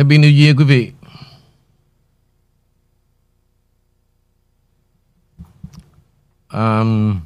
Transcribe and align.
Happy 0.00 0.18
New 0.18 0.44
Year 0.44 0.58
quý 0.58 0.64
vị. 0.64 0.92
Um, 6.52 7.20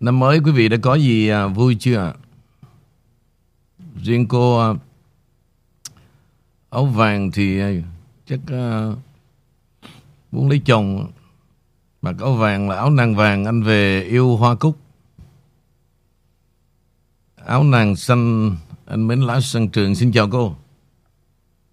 năm 0.00 0.18
mới 0.18 0.40
quý 0.44 0.52
vị 0.52 0.68
đã 0.68 0.76
có 0.82 0.94
gì 0.94 1.28
à, 1.28 1.46
vui 1.46 1.76
chưa? 1.80 2.14
Riêng 4.02 4.28
cô 4.28 4.58
à, 4.58 4.74
áo 6.70 6.86
vàng 6.86 7.30
thì 7.30 7.60
à, 7.60 7.70
chắc 8.26 8.40
uh, 8.44 8.98
muốn 10.32 10.48
lấy 10.48 10.62
chồng 10.64 11.12
mặc 12.02 12.16
áo 12.20 12.34
vàng 12.34 12.68
là 12.68 12.76
áo 12.76 12.90
nàng 12.90 13.14
vàng 13.14 13.44
anh 13.44 13.62
về 13.62 14.02
yêu 14.02 14.36
hoa 14.36 14.54
cúc 14.54 14.78
áo 17.36 17.64
nàng 17.64 17.96
xanh 17.96 18.56
anh 18.86 19.06
mến 19.06 19.20
lá 19.20 19.40
sân 19.40 19.68
trường 19.68 19.94
xin 19.94 20.12
chào 20.12 20.30
cô 20.30 20.56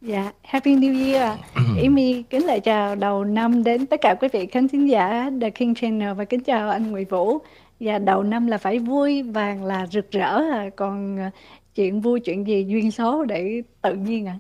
Dạ, 0.07 0.31
Happy 0.43 0.75
New 0.75 1.05
Year. 1.13 1.39
Amy 1.83 2.23
kính 2.29 2.45
lại 2.45 2.59
chào 2.59 2.95
đầu 2.95 3.23
năm 3.23 3.63
đến 3.63 3.85
tất 3.85 4.01
cả 4.01 4.15
quý 4.21 4.27
vị 4.33 4.45
khán 4.51 4.67
thính 4.67 4.89
giả 4.89 5.29
The 5.41 5.49
King 5.49 5.75
Channel 5.75 6.13
và 6.13 6.25
kính 6.25 6.43
chào 6.43 6.69
anh 6.69 6.91
Nguyễn 6.91 7.07
Vũ. 7.09 7.37
Và 7.79 7.99
đầu 7.99 8.23
năm 8.23 8.47
là 8.47 8.57
phải 8.57 8.79
vui, 8.79 9.23
vàng 9.23 9.63
là 9.65 9.87
rực 9.91 10.11
rỡ, 10.11 10.41
à. 10.51 10.69
còn 10.75 11.19
à, 11.19 11.31
chuyện 11.75 12.01
vui 12.01 12.19
chuyện 12.19 12.47
gì 12.47 12.65
duyên 12.67 12.91
số 12.91 13.23
để 13.25 13.61
tự 13.81 13.93
nhiên 13.95 14.25
à. 14.25 14.39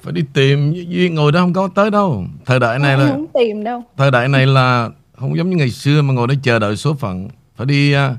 phải 0.00 0.12
đi 0.12 0.22
tìm 0.34 0.72
duyên 0.88 1.14
ngồi 1.14 1.32
đó 1.32 1.40
không 1.40 1.52
có 1.52 1.68
tới 1.74 1.90
đâu 1.90 2.24
thời 2.46 2.60
đại 2.60 2.78
này 2.78 2.96
Không, 2.96 3.04
là 3.06 3.10
không 3.12 3.26
tìm 3.34 3.64
đâu. 3.64 3.82
thời 3.96 4.10
đại 4.10 4.28
này 4.28 4.46
là 4.46 4.90
không 5.12 5.36
giống 5.36 5.50
như 5.50 5.56
ngày 5.56 5.70
xưa 5.70 6.02
mà 6.02 6.14
ngồi 6.14 6.26
đó 6.26 6.34
chờ 6.42 6.58
đợi 6.58 6.76
số 6.76 6.94
phận 6.94 7.28
phải 7.56 7.66
đi 7.66 7.92
à, 7.92 8.16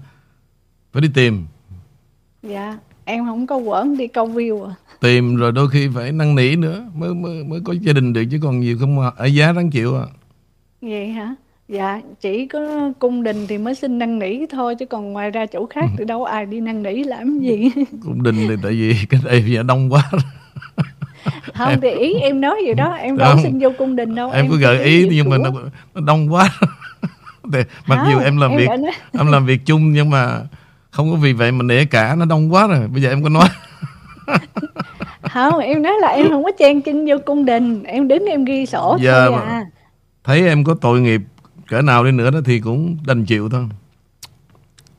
phải 0.93 1.01
đi 1.01 1.09
tìm 1.13 1.45
Dạ, 2.43 2.77
em 3.05 3.25
không 3.25 3.47
có 3.47 3.55
quẩn 3.57 3.97
đi 3.97 4.07
câu 4.07 4.27
view 4.27 4.65
à. 4.67 4.73
tìm 5.01 5.35
rồi 5.35 5.51
đôi 5.51 5.69
khi 5.69 5.87
phải 5.95 6.11
năn 6.11 6.35
nỉ 6.35 6.55
nữa 6.55 6.83
mới 6.95 7.13
mới 7.13 7.43
mới 7.43 7.59
có 7.63 7.73
gia 7.81 7.93
đình 7.93 8.13
được 8.13 8.23
chứ 8.31 8.39
còn 8.43 8.59
nhiều 8.59 8.77
không 8.79 8.99
ở 9.17 9.25
giá 9.25 9.51
đáng 9.51 9.69
chịu 9.69 9.95
à 9.97 10.05
Vậy 10.81 11.07
hả? 11.07 11.35
Dạ, 11.67 12.01
chỉ 12.21 12.47
có 12.47 12.91
cung 12.99 13.23
đình 13.23 13.45
thì 13.47 13.57
mới 13.57 13.75
xin 13.75 13.99
năn 13.99 14.19
nỉ 14.19 14.45
thôi 14.51 14.75
chứ 14.79 14.85
còn 14.85 15.13
ngoài 15.13 15.31
ra 15.31 15.45
chỗ 15.45 15.65
khác 15.69 15.85
thì 15.97 16.05
đâu 16.05 16.23
ai 16.25 16.45
đi 16.45 16.59
năn 16.59 16.83
nỉ 16.83 17.03
làm 17.03 17.39
gì. 17.39 17.69
cung 18.03 18.23
đình 18.23 18.35
thì 18.49 18.55
tại 18.63 18.71
vì 18.71 18.95
cái 19.09 19.19
đây 19.25 19.43
giờ 19.47 19.63
đông 19.63 19.89
quá 19.93 20.09
không 21.53 21.81
thì 21.81 21.89
ý 21.89 22.13
em 22.13 22.41
nói 22.41 22.55
gì 22.67 22.73
đó, 22.73 22.91
em 22.93 23.17
đâu 23.17 23.37
xin 23.43 23.59
vô 23.59 23.69
cung 23.77 23.95
đình 23.95 24.15
đâu. 24.15 24.31
em 24.31 24.47
cứ 24.49 24.55
chỉ 24.55 24.61
gợi 24.61 24.83
ý 24.83 25.07
nhưng 25.11 25.29
mà 25.29 25.37
nó, 25.37 25.51
nó 25.93 26.01
đông 26.01 26.33
quá 26.33 26.49
thì, 27.53 27.59
mặc 27.87 27.95
Không, 28.03 28.11
dù 28.13 28.19
em 28.19 28.37
làm 28.37 28.51
em 28.51 28.57
việc 28.59 28.67
nói- 28.67 28.91
em 29.19 29.27
làm 29.31 29.45
việc 29.45 29.61
chung 29.65 29.91
nhưng 29.91 30.09
mà 30.09 30.39
không 30.93 31.11
có 31.11 31.17
vì 31.17 31.33
vậy 31.33 31.51
mà 31.51 31.63
nể 31.63 31.85
cả 31.85 32.15
nó 32.15 32.25
đông 32.25 32.53
quá 32.53 32.67
rồi. 32.67 32.87
Bây 32.87 33.01
giờ 33.01 33.09
em 33.09 33.23
có 33.23 33.29
nói. 33.29 33.49
Không 35.21 35.59
em 35.59 35.81
nói 35.81 35.93
là 36.01 36.07
em 36.07 36.29
không 36.29 36.43
có 36.43 36.51
chen 36.59 36.81
chân 36.81 37.05
vô 37.09 37.15
cung 37.25 37.45
đình. 37.45 37.83
Em 37.83 38.07
đứng 38.07 38.25
em 38.25 38.45
ghi 38.45 38.65
sổ 38.65 38.97
Dạ, 39.01 39.25
thôi 39.29 39.39
à. 39.45 39.65
thấy 40.23 40.47
em 40.47 40.63
có 40.63 40.75
tội 40.81 41.01
nghiệp 41.01 41.21
cỡ 41.67 41.81
nào 41.81 42.03
đi 42.03 42.11
nữa 42.11 42.31
đó 42.31 42.39
thì 42.45 42.59
cũng 42.59 42.97
đành 43.05 43.25
chịu 43.25 43.49
thôi. 43.49 43.67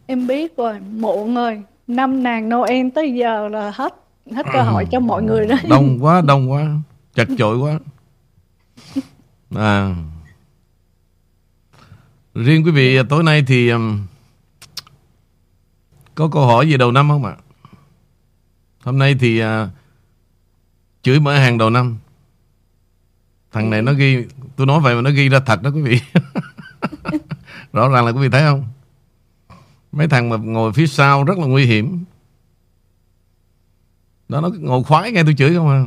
Em 0.06 0.26
biết 0.26 0.56
rồi 0.56 0.74
muộn 0.80 1.34
rồi. 1.34 1.62
Năm 1.86 2.22
nàng 2.22 2.48
noel 2.48 2.88
tới 2.94 3.12
giờ 3.14 3.48
là 3.48 3.72
hết 3.74 3.94
hết 4.34 4.46
cơ 4.52 4.62
hội 4.62 4.86
cho 4.90 5.00
mọi 5.00 5.22
người 5.22 5.46
đó 5.46 5.56
đông 5.68 5.98
quá 6.04 6.20
đông 6.26 6.50
quá. 6.50 6.66
Chật 7.14 7.28
chội 7.38 7.58
quá. 7.58 7.78
À. 9.56 9.94
Riêng 12.34 12.64
quý 12.64 12.70
vị 12.70 12.98
tối 13.08 13.22
nay 13.22 13.44
thì 13.46 13.68
um, 13.68 14.06
có 16.14 16.28
câu 16.28 16.46
hỏi 16.46 16.68
gì 16.68 16.76
đầu 16.76 16.92
năm 16.92 17.08
không 17.08 17.24
ạ? 17.24 17.36
Hôm 18.84 18.98
nay 18.98 19.16
thì 19.20 19.38
à, 19.38 19.68
chửi 21.02 21.20
mở 21.20 21.38
hàng 21.38 21.58
đầu 21.58 21.70
năm. 21.70 21.98
Thằng 23.52 23.70
này 23.70 23.82
nó 23.82 23.92
ghi 23.92 24.24
tôi 24.56 24.66
nói 24.66 24.80
vậy 24.80 24.94
mà 24.94 25.00
nó 25.00 25.10
ghi 25.10 25.28
ra 25.28 25.40
thật 25.40 25.62
đó 25.62 25.70
quý 25.74 25.82
vị. 25.82 26.00
Rõ 27.72 27.88
ràng 27.88 28.04
là 28.06 28.12
quý 28.12 28.20
vị 28.20 28.28
thấy 28.28 28.42
không? 28.42 28.68
Mấy 29.92 30.08
thằng 30.08 30.28
mà 30.28 30.36
ngồi 30.36 30.72
phía 30.72 30.86
sau 30.86 31.24
rất 31.24 31.38
là 31.38 31.46
nguy 31.46 31.66
hiểm. 31.66 32.04
Đó 34.28 34.40
nó 34.40 34.50
ngồi 34.58 34.84
khoái 34.84 35.12
nghe 35.12 35.22
tôi 35.22 35.34
chửi 35.34 35.54
không 35.54 35.68
à? 35.68 35.84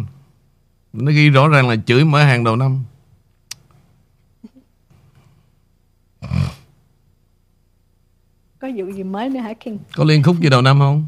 Nó 0.93 1.11
ghi 1.11 1.29
rõ 1.29 1.47
ràng 1.47 1.69
là 1.69 1.75
chửi 1.85 2.05
mở 2.05 2.23
hàng 2.23 2.43
đầu 2.43 2.55
năm. 2.55 2.83
Có 8.59 8.67
vụ 8.75 8.85
gì 8.91 9.03
mới 9.03 9.29
nữa 9.29 9.39
hả 9.39 9.53
King 9.53 9.77
có 9.95 10.03
liên 10.03 10.23
khúc 10.23 10.35
gì 10.39 10.49
đầu 10.49 10.61
năm 10.61 10.79
không 10.79 11.05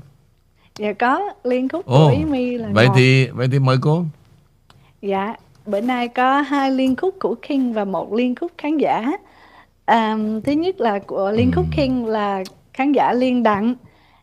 dạ 0.80 0.94
có 0.94 1.22
liên 1.44 1.70
khúc 1.70 1.86
của 1.86 1.94
ồ 1.94 2.12
Ý 2.12 2.24
Mi 2.26 2.58
là 2.58 2.70
vậy 2.74 2.88
ngọt. 2.88 2.94
thì 2.98 3.28
vậy 3.28 3.48
thì 3.52 3.60
mời 3.60 3.78
cô 3.82 4.04
Dạ, 5.02 5.36
bữa 5.66 5.82
nay 5.82 6.08
có 6.08 6.42
hai 6.42 6.72
liên 6.72 6.96
khúc 6.96 7.16
của 7.20 7.36
King 7.48 7.74
và 7.74 7.86
một 7.86 8.14
liên 8.14 8.36
khúc 8.36 8.52
khán 8.58 8.78
giả. 8.78 9.12
À, 9.86 10.18
thứ 10.44 10.52
nhất 10.52 10.82
là 10.82 11.00
của 11.00 11.32
liên 11.32 11.52
khúc 11.56 11.66
King 11.78 12.06
là 12.06 12.44
khán 12.74 12.92
giả 12.92 13.14
Liên 13.14 13.44
Đặng. 13.44 13.76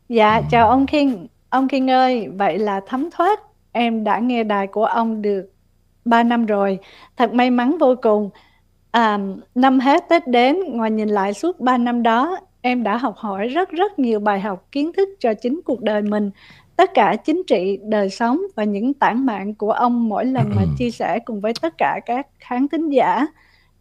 Dạ, 0.09 0.41
chào 0.51 0.69
ông 0.69 0.87
King. 0.87 1.27
Ông 1.49 1.69
King 1.69 1.91
ơi, 1.91 2.29
vậy 2.39 2.59
là 2.59 2.81
thấm 2.87 3.09
thoát. 3.11 3.41
Em 3.73 4.05
đã 4.05 4.19
nghe 4.19 4.45
đài 4.45 4.67
của 4.67 4.85
ông 4.85 5.23
được 5.23 5.51
3 6.05 6.23
năm 6.23 6.47
rồi. 6.47 6.79
Thật 7.17 7.35
may 7.35 7.51
mắn 7.51 7.77
vô 7.81 7.95
cùng. 8.03 8.31
À, 8.91 9.19
năm 9.55 9.81
hết 9.81 10.05
Tết 10.09 10.29
đến, 10.29 10.57
ngoài 10.67 10.91
nhìn 10.91 11.09
lại 11.09 11.35
suốt 11.35 11.61
3 11.61 11.79
năm 11.79 12.03
đó, 12.03 12.39
em 12.67 12.83
đã 12.83 12.97
học 12.97 13.17
hỏi 13.17 13.49
rất 13.49 13.71
rất 13.71 13.99
nhiều 13.99 14.21
bài 14.21 14.41
học 14.41 14.67
kiến 14.73 14.93
thức 14.93 15.09
cho 15.21 15.35
chính 15.35 15.61
cuộc 15.65 15.83
đời 15.83 16.03
mình 16.03 16.31
tất 16.77 16.91
cả 16.95 17.17
chính 17.17 17.43
trị, 17.47 17.79
đời 17.83 18.11
sống 18.11 18.41
và 18.55 18.65
những 18.65 18.95
tản 18.95 19.27
mạn 19.27 19.55
của 19.55 19.71
ông 19.71 20.09
mỗi 20.09 20.25
lần 20.25 20.53
mà 20.57 20.63
chia 20.79 20.91
sẻ 20.91 21.19
cùng 21.19 21.41
với 21.41 21.53
tất 21.63 21.75
cả 21.79 22.01
các 22.07 22.27
khán 22.39 22.69
thính 22.69 22.89
giả. 22.89 23.27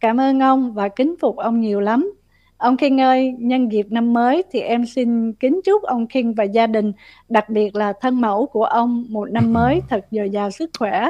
Cảm 0.00 0.20
ơn 0.20 0.40
ông 0.40 0.72
và 0.72 0.88
kính 0.88 1.14
phục 1.20 1.36
ông 1.36 1.60
nhiều 1.60 1.80
lắm. 1.80 2.12
Ông 2.56 2.76
King 2.76 3.00
ơi, 3.00 3.34
nhân 3.38 3.72
dịp 3.72 3.86
năm 3.90 4.12
mới 4.12 4.44
thì 4.52 4.60
em 4.60 4.86
xin 4.86 5.32
kính 5.32 5.60
chúc 5.64 5.82
ông 5.82 6.06
King 6.06 6.34
và 6.34 6.44
gia 6.44 6.66
đình, 6.66 6.92
đặc 7.28 7.50
biệt 7.50 7.76
là 7.76 7.92
thân 8.00 8.20
mẫu 8.20 8.46
của 8.46 8.64
ông 8.64 9.06
một 9.08 9.30
năm 9.30 9.52
mới 9.52 9.80
thật 9.88 10.06
dồi 10.10 10.30
dào 10.30 10.50
sức 10.50 10.70
khỏe, 10.78 11.08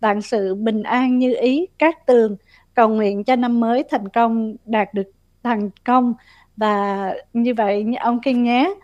vạn 0.00 0.22
sự 0.22 0.54
bình 0.54 0.82
an 0.82 1.18
như 1.18 1.34
ý, 1.40 1.66
các 1.78 2.06
tường, 2.06 2.36
cầu 2.74 2.88
nguyện 2.88 3.24
cho 3.24 3.36
năm 3.36 3.60
mới 3.60 3.84
thành 3.90 4.08
công, 4.08 4.56
đạt 4.64 4.94
được 4.94 5.10
thành 5.42 5.70
công 5.84 6.14
và 6.58 7.14
như 7.32 7.54
vậy 7.54 7.86
ông 8.00 8.20
King 8.20 8.42
nhé. 8.42 8.74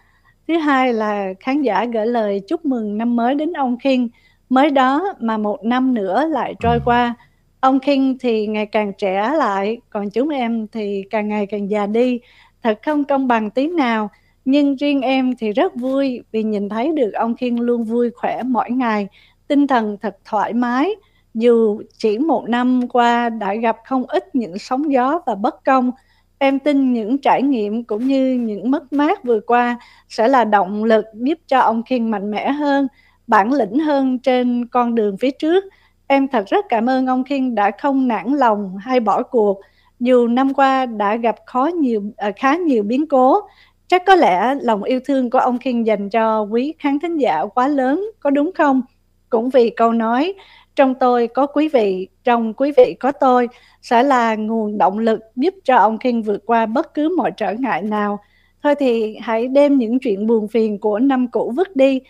Thứ 0.49 0.59
hai 0.59 0.93
là 0.93 1.35
khán 1.41 1.62
giả 1.62 1.85
gửi 1.85 2.07
lời 2.07 2.41
chúc 2.49 2.65
mừng 2.65 2.99
năm 2.99 3.17
mới 3.17 3.35
đến 3.35 3.53
ông 3.53 3.79
King. 3.79 4.09
Mới 4.49 4.71
đó 4.71 5.15
mà 5.21 5.37
một 5.37 5.65
năm 5.65 5.95
nữa 5.95 6.27
lại 6.27 6.55
trôi 6.61 6.81
qua. 6.85 7.15
Ông 7.61 7.81
King 7.81 8.19
thì 8.19 8.47
ngày 8.47 8.67
càng 8.67 8.93
trẻ 8.99 9.35
lại, 9.39 9.79
còn 9.91 10.11
chúng 10.11 10.29
em 10.29 10.67
thì 10.73 11.05
càng 11.11 11.29
ngày 11.29 11.47
càng 11.47 11.71
già 11.71 11.87
đi. 11.87 12.21
Thật 12.62 12.79
không 12.83 13.05
công 13.05 13.29
bằng 13.29 13.51
tí 13.51 13.69
nào. 13.69 14.11
Nhưng 14.45 14.77
riêng 14.77 15.01
em 15.01 15.37
thì 15.39 15.53
rất 15.53 15.75
vui 15.75 16.23
vì 16.33 16.43
nhìn 16.43 16.69
thấy 16.69 16.93
được 16.93 17.11
ông 17.15 17.35
Kiên 17.37 17.61
luôn 17.61 17.85
vui 17.85 18.11
khỏe 18.11 18.43
mỗi 18.43 18.71
ngày. 18.71 19.09
Tinh 19.49 19.67
thần 19.67 19.97
thật 20.03 20.17
thoải 20.25 20.53
mái. 20.53 20.91
Dù 21.35 21.83
chỉ 21.99 22.19
một 22.19 22.49
năm 22.49 22.89
qua 22.89 23.29
đã 23.29 23.55
gặp 23.55 23.77
không 23.85 24.05
ít 24.09 24.35
những 24.35 24.59
sóng 24.59 24.93
gió 24.93 25.21
và 25.27 25.35
bất 25.35 25.65
công, 25.65 25.91
em 26.39 26.59
tin 26.59 26.93
những 26.93 27.19
trải 27.19 27.43
nghiệm 27.43 27.84
cũng 27.84 28.06
như 28.06 28.34
những 28.34 28.71
mất 28.71 28.93
mát 28.93 29.25
vừa 29.25 29.41
qua 29.41 29.78
sẽ 30.09 30.28
là 30.28 30.45
động 30.45 30.84
lực 30.84 31.05
giúp 31.15 31.39
cho 31.47 31.61
ông 31.61 31.83
Kiên 31.83 32.11
mạnh 32.11 32.31
mẽ 32.31 32.50
hơn, 32.50 32.89
bản 33.27 33.53
lĩnh 33.53 33.78
hơn 33.78 34.19
trên 34.19 34.67
con 34.67 34.94
đường 34.94 35.17
phía 35.17 35.31
trước. 35.31 35.65
Em 36.06 36.28
thật 36.28 36.44
rất 36.47 36.65
cảm 36.69 36.89
ơn 36.89 37.06
ông 37.06 37.25
Kiên 37.25 37.55
đã 37.55 37.71
không 37.78 38.09
nản 38.09 38.27
lòng 38.34 38.77
hay 38.78 39.00
bỏ 39.00 39.23
cuộc. 39.23 39.61
Dù 40.00 40.27
năm 40.27 40.55
qua 40.55 40.87
đã 40.87 41.17
gặp 41.17 41.37
khó 41.47 41.67
nhiều 41.67 42.03
à, 42.17 42.31
khá 42.37 42.56
nhiều 42.56 42.83
biến 42.83 43.06
cố, 43.06 43.41
chắc 43.89 44.03
có 44.06 44.15
lẽ 44.15 44.55
lòng 44.61 44.83
yêu 44.83 45.00
thương 45.05 45.31
của 45.31 45.39
ông 45.39 45.59
Kiên 45.59 45.87
dành 45.87 46.11
cho 46.11 46.43
quý 46.43 46.75
khán 46.78 46.99
thính 47.00 47.17
giả 47.17 47.44
quá 47.55 47.69
lớn, 47.69 48.11
có 48.21 48.31
đúng 48.31 48.50
không? 48.55 48.83
Cũng 49.31 49.50
vì 49.50 49.70
câu 49.70 49.93
nói 49.93 50.35
trong 50.76 50.94
tôi 50.94 51.29
có 51.29 51.47
quý 51.47 51.69
vị, 51.69 52.08
trong 52.25 52.55
quý 52.55 52.73
vị 52.76 52.97
có 53.00 53.12
tôi 53.12 53.49
sẽ 53.84 54.02
là 54.02 54.34
nguồn 54.34 54.78
động 54.78 54.98
lực 54.98 55.20
giúp 55.36 55.54
cho 55.64 55.76
ông 55.76 55.98
King 55.98 56.22
vượt 56.22 56.42
qua 56.46 56.66
bất 56.66 56.94
cứ 56.94 57.14
mọi 57.16 57.31
trở 57.36 57.52
ngại 57.52 57.82
nào. 57.82 58.19
Thôi 58.62 58.75
thì 58.78 59.16
hãy 59.20 59.48
đem 59.48 59.78
những 59.78 59.98
chuyện 59.98 60.26
buồn 60.26 60.48
phiền 60.48 60.78
của 60.78 60.98
năm 60.98 61.28
cũ 61.28 61.52
vứt 61.56 61.76
đi, 61.76 62.00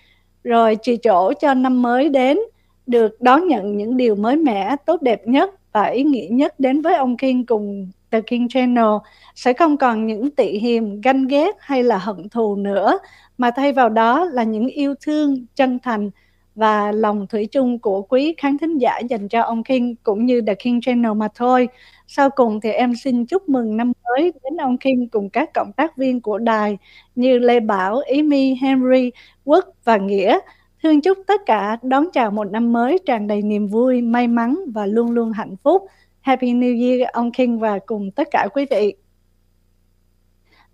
rồi 0.45 0.77
chỉ 0.83 0.97
chỗ 0.97 1.33
cho 1.41 1.55
năm 1.55 1.83
mới 1.83 2.09
đến, 2.09 2.39
được 2.87 3.21
đón 3.21 3.49
nhận 3.49 3.77
những 3.77 3.97
điều 3.97 4.15
mới 4.15 4.37
mẻ, 4.37 4.77
tốt 4.87 5.03
đẹp 5.03 5.27
nhất 5.27 5.51
và 5.73 5.85
ý 5.85 6.03
nghĩa 6.03 6.29
nhất 6.31 6.61
đến 6.61 6.83
với 6.83 6.95
ông 6.95 7.17
King 7.17 7.47
cùng 7.47 7.91
The 8.11 8.21
King 8.21 8.49
Channel. 8.49 8.95
Sẽ 9.35 9.53
không 9.53 9.77
còn 9.77 10.07
những 10.07 10.31
tị 10.31 10.59
hiềm, 10.59 11.01
ganh 11.01 11.27
ghét 11.27 11.57
hay 11.59 11.83
là 11.83 11.99
hận 11.99 12.29
thù 12.29 12.57
nữa, 12.57 12.99
mà 13.39 13.51
thay 13.51 13.73
vào 13.73 13.89
đó 13.89 14.25
là 14.25 14.43
những 14.43 14.67
yêu 14.67 14.95
thương 15.07 15.47
chân 15.55 15.79
thành 15.83 16.11
và 16.55 16.93
lòng 16.93 17.27
thủy 17.27 17.47
chung 17.47 17.79
của 17.79 18.03
quý 18.03 18.35
khán 18.39 18.59
thính 18.59 18.79
giả 18.79 18.99
dành 18.99 19.29
cho 19.29 19.43
ông 19.43 19.65
King 19.65 19.95
cũng 20.03 20.27
như 20.27 20.41
The 20.41 20.55
King 20.55 20.81
Channel 20.81 21.13
mà 21.13 21.29
thôi. 21.35 21.69
Sau 22.07 22.31
cùng 22.31 22.61
thì 22.61 22.71
em 22.71 22.95
xin 22.95 23.27
chúc 23.27 23.49
mừng 23.49 23.77
năm 23.77 23.93
mới 24.05 24.33
đến 24.43 24.57
ông 24.57 24.79
King 24.79 25.09
cùng 25.09 25.31
các 25.31 25.51
cộng 25.55 25.73
tác 25.73 25.97
viên 25.97 26.21
của 26.21 26.39
đài 26.39 26.79
như 27.15 27.39
Lê 27.39 27.61
Bảo, 27.61 28.01
Ý 28.07 28.23
My, 28.23 28.55
Henry, 28.55 29.11
Quốc 29.45 29.65
và 29.85 29.97
Nghĩa. 29.97 30.39
Thương 30.83 31.01
chúc 31.01 31.19
tất 31.27 31.41
cả 31.47 31.77
đón 31.83 32.07
chào 32.13 32.31
một 32.31 32.45
năm 32.51 32.73
mới 32.73 32.99
tràn 33.07 33.27
đầy 33.27 33.43
niềm 33.43 33.69
vui, 33.69 34.03
may 34.03 34.29
mắn 34.29 34.59
và 34.75 34.87
luôn 34.87 35.11
luôn 35.11 35.33
hạnh 35.33 35.57
phúc. 35.63 35.83
Happy 36.21 36.53
New 36.53 36.89
Year 36.89 37.11
ông 37.13 37.33
King 37.33 37.59
và 37.59 37.79
cùng 37.87 38.11
tất 38.11 38.29
cả 38.31 38.49
quý 38.55 38.67
vị. 38.71 38.95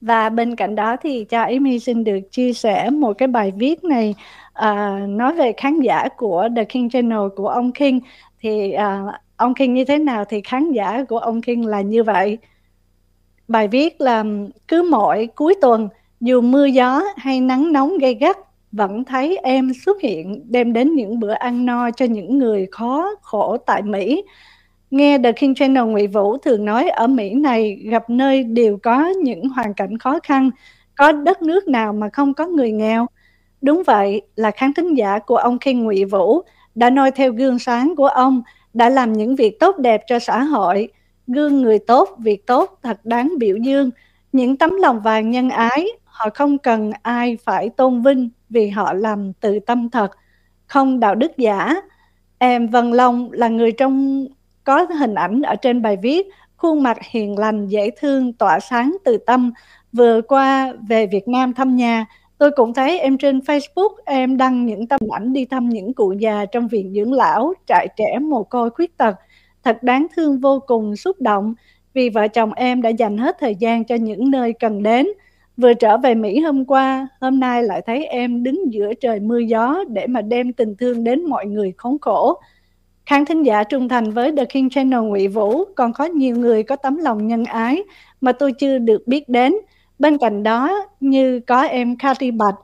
Và 0.01 0.29
bên 0.29 0.57
cạnh 0.57 0.75
đó 0.75 0.97
thì 1.03 1.25
cho 1.25 1.43
Amy 1.43 1.79
xin 1.79 2.05
được 2.05 2.19
chia 2.31 2.53
sẻ 2.53 2.91
một 2.91 3.13
cái 3.19 3.29
bài 3.29 3.53
viết 3.57 3.85
này 3.85 4.15
uh, 4.59 5.09
nói 5.09 5.35
về 5.35 5.53
khán 5.57 5.81
giả 5.81 6.09
của 6.17 6.49
The 6.57 6.65
King 6.65 6.91
Channel 6.91 7.29
của 7.37 7.49
ông 7.49 7.73
King 7.73 8.01
thì 8.41 8.75
uh, 8.75 9.15
ông 9.37 9.55
King 9.55 9.75
như 9.75 9.85
thế 9.85 9.99
nào 9.99 10.25
thì 10.25 10.41
khán 10.41 10.73
giả 10.73 11.05
của 11.09 11.19
ông 11.19 11.43
King 11.43 11.67
là 11.67 11.81
như 11.81 12.03
vậy. 12.03 12.39
Bài 13.49 13.69
viết 13.69 14.01
là 14.01 14.25
cứ 14.69 14.89
mỗi 14.91 15.27
cuối 15.27 15.55
tuần 15.61 15.89
dù 16.21 16.41
mưa 16.41 16.67
gió 16.67 17.03
hay 17.17 17.41
nắng 17.41 17.73
nóng 17.73 17.99
gay 17.99 18.15
gắt 18.15 18.37
vẫn 18.73 19.05
thấy 19.05 19.37
em 19.37 19.73
xuất 19.85 20.01
hiện 20.01 20.43
đem 20.53 20.73
đến 20.73 20.95
những 20.95 21.21
bữa 21.21 21.33
ăn 21.33 21.67
no 21.67 21.91
cho 21.91 22.05
những 22.05 22.39
người 22.39 22.67
khó 22.71 23.11
khổ 23.23 23.57
tại 23.57 23.83
Mỹ. 23.83 24.25
Nghe 24.91 25.19
The 25.19 25.33
King 25.33 25.55
Channel 25.55 25.85
Nguyễn 25.85 26.11
Vũ 26.11 26.39
thường 26.39 26.65
nói 26.65 26.89
ở 26.89 27.07
Mỹ 27.07 27.35
này 27.35 27.83
gặp 27.91 28.11
nơi 28.11 28.43
đều 28.45 28.79
có 28.83 29.09
những 29.09 29.49
hoàn 29.49 29.75
cảnh 29.75 29.99
khó 29.99 30.19
khăn, 30.23 30.51
có 30.95 31.13
đất 31.13 31.43
nước 31.43 31.69
nào 31.69 31.93
mà 31.93 32.09
không 32.13 32.35
có 32.35 32.47
người 32.47 32.73
nghèo. 32.73 33.07
Đúng 33.63 33.83
vậy 33.87 34.23
là 34.37 34.51
khán 34.51 34.75
thính 34.75 34.95
giả 34.95 35.19
của 35.19 35.37
ông 35.37 35.59
King 35.59 35.85
Nguyễn 35.85 36.09
Vũ 36.09 36.41
đã 36.75 36.91
noi 36.91 37.11
theo 37.11 37.33
gương 37.33 37.59
sáng 37.59 37.97
của 37.97 38.07
ông, 38.07 38.43
đã 38.75 38.89
làm 38.89 39.13
những 39.13 39.37
việc 39.37 39.61
tốt 39.61 39.79
đẹp 39.79 40.03
cho 40.07 40.19
xã 40.19 40.43
hội. 40.43 40.89
Gương 41.27 41.63
người 41.63 41.79
tốt, 41.79 42.09
việc 42.19 42.47
tốt 42.47 42.79
thật 42.83 43.01
đáng 43.05 43.35
biểu 43.39 43.57
dương. 43.57 43.91
Những 44.33 44.57
tấm 44.57 44.71
lòng 44.77 45.01
vàng 45.01 45.31
nhân 45.31 45.51
ái, 45.51 45.87
họ 46.05 46.29
không 46.35 46.59
cần 46.59 46.91
ai 47.03 47.39
phải 47.45 47.69
tôn 47.69 48.03
vinh 48.03 48.31
vì 48.49 48.69
họ 48.69 48.93
làm 48.93 49.33
từ 49.41 49.59
tâm 49.59 49.91
thật, 49.91 50.11
không 50.67 51.01
đạo 51.01 51.15
đức 51.15 51.37
giả. 51.37 51.75
Em 52.39 52.67
Vân 52.67 52.91
Long 52.91 53.33
là 53.33 53.49
người 53.49 53.73
trong 53.73 54.27
có 54.65 54.87
hình 54.99 55.15
ảnh 55.15 55.43
ở 55.43 55.57
trên 55.57 55.83
bài 55.83 55.97
viết, 56.03 56.29
khuôn 56.57 56.83
mặt 56.83 56.97
hiền 57.11 57.39
lành, 57.39 57.67
dễ 57.67 57.91
thương, 58.01 58.33
tỏa 58.33 58.61
sáng 58.61 58.97
từ 59.05 59.19
tâm. 59.19 59.53
Vừa 59.93 60.21
qua 60.21 60.73
về 60.89 61.07
Việt 61.07 61.29
Nam 61.29 61.55
thăm 61.55 61.77
nhà, 61.77 62.07
tôi 62.39 62.51
cũng 62.51 62.75
thấy 62.75 62.99
em 62.99 63.19
trên 63.19 63.39
Facebook, 63.39 63.95
em 64.05 64.37
đăng 64.37 64.67
những 64.67 64.87
tấm 64.87 65.01
ảnh 65.11 65.33
đi 65.33 65.45
thăm 65.45 65.69
những 65.69 65.95
cụ 65.95 66.13
già 66.13 66.45
trong 66.45 66.69
viện 66.69 66.93
dưỡng 66.95 67.13
lão, 67.13 67.55
trại 67.67 67.89
trẻ 67.97 68.19
mồ 68.19 68.43
côi 68.43 68.71
khuyết 68.71 68.97
tật. 68.97 69.17
Thật 69.65 69.83
đáng 69.83 70.07
thương 70.17 70.41
vô 70.41 70.61
cùng, 70.67 70.97
xúc 70.97 71.21
động, 71.21 71.55
vì 71.95 72.09
vợ 72.09 72.29
chồng 72.29 72.53
em 72.53 72.83
đã 72.83 72.89
dành 72.89 73.19
hết 73.19 73.37
thời 73.41 73.55
gian 73.55 73.85
cho 73.85 73.95
những 73.95 74.31
nơi 74.31 74.53
cần 74.53 74.83
đến. 74.83 75.07
Vừa 75.57 75.75
trở 75.75 75.97
về 75.97 76.15
Mỹ 76.15 76.41
hôm 76.41 76.65
qua, 76.65 77.09
hôm 77.21 77.41
nay 77.41 77.63
lại 77.63 77.83
thấy 77.87 78.07
em 78.07 78.43
đứng 78.43 78.73
giữa 78.73 78.95
trời 78.95 79.21
mưa 79.21 79.39
gió 79.39 79.85
để 79.89 80.07
mà 80.07 80.23
đem 80.23 80.53
tình 80.53 80.77
thương 80.77 81.05
đến 81.05 81.25
mọi 81.25 81.47
người 81.47 81.73
khốn 81.77 81.99
khổ. 81.99 82.41
Khán 83.11 83.25
thính 83.25 83.43
giả 83.43 83.65
trung 83.65 83.89
thành 83.89 84.11
với 84.11 84.37
The 84.37 84.45
King 84.45 84.71
Channel 84.71 85.01
Ngụy 85.01 85.29
Vũ 85.29 85.65
còn 85.75 85.93
có 85.93 86.05
nhiều 86.05 86.37
người 86.37 86.63
có 86.63 86.77
tấm 86.77 86.97
lòng 86.97 87.27
nhân 87.27 87.45
ái 87.45 87.83
mà 88.21 88.33
tôi 88.33 88.53
chưa 88.53 88.79
được 88.79 89.03
biết 89.07 89.29
đến. 89.29 89.55
Bên 89.99 90.19
cạnh 90.19 90.43
đó 90.43 90.87
như 91.01 91.41
có 91.41 91.63
em 91.63 91.97
Cathy 91.97 92.31
Bạch. 92.31 92.55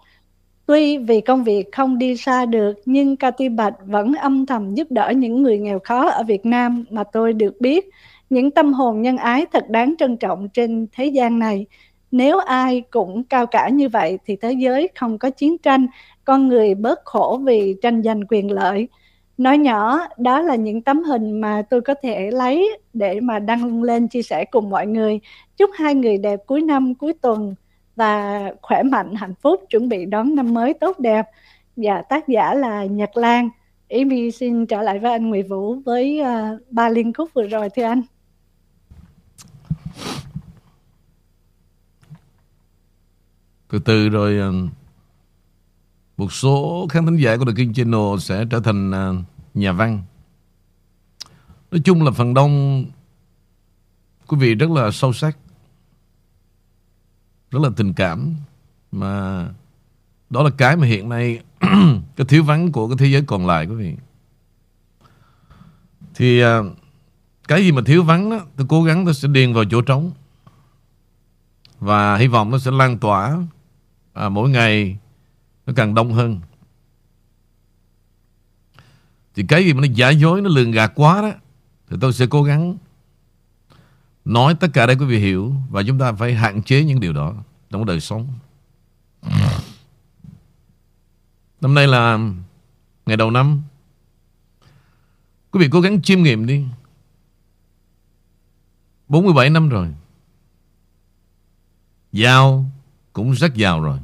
Tuy 0.66 0.98
vì 0.98 1.20
công 1.20 1.44
việc 1.44 1.72
không 1.72 1.98
đi 1.98 2.16
xa 2.16 2.46
được 2.46 2.72
nhưng 2.84 3.16
Cathy 3.16 3.48
Bạch 3.48 3.74
vẫn 3.86 4.14
âm 4.14 4.46
thầm 4.46 4.74
giúp 4.74 4.86
đỡ 4.90 5.10
những 5.16 5.42
người 5.42 5.58
nghèo 5.58 5.78
khó 5.84 6.08
ở 6.10 6.22
Việt 6.22 6.46
Nam 6.46 6.84
mà 6.90 7.04
tôi 7.04 7.32
được 7.32 7.60
biết. 7.60 7.88
Những 8.30 8.50
tâm 8.50 8.72
hồn 8.72 9.02
nhân 9.02 9.16
ái 9.16 9.46
thật 9.52 9.64
đáng 9.68 9.94
trân 9.98 10.16
trọng 10.16 10.48
trên 10.48 10.86
thế 10.92 11.06
gian 11.06 11.38
này. 11.38 11.66
Nếu 12.10 12.38
ai 12.38 12.82
cũng 12.90 13.24
cao 13.24 13.46
cả 13.46 13.68
như 13.68 13.88
vậy 13.88 14.18
thì 14.26 14.36
thế 14.36 14.52
giới 14.52 14.88
không 14.94 15.18
có 15.18 15.30
chiến 15.30 15.58
tranh, 15.58 15.86
con 16.24 16.48
người 16.48 16.74
bớt 16.74 17.00
khổ 17.04 17.40
vì 17.44 17.74
tranh 17.82 18.02
giành 18.02 18.20
quyền 18.28 18.50
lợi 18.50 18.88
nói 19.38 19.58
nhỏ 19.58 20.00
đó 20.18 20.40
là 20.40 20.54
những 20.54 20.82
tấm 20.82 21.02
hình 21.02 21.40
mà 21.40 21.62
tôi 21.70 21.80
có 21.80 21.94
thể 22.02 22.30
lấy 22.30 22.78
để 22.92 23.20
mà 23.20 23.38
đăng 23.38 23.82
lên 23.82 24.08
chia 24.08 24.22
sẻ 24.22 24.44
cùng 24.44 24.70
mọi 24.70 24.86
người. 24.86 25.20
Chúc 25.56 25.70
hai 25.74 25.94
người 25.94 26.18
đẹp 26.18 26.40
cuối 26.46 26.62
năm 26.62 26.94
cuối 26.94 27.12
tuần 27.12 27.54
và 27.96 28.42
khỏe 28.62 28.82
mạnh 28.82 29.14
hạnh 29.14 29.34
phúc 29.42 29.60
chuẩn 29.70 29.88
bị 29.88 30.04
đón 30.04 30.34
năm 30.34 30.54
mới 30.54 30.74
tốt 30.74 30.98
đẹp. 30.98 31.26
Và 31.76 32.02
tác 32.02 32.28
giả 32.28 32.54
là 32.54 32.84
Nhật 32.84 33.16
Lan. 33.16 33.48
Amy 33.90 34.30
xin 34.30 34.66
trở 34.66 34.82
lại 34.82 34.98
với 34.98 35.12
anh 35.12 35.28
Nguyễn 35.28 35.48
Vũ 35.48 35.74
với 35.74 36.20
uh, 36.20 36.60
ba 36.70 36.88
liên 36.88 37.12
khúc 37.12 37.30
vừa 37.34 37.46
rồi 37.46 37.70
thưa 37.70 37.82
anh. 37.82 38.02
Từ 43.70 43.78
từ 43.78 44.08
rồi 44.08 44.38
ờ, 44.38 44.52
một 46.16 46.32
số 46.32 46.86
khán 46.90 47.06
thính 47.06 47.16
giả 47.16 47.36
của 47.36 47.44
The 47.44 47.52
King 47.56 47.74
Channel 47.74 48.18
sẽ 48.20 48.44
trở 48.50 48.60
thành 48.60 48.90
à, 48.90 49.12
nhà 49.54 49.72
văn. 49.72 50.02
Nói 51.70 51.80
chung 51.84 52.02
là 52.02 52.10
phần 52.10 52.34
đông 52.34 52.84
quý 54.26 54.36
vị 54.36 54.54
rất 54.54 54.70
là 54.70 54.90
sâu 54.90 55.12
sắc, 55.12 55.38
rất 57.50 57.62
là 57.62 57.70
tình 57.76 57.92
cảm 57.92 58.34
mà 58.92 59.44
đó 60.30 60.42
là 60.42 60.50
cái 60.50 60.76
mà 60.76 60.86
hiện 60.86 61.08
nay 61.08 61.40
cái 62.16 62.26
thiếu 62.28 62.44
vắng 62.44 62.72
của 62.72 62.88
cái 62.88 62.96
thế 62.98 63.06
giới 63.06 63.22
còn 63.22 63.46
lại 63.46 63.66
quý 63.66 63.74
vị. 63.74 63.94
Thì 66.14 66.40
à, 66.40 66.58
cái 67.48 67.62
gì 67.62 67.72
mà 67.72 67.82
thiếu 67.86 68.02
vắng 68.02 68.30
đó, 68.30 68.40
tôi 68.56 68.66
cố 68.70 68.82
gắng 68.82 69.04
tôi 69.04 69.14
sẽ 69.14 69.28
điền 69.28 69.52
vào 69.52 69.64
chỗ 69.64 69.80
trống 69.80 70.12
và 71.80 72.16
hy 72.16 72.26
vọng 72.26 72.50
nó 72.50 72.58
sẽ 72.58 72.70
lan 72.70 72.98
tỏa 72.98 73.38
à, 74.12 74.28
mỗi 74.28 74.50
ngày 74.50 74.98
nó 75.66 75.72
càng 75.76 75.94
đông 75.94 76.12
hơn. 76.12 76.40
Thì 79.36 79.42
cái 79.48 79.64
gì 79.64 79.72
mà 79.72 79.80
nó 79.80 79.86
giả 79.94 80.10
dối, 80.10 80.42
Nó 80.42 80.48
lường 80.48 80.70
gạt 80.70 80.92
quá 80.94 81.22
đó, 81.22 81.32
Thì 81.90 81.96
tôi 82.00 82.12
sẽ 82.12 82.26
cố 82.26 82.42
gắng 82.42 82.76
Nói 84.24 84.54
tất 84.54 84.68
cả 84.72 84.86
đây 84.86 84.96
quý 84.96 85.06
vị 85.06 85.18
hiểu 85.18 85.54
Và 85.70 85.82
chúng 85.86 85.98
ta 85.98 86.12
phải 86.12 86.34
hạn 86.34 86.62
chế 86.62 86.84
những 86.84 87.00
điều 87.00 87.12
đó 87.12 87.34
Trong 87.70 87.84
đời 87.84 88.00
sống. 88.00 88.28
Năm 91.60 91.74
nay 91.74 91.86
là 91.86 92.18
Ngày 93.06 93.16
đầu 93.16 93.30
năm. 93.30 93.62
Quý 95.50 95.60
vị 95.60 95.68
cố 95.72 95.80
gắng 95.80 96.02
chiêm 96.02 96.22
nghiệm 96.22 96.46
đi. 96.46 96.64
47 99.08 99.50
năm 99.50 99.68
rồi. 99.68 99.94
Giàu 102.12 102.70
Cũng 103.12 103.32
rất 103.32 103.54
giàu 103.54 103.80
rồi. 103.80 103.98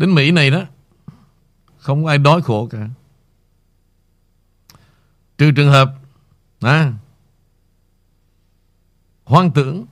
Đến 0.00 0.14
Mỹ 0.14 0.30
này 0.30 0.50
đó 0.50 0.64
Không 1.78 2.06
ai 2.06 2.18
đói 2.18 2.42
khổ 2.42 2.66
cả. 2.66 2.88
Trừ 5.38 5.50
trường 5.56 5.70
hợp 5.70 5.94
à, 6.60 6.92
Hoang 9.24 9.50
tưởng 9.50 9.86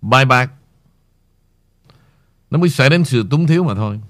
Bài 0.00 0.24
bạc 0.24 0.52
Nó 2.50 2.58
mới 2.58 2.68
xảy 2.68 2.90
đến 2.90 3.04
sự 3.04 3.26
túng 3.30 3.46
thiếu 3.46 3.64
mà 3.64 3.74
thôi. 3.74 4.00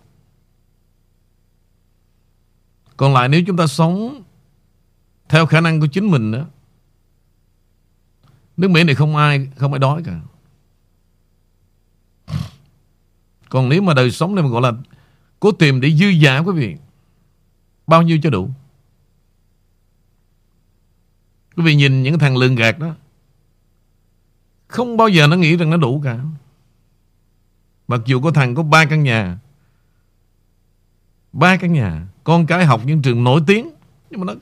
Còn 2.97 3.15
lại 3.15 3.29
nếu 3.29 3.43
chúng 3.47 3.57
ta 3.57 3.67
sống 3.67 4.23
Theo 5.29 5.47
khả 5.47 5.61
năng 5.61 5.81
của 5.81 5.87
chính 5.87 6.11
mình 6.11 6.33
đó 6.33 6.45
Nước 8.57 8.71
Mỹ 8.71 8.85
này 8.85 8.95
không 8.95 9.17
ai 9.17 9.49
Không 9.57 9.73
ai 9.73 9.79
đói 9.79 10.03
cả. 10.05 10.21
Còn 13.49 13.69
nếu 13.69 13.83
mà 13.83 13.95
đời 13.95 14.11
sống 14.11 14.35
này 14.35 14.45
mà 14.45 14.51
gọi 14.51 14.63
là 14.63 14.73
Cố 15.41 15.53
tìm 15.53 15.81
để 15.81 15.91
dư 15.91 16.07
giả 16.07 16.39
quý 16.39 16.53
vị 16.53 16.77
Bao 17.87 18.03
nhiêu 18.03 18.19
cho 18.23 18.31
đủ? 18.31 18.51
Quý 21.57 21.63
vị 21.65 21.75
nhìn 21.75 22.03
những 22.03 22.19
thằng 22.19 22.37
lường 22.37 22.55
gạt 22.55 22.79
đó 22.79 22.95
Không 24.69 24.97
bao 24.97 25.09
giờ 25.09 25.27
nó 25.27 25.37
nghĩ 25.37 25.57
rằng 25.57 25.71
nó 25.71 25.77
đủ 25.77 26.01
cả. 26.05 26.19
Mặc 27.89 28.01
dù 28.05 28.21
có 28.21 28.31
thằng 28.31 28.55
có 28.55 28.63
ba 28.63 28.85
căn 28.85 29.03
nhà 29.03 29.39
ba 31.33 31.57
căn 31.57 31.73
nhà 31.73 32.07
Con 32.25 32.47
cái 32.47 32.65
học 32.65 32.81
những 32.85 33.03
trường 33.03 33.25
nổi 33.25 33.41
tiếng 33.47 33.71
Nhưng 34.11 34.21
mà 34.21 34.25
nó 34.25 34.41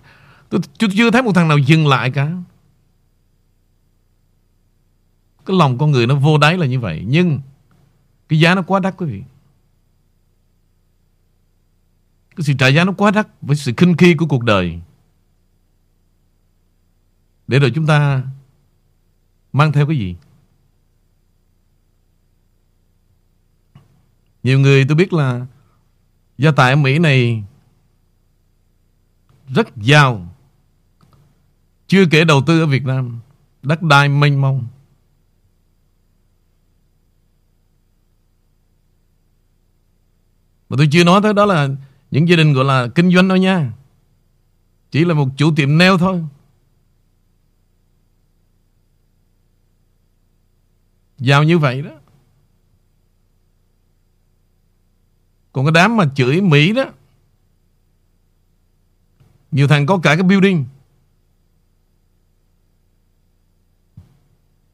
tôi, 0.55 0.61
tôi 0.79 0.91
chưa 0.97 1.11
thấy 1.11 1.23
một 1.23 1.33
thằng 1.35 1.49
nào 1.49 1.59
dừng 1.59 1.87
lại 1.87 2.11
cả. 2.11 2.33
Cái 5.47 5.57
lòng 5.57 5.79
con 5.79 5.91
người 5.91 6.07
nó 6.07 6.15
vô 6.15 6.39
đáy 6.39 6.59
là 6.59 6.67
như 6.67 6.81
vậy. 6.81 7.05
Nhưng 7.07 7.41
cái 8.29 8.41
giá 8.41 8.55
nó 8.55 8.63
quá 8.63 8.81
đắt 8.81 8.95
quý 8.97 9.07
vị. 9.07 9.23
Cái 12.37 12.45
sự 12.45 12.53
trả 12.59 12.69
giá 12.69 12.85
nó 12.85 12.93
quá 12.93 13.11
đắt 13.11 13.29
Với 13.41 13.57
sự 13.57 13.73
khinh 13.77 13.97
khi 13.97 14.15
của 14.15 14.27
cuộc 14.27 14.45
đời. 14.45 14.81
Để 17.47 17.59
rồi 17.59 17.73
chúng 17.75 17.87
ta 17.87 18.23
Mang 19.53 19.73
theo 19.73 19.87
cái 19.87 19.99
gì? 19.99 20.17
Nhiều 24.43 24.61
người 24.61 24.85
tôi 24.89 24.97
biết 24.97 25.13
là 25.13 25.47
Gia 26.39 26.53
tài 26.53 26.71
ở 26.71 26.77
Mỹ 26.77 26.99
này 26.99 27.45
Rất 29.49 29.77
giàu. 29.77 30.35
Chưa 31.87 32.05
kể 32.11 32.25
đầu 32.25 32.43
tư 32.47 32.61
ở 32.61 32.67
Việt 32.67 32.85
Nam, 32.85 33.21
Đất 33.63 33.83
đai 33.83 34.09
mênh 34.09 34.41
mông. 34.41 34.67
Mà 40.75 40.77
tôi 40.77 40.89
chưa 40.93 41.05
nói 41.05 41.21
tới 41.23 41.35
đó 41.35 41.45
là 41.45 41.69
những 42.11 42.29
gia 42.29 42.37
đình 42.37 42.53
gọi 42.53 42.65
là 42.65 42.89
kinh 42.95 43.15
doanh 43.15 43.29
thôi 43.29 43.41
nha. 43.41 43.73
Chỉ 44.91 45.05
là 45.05 45.15
một 45.15 45.29
chủ 45.37 45.55
tiệm 45.57 45.79
nail 45.79 45.93
thôi. 45.99 46.25
Giàu 51.19 51.43
như 51.43 51.59
vậy 51.59 51.83
đó. 51.83 51.91
Còn 55.53 55.65
cái 55.65 55.73
đám 55.73 55.97
mà 55.97 56.05
chửi 56.15 56.41
Mỹ 56.41 56.73
đó 56.73 56.85
Nhiều 59.51 59.69
thằng 59.69 59.87
có 59.87 59.99
cả 60.03 60.15
cái 60.15 60.23
building 60.23 60.65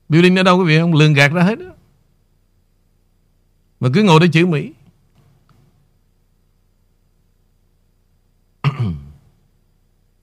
Building 0.08 0.36
ở 0.36 0.42
đâu 0.42 0.58
quý 0.58 0.64
vị 0.64 0.78
không? 0.78 0.94
Lường 0.94 1.12
gạt 1.12 1.32
ra 1.32 1.42
hết 1.42 1.58
đó 1.58 1.72
Mà 3.80 3.88
cứ 3.94 4.02
ngồi 4.02 4.20
để 4.20 4.28
chửi 4.32 4.46
Mỹ 4.46 4.72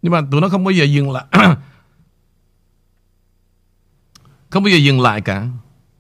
Nhưng 0.01 0.12
mà 0.12 0.22
tụi 0.32 0.42
nó 0.42 0.50
không 0.50 0.63
bao 0.63 0.72
giờ 0.72 0.84
dừng 0.84 1.12
lại. 1.12 1.25
Không 4.50 4.63
bao 4.63 4.70
giờ 4.70 4.77
dừng 4.77 5.01
lại 5.01 5.22
cả. 5.22 5.48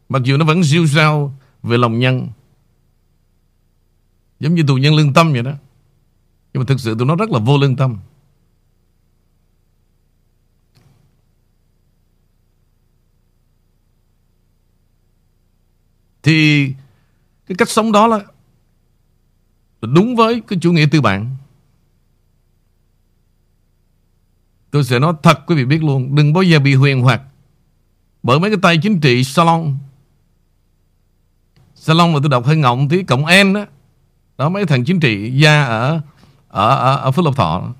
Mặc 0.09 0.21
dù 0.23 0.37
nó 0.37 0.45
vẫn 0.45 0.63
siêu 0.63 0.87
sao 0.87 1.37
Về 1.63 1.77
lòng 1.77 1.99
nhân. 1.99 2.27
Giống 4.39 4.55
như 4.55 4.63
tù 4.67 4.75
nhân 4.75 4.95
lương 4.95 5.13
tâm 5.13 5.33
vậy 5.33 5.43
đó. 5.43 5.51
Nhưng 6.53 6.61
mà 6.61 6.65
thực 6.67 6.79
sự 6.79 6.95
tụi 6.99 7.07
nó 7.07 7.15
rất 7.15 7.29
là 7.29 7.39
vô 7.39 7.57
lương 7.57 7.75
tâm. 7.75 7.97
Thì 16.23 16.67
Cái 17.47 17.55
cách 17.57 17.69
sống 17.69 17.91
đó 17.91 18.07
là 18.07 18.19
Đúng 19.81 20.15
với 20.15 20.41
cái 20.47 20.59
chủ 20.61 20.71
nghĩa 20.71 20.85
tư 20.91 21.01
bản. 21.01 21.35
Tôi 24.77 24.83
sẽ 24.83 24.99
nói 24.99 25.13
thật 25.23 25.39
quý 25.47 25.55
vị 25.55 25.65
biết 25.65 25.83
luôn 25.83 26.15
Đừng 26.15 26.33
bao 26.33 26.43
giờ 26.43 26.59
bị 26.59 26.75
huyền 26.75 27.01
hoặc. 27.01 27.21
Bởi 28.23 28.39
mấy 28.39 28.49
cái 28.49 28.59
tay 28.61 28.77
chính 28.77 28.99
trị 28.99 29.23
salon. 29.23 29.77
Salon 31.75 32.13
mà 32.13 32.19
tôi 32.21 32.29
đọc 32.29 32.45
hơi 32.45 32.57
ngọng 32.57 32.89
tí 32.89 33.03
Cộng 33.03 33.25
N 33.43 33.53
đó. 33.53 33.65
Đó 34.37 34.49
mấy 34.49 34.65
thằng 34.65 34.85
chính 34.85 34.99
trị 34.99 35.31
gia 35.31 35.65
ở 35.65 36.01
ở 36.47 36.77
ở, 36.77 36.95
ở 36.95 37.11
Phước 37.11 37.25
Lộc 37.25 37.35
Thọ. 37.35 37.73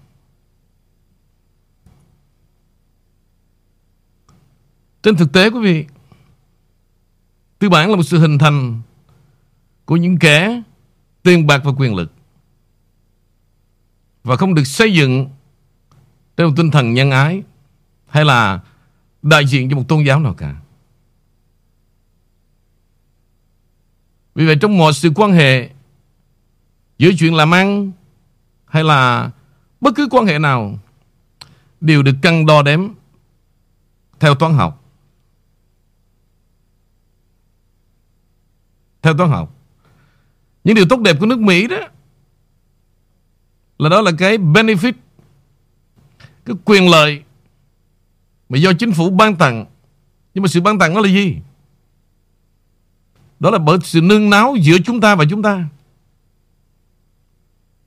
Trên 5.04 5.16
thực 5.16 5.34
tế 5.34 5.50
quý 5.50 5.60
vị 5.60 5.86
tư 7.60 7.70
bản 7.70 7.89
là 7.89 7.96
một 7.96 8.04
sự 8.04 8.20
hình 8.20 8.38
thành 8.38 8.82
của 9.86 9.96
những 9.96 10.18
kẻ 10.20 10.62
tiền 11.24 11.48
bạc 11.48 11.62
và 11.63 11.72
quyền 11.77 11.96
lực. 11.96 12.13
Và 14.24 14.36
không 14.36 14.54
được 14.54 14.68
xây 14.68 14.94
dựng 14.94 15.30
trên 16.38 16.48
một 16.48 16.53
tinh 16.58 16.72
thần 16.72 16.94
nhân 16.94 17.12
ái 17.12 17.44
hay 18.08 18.25
là 18.25 18.60
đại 19.22 19.46
diện 19.46 19.70
cho 19.70 19.75
một 19.75 19.84
tôn 19.88 20.03
giáo 20.03 20.20
nào 20.20 20.34
cả. 20.34 20.56
Vì 24.36 24.46
vậy 24.46 24.58
trong 24.62 24.77
mọi 24.77 24.94
sự 24.94 25.12
quan 25.15 25.32
hệ 25.32 25.70
giữa 26.98 27.12
chuyện 27.20 27.36
làm 27.36 27.53
ăn 27.53 27.91
hay 28.65 28.84
là 28.84 29.32
bất 29.82 29.96
cứ 29.96 30.08
quan 30.12 30.25
hệ 30.25 30.39
nào 30.39 30.79
đều 31.82 32.03
được 32.03 32.15
cân 32.22 32.46
đo 32.46 32.62
đếm 32.62 32.88
theo 34.20 34.36
toán 34.36 34.53
học. 34.53 34.84
Theo 39.01 39.17
toán 39.17 39.29
học. 39.29 39.56
Những 40.63 40.75
điều 40.75 40.86
tốt 40.89 41.00
đẹp 41.00 41.17
của 41.20 41.25
nước 41.25 41.39
Mỹ 41.39 41.67
đó 41.67 41.77
là 43.79 43.89
đó 43.89 44.01
là 44.01 44.12
cái 44.17 44.38
benefit 44.38 44.94
cái 46.48 46.56
quyền 46.66 46.89
lợi 46.89 47.24
mà 48.50 48.58
do 48.58 48.74
chính 48.74 48.92
phủ 48.92 49.10
ban 49.10 49.36
tặng. 49.36 49.66
Nhưng 50.34 50.42
mà 50.42 50.48
sự 50.48 50.62
ban 50.62 50.80
tặng 50.80 50.94
đó 50.94 51.01
là 51.01 51.10
gì? 51.10 51.36
Đó 53.39 53.50
là 53.50 53.58
bởi 53.58 53.77
sự 53.84 54.01
nương 54.01 54.30
náo 54.30 54.56
giữa 54.56 54.77
chúng 54.86 55.01
ta 55.01 55.16
và 55.16 55.25
chúng 55.30 55.42
ta. 55.42 55.66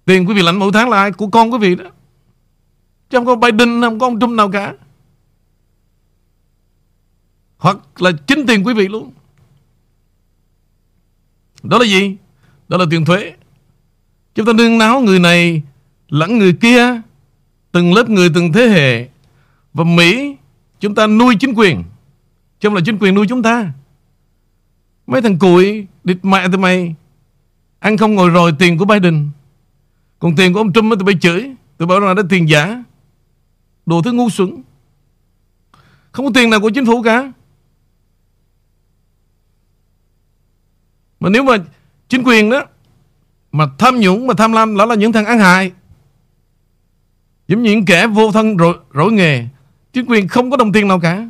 Tiền 0.05 0.29
quý 0.29 0.35
vị 0.35 0.43
lãnh 0.43 0.59
mỗi 0.59 0.73
tháng 0.73 0.89
là 0.89 0.97
ai? 0.97 1.13
Của 1.13 1.27
con 1.27 1.53
quý 1.53 1.59
vị 1.59 1.75
đó. 1.75 1.85
Chứ 3.11 3.19
không 3.19 3.27
có 3.27 3.37
Biden, 3.37 3.81
không 3.81 3.99
có 3.99 4.07
ông 4.07 4.21
Trump 4.21 4.33
nào 4.33 4.51
cả. 4.51 4.75
Hoặc 7.59 8.03
là 8.03 8.11
chính 8.27 8.47
tiền 8.47 8.67
quý 8.67 8.75
vị 8.75 8.89
luôn. 8.89 9.13
Đó 11.63 11.79
là 11.79 11.85
gì? 11.85 12.17
Đó 12.69 12.77
là 12.77 12.85
tiền 12.91 13.05
thuế. 13.05 13.35
Chúng 14.35 14.47
ta 14.47 14.53
nương 14.53 14.79
náo 14.79 15.01
người 15.01 15.19
này 15.19 15.63
lẫn 16.09 16.39
người 16.39 16.53
kia, 16.53 17.01
từng 17.73 17.95
lớp 17.95 18.11
người 18.11 18.31
từng 18.35 18.53
thế 18.53 18.69
hệ. 18.69 19.09
Và 19.73 19.85
Mỹ, 19.85 20.37
chúng 20.81 20.95
ta 20.95 21.07
nuôi 21.07 21.37
chính 21.41 21.55
quyền. 21.55 21.83
Chứ 22.61 22.69
không 22.69 22.75
là 22.75 22.81
chính 22.85 22.99
quyền 22.99 23.15
nuôi 23.15 23.27
chúng 23.29 23.43
ta. 23.43 23.73
Mấy 25.07 25.23
thằng 25.23 25.39
cùi, 25.39 25.87
địt 26.05 26.19
mẹ 26.23 26.49
tụi 26.49 26.59
mày, 26.59 26.95
ăn 27.79 27.97
không 27.97 28.15
ngồi 28.15 28.31
rồi 28.31 28.53
tiền 28.59 28.79
của 28.79 28.85
Biden. 28.85 29.31
Còn 30.21 30.37
tiền 30.37 30.53
của 30.53 30.61
ông 30.61 30.73
Trump 30.73 30.99
tụi 30.99 31.05
bay 31.05 31.15
chửi 31.21 31.55
tụi 31.81 31.87
bảo 31.87 32.01
rằng 32.01 32.15
đó 32.15 32.23
tiền 32.29 32.49
giả 32.49 32.85
Đồ 33.87 34.03
thứ 34.03 34.13
ngu 34.13 34.31
xuẩn 34.31 34.63
Không 36.13 36.27
có 36.27 36.33
tiền 36.35 36.51
nào 36.51 36.61
của 36.61 36.71
chính 36.71 36.87
phủ 36.87 37.03
cả 37.03 37.33
Mà 41.21 41.29
nếu 41.29 41.43
mà 41.43 41.57
chính 42.09 42.23
quyền 42.25 42.51
đó 42.51 42.65
Mà 43.53 43.67
tham 43.79 44.01
nhũng 44.01 44.27
mà 44.27 44.35
tham 44.35 44.53
lam 44.53 44.77
Đó 44.77 44.85
là 44.85 44.95
những 44.95 45.13
thằng 45.13 45.27
ăn 45.27 45.39
hại 45.39 45.73
Giống 47.51 47.63
như 47.63 47.71
những 47.71 47.85
kẻ 47.85 48.07
vô 48.07 48.33
thân 48.33 48.57
rỗi, 48.59 48.79
rỗi 48.95 49.13
nghề 49.13 49.47
Chính 49.93 50.07
quyền 50.07 50.29
không 50.29 50.51
có 50.51 50.57
đồng 50.57 50.73
tiền 50.73 50.89
nào 50.89 51.01
cả 51.01 51.29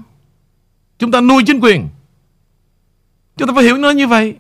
Chúng 0.98 1.10
ta 1.10 1.20
nuôi 1.20 1.42
chính 1.46 1.60
quyền 1.60 1.88
Chúng 3.36 3.48
ta 3.48 3.54
phải 3.54 3.64
hiểu 3.64 3.76
nó 3.76 3.90
như 3.90 4.06
vậy 4.06 4.38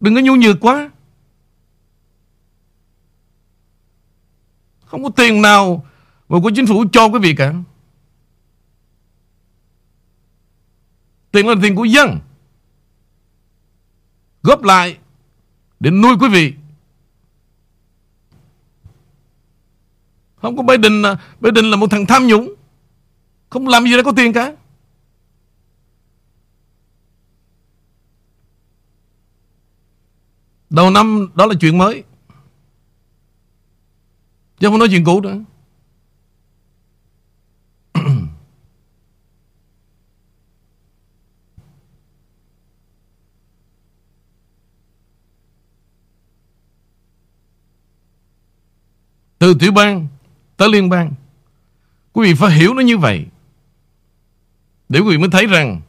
Đừng 0.00 0.14
có 0.14 0.20
nhu 0.20 0.36
nhược 0.36 0.56
quá 0.60 0.90
Không 4.84 5.02
có 5.02 5.10
tiền 5.16 5.42
nào 5.42 5.84
mà 6.28 6.38
của 6.42 6.50
chính 6.54 6.66
phủ 6.66 6.84
cho 6.92 7.08
quý 7.08 7.18
vị 7.18 7.34
cả. 7.34 7.54
Tiền 11.32 11.48
là 11.48 11.54
tiền 11.62 11.74
của 11.74 11.84
dân. 11.84 12.18
Góp 14.42 14.62
lại 14.62 14.98
để 15.80 15.90
nuôi 15.90 16.16
quý 16.20 16.28
vị. 16.28 16.54
Không 20.44 20.56
có 20.56 20.62
Biden 20.62 21.02
là 21.02 21.16
Biden 21.40 21.64
là 21.64 21.76
một 21.76 21.90
thằng 21.90 22.06
tham 22.06 22.26
nhũng. 22.26 22.54
Không 23.50 23.68
làm 23.68 23.84
gì 23.84 23.96
để 23.96 24.02
có 24.02 24.12
tiền 24.16 24.32
cả. 24.32 24.52
Đầu 30.70 30.90
năm 30.90 31.28
đó 31.34 31.46
là 31.46 31.54
chuyện 31.60 31.78
mới. 31.78 32.02
Chứ 34.58 34.68
không 34.68 34.78
nói 34.78 34.88
chuyện 34.90 35.04
cũ 35.04 35.20
nữa 35.20 35.38
Từ 49.38 49.54
tiểu 49.60 49.72
bang 49.72 50.06
tới 50.56 50.68
liên 50.68 50.88
bang 50.88 51.12
Quý 52.12 52.28
vị 52.28 52.34
phải 52.34 52.52
hiểu 52.52 52.74
nó 52.74 52.80
như 52.80 52.98
vậy 52.98 53.26
Để 54.88 55.00
quý 55.00 55.10
vị 55.10 55.18
mới 55.18 55.28
thấy 55.30 55.46
rằng 55.46 55.80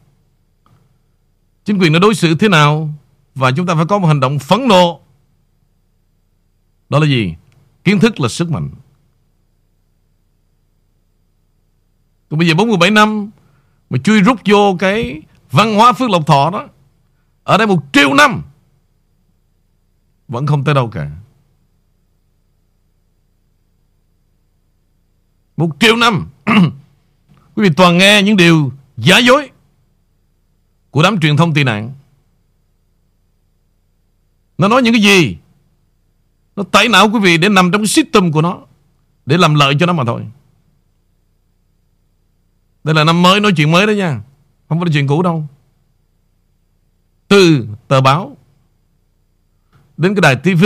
Chính 1.65 1.77
quyền 1.79 1.93
nó 1.93 1.99
đối 1.99 2.15
xử 2.15 2.35
thế 2.35 2.49
nào 2.49 2.89
Và 3.35 3.51
chúng 3.51 3.65
ta 3.65 3.75
phải 3.75 3.85
có 3.85 3.97
một 3.99 4.07
hành 4.07 4.19
động 4.19 4.39
phẫn 4.39 4.67
nộ 4.67 5.01
Đó 6.89 6.99
là 6.99 7.05
gì? 7.05 7.35
Kiến 7.85 7.99
thức 7.99 8.19
là 8.19 8.27
sức 8.27 8.51
mạnh. 8.51 8.69
Còn 12.29 12.39
bây 12.39 12.47
giờ 12.47 12.53
47 12.53 12.91
năm 12.91 13.29
mà 13.89 13.97
chui 13.97 14.21
rút 14.21 14.39
vô 14.45 14.75
cái 14.79 15.21
văn 15.51 15.75
hóa 15.75 15.93
Phước 15.93 16.09
Lộc 16.09 16.27
Thọ 16.27 16.49
đó. 16.49 16.67
Ở 17.43 17.57
đây 17.57 17.67
một 17.67 17.79
triệu 17.93 18.13
năm 18.13 18.43
vẫn 20.27 20.47
không 20.47 20.63
tới 20.63 20.75
đâu 20.75 20.89
cả. 20.89 21.11
Một 25.57 25.69
triệu 25.79 25.95
năm. 25.95 26.27
Quý 27.55 27.63
vị 27.63 27.69
toàn 27.77 27.97
nghe 27.97 28.21
những 28.21 28.37
điều 28.37 28.71
giả 28.97 29.17
dối 29.17 29.49
Của 30.91 31.03
đám 31.03 31.19
truyền 31.19 31.37
thông 31.37 31.53
tị 31.53 31.63
nạn. 31.63 31.91
Nó 34.57 34.67
nói 34.67 34.81
những 34.81 34.93
cái 34.93 35.01
gì? 35.01 35.37
Nó 36.55 36.63
tẩy 36.63 36.89
não 36.89 37.09
quý 37.09 37.19
vị 37.19 37.37
để 37.37 37.49
nằm 37.49 37.71
trong 37.71 37.81
cái 37.81 37.87
system 37.87 38.31
của 38.31 38.41
nó, 38.41 38.59
Để 39.25 39.37
làm 39.37 39.55
lợi 39.55 39.75
cho 39.79 39.85
nó 39.85 39.93
mà 39.93 40.03
thôi. 40.03 40.25
Đây 42.83 42.95
là 42.95 43.03
năm 43.03 43.21
mới, 43.21 43.39
nói 43.39 43.51
chuyện 43.57 43.71
mới 43.71 43.87
đó 43.87 43.91
nha. 43.91 44.21
Không 44.69 44.79
phải 44.79 44.85
là 44.85 44.93
chuyện 44.93 45.07
cũ 45.07 45.21
đâu. 45.21 45.47
Từ 47.27 47.67
tờ 47.87 48.01
báo, 48.01 48.37
Đến 49.97 50.15
cái 50.15 50.21
đài 50.21 50.35
TV 50.35 50.65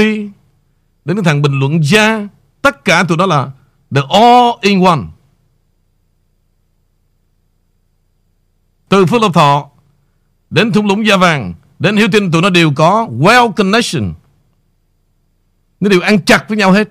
Đến 1.05 1.17
cái 1.17 1.23
thằng 1.23 1.41
bình 1.41 1.59
luận 1.59 1.83
gia, 1.83 2.27
Tất 2.61 2.85
cả 2.85 3.03
tụi 3.03 3.17
đó 3.17 3.25
là 3.25 3.51
The 3.91 4.01
all 4.09 4.59
in 4.61 4.83
one. 4.83 5.01
Từ 8.89 9.05
Phước 9.05 9.21
Lộc 9.21 9.33
Thọ 9.33 9.69
Đến 10.49 10.71
thung 10.71 10.85
lũng 10.85 11.05
Gia 11.07 11.17
Vàng, 11.17 11.53
Đến 11.79 11.97
Hiếu 11.97 12.07
Tinh, 12.11 12.31
tụi 12.31 12.41
nó 12.41 12.49
đều 12.49 12.71
có 12.75 13.07
Well 13.19 13.51
connection. 13.51 14.13
Nó 15.79 15.89
đều 15.89 16.01
ăn 16.01 16.25
chặt 16.25 16.45
với 16.47 16.57
nhau 16.57 16.71
hết. 16.71 16.89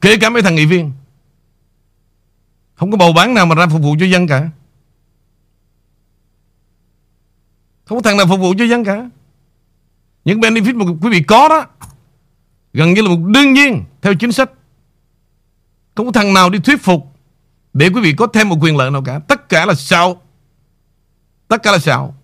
Kể 0.00 0.16
cả 0.20 0.30
mấy 0.30 0.42
thằng 0.42 0.54
nghị 0.54 0.66
viên. 0.66 0.92
Không 2.80 2.90
có 2.90 2.96
bầu 2.96 3.12
bán 3.12 3.34
nào 3.34 3.46
mà 3.46 3.54
ra 3.54 3.66
phục 3.66 3.82
vụ 3.82 3.96
cho 4.00 4.06
dân 4.06 4.26
cả. 4.26 4.48
Không 7.84 7.98
có 7.98 8.02
thằng 8.02 8.16
nào 8.16 8.26
phục 8.26 8.40
vụ 8.40 8.54
cho 8.58 8.64
dân 8.64 8.84
cả. 8.84 9.10
Những 10.24 10.40
benefit 10.40 10.76
mà 10.76 10.84
quý 11.02 11.10
vị 11.10 11.22
có 11.22 11.48
đó, 11.48 11.66
Gần 12.72 12.94
như 12.94 13.02
là 13.02 13.08
một 13.08 13.20
đương 13.26 13.52
nhiên 13.52 13.84
Theo 14.02 14.14
chính 14.14 14.32
sách. 14.32 14.50
Không 15.94 16.06
có 16.06 16.12
thằng 16.12 16.34
nào 16.34 16.50
đi 16.50 16.58
thuyết 16.58 16.82
phục 16.82 17.06
Để 17.72 17.88
quý 17.88 18.00
vị 18.00 18.14
có 18.18 18.26
thêm 18.26 18.48
một 18.48 18.56
quyền 18.60 18.76
lợi 18.76 18.90
nào 18.90 19.02
cả. 19.04 19.18
Tất 19.18 19.48
cả 19.48 19.66
là 19.66 19.74
sao 19.74 20.22
Tất 21.48 21.62
cả 21.62 21.72
là 21.72 21.78
sao 21.78 22.14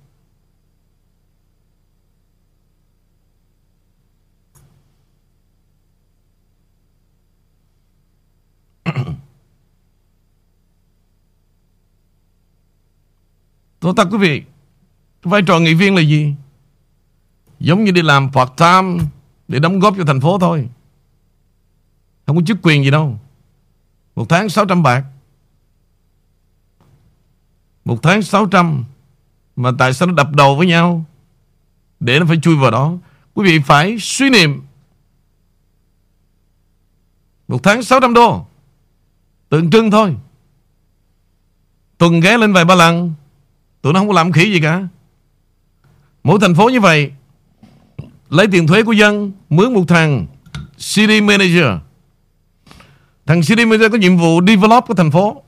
Tôi 13.86 13.94
thật 13.96 14.08
quý 14.10 14.18
vị 14.18 14.42
Vai 15.22 15.42
trò 15.42 15.58
nghị 15.58 15.74
viên 15.74 15.94
là 15.94 16.00
gì? 16.00 16.34
Giống 17.60 17.84
như 17.84 17.90
đi 17.90 18.02
làm 18.02 18.32
part 18.32 18.50
time 18.56 19.04
Để 19.48 19.58
đóng 19.58 19.78
góp 19.78 19.94
cho 19.96 20.04
thành 20.04 20.20
phố 20.20 20.38
thôi. 20.38 20.68
Không 22.26 22.36
có 22.36 22.42
chức 22.46 22.58
quyền 22.62 22.84
gì 22.84 22.90
đâu. 22.90 23.18
Một 24.16 24.28
tháng 24.28 24.48
600 24.48 24.82
bạc. 24.82 25.04
Một 27.84 28.02
tháng 28.02 28.22
600 28.22 28.84
Mà 29.56 29.70
tại 29.78 29.94
sao 29.94 30.08
nó 30.08 30.14
đập 30.14 30.28
đầu 30.32 30.56
với 30.56 30.66
nhau? 30.66 31.04
Để 32.00 32.18
nó 32.18 32.26
phải 32.26 32.38
chui 32.42 32.56
vào 32.56 32.70
đó. 32.70 32.92
Quý 33.34 33.44
vị 33.44 33.58
phải 33.66 33.96
suy 34.00 34.30
niệm. 34.30 34.62
Một 37.48 37.62
tháng 37.62 37.82
600 37.82 38.14
đô. 38.14 38.46
Tượng 39.48 39.70
trưng 39.70 39.90
thôi. 39.90 40.16
Tuần 41.98 42.20
ghé 42.20 42.38
lên 42.38 42.52
vài 42.52 42.64
ba 42.64 42.74
lần. 42.74 43.14
Tụi 43.86 43.92
nó 43.92 44.00
không 44.00 44.08
có 44.08 44.14
làm 44.14 44.32
khỉ 44.32 44.52
gì 44.52 44.60
cả. 44.60 44.88
Mỗi 46.24 46.38
thành 46.40 46.54
phố 46.54 46.68
như 46.68 46.80
vậy, 46.80 47.12
Lấy 48.28 48.46
tiền 48.46 48.66
thuế 48.66 48.82
của 48.82 48.92
dân, 48.92 49.32
Mướn 49.50 49.74
một 49.74 49.84
thằng 49.88 50.26
City 50.78 51.20
Manager. 51.20 51.64
Thằng 53.26 53.42
City 53.42 53.64
Manager 53.64 53.92
có 53.92 53.98
nhiệm 53.98 54.16
vụ 54.16 54.40
develop 54.46 54.84
của 54.86 54.94
thành 54.94 55.10
phố 55.10 55.42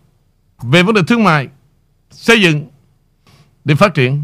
Về 0.62 0.82
vấn 0.82 0.94
đề 0.94 1.02
thương 1.06 1.24
mại, 1.24 1.48
Xây 2.10 2.42
dựng 2.42 2.66
Để 3.64 3.74
phát 3.74 3.94
triển. 3.94 4.22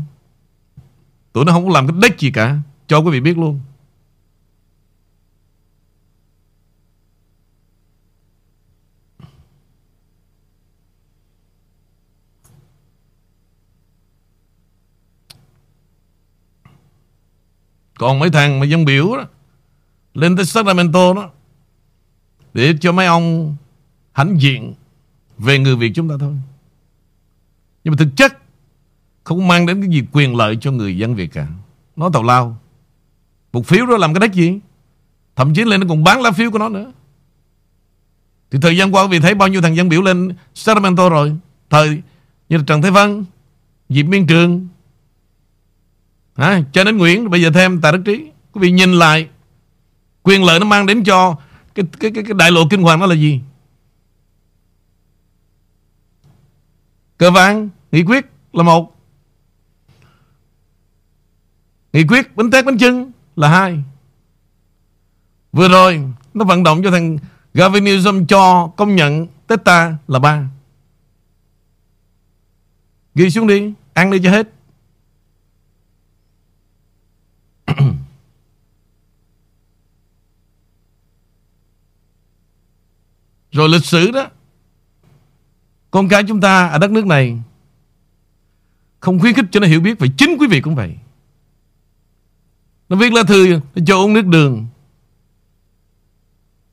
Tụi 1.32 1.44
nó 1.44 1.52
không 1.52 1.66
có 1.66 1.72
làm 1.72 1.86
cái 1.88 1.96
đếch 2.02 2.18
gì 2.18 2.30
cả, 2.30 2.56
Cho 2.86 2.98
quý 2.98 3.10
vị 3.10 3.20
biết 3.20 3.38
luôn. 3.38 3.60
Còn 17.98 18.18
mấy 18.18 18.30
thằng 18.30 18.60
mà 18.60 18.66
dân 18.66 18.84
biểu 18.84 19.16
đó, 19.16 19.24
Lên 20.14 20.36
tới 20.36 20.44
Sacramento 20.44 21.14
đó, 21.14 21.30
Để 22.54 22.74
cho 22.80 22.92
mấy 22.92 23.06
ông 23.06 23.56
Hãnh 24.12 24.40
diện 24.40 24.74
Về 25.38 25.58
người 25.58 25.76
Việt 25.76 25.92
chúng 25.94 26.08
ta 26.08 26.14
thôi. 26.20 26.34
Nhưng 27.84 27.92
mà 27.92 27.96
thực 27.98 28.08
chất 28.16 28.38
Không 29.24 29.48
mang 29.48 29.66
đến 29.66 29.80
cái 29.80 29.90
gì 29.90 30.02
quyền 30.12 30.36
lợi 30.36 30.56
cho 30.60 30.70
người 30.70 30.98
dân 30.98 31.14
Việt 31.14 31.32
cả. 31.32 31.46
Nó 31.96 32.10
tào 32.10 32.22
lao. 32.22 32.56
Một 33.52 33.66
phiếu 33.66 33.86
đó 33.86 33.96
làm 33.96 34.14
cái 34.14 34.20
đếch 34.20 34.32
gì? 34.32 34.58
Thậm 35.36 35.54
chí 35.54 35.64
lên 35.64 35.80
nó 35.80 35.86
còn 35.88 36.04
bán 36.04 36.22
lá 36.22 36.30
phiếu 36.30 36.50
của 36.50 36.58
nó 36.58 36.68
nữa. 36.68 36.92
Thì 38.50 38.58
thời 38.62 38.76
gian 38.76 38.94
qua 38.94 39.06
vì 39.06 39.20
thấy 39.20 39.34
bao 39.34 39.48
nhiêu 39.48 39.62
thằng 39.62 39.76
dân 39.76 39.88
biểu 39.88 40.02
lên 40.02 40.36
Sacramento 40.54 41.08
rồi. 41.08 41.36
Thời 41.70 42.02
như 42.48 42.56
là 42.56 42.64
Trần 42.66 42.82
Thế 42.82 42.90
Văn, 42.90 43.24
Diệp 43.88 44.06
Miên 44.06 44.26
Trường 44.26 44.68
à, 46.34 46.62
Cho 46.72 46.84
đến 46.84 46.98
Nguyễn 46.98 47.30
Bây 47.30 47.42
giờ 47.42 47.50
thêm 47.54 47.80
tà 47.80 47.92
Đức 47.92 48.02
Trí. 48.04 48.30
Quý 48.52 48.60
vị 48.60 48.70
nhìn 48.70 48.92
lại 48.92 49.28
Quyền 50.22 50.44
lợi 50.44 50.60
nó 50.60 50.66
mang 50.66 50.86
đến 50.86 51.04
cho 51.04 51.36
Cái, 51.74 51.84
cái, 52.00 52.10
cái, 52.14 52.24
cái 52.24 52.34
đại 52.38 52.50
lộ 52.50 52.60
kinh 52.70 52.82
hoàng 52.82 53.00
đó 53.00 53.06
là 53.06 53.14
gì? 53.14 53.40
Cơ 57.18 57.30
vàng 57.30 57.68
Nghị 57.92 58.02
quyết 58.02 58.24
là 58.52 58.62
một. 58.62 58.96
Nghị 61.92 62.04
quyết 62.06 62.36
bánh 62.36 62.50
tét 62.50 62.64
bánh 62.64 62.78
chưng 62.78 63.12
là 63.36 63.48
hai. 63.48 63.82
Vừa 65.52 65.68
rồi 65.68 66.02
Nó 66.34 66.44
vận 66.44 66.62
động 66.62 66.82
cho 66.84 66.90
thằng 66.90 67.18
Gavin 67.54 67.84
Newsom 67.84 68.26
cho 68.26 68.66
công 68.76 68.96
nhận 68.96 69.26
Teta 69.46 69.96
là 70.08 70.18
ba. 70.18 70.48
Ghi 73.14 73.30
xuống 73.30 73.46
đi 73.46 73.72
Ăn 73.92 74.10
đi 74.10 74.20
cho 74.24 74.30
hết. 74.30 74.53
Rồi 83.54 83.68
lịch 83.68 83.84
sử 83.84 84.10
đó. 84.10 84.28
Con 85.90 86.08
cái 86.08 86.22
chúng 86.28 86.40
ta 86.40 86.68
ở 86.68 86.78
đất 86.78 86.90
nước 86.90 87.06
này 87.06 87.38
Không 89.00 89.20
khuyến 89.20 89.34
khích 89.34 89.44
cho 89.50 89.60
nó 89.60 89.66
hiểu 89.66 89.80
biết 89.80 89.98
Và 89.98 90.06
chính 90.16 90.36
quý 90.40 90.46
vị 90.46 90.60
cũng 90.60 90.74
vậy. 90.74 90.96
Nó 92.88 92.96
viết 92.96 93.12
lá 93.12 93.22
thư, 93.22 93.60
nó 93.74 93.82
cho 93.86 93.96
uống 93.96 94.12
nước 94.12 94.26
đường. 94.26 94.66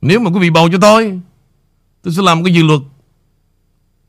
Nếu 0.00 0.20
mà 0.20 0.30
quý 0.30 0.40
vị 0.40 0.50
bầu 0.50 0.68
cho 0.72 0.78
tôi 0.80 1.20
Tôi 2.02 2.14
sẽ 2.14 2.22
làm 2.22 2.44
cái 2.44 2.54
dự 2.54 2.62
luật 2.62 2.80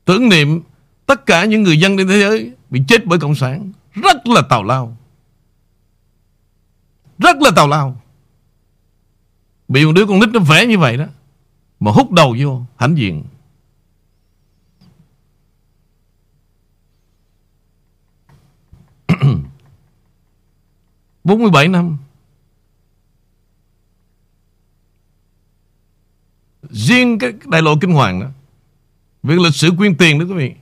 Tưởng 0.04 0.28
niệm 0.28 0.62
Tất 1.06 1.26
cả 1.26 1.44
những 1.44 1.62
người 1.62 1.78
dân 1.78 1.96
trên 1.96 2.08
thế 2.08 2.20
giới 2.20 2.52
Bị 2.70 2.82
chết 2.88 3.06
bởi 3.06 3.18
Cộng 3.18 3.34
sản. 3.34 3.72
Rất 3.92 4.26
là 4.26 4.42
tào 4.50 4.64
lao. 4.64 4.96
Rất 7.18 7.36
là 7.40 7.50
tào 7.56 7.68
lao. 7.68 8.00
Bị 9.68 9.86
một 9.86 9.92
đứa 9.92 10.06
con 10.06 10.20
nít 10.20 10.28
nó 10.28 10.40
vẽ 10.40 10.66
như 10.66 10.78
vậy 10.78 10.96
đó 10.96 11.06
mà 11.84 11.90
hút 11.90 12.12
đầu 12.12 12.36
vô, 12.40 12.62
hãnh 12.76 12.98
diện. 12.98 13.24
Bốn 21.24 21.42
mươi 21.42 21.50
bảy 21.50 21.68
năm. 21.68 21.98
Riêng 26.70 27.18
cái 27.18 27.32
đại 27.46 27.62
lộ 27.62 27.76
kinh 27.80 27.92
hoàng 27.92 28.20
đó 28.20 28.26
việc 29.22 29.38
lịch 29.38 29.54
sử 29.54 29.70
quyên 29.78 29.96
tiền 29.96 30.18
đó 30.18 30.24
quý 30.24 30.32
vị, 30.34 30.52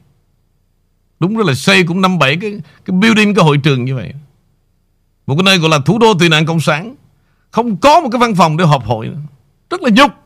đúng 1.21 1.39
là 1.39 1.55
xây 1.55 1.85
cũng 1.85 2.01
năm 2.01 2.19
bảy 2.19 2.37
cái 2.41 2.61
cái 2.85 2.97
building, 2.97 3.35
cái 3.35 3.45
hội 3.45 3.59
trường 3.59 3.85
như 3.85 3.95
vậy. 3.95 4.13
Một 5.27 5.35
cái 5.35 5.43
nơi 5.43 5.59
gọi 5.59 5.71
là 5.71 5.79
thủ 5.79 5.99
đô 5.99 6.15
tị 6.15 6.29
nạn 6.29 6.47
cộng 6.47 6.61
sản. 6.61 6.95
Không 7.51 7.77
có 7.77 8.01
một 8.01 8.09
cái 8.13 8.19
văn 8.19 8.35
phòng 8.35 8.57
để 8.57 8.65
họp 8.65 8.85
hội 8.85 9.09
nữa. 9.09 9.21
rất 9.71 9.83
là 9.83 9.91
nhục. 9.91 10.22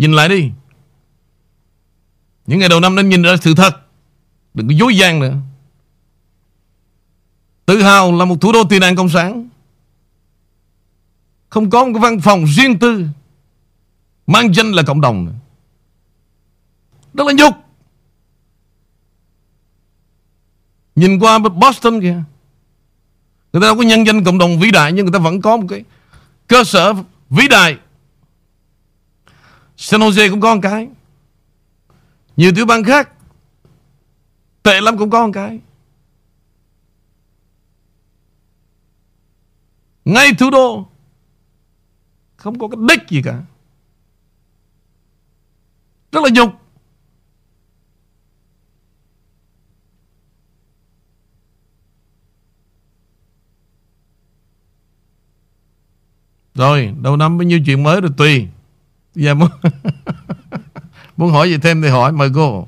Nhìn 0.00 0.12
lại 0.12 0.28
đi. 0.28 0.50
Những 2.46 2.58
ngày 2.58 2.68
đầu 2.68 2.80
năm 2.80 2.96
nên 2.96 3.08
nhìn 3.08 3.22
ra 3.22 3.36
sự 3.40 3.54
thật. 3.54 3.76
Đừng 4.54 4.68
có 4.68 4.74
dối 4.74 4.96
gian 4.96 5.20
nữa. 5.20 5.36
Tự 7.66 7.82
hào 7.82 8.12
là 8.12 8.24
một 8.24 8.40
thủ 8.40 8.52
đô 8.52 8.64
tị 8.64 8.78
nạn 8.78 8.96
cộng 8.96 9.08
sản. 9.08 9.48
Không 11.48 11.70
có 11.70 11.84
một 11.84 11.90
cái 11.94 12.00
văn 12.00 12.20
phòng 12.20 12.44
riêng 12.46 12.78
tư 12.78 13.06
Mang 14.26 14.54
danh 14.54 14.72
là 14.72 14.82
cộng 14.82 15.00
đồng 15.00 15.24
nữa. 15.24 15.32
Rất 17.14 17.26
là 17.26 17.32
nhục. 17.32 17.54
Nhìn 20.94 21.18
qua 21.18 21.38
Boston 21.38 22.00
kìa. 22.00 22.22
Người 23.52 23.60
ta 23.62 23.66
đâu 23.66 23.76
có 23.76 23.82
nhân 23.82 24.06
danh 24.06 24.24
cộng 24.24 24.38
đồng 24.38 24.60
vĩ 24.60 24.70
đại, 24.70 24.92
Nhưng 24.92 25.04
người 25.04 25.12
ta 25.12 25.18
vẫn 25.18 25.40
có 25.40 25.56
một 25.56 25.66
cái 25.68 25.84
cơ 26.46 26.64
sở 26.64 26.94
vĩ 27.30 27.48
đại. 27.48 27.78
San 29.82 30.00
Jose 30.00 30.30
cũng 30.30 30.40
có 30.40 30.54
một 30.54 30.60
cái. 30.62 30.88
Nhiều 32.36 32.52
tiểu 32.56 32.66
bang 32.66 32.84
khác, 32.84 33.12
Tệ 34.62 34.80
lắm 34.80 34.98
cũng 34.98 35.10
có 35.10 35.26
một 35.26 35.32
cái. 35.34 35.60
Ngay 40.04 40.32
thủ 40.38 40.50
đô, 40.50 40.88
Không 42.36 42.58
có 42.58 42.68
cái 42.68 42.78
đích 42.88 43.08
gì 43.08 43.22
cả. 43.22 43.42
Rất 46.12 46.22
là 46.24 46.30
nhục. 46.32 46.52
Rồi, 56.54 56.94
đầu 57.00 57.16
năm 57.16 57.38
bao 57.38 57.42
nhiêu 57.42 57.60
chuyện 57.66 57.82
mới 57.82 58.00
rồi 58.00 58.10
tùy. 58.16 58.48
Giờ 59.14 59.34
muốn 59.34 59.48
Muốn 61.16 61.30
hỏi 61.30 61.50
gì 61.50 61.58
thêm 61.62 61.82
thì 61.82 61.88
hỏi 61.88 62.12
mời 62.12 62.28
cô 62.34 62.66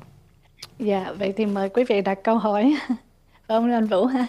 Dạ 0.79 1.13
vậy 1.19 1.33
thì 1.37 1.47
mời 1.47 1.69
quý 1.69 1.85
vị 1.89 2.01
đặt 2.01 2.19
câu 2.25 2.39
hỏi 2.39 2.75
Ông 3.47 3.73
anh 3.73 3.87
Vũ 3.87 4.07
ha 4.07 4.27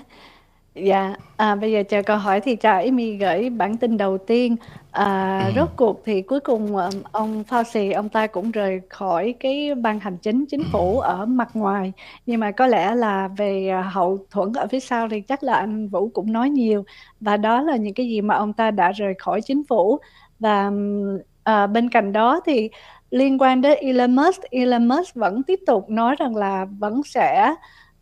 Dạ, 0.76 1.15
à, 1.36 1.56
bây 1.56 1.71
giờ 1.71 1.84
chờ 1.89 2.02
câu 2.04 2.17
hỏi 2.17 2.41
thì 2.41 2.56
cho 2.56 2.71
Amy 2.71 3.17
gửi 3.17 3.49
bản 3.49 3.78
tin 3.78 3.97
đầu 3.97 4.17
tiên. 4.17 4.56
À, 4.91 5.45
ừ. 5.47 5.54
rốt 5.56 5.69
cuộc 5.76 6.02
thì 6.06 6.21
cuối 6.21 6.39
cùng 6.39 6.76
ờ, 6.76 6.89
ông 7.12 7.43
Fauci 7.49 7.95
ông 7.95 8.10
ta 8.10 8.28
cũng 8.28 8.52
rời 8.52 8.82
khỏi 8.89 9.36
cái 9.39 9.76
ban 9.76 9.99
hành 9.99 10.17
chính 10.17 10.45
chính 10.49 10.63
phủ 10.71 10.99
ở 10.99 11.26
mặt 11.26 11.49
ngoài. 11.54 11.93
Nhưng 12.26 12.39
mà 12.39 12.52
có 12.52 12.67
lẽ 12.67 12.95
là 12.95 13.28
về 13.38 13.71
hậu 13.91 14.26
thuẫn 14.32 14.54
ở 14.54 14.67
phía 14.71 14.80
sau 14.80 15.08
thì 15.10 15.21
chắc 15.21 15.43
là 15.43 15.54
anh 15.54 15.88
Vũ 15.88 16.10
cũng 16.13 16.32
nói 16.34 16.49
nhiều 16.49 16.84
và 17.19 17.38
đó 17.38 17.62
là 17.62 17.76
những 17.76 17.93
cái 17.93 18.08
gì 18.08 18.21
mà 18.21 18.36
ông 18.36 18.54
ta 18.54 18.71
đã 18.71 18.91
rời 18.91 19.13
khỏi 19.19 19.41
chính 19.41 19.63
phủ 19.69 19.99
và 20.39 20.71
à, 21.43 21.67
bên 21.67 21.89
cạnh 21.89 22.12
đó 22.12 22.41
thì 22.45 22.69
liên 23.12 23.41
quan 23.41 23.62
đến 23.62 23.77
Elon 23.82 24.15
Musk, 24.15 24.41
Elon 24.51 24.88
Musk 24.88 25.15
vẫn 25.15 25.43
tiếp 25.43 25.60
tục 25.67 25.89
nói 25.89 26.15
rằng 26.19 26.36
là 26.36 26.65
vẫn 26.79 27.01
sẽ 27.03 27.56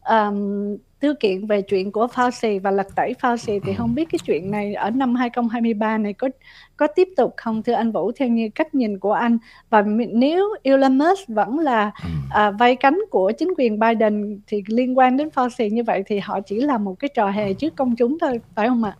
um, 0.10 0.78
thư 1.02 1.14
kiện 1.20 1.48
về 1.48 1.62
chuyện 1.62 1.92
của 1.92 2.08
Fauci 2.14 2.62
và 2.62 2.72
lật 2.72 2.88
tẩy 2.96 3.16
Fauci 3.22 3.60
thì 3.64 3.74
không 3.74 3.96
biết 3.96 4.08
cái 4.12 4.20
chuyện 4.26 4.52
này 4.52 4.74
ở 4.74 4.90
năm 4.90 5.16
2023 5.16 5.98
này 5.98 6.14
có 6.14 6.30
có 6.78 6.88
tiếp 6.88 7.08
tục 7.18 7.34
không 7.38 7.64
thưa 7.64 7.74
anh 7.74 7.92
Vũ 7.92 8.12
theo 8.12 8.30
như 8.30 8.50
cách 8.56 8.76
nhìn 8.76 9.00
của 9.00 9.14
anh 9.14 9.38
và 9.70 9.82
nếu 10.12 10.56
Elon 10.64 10.98
Musk 10.98 11.28
vẫn 11.28 11.60
là 11.60 11.92
ừ. 12.04 12.10
à, 12.30 12.52
vay 12.52 12.76
cánh 12.76 13.00
của 13.12 13.32
chính 13.38 13.50
quyền 13.58 13.80
Biden 13.80 14.40
thì 14.48 14.64
liên 14.68 14.98
quan 14.98 15.18
đến 15.18 15.30
Fauci 15.36 15.70
như 15.70 15.84
vậy 15.84 16.04
thì 16.06 16.20
họ 16.20 16.40
chỉ 16.42 16.62
là 16.62 16.78
một 16.78 16.96
cái 17.00 17.10
trò 17.16 17.30
hề 17.30 17.54
trước 17.54 17.76
công 17.76 17.96
chúng 17.96 18.18
thôi 18.22 18.42
phải 18.56 18.68
không 18.68 18.84
ạ? 18.84 18.96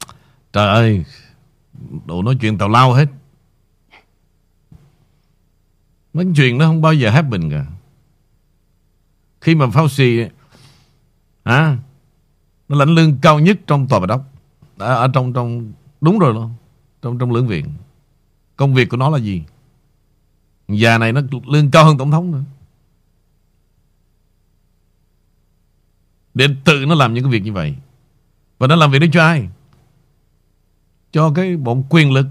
Trời 0.54 0.68
ơi 0.68 1.04
đồ 2.06 2.22
nói 2.24 2.36
chuyện 2.42 2.58
tào 2.58 2.70
lao 2.70 2.94
hết 2.94 3.06
mấy 6.14 6.26
chuyện 6.36 6.58
nó 6.58 6.66
không 6.66 6.82
bao 6.82 6.94
giờ 6.94 7.10
happen 7.10 7.50
cả. 7.50 7.66
Khi 9.42 9.56
mà 9.56 9.66
Fauci 9.66 10.30
à, 11.44 11.78
nó 12.68 12.78
lãnh 12.78 12.90
lương 12.90 13.18
cao 13.18 13.40
nhất 13.40 13.60
trong 13.68 13.88
tòa 13.88 14.00
bạch 14.00 14.10
đốc 14.10 14.26
ở, 14.78 14.94
à, 14.94 14.96
ở 14.96 15.08
trong 15.14 15.34
trong 15.34 15.74
đúng 16.02 16.20
rồi 16.20 16.34
luôn 16.34 16.54
trong 17.02 17.20
trong 17.20 17.32
lưỡng 17.32 17.48
viện. 17.48 17.66
Công 18.56 18.74
việc 18.74 18.90
của 18.90 18.98
nó 18.98 19.10
là 19.10 19.18
gì? 19.18 19.44
Già 20.68 20.98
này 20.98 21.14
nó 21.14 21.22
lương 21.46 21.72
cao 21.72 21.86
hơn 21.86 21.98
tổng 21.98 22.12
thống 22.12 22.32
nữa. 22.32 22.44
Để 26.34 26.48
tự 26.66 26.86
nó 26.86 26.96
làm 26.96 27.14
những 27.14 27.24
cái 27.24 27.32
việc 27.32 27.44
như 27.44 27.54
vậy. 27.54 27.76
Và 28.60 28.68
nó 28.68 28.76
làm 28.76 28.92
việc 28.92 29.00
đó 29.00 29.08
cho 29.14 29.24
ai? 29.24 29.50
Cho 31.12 31.32
cái 31.36 31.58
bọn 31.58 31.84
quyền 31.90 32.12
lực. 32.14 32.28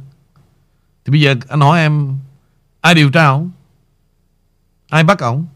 Thì 1.05 1.11
bây 1.11 1.21
giờ 1.21 1.35
anh 1.49 1.61
hỏi 1.61 1.79
em 1.79 2.19
ai 2.81 2.95
điều 2.95 3.11
tra 3.11 3.27
không 3.27 3.51
ai 4.91 5.05
bắt 5.05 5.19
ổng? 5.19 5.47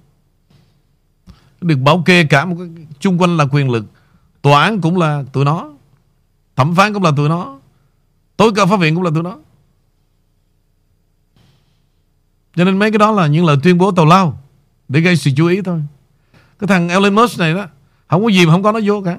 Được 1.60 1.76
bảo 1.76 2.02
kê 2.06 2.24
cả 2.24 2.44
một 2.44 2.56
cái 2.58 2.86
chung 3.00 3.20
quanh 3.20 3.36
là 3.36 3.44
quyền 3.50 3.70
lực. 3.70 3.84
Tòa 4.42 4.62
án 4.62 4.80
cũng 4.80 4.96
là 4.96 5.24
tụi 5.32 5.44
nó. 5.44 5.72
Thẩm 6.56 6.74
phán 6.74 6.94
cũng 6.94 7.02
là 7.02 7.10
tụi 7.16 7.28
nó. 7.28 7.58
Tối 8.36 8.52
cao 8.56 8.66
pháp 8.66 8.76
viện 8.76 8.94
cũng 8.94 9.04
là 9.04 9.10
tụi 9.14 9.22
nó. 9.22 9.38
Cho 12.56 12.64
nên 12.64 12.78
mấy 12.78 12.90
cái 12.90 12.98
đó 12.98 13.10
là 13.10 13.26
những 13.26 13.44
lời 13.44 13.56
tuyên 13.62 13.78
bố 13.78 13.92
tàu 13.92 14.06
lao 14.06 14.42
Để 14.88 15.00
gây 15.00 15.16
sự 15.16 15.30
chú 15.36 15.46
ý 15.46 15.62
thôi. 15.62 15.82
Cái 16.58 16.68
thằng 16.68 16.88
Elon 16.88 17.14
Musk 17.14 17.38
này 17.38 17.54
đó, 17.54 17.66
Không 18.08 18.22
có 18.22 18.28
gì 18.28 18.46
mà 18.46 18.52
không 18.52 18.62
có 18.62 18.72
nó 18.72 18.80
vô 18.84 19.02
cả. 19.04 19.18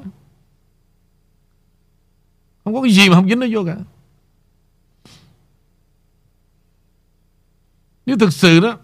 Không 2.63 2.73
có 2.73 2.81
cái 2.81 2.91
gì 2.91 3.09
mà 3.09 3.15
không 3.15 3.29
dính 3.29 3.39
nó 3.39 3.47
vô 3.51 3.63
cả. 3.65 3.77
Nếu 8.05 8.17
thực 8.17 8.33
sự 8.33 8.59
đó 8.59 8.77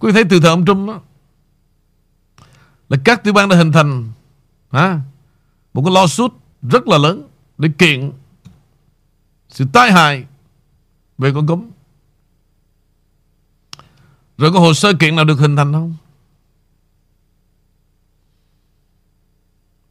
Quý 0.00 0.12
thấy 0.12 0.24
từ 0.30 0.40
thời 0.40 0.50
ông 0.50 0.64
Trump 0.66 0.88
đó 0.88 1.00
Là 2.88 2.98
các 3.04 3.24
tiểu 3.24 3.32
bang 3.32 3.48
đã 3.48 3.56
hình 3.56 3.72
thành 3.72 4.12
ha? 4.70 5.00
một 5.74 5.82
cái 5.84 5.94
lawsuit 5.94 6.28
rất 6.62 6.88
là 6.88 6.98
lớn 6.98 7.28
để 7.58 7.68
kiện 7.78 8.12
sự 9.48 9.64
tai 9.72 9.92
hại 9.92 10.26
về 11.18 11.32
con 11.34 11.46
cúm. 11.46 11.70
Rồi 14.38 14.52
có 14.52 14.60
hồ 14.60 14.74
sơ 14.74 14.92
kiện 15.00 15.16
nào 15.16 15.24
được 15.24 15.38
hình 15.38 15.56
thành 15.56 15.72
không? 15.72 15.94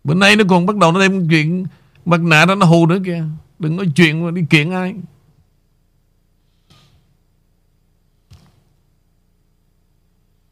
Bữa 0.03 0.13
nay 0.13 0.35
nó 0.35 0.43
còn 0.49 0.65
bắt 0.65 0.75
đầu 0.75 0.91
nó 0.91 0.99
đem 0.99 1.27
chuyện 1.29 1.65
mặt 2.05 2.21
nạ 2.21 2.45
đó 2.45 2.55
nó 2.55 2.65
hù 2.65 2.85
nữa 2.85 2.97
kìa. 3.05 3.23
Đừng 3.59 3.75
nói 3.75 3.91
chuyện 3.95 4.25
mà 4.25 4.31
đi 4.31 4.45
kiện 4.49 4.71
ai. 4.71 4.95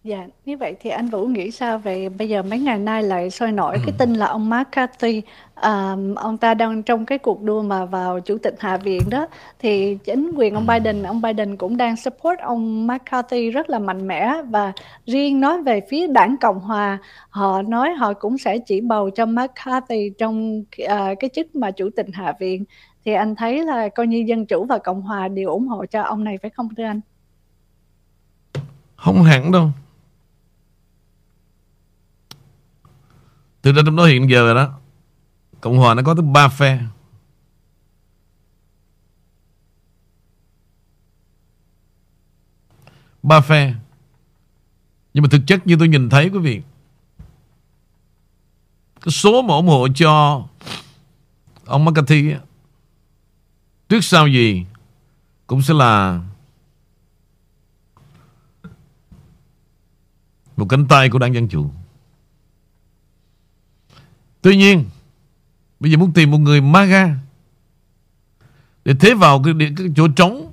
Dạ, 0.04 0.28
như 0.46 0.58
vậy 0.58 0.76
thì 0.80 0.90
anh 0.90 1.08
Vũ 1.08 1.26
nghĩ 1.26 1.52
sao 1.52 1.78
về 1.78 2.10
bây 2.10 2.30
giờ 2.30 2.44
mấy 2.44 2.60
ngày 2.60 2.80
nay 2.80 3.04
lại 3.04 3.30
sôi 3.30 3.52
nổi 3.52 3.78
cái 3.86 3.96
tin 3.98 4.14
là 4.14 4.26
ông 4.26 4.50
McCarthy 4.50 5.22
à, 5.56 5.96
ông 6.16 6.38
ta 6.38 6.54
đang 6.54 6.84
trong 6.84 7.06
cái 7.06 7.18
cuộc 7.18 7.42
đua 7.42 7.62
mà 7.62 7.86
vào 7.86 8.20
chủ 8.20 8.38
tịch 8.38 8.56
Hạ 8.60 8.78
viện 8.78 9.02
đó 9.10 9.28
thì 9.60 9.98
chính 10.04 10.32
quyền 10.36 10.54
ông 10.54 10.68
Biden 10.68 11.04
ông 11.04 11.22
Biden 11.22 11.58
cũng 11.58 11.78
đang 11.78 11.96
support 11.96 12.40
ông 12.40 12.88
McCarthy 12.88 13.50
rất 13.50 13.70
là 13.70 13.80
mạnh 13.80 14.08
mẽ 14.08 14.34
và 14.50 14.72
riêng 15.06 15.40
nói 15.40 15.64
về 15.64 15.82
phía 15.90 16.08
đảng 16.08 16.36
Cộng 16.42 16.60
hòa 16.60 16.98
họ 17.30 17.62
nói 17.62 17.94
họ 17.94 18.14
cũng 18.14 18.38
sẽ 18.38 18.58
chỉ 18.58 18.82
bầu 18.82 19.10
cho 19.10 19.26
McCarthy 19.26 20.10
trong 20.18 20.64
à, 20.88 21.14
cái 21.20 21.30
chức 21.34 21.56
mà 21.56 21.72
chủ 21.72 21.90
tịch 21.96 22.08
Hạ 22.14 22.34
viện. 22.40 22.64
Thì 23.06 23.14
anh 23.14 23.36
thấy 23.36 23.66
là 23.66 23.90
coi 23.90 24.08
như 24.08 24.24
dân 24.28 24.46
chủ 24.46 24.66
và 24.66 24.78
Cộng 24.78 25.02
hòa 25.02 25.28
đều 25.28 25.50
ủng 25.50 25.68
hộ 25.68 25.86
cho 25.86 26.02
ông 26.02 26.24
này 26.24 26.38
phải 26.42 26.52
không 26.52 26.70
thưa 26.78 26.84
anh? 26.84 27.02
Không 28.96 29.24
hẳn 29.24 29.52
đâu 29.52 29.70
Thực 33.64 33.76
ra 33.76 33.82
trong 33.86 33.96
đó 33.96 34.06
hiện 34.06 34.30
giờ 34.30 34.44
rồi 34.46 34.56
đó. 34.56 34.80
Cộng 35.62 35.78
hòa 35.78 35.94
nó 35.94 36.04
có 36.06 36.16
tới 36.16 36.24
ba 36.24 36.48
phe. 36.48 36.80
Ba 43.24 43.42
phe. 43.42 43.74
Nhưng 45.14 45.22
mà 45.22 45.30
thực 45.32 45.42
chất 45.48 45.68
như 45.68 45.76
tôi 45.80 45.88
nhìn 45.88 46.10
thấy 46.10 46.30
quý 46.30 46.40
vị, 46.40 46.62
Cái 49.02 49.12
số 49.12 49.42
mà 49.42 49.54
ủng 49.54 49.68
hộ 49.68 49.88
cho 49.96 50.44
Ông 51.66 51.86
McCarthy 51.86 52.34
Trước 53.90 54.04
sau 54.04 54.28
gì 54.28 54.66
Cũng 55.48 55.62
sẽ 55.62 55.74
là 55.74 56.22
Một 60.58 60.66
cánh 60.70 60.88
tay 60.88 61.10
của 61.10 61.20
đảng 61.20 61.34
Dân 61.34 61.48
Chủ. 61.48 61.72
Tuy 64.44 64.58
nhiên 64.58 64.86
Bây 65.80 65.92
giờ 65.92 65.98
muốn 65.98 66.12
tìm 66.14 66.32
một 66.32 66.38
người 66.38 66.62
MAGA 66.62 67.16
Để 68.86 68.94
thế 69.00 69.14
vào 69.14 69.44
cái, 69.44 69.54
cái 69.78 69.88
chỗ 69.96 70.08
trống 70.08 70.52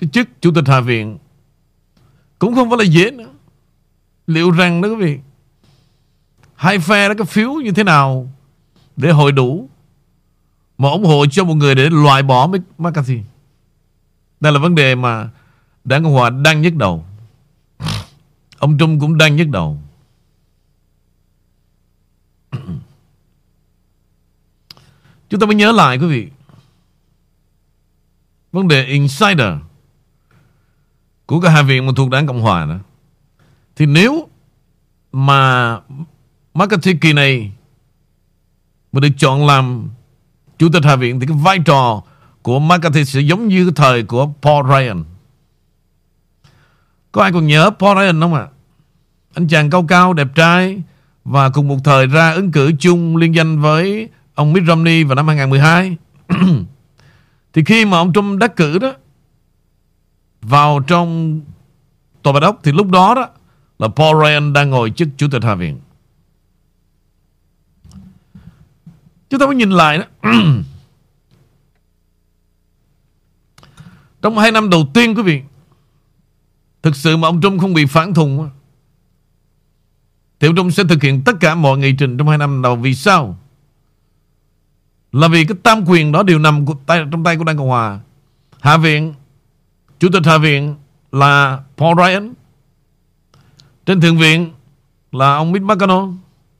Cái 0.00 0.10
chức 0.12 0.28
Chủ 0.40 0.50
tịch 0.54 0.68
Hạ 0.68 0.80
viện 0.80 1.18
Cũng 2.38 2.54
không 2.54 2.70
phải 2.70 2.78
là 2.78 2.84
dễ 2.84 3.10
nữa. 3.10 3.28
Liệu 4.26 4.50
rằng 4.50 4.80
đó 4.80 4.88
quý 4.88 4.94
vị 4.94 5.18
Hai 6.54 6.78
phe 6.78 7.08
đó 7.08 7.14
cái 7.18 7.26
phiếu 7.26 7.52
như 7.54 7.72
thế 7.72 7.84
nào 7.84 8.28
Để 8.96 9.10
hội 9.10 9.32
đủ 9.32 9.68
Mà 10.78 10.88
ủng 10.88 11.04
hộ 11.04 11.26
cho 11.26 11.44
một 11.44 11.54
người 11.54 11.74
để 11.74 11.90
loại 11.90 12.22
bỏ 12.22 12.48
McCarthy 12.78 13.20
Đây 14.40 14.52
là 14.52 14.58
vấn 14.58 14.74
đề 14.74 14.94
mà 14.94 15.30
Đảng 15.84 16.04
Cộng 16.04 16.12
Hòa 16.12 16.30
đang 16.30 16.62
nhức 16.62 16.74
đầu. 16.74 17.04
Ông 18.58 18.78
Trung 18.78 19.00
cũng 19.00 19.18
đang 19.18 19.36
nhức 19.36 19.48
đầu. 19.48 19.78
Chúng 25.34 25.40
ta 25.40 25.46
mới 25.46 25.54
nhớ 25.54 25.72
lại, 25.72 25.98
quý 25.98 26.06
vị 26.06 26.28
Vấn 28.52 28.68
đề 28.68 28.84
insider 28.84 29.52
Của 31.26 31.40
cả 31.40 31.50
hai 31.50 31.62
viện 31.62 31.86
mà 31.86 31.92
thuộc 31.96 32.10
đảng 32.10 32.26
Cộng 32.26 32.40
Hòa 32.40 32.66
đó 32.66 32.74
Thì 33.76 33.86
nếu 33.86 34.28
Mà 35.12 35.78
McCarthy 36.54 36.94
kỳ 37.00 37.12
này 37.12 37.52
Mà 38.92 39.00
được 39.00 39.08
chọn 39.16 39.46
làm 39.46 39.88
Chủ 40.58 40.68
tịch 40.72 40.84
Hạ 40.84 40.96
viện 40.96 41.20
Thì 41.20 41.26
cái 41.26 41.36
vai 41.42 41.58
trò 41.58 42.02
của 42.42 42.58
McCarthy 42.58 43.04
sẽ 43.04 43.20
giống 43.20 43.48
như 43.48 43.64
cái 43.64 43.72
thời 43.76 44.02
của 44.02 44.28
Paul 44.42 44.66
Ryan 44.68 45.04
Có 47.12 47.22
ai 47.22 47.32
còn 47.32 47.46
nhớ 47.46 47.70
Paul 47.78 47.98
Ryan 47.98 48.20
không 48.20 48.34
ạ? 48.34 48.40
À? 48.40 48.52
Anh 49.34 49.48
chàng 49.48 49.70
cao 49.70 49.84
cao, 49.88 50.12
đẹp 50.12 50.28
trai 50.34 50.82
Và 51.24 51.48
cùng 51.48 51.68
một 51.68 51.78
thời 51.84 52.06
ra 52.06 52.32
ứng 52.32 52.52
cử 52.52 52.72
chung 52.78 53.16
liên 53.16 53.34
danh 53.34 53.60
với 53.60 54.08
ông 54.34 54.52
Mitt 54.52 54.66
Romney 54.66 55.04
vào 55.04 55.14
năm 55.14 55.28
2012 55.28 55.96
Thì 57.52 57.64
khi 57.64 57.84
mà 57.84 57.98
ông 57.98 58.12
Trump 58.12 58.38
đắc 58.38 58.56
cử 58.56 58.78
đó, 58.78 58.92
Vào 60.42 60.80
trong 60.80 61.40
Tòa 62.22 62.32
Bạch 62.32 62.42
Ốc 62.42 62.60
Thì 62.62 62.72
lúc 62.72 62.90
đó 62.90 63.14
đó 63.14 63.28
Là 63.78 63.88
Paul 63.88 64.24
Ryan 64.24 64.52
đang 64.52 64.70
ngồi 64.70 64.90
chức 64.90 65.08
Chủ 65.16 65.28
tịch 65.30 65.44
Hạ 65.44 65.54
viện. 65.54 65.80
Chúng 69.30 69.40
ta 69.40 69.46
mới 69.46 69.54
nhìn 69.54 69.70
lại 69.70 69.98
đó. 69.98 70.04
Trong 74.22 74.38
hai 74.38 74.52
năm 74.52 74.70
đầu 74.70 74.86
tiên, 74.94 75.14
quý 75.14 75.22
vị, 75.22 75.42
Thực 76.82 76.96
sự 76.96 77.16
mà 77.16 77.28
ông 77.28 77.40
Trump 77.40 77.60
không 77.60 77.74
bị 77.74 77.86
phản 77.86 78.14
thùng 78.14 78.50
Thì 80.40 80.48
ông 80.48 80.56
Trump 80.56 80.72
sẽ 80.72 80.84
thực 80.88 81.02
hiện 81.02 81.22
tất 81.24 81.32
cả 81.40 81.54
mọi 81.54 81.78
nghị 81.78 81.92
trình 81.92 82.18
trong 82.18 82.28
hai 82.28 82.38
năm 82.38 82.62
đầu. 82.62 82.76
Vì 82.76 82.94
sao? 82.94 83.38
Là 85.14 85.28
vì 85.28 85.44
cái 85.44 85.56
tam 85.62 85.84
quyền 85.88 86.12
đó 86.12 86.22
đều 86.22 86.38
nằm 86.38 86.64
tay, 86.86 87.04
trong 87.10 87.24
tay 87.24 87.36
của 87.36 87.44
Đảng 87.44 87.56
Cộng 87.56 87.68
Hòa. 87.68 88.00
Hạ 88.60 88.76
viện 88.76 89.14
Chủ 89.98 90.08
tịch 90.12 90.22
Hạ 90.26 90.38
viện 90.38 90.76
là 91.12 91.60
Paul 91.76 91.98
Ryan. 91.98 92.34
Trên 93.86 94.00
Thượng 94.00 94.18
viện 94.18 94.52
là 95.12 95.34
ông 95.34 95.52
Mitch 95.52 95.64
McConnell 95.64 96.02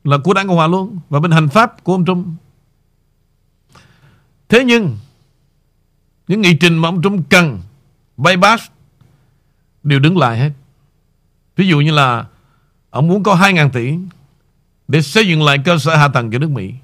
Là 0.05 0.19
của 0.25 0.35
Đảng 0.35 0.47
Cộng 0.47 0.57
Hòa 0.57 0.67
luôn 0.67 0.99
Và 1.11 1.21
bên 1.21 1.31
hành 1.31 1.49
pháp 1.49 1.85
của 1.85 1.93
ông 1.93 2.05
Trump. 2.05 2.27
Thế 4.49 4.65
nhưng 4.65 4.97
Những 6.29 6.41
nghị 6.41 6.57
trình 6.57 6.79
mà 6.79 6.89
ông 6.89 7.03
Trump 7.03 7.31
cần 7.31 7.61
Bypass 8.17 8.65
Đều 9.83 9.99
đứng 9.99 10.19
lại 10.19 10.39
hết. 10.39 10.51
Ví 11.57 11.69
dụ 11.69 11.81
như 11.81 11.91
là 11.91 12.27
Ông 12.91 13.09
muốn 13.09 13.23
có 13.23 13.35
2.000 13.35 13.71
tỷ 13.71 13.95
Để 14.89 15.03
xây 15.03 15.29
dựng 15.29 15.43
lại 15.43 15.59
cơ 15.65 15.79
sở 15.79 15.97
hạ 15.97 16.09
tầng 16.09 16.31
cho 16.31 16.39
nước 16.39 16.51
Mỹ. 16.51 16.75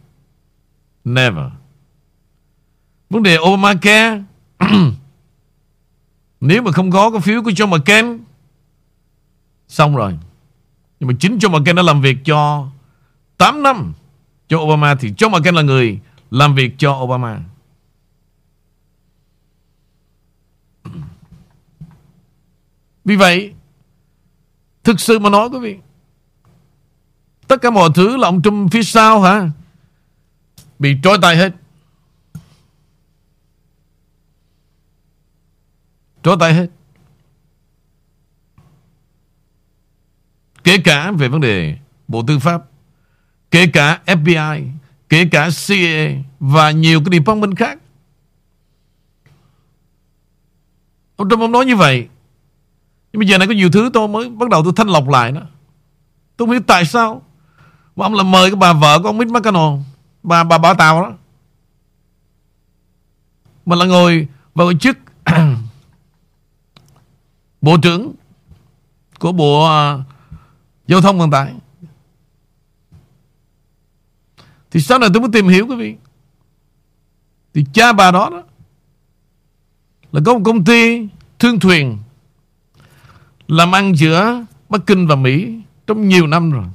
Never. 1.04 1.59
Vấn 3.10 3.22
đề 3.22 3.38
Obamacare, 3.38 4.22
Nếu 6.40 6.62
mà 6.62 6.72
không 6.72 6.90
có 6.90 7.10
cái 7.10 7.20
phiếu 7.20 7.42
của 7.42 7.50
John 7.50 7.68
McCain, 7.68 8.18
Xong 9.68 9.96
rồi. 9.96 10.18
Nhưng 11.00 11.08
mà 11.08 11.14
chính 11.20 11.38
John 11.38 11.50
McCain 11.50 11.76
đã 11.76 11.82
làm 11.82 12.00
việc 12.00 12.16
cho 12.24 12.68
8 13.38 13.62
năm 13.62 13.92
cho 14.48 14.58
Obama 14.58 14.94
Thì 14.94 15.12
John 15.12 15.30
McCain 15.30 15.54
là 15.54 15.62
người 15.62 16.00
làm 16.30 16.54
việc 16.54 16.74
cho 16.78 16.92
Obama. 16.92 17.40
Vì 23.04 23.16
vậy, 23.16 23.54
Thực 24.84 25.00
sự 25.00 25.18
mà 25.18 25.30
nói 25.30 25.48
quý 25.48 25.58
vị, 25.58 25.76
Tất 27.48 27.62
cả 27.62 27.70
mọi 27.70 27.90
thứ 27.94 28.16
là 28.16 28.28
ông 28.28 28.42
Trump 28.42 28.72
phía 28.72 28.82
sau 28.82 29.22
hả? 29.22 29.50
Bị 30.78 30.96
trói 31.02 31.18
tay 31.22 31.36
hết. 31.36 31.52
Trói 36.22 36.36
tay 36.40 36.54
hết. 36.54 36.66
Kể 40.64 40.78
cả 40.84 41.10
về 41.10 41.28
vấn 41.28 41.40
đề 41.40 41.78
Bộ 42.08 42.22
Tư 42.26 42.38
pháp, 42.38 42.62
Kể 43.50 43.66
cả 43.66 44.00
FBI 44.06 44.68
Kể 45.08 45.28
cả 45.32 45.48
CIA 45.66 46.14
Và 46.40 46.70
nhiều 46.70 47.00
cái 47.00 47.18
department 47.18 47.56
khác. 47.56 47.78
Ông 51.16 51.28
Trump 51.30 51.40
ông 51.40 51.52
nói 51.52 51.66
như 51.66 51.76
vậy. 51.76 52.08
Nhưng 53.12 53.20
bây 53.20 53.28
giờ 53.28 53.38
này 53.38 53.48
có 53.48 53.54
nhiều 53.54 53.70
thứ 53.70 53.90
tôi 53.92 54.08
mới 54.08 54.28
Bắt 54.28 54.48
đầu 54.48 54.64
tôi 54.64 54.72
thanh 54.76 54.88
lọc 54.88 55.08
lại 55.08 55.32
đó. 55.32 55.40
Tôi 56.36 56.46
không 56.46 56.56
biết 56.56 56.62
tại 56.66 56.84
sao 56.84 57.22
Mà 57.96 58.06
ông 58.06 58.14
là 58.14 58.22
mời 58.22 58.50
cái 58.50 58.56
bà 58.56 58.72
vợ 58.72 58.98
của 59.02 59.08
ông 59.08 59.18
Mitch 59.18 59.30
McConnell, 59.30 59.82
Bà 60.22 60.44
bà 60.44 60.58
bảo 60.58 60.74
tàu 60.74 61.02
đó. 61.02 61.12
Mà 63.66 63.76
là 63.76 63.84
ngồi 63.84 64.28
vào 64.54 64.72
chức 64.72 64.98
Bộ 67.60 67.76
trưởng 67.76 68.14
Của 69.18 69.32
Bộ 69.32 69.64
à, 69.64 69.98
Giao 70.86 71.00
thông 71.00 71.18
vận 71.18 71.30
tải. 71.30 71.54
Thì 74.70 74.80
sau 74.80 74.98
này 74.98 75.08
tôi 75.14 75.20
mới 75.20 75.30
tìm 75.32 75.48
hiểu, 75.48 75.66
quý 75.66 75.76
vị. 75.76 75.96
Thì 77.54 77.64
cha 77.72 77.92
bà 77.92 78.10
đó 78.10 78.28
đó 78.30 78.42
Là 80.12 80.20
có 80.26 80.34
một 80.34 80.40
công 80.44 80.64
ty 80.64 81.08
Thương 81.38 81.60
thuyền 81.60 81.98
Làm 83.48 83.74
ăn 83.74 83.96
giữa 83.96 84.44
Bắc 84.68 84.86
Kinh 84.86 85.06
và 85.06 85.16
Mỹ 85.16 85.60
Trong 85.86 86.08
nhiều 86.08 86.26
năm 86.26 86.50
rồi. 86.50 86.66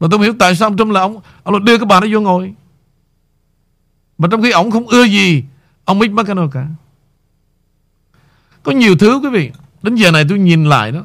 Mà 0.00 0.08
tôi 0.10 0.20
hiểu 0.20 0.34
tại 0.38 0.56
sao 0.56 0.68
ông 0.68 0.76
Trump 0.76 0.92
là 0.92 1.00
ông 1.00 1.20
Ông 1.42 1.64
đưa 1.64 1.78
cái 1.78 1.86
bà 1.86 2.00
đó 2.00 2.06
vô 2.12 2.20
ngồi. 2.20 2.54
Mà 4.18 4.28
trong 4.30 4.42
khi 4.42 4.50
ông 4.50 4.70
không 4.70 4.88
ưa 4.88 5.04
gì 5.04 5.44
Ông 5.84 5.98
Mitch 5.98 6.12
McConnell 6.12 6.48
cả 6.52 6.68
có 8.62 8.72
nhiều 8.72 8.96
thứ 8.96 9.20
quý 9.22 9.28
vị. 9.30 9.50
Đến 9.82 9.94
giờ 9.94 10.10
này 10.10 10.24
tôi 10.28 10.38
nhìn 10.38 10.64
lại 10.64 10.92
đó. 10.92 11.04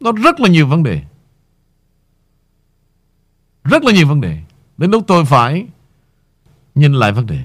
Nó 0.00 0.12
rất 0.12 0.40
là 0.40 0.48
nhiều 0.48 0.66
vấn 0.66 0.82
đề. 0.82 1.02
Rất 3.64 3.84
là 3.84 3.92
nhiều 3.92 4.08
vấn 4.08 4.20
đề. 4.20 4.42
Đến 4.76 4.90
lúc 4.90 5.04
tôi 5.06 5.24
phải 5.24 5.66
Nhìn 6.74 6.92
lại 6.92 7.12
vấn 7.12 7.26
đề. 7.26 7.38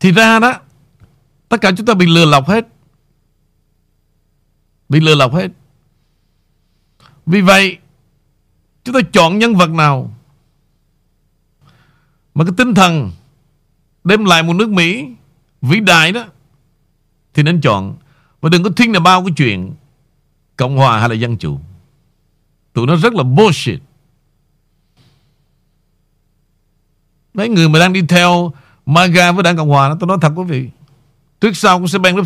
Thì 0.00 0.12
ra 0.12 0.38
đó, 0.38 0.60
Tất 1.48 1.60
cả 1.60 1.72
chúng 1.76 1.86
ta 1.86 1.94
bị 1.94 2.06
lừa 2.06 2.24
lọc 2.24 2.48
hết. 2.48 2.68
Bị 4.88 5.00
lừa 5.00 5.14
lọc 5.14 5.34
hết. 5.34 5.50
Vì 7.26 7.40
vậy 7.40 7.78
Chúng 8.84 8.94
ta 8.94 9.00
chọn 9.12 9.38
nhân 9.38 9.54
vật 9.54 9.70
nào 9.70 10.14
Mà 12.34 12.44
cái 12.44 12.52
tinh 12.56 12.74
thần 12.74 13.10
Đem 14.04 14.24
lại 14.24 14.42
một 14.42 14.52
nước 14.52 14.68
Mỹ 14.68 15.08
Vĩ 15.62 15.80
đại 15.80 16.12
đó 16.12 16.24
Thì 17.34 17.42
nên 17.42 17.60
chọn. 17.60 17.96
Và 18.40 18.48
đừng 18.48 18.62
có 18.62 18.70
thiên 18.76 18.92
là 18.92 19.00
bao 19.00 19.24
cái 19.24 19.32
chuyện 19.36 19.74
Cộng 20.56 20.76
hòa 20.76 21.00
hay 21.00 21.08
là 21.08 21.14
dân 21.14 21.36
chủ. 21.36 21.60
Tụi 22.72 22.86
nó 22.86 22.96
rất 22.96 23.14
là 23.14 23.22
bullshit. 23.22 23.80
Mấy 27.34 27.48
người 27.48 27.68
mà 27.68 27.78
đang 27.78 27.92
đi 27.92 28.02
theo 28.02 28.52
MAGA 28.86 29.32
với 29.32 29.42
đảng 29.42 29.56
Cộng 29.56 29.68
Hòa 29.68 29.88
đó, 29.88 29.96
Tôi 30.00 30.08
nói 30.08 30.18
thật 30.20 30.32
quý 30.36 30.44
vị. 30.44 30.70
Trước 31.40 31.56
sau 31.56 31.78
cũng 31.78 31.88
sẽ 31.88 31.98
bang 31.98 32.16
lớp 32.16 32.22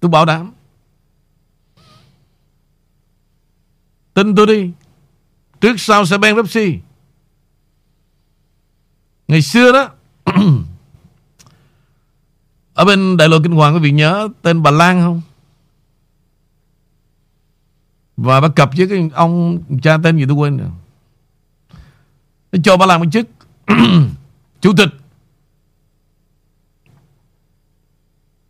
Tôi 0.00 0.10
bảo 0.10 0.24
đảm. 0.24 0.52
Tin 4.18 4.34
tôi 4.34 4.46
đi. 4.46 4.70
Trước 5.60 5.80
sau 5.80 6.06
sẽ 6.06 6.18
ban 6.18 6.36
Pepsi. 6.36 6.78
Ngày 9.28 9.42
xưa 9.42 9.72
đó, 9.72 9.90
Ở 12.74 12.84
bên 12.84 13.16
Đại 13.16 13.28
lộ 13.28 13.38
Kinh 13.42 13.52
Hoàng, 13.52 13.74
Quý 13.74 13.80
vị 13.80 13.90
nhớ 13.90 14.28
tên 14.42 14.62
bà 14.62 14.70
Lan 14.70 15.00
không? 15.00 15.22
Và 18.16 18.40
bà 18.40 18.48
cập 18.48 18.70
với 18.76 18.88
cái 18.88 19.10
ông 19.14 19.62
cha 19.82 19.98
tên 20.02 20.16
gì 20.16 20.24
tôi 20.28 20.36
quên 20.36 20.56
rồi. 20.56 20.70
Nó 22.52 22.58
cho 22.64 22.76
bà 22.76 22.86
làm 22.86 23.00
một 23.00 23.06
chức 23.12 23.28
Chủ 24.60 24.72
tịch 24.76 24.90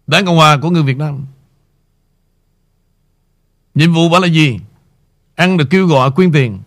Đảng 0.07 0.26
Cộng 0.26 0.37
Hòa 0.37 0.59
của 0.62 0.70
người 0.70 0.83
Việt 0.83 0.96
Nam. 0.96 1.26
Nhiệm 3.74 3.94
vụ 3.94 4.09
bà 4.09 4.18
là 4.18 4.26
gì? 4.26 4.59
Ăn 5.38 5.57
được 5.57 5.64
kêu 5.70 5.87
gọi 5.87 6.11
quyên 6.11 6.33
tiền 6.33 6.59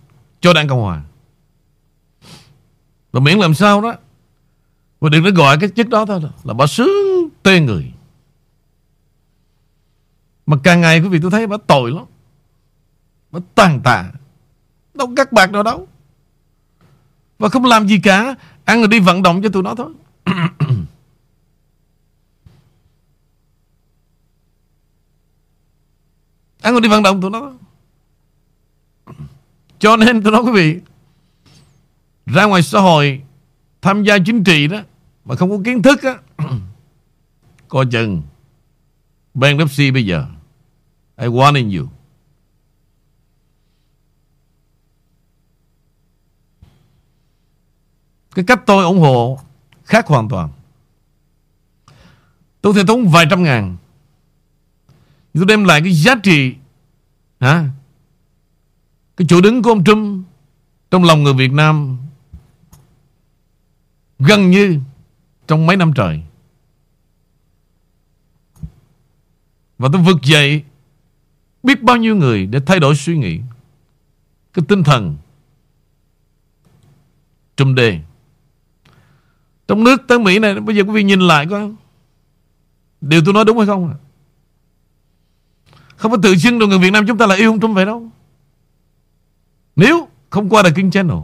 Cho 0.41 0.53
Đảng 0.53 0.67
Cộng 0.67 0.81
Hòa. 0.81 1.01
Và 3.12 3.19
miễn 3.19 3.38
làm 3.38 3.53
sao 3.53 3.81
đó. 3.81 3.95
Và 4.99 5.10
đừng 5.10 5.23
có 5.23 5.29
gọi 5.31 5.57
cái 5.62 5.69
chức 5.75 5.89
đó 5.89 6.05
thôi 6.05 6.21
Là 6.43 6.53
bà 6.53 6.67
sướng 6.67 7.29
tê 7.43 7.60
người. 7.60 7.91
Mà 10.45 10.57
càng 10.63 10.81
ngày 10.81 10.99
quý 10.99 11.07
vị 11.07 11.19
tôi 11.21 11.31
thấy 11.31 11.47
bà 11.47 11.57
tội 11.67 11.91
lắm. 11.91 12.05
Bà 13.31 13.39
tàn 13.55 13.81
tạ. 13.84 14.12
Đâu 14.93 15.13
cắt 15.15 15.31
bạc 15.31 15.51
đâu 15.51 15.63
đâu. 15.63 15.88
Và 17.39 17.49
không 17.49 17.65
làm 17.65 17.88
gì 17.88 17.99
cả, 18.03 18.36
Ăn 18.65 18.79
rồi 18.79 18.88
đi 18.88 18.99
vận 18.99 19.23
động 19.23 19.41
cho 19.43 19.49
tụi 19.49 19.63
nó 19.63 19.75
thôi. 19.75 19.93
Ăn 26.62 26.73
rồi 26.73 26.81
đi 26.81 26.89
vận 26.89 27.03
động 27.03 27.21
tụi 27.21 27.31
nó 27.31 27.39
thôi 27.39 27.53
cho 29.82 29.98
nên 29.98 30.24
tôi 30.24 30.32
nói 30.32 30.41
quý 30.41 30.52
vị, 30.52 30.80
Ra 32.26 32.46
ngoài 32.46 32.62
xã 32.62 32.80
hội, 32.80 33.22
Tham 33.82 34.04
gia 34.04 34.17
chính 34.26 34.44
trị 34.44 34.67
đó, 34.67 34.82
Mà 35.26 35.36
không 35.36 35.50
có 35.50 35.58
kiến 35.65 35.82
thức 35.82 36.04
á, 36.04 36.17
Coi 37.67 37.86
chừng 37.91 38.22
Ban 39.34 39.58
Pepsi 39.58 39.91
bây 39.91 40.06
giờ, 40.06 40.26
I 41.17 41.28
warning 41.28 41.80
you 41.80 41.88
Cái 48.36 48.46
cách 48.46 48.63
tôi 48.65 48.84
ủng 48.84 49.00
hộ 49.00 49.39
Khác 49.84 50.08
hoàn 50.08 50.30
toàn 50.30 50.50
Tôi 52.62 52.74
thể 52.74 52.84
tốn 52.88 53.08
vài 53.08 53.26
trăm 53.30 53.44
ngàn 53.44 53.78
Tôi 55.34 55.46
đem 55.46 55.63
lại 55.63 55.82
cái 55.82 55.94
giá 55.94 56.15
trị, 56.24 56.56
hả? 57.39 57.70
Cái 59.17 59.26
chỗ 59.30 59.41
đứng 59.41 59.62
của 59.62 59.69
ông 59.69 59.84
Trump 59.84 60.26
trong 60.91 61.04
lòng 61.04 61.24
người 61.24 61.34
Việt 61.34 61.52
Nam 61.52 61.97
gần 64.19 64.52
như 64.52 64.80
trong 65.47 65.65
mấy 65.65 65.78
năm 65.78 65.93
trời. 65.95 66.24
Và 69.78 69.89
tôi 69.93 70.02
vực 70.02 70.17
dậy 70.24 70.63
biết 71.63 71.84
bao 71.84 71.97
nhiêu 71.97 72.15
người 72.15 72.45
để 72.45 72.60
thay 72.65 72.80
đổi 72.80 72.95
suy 72.95 73.17
nghĩ. 73.17 73.39
Cái 74.54 74.65
tinh 74.67 74.84
thần 74.84 75.17
Trùm 77.58 77.76
đề. 77.76 78.00
Trong 79.67 79.84
nước 79.84 80.02
tới 80.08 80.19
Mỹ 80.19 80.39
này, 80.39 80.60
Bây 80.60 80.76
giờ 80.76 80.84
quý 80.84 80.91
vị 80.91 81.04
nhìn 81.04 81.19
lại 81.19 81.47
coi, 81.50 81.71
Điều 83.02 83.21
tôi 83.26 83.34
nói 83.34 83.45
đúng 83.45 83.58
hay 83.58 83.67
không? 83.67 83.93
Không 85.95 86.12
có 86.12 86.17
tự 86.24 86.36
xưng 86.36 86.60
được 86.60 86.67
người 86.67 86.80
Việt 86.80 86.91
Nam 86.91 87.08
chúng 87.08 87.17
ta 87.17 87.26
là 87.28 87.36
yêu 87.36 87.52
ông 87.52 87.60
Trump 87.60 87.76
vậy 87.76 87.86
đâu 87.86 88.12
nếu 89.75 90.07
không 90.29 90.49
qua 90.49 90.63
được 90.63 90.69
King 90.75 90.91
Channel, 90.91 91.17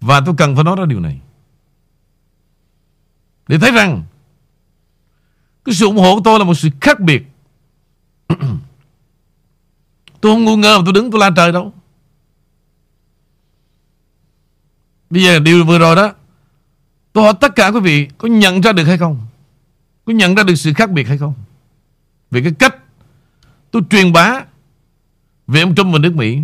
Và 0.00 0.20
tôi 0.26 0.34
cần 0.38 0.54
phải 0.54 0.64
nói 0.64 0.76
ra 0.78 0.84
điều 0.86 1.00
này. 1.00 1.20
Để 3.48 3.58
thấy 3.58 3.70
rằng, 3.72 4.02
Cái 5.64 5.74
sự 5.74 5.86
ủng 5.86 5.96
hộ 5.96 6.14
của 6.14 6.20
tôi 6.24 6.38
là 6.38 6.44
một 6.44 6.54
sự 6.54 6.68
khác 6.80 7.00
biệt. 7.00 7.22
Tôi 10.20 10.32
không 10.32 10.44
ngu 10.44 10.56
ngơ 10.56 10.78
mà 10.78 10.82
tôi 10.84 10.92
đứng 10.92 11.10
tôi 11.10 11.20
la 11.20 11.30
trời 11.36 11.52
đâu. 11.52 11.72
Bây 15.10 15.22
giờ 15.22 15.38
điều 15.38 15.64
vừa 15.64 15.78
rồi 15.78 15.96
đó, 15.96 16.12
Tôi 17.12 17.24
hỏi 17.24 17.34
tất 17.40 17.56
cả 17.56 17.70
quý 17.70 17.80
vị 17.80 18.08
Có 18.18 18.28
nhận 18.28 18.60
ra 18.60 18.72
được 18.72 18.84
hay 18.84 18.98
không? 18.98 19.26
Có 20.04 20.12
nhận 20.12 20.34
ra 20.34 20.42
được 20.42 20.54
sự 20.54 20.72
khác 20.74 20.90
biệt 20.90 21.08
hay 21.08 21.18
không? 21.18 21.34
Về 22.30 22.42
cái 22.42 22.52
cách 22.58 22.76
Tôi 23.70 23.82
truyền 23.90 24.12
bá 24.12 24.44
Về 25.46 25.60
ông 25.60 25.74
Trump 25.74 25.92
và 25.92 25.98
nước 25.98 26.14
Mỹ. 26.16 26.40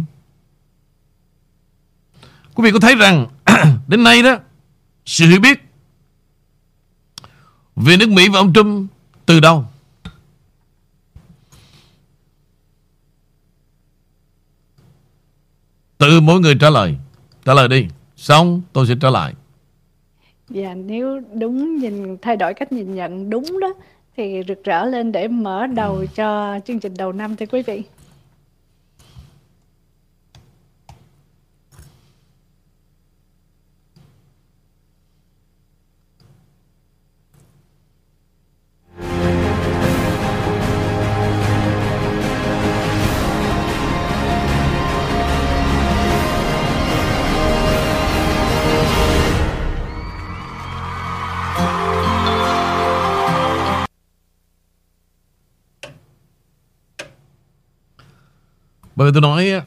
Quý 2.60 2.64
vị 2.64 2.70
có 2.72 2.80
thấy 2.80 2.94
rằng 2.94 3.26
Đến 3.88 4.04
nay 4.04 4.22
đó, 4.22 4.38
Sự 5.06 5.26
hiểu 5.26 5.40
biết 5.40 5.60
Về 7.76 7.96
nước 7.96 8.08
Mỹ 8.08 8.28
và 8.28 8.38
ông 8.38 8.52
Trump 8.52 8.90
Từ 9.26 9.40
đâu? 9.40 9.64
Từ 15.98 16.20
mỗi 16.20 16.40
người 16.40 16.54
trả 16.60 16.70
lời. 16.70 16.94
Trả 17.44 17.54
lời 17.54 17.68
đi. 17.68 17.86
Xong, 18.16 18.62
tôi 18.72 18.86
sẽ 18.86 18.94
trả 19.00 19.10
lại. 19.10 19.34
Dạ 20.48 20.74
nếu 20.74 21.20
đúng 21.34 21.76
nhìn, 21.76 22.16
thay 22.22 22.36
đổi 22.36 22.54
cách 22.54 22.72
nhìn 22.72 22.94
nhận 22.94 23.30
đúng 23.30 23.60
đó, 23.60 23.74
thì 24.16 24.42
rực 24.48 24.64
rỡ 24.64 24.84
lên 24.84 25.12
để 25.12 25.28
mở 25.28 25.66
đầu 25.66 26.06
cho 26.14 26.60
chương 26.66 26.80
trình 26.80 26.94
đầu 26.96 27.12
năm 27.12 27.36
thưa 27.36 27.46
quý 27.46 27.62
vị. 27.62 27.82
Bởi 59.00 59.10
vì 59.10 59.12
tôi 59.12 59.22
nói 59.22 59.62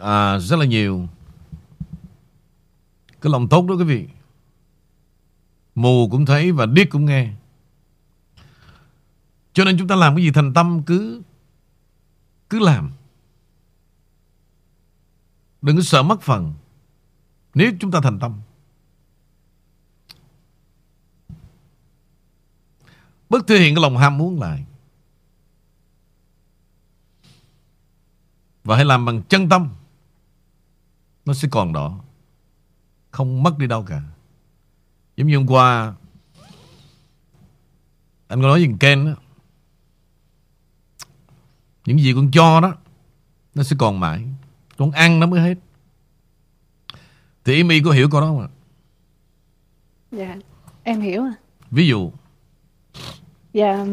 à, 0.00 0.38
rất 0.38 0.56
là 0.56 0.64
nhiều 0.64 1.08
cái 3.20 3.32
lòng 3.32 3.48
tốt 3.48 3.66
đó 3.66 3.74
quý 3.74 3.84
vị. 3.84 4.08
Mù 5.74 6.08
cũng 6.10 6.26
thấy 6.26 6.52
và 6.52 6.66
điếc 6.66 6.90
cũng 6.90 7.04
nghe. 7.04 7.32
Cho 9.52 9.64
nên 9.64 9.78
chúng 9.78 9.88
ta 9.88 9.96
làm 9.96 10.16
cái 10.16 10.24
gì 10.24 10.30
thành 10.30 10.54
tâm 10.54 10.82
cứ 10.86 11.22
cứ 12.50 12.58
làm. 12.58 12.90
Đừng 15.62 15.76
có 15.76 15.82
sợ 15.82 16.02
mất 16.02 16.22
phần. 16.22 16.54
Nếu 17.54 17.72
chúng 17.80 17.90
ta 17.90 18.00
thành 18.02 18.18
tâm. 18.18 18.40
Bất 23.28 23.46
thể 23.46 23.58
hiện 23.58 23.74
cái 23.74 23.82
lòng 23.82 23.96
ham 23.96 24.18
muốn 24.18 24.40
lại. 24.40 24.64
Và 28.64 28.76
hãy 28.76 28.84
làm 28.84 29.04
bằng 29.04 29.22
chân 29.22 29.48
tâm. 29.48 29.68
Nó 31.24 31.34
sẽ 31.34 31.48
còn 31.50 31.72
đó. 31.72 32.00
Không 33.10 33.42
mất 33.42 33.58
đi 33.58 33.66
đâu 33.66 33.82
cả. 33.82 34.02
Giống 35.16 35.26
như 35.28 35.36
hôm 35.36 35.46
qua 35.46 35.94
Anh 38.28 38.42
có 38.42 38.48
nói 38.48 38.66
với 38.66 38.76
Ken 38.80 39.04
đó 39.04 39.12
Những 41.84 41.98
gì 41.98 42.12
con 42.14 42.30
cho 42.30 42.60
đó 42.60 42.74
Nó 43.54 43.62
sẽ 43.62 43.76
còn 43.78 44.00
mãi. 44.00 44.26
Con 44.76 44.90
ăn 44.90 45.20
nó 45.20 45.26
mới 45.26 45.40
hết. 45.40 45.54
Thì 47.44 47.60
Amy 47.60 47.80
có 47.84 47.90
hiểu 47.90 48.10
câu 48.10 48.20
đó 48.20 48.26
không 48.26 48.40
ạ? 48.40 48.48
Dạ 50.10 50.36
em 50.82 51.00
hiểu 51.00 51.22
à. 51.22 51.34
Ví 51.70 51.86
dụ 51.86 52.12
Dạ 53.52 53.86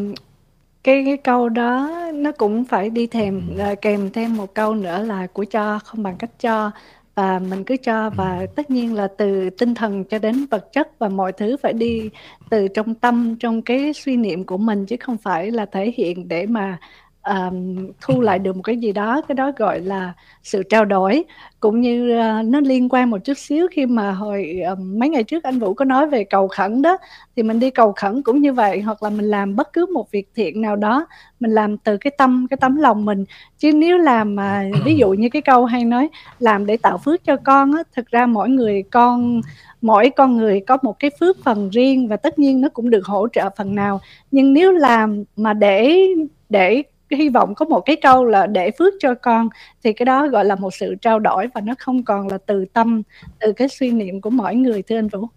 cái 0.90 1.04
cái 1.06 1.18
câu 1.18 1.50
đó 1.50 1.90
nó 2.14 2.32
cũng 2.32 2.66
phải 2.66 2.90
đi 2.90 3.08
thèm 3.08 3.42
ờ, 3.58 3.76
kèm 3.82 4.10
thêm 4.12 4.38
một 4.38 4.54
câu 4.54 4.76
nữa 4.76 5.04
là 5.04 5.28
của 5.28 5.46
cho 5.46 5.80
không 5.80 6.04
bằng 6.04 6.16
cách 6.18 6.30
cho. 6.40 6.72
Và 7.16 7.40
mình 7.40 7.64
cứ 7.64 7.78
cho 7.78 8.10
và 8.10 8.46
tất 8.56 8.70
nhiên 8.72 8.94
là 8.94 9.08
từ 9.18 9.50
tinh 9.50 9.76
thần 9.76 10.04
cho 10.04 10.20
đến 10.20 10.46
vật 10.52 10.70
chất 10.74 11.00
và 11.00 11.10
mọi 11.10 11.32
thứ 11.32 11.58
phải 11.64 11.74
đi 11.74 12.10
từ 12.50 12.68
trong 12.68 12.96
tâm 12.96 13.36
trong 13.40 13.62
cái 13.62 13.94
suy 13.94 14.18
niệm 14.18 14.44
của 14.46 14.58
mình 14.58 14.86
chứ 14.86 14.96
không 15.00 15.18
phải 15.18 15.52
là 15.52 15.66
thể 15.66 15.94
hiện 15.98 16.28
để 16.28 16.46
mà 16.46 16.80
um, 17.24 17.92
thu 18.02 18.22
lại 18.22 18.40
được 18.40 18.56
một 18.56 18.62
cái 18.62 18.78
gì 18.78 18.92
đó 18.92 19.22
cái 19.28 19.36
đó 19.36 19.52
gọi 19.58 19.80
là 19.80 20.14
sự 20.44 20.64
trao 20.64 20.86
đổi. 20.86 21.24
Cũng 21.60 21.82
như 21.82 22.20
uh, 22.20 22.46
nó 22.46 22.60
liên 22.60 22.90
quan 22.90 23.10
một 23.10 23.18
chút 23.24 23.38
xíu 23.38 23.68
khi 23.72 23.86
mà 23.86 24.12
hồi 24.12 24.62
uh, 24.72 24.80
mấy 24.80 25.10
ngày 25.10 25.24
trước 25.24 25.44
anh 25.44 25.60
Vũ 25.60 25.74
có 25.74 25.86
nói 25.86 26.08
về 26.08 26.24
cầu 26.24 26.48
khẩn 26.48 26.82
đó 26.82 26.98
thì 27.36 27.44
mình 27.44 27.60
đi 27.60 27.70
cầu 27.70 27.94
khẩn 27.96 28.22
cũng 28.22 28.42
như 28.42 28.54
vậy 28.54 28.82
hoặc 28.82 29.04
là 29.04 29.10
mình 29.10 29.26
làm 29.26 29.56
bất 29.56 29.74
cứ 29.74 29.86
một 29.94 30.12
việc 30.12 30.30
thiện 30.36 30.62
nào 30.62 30.76
đó 30.76 31.08
mình 31.40 31.52
làm 31.52 31.78
từ 31.78 31.98
cái 31.98 32.12
tâm 32.18 32.48
cái 32.50 32.58
tấm 32.58 32.76
lòng 32.76 33.06
mình. 33.06 33.26
Chứ 33.58 33.72
nếu 33.74 33.98
làm 33.98 34.36
mà 34.36 34.64
ví 34.86 34.96
dụ 34.96 35.10
như 35.10 35.30
cái 35.30 35.42
câu 35.42 35.66
hay 35.66 35.86
nói 35.86 36.10
làm 36.40 36.66
để 36.66 36.78
tạo 36.78 36.98
phước 36.98 37.24
cho 37.24 37.38
con 37.38 37.76
á 37.76 37.84
thực 37.96 38.08
ra 38.08 38.26
mỗi 38.26 38.50
người 38.50 38.84
con 38.92 39.42
mỗi 39.82 40.10
con 40.10 40.38
người 40.38 40.60
có 40.68 40.78
một 40.82 41.00
cái 41.00 41.12
phước 41.20 41.44
phần 41.44 41.70
riêng 41.70 42.08
và 42.08 42.18
tất 42.18 42.40
nhiên 42.40 42.62
nó 42.62 42.70
cũng 42.70 42.90
được 42.90 43.06
hỗ 43.06 43.28
trợ 43.28 43.50
phần 43.58 43.76
nào. 43.76 44.02
Nhưng 44.32 44.54
nếu 44.54 44.72
làm 44.72 45.24
mà 45.36 45.54
để 45.54 46.08
để 46.50 46.84
hy 47.18 47.30
vọng 47.30 47.56
có 47.56 47.66
một 47.66 47.82
cái 47.82 47.96
câu 48.02 48.26
là 48.26 48.48
để 48.48 48.72
phước 48.80 48.94
cho 49.00 49.16
con. 49.16 49.50
Thì 49.84 49.94
cái 49.94 50.06
đó 50.06 50.28
gọi 50.28 50.46
là 50.46 50.56
một 50.56 50.74
sự 50.74 50.96
trao 51.02 51.20
đổi 51.20 51.48
và 51.56 51.62
nó 51.62 51.74
không 51.80 52.04
còn 52.04 52.28
là 52.28 52.38
từ 52.46 52.66
tâm 52.74 53.02
từ 53.40 53.54
cái 53.54 53.68
suy 53.70 53.92
niệm 53.92 54.22
của 54.22 54.30
mỗi 54.30 54.56
người 54.56 54.82
thưa 54.82 54.98
anh 54.98 55.08
Vũ. 55.08 55.28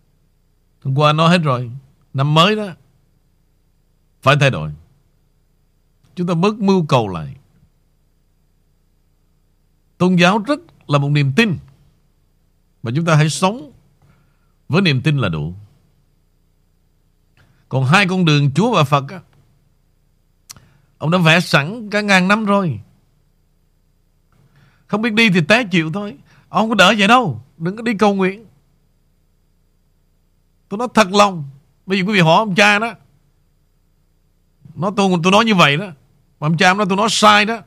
Hôm 0.85 0.95
qua 0.99 1.13
nói 1.13 1.31
hết 1.31 1.39
rồi. 1.39 1.71
Năm 2.15 2.35
mới 2.35 2.57
đó 2.57 2.67
Phải 4.23 4.37
thay 4.41 4.51
đổi. 4.51 4.71
Chúng 6.15 6.27
ta 6.27 6.35
bớt 6.35 6.59
mưu 6.59 6.87
cầu 6.89 7.09
lại. 7.09 7.37
Tôn 9.99 10.17
giáo 10.17 10.39
rất 10.39 10.61
là 10.87 10.99
một 10.99 11.09
niềm 11.09 11.33
tin 11.37 11.57
Và 12.83 12.93
chúng 12.97 13.05
ta 13.05 13.15
hãy 13.15 13.31
sống 13.31 13.73
Với 14.69 14.83
niềm 14.83 15.03
tin 15.03 15.19
là 15.19 15.29
đủ. 15.29 15.55
Còn 17.69 17.85
hai 17.85 18.07
con 18.09 18.25
đường 18.25 18.51
Chúa 18.55 18.75
và 18.75 18.85
Phật 18.85 19.09
á, 19.09 19.21
Ông 21.03 21.11
đã 21.11 21.19
vẽ 21.19 21.41
sẵn 21.41 21.91
cả 21.91 22.01
ngàn 22.01 22.29
năm 22.29 22.45
rồi. 22.45 22.81
Không 24.87 25.03
biết 25.03 25.13
đi 25.13 25.31
thì 25.31 25.41
té 25.49 25.65
chịu 25.65 25.91
thôi. 25.93 26.17
Ông 26.49 26.63
không 26.63 26.69
có 26.69 26.75
đỡ 26.75 26.95
vậy 26.99 27.09
đâu. 27.09 27.43
Đừng 27.59 27.77
có 27.77 27.83
đi 27.83 27.95
cầu 27.95 28.15
nguyện. 28.15 28.47
Tôi 30.69 30.79
nói 30.79 30.89
thật 30.95 31.09
lòng. 31.13 31.45
Bây 31.87 31.99
giờ 31.99 32.05
quý 32.07 32.15
vị 32.15 32.21
hỏi 32.21 32.37
ông 32.37 32.55
cha 32.55 32.79
đó. 32.79 32.95
Nó 34.75 34.91
tôi, 34.97 35.11
tôi 35.23 35.33
nói 35.33 35.45
như 35.45 35.55
vậy 35.55 35.77
đó. 35.77 35.87
Mà 36.41 36.47
ông 36.47 36.57
cha 36.57 36.75
nói 36.75 36.87
tôi 36.89 36.97
nói 36.97 37.09
sai 37.11 37.45
đó. 37.45 37.59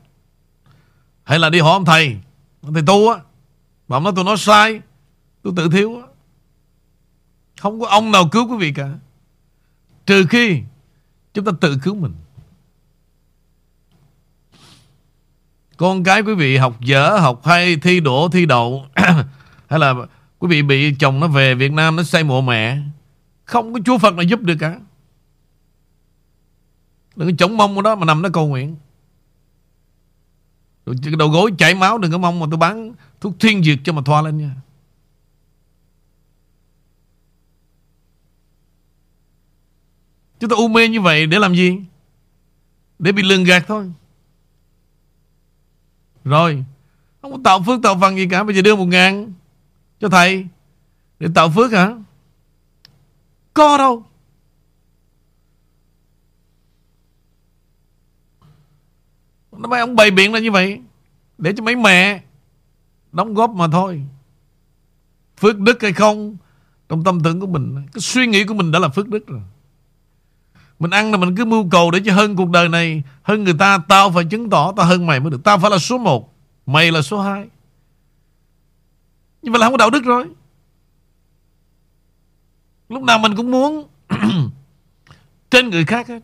Hay 1.24 1.38
là 1.38 1.50
đi 1.50 1.60
hỏi 1.60 1.72
ông 1.72 1.84
thầy. 1.84 2.16
Ông 2.62 2.74
thầy 2.74 2.82
tu 2.86 3.08
á. 3.08 3.20
Mà 3.88 3.96
ông 3.96 4.04
nói 4.04 4.12
tôi 4.16 4.24
nói 4.24 4.36
sai. 4.36 4.80
Tôi 5.42 5.52
tự 5.56 5.68
thiếu 5.72 6.00
á. 6.00 6.06
Không 7.60 7.80
có 7.80 7.86
ông 7.86 8.12
nào 8.12 8.28
cứu 8.32 8.48
quý 8.48 8.56
vị 8.58 8.72
cả. 8.76 8.88
Trừ 10.06 10.26
khi 10.30 10.62
Chúng 11.34 11.44
ta 11.44 11.52
tự 11.60 11.78
cứu 11.82 11.94
mình. 11.94 12.12
Con 15.76 16.04
cái 16.04 16.20
quý 16.20 16.34
vị 16.34 16.56
học 16.56 16.80
dở, 16.80 17.18
học 17.18 17.44
hay, 17.44 17.76
thi 17.76 18.00
đổ, 18.00 18.28
thi 18.32 18.46
đậu 18.46 18.86
Hay 19.68 19.78
là 19.78 19.94
quý 20.38 20.48
vị 20.48 20.62
bị 20.62 20.94
chồng 20.98 21.20
nó 21.20 21.28
về 21.28 21.54
Việt 21.54 21.72
Nam 21.72 21.96
nó 21.96 22.02
say 22.02 22.24
mộ 22.24 22.40
mẹ 22.40 22.78
Không 23.44 23.72
có 23.72 23.80
Chúa 23.84 23.98
Phật 23.98 24.14
nào 24.14 24.22
giúp 24.22 24.40
được 24.40 24.56
cả. 24.60 24.80
Đừng 27.16 27.28
có 27.28 27.34
chống 27.38 27.56
mông 27.56 27.76
ở 27.76 27.82
đó 27.82 27.94
mà 27.94 28.04
nằm 28.04 28.22
nó 28.22 28.28
cầu 28.32 28.46
nguyện. 28.46 28.76
Rồi 30.86 30.96
đầu 31.18 31.28
gối 31.28 31.52
chảy 31.58 31.74
máu 31.74 31.98
Đừng 31.98 32.12
có 32.12 32.18
mong 32.18 32.40
mà 32.40 32.46
tôi 32.50 32.58
bán 32.58 32.92
thuốc 33.20 33.34
thiên 33.40 33.64
diệt 33.64 33.78
cho 33.84 33.92
mà 33.92 34.02
thoa 34.04 34.22
lên 34.22 34.38
nha. 34.38 34.50
Chúng 40.40 40.50
ta 40.50 40.56
u 40.56 40.68
mê 40.68 40.88
như 40.88 41.00
vậy 41.00 41.26
để 41.26 41.38
làm 41.38 41.54
gì? 41.54 41.78
Để 42.98 43.12
bị 43.12 43.22
lường 43.22 43.44
gạt 43.44 43.64
thôi. 43.68 43.92
Rồi. 46.26 46.64
Không 47.22 47.32
có 47.32 47.38
tạo 47.44 47.62
phước, 47.62 47.82
tạo 47.82 47.98
phần 48.00 48.16
gì 48.16 48.28
cả, 48.30 48.44
Bây 48.44 48.54
giờ 48.54 48.62
đưa 48.62 48.76
một 48.76 48.84
ngàn 48.84 49.32
cho 50.00 50.08
thầy. 50.08 50.46
Để 51.18 51.28
tạo 51.34 51.50
phước 51.50 51.72
hả? 51.72 51.96
Có 53.54 53.78
đâu. 53.78 54.04
Nó 59.52 59.68
mấy 59.68 59.80
ông 59.80 59.96
bày 59.96 60.10
biện 60.10 60.32
là 60.32 60.40
như 60.40 60.50
vậy, 60.50 60.80
Để 61.38 61.52
cho 61.56 61.64
mấy 61.64 61.76
mẹ 61.76 62.22
Đóng 63.12 63.34
góp 63.34 63.50
mà 63.50 63.68
thôi. 63.72 64.02
Phước 65.36 65.58
đức 65.58 65.82
hay 65.82 65.92
không, 65.92 66.36
Trong 66.88 67.04
tâm 67.04 67.20
tưởng 67.24 67.40
của 67.40 67.46
mình, 67.46 67.86
Cái 67.92 68.00
suy 68.00 68.26
nghĩ 68.26 68.44
của 68.44 68.54
mình 68.54 68.70
đã 68.70 68.78
là 68.78 68.88
phước 68.88 69.08
đức 69.08 69.26
rồi. 69.26 69.42
Mình 70.78 70.90
ăn 70.90 71.10
là 71.10 71.16
mình 71.16 71.36
cứ 71.36 71.44
mưu 71.44 71.68
cầu 71.70 71.90
Để 71.90 72.00
cho 72.04 72.14
hơn 72.14 72.36
cuộc 72.36 72.50
đời 72.50 72.68
này 72.68 73.02
Hơn 73.22 73.44
người 73.44 73.54
ta 73.58 73.78
Tao 73.88 74.10
phải 74.10 74.24
chứng 74.24 74.50
tỏ 74.50 74.72
tao 74.76 74.86
hơn 74.86 75.06
mày 75.06 75.20
mới 75.20 75.30
được. 75.30 75.40
Tao 75.44 75.58
phải 75.58 75.70
là 75.70 75.78
số 75.78 75.98
1 75.98 76.34
Mày 76.66 76.92
là 76.92 77.02
số 77.02 77.20
2 77.20 77.46
Nhưng 79.42 79.52
mà 79.52 79.58
là 79.58 79.66
không 79.66 79.72
có 79.72 79.76
đạo 79.76 79.90
đức 79.90 80.04
rồi. 80.04 80.26
Lúc 82.88 83.02
nào 83.02 83.18
mình 83.18 83.36
cũng 83.36 83.50
muốn 83.50 83.88
Trên 85.50 85.70
người 85.70 85.84
khác 85.84 86.08
hết. 86.08 86.20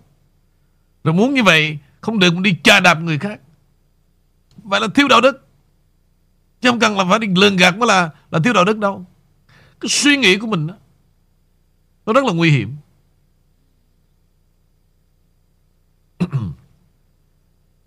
Rồi 1.04 1.14
muốn 1.14 1.34
như 1.34 1.42
vậy 1.42 1.78
Không 2.00 2.18
được 2.18 2.34
mình 2.34 2.42
đi 2.42 2.56
chà 2.64 2.80
đạp 2.80 2.94
người 2.94 3.18
khác. 3.18 3.40
Vậy 4.56 4.80
là 4.80 4.88
thiếu 4.94 5.08
đạo 5.08 5.20
đức. 5.20 5.48
Chứ 6.60 6.70
không 6.70 6.78
cần 6.78 6.98
là 6.98 7.04
phải 7.10 7.18
đi 7.18 7.28
lường 7.36 7.56
gạt 7.56 7.78
mới 7.78 7.86
là 7.86 8.10
là 8.30 8.38
thiếu 8.44 8.52
đạo 8.52 8.64
đức 8.64 8.78
đâu. 8.78 9.04
Cái 9.80 9.88
suy 9.88 10.16
nghĩ 10.16 10.36
của 10.36 10.46
mình 10.46 10.66
đó, 10.66 10.74
Nó 12.06 12.12
rất 12.12 12.24
là 12.24 12.32
nguy 12.32 12.50
hiểm. 12.50 12.76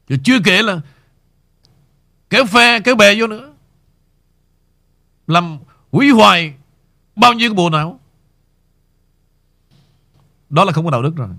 Rồi 0.08 0.20
chưa 0.24 0.40
kể 0.44 0.62
là 0.62 0.82
Kéo 2.30 2.46
phe, 2.46 2.80
kéo 2.80 2.96
bè 2.96 3.16
vô 3.20 3.28
nữa. 3.28 3.54
Làm 5.28 5.58
hủy 5.92 6.10
hoại 6.10 6.54
Bao 7.16 7.34
nhiêu 7.34 7.50
cái 7.50 7.56
bộ 7.56 7.70
não. 7.70 8.00
Đó 10.50 10.64
là 10.64 10.72
không 10.72 10.86
có 10.86 10.92
đạo 10.92 11.02
đức 11.02 11.16
rồi. 11.16 11.30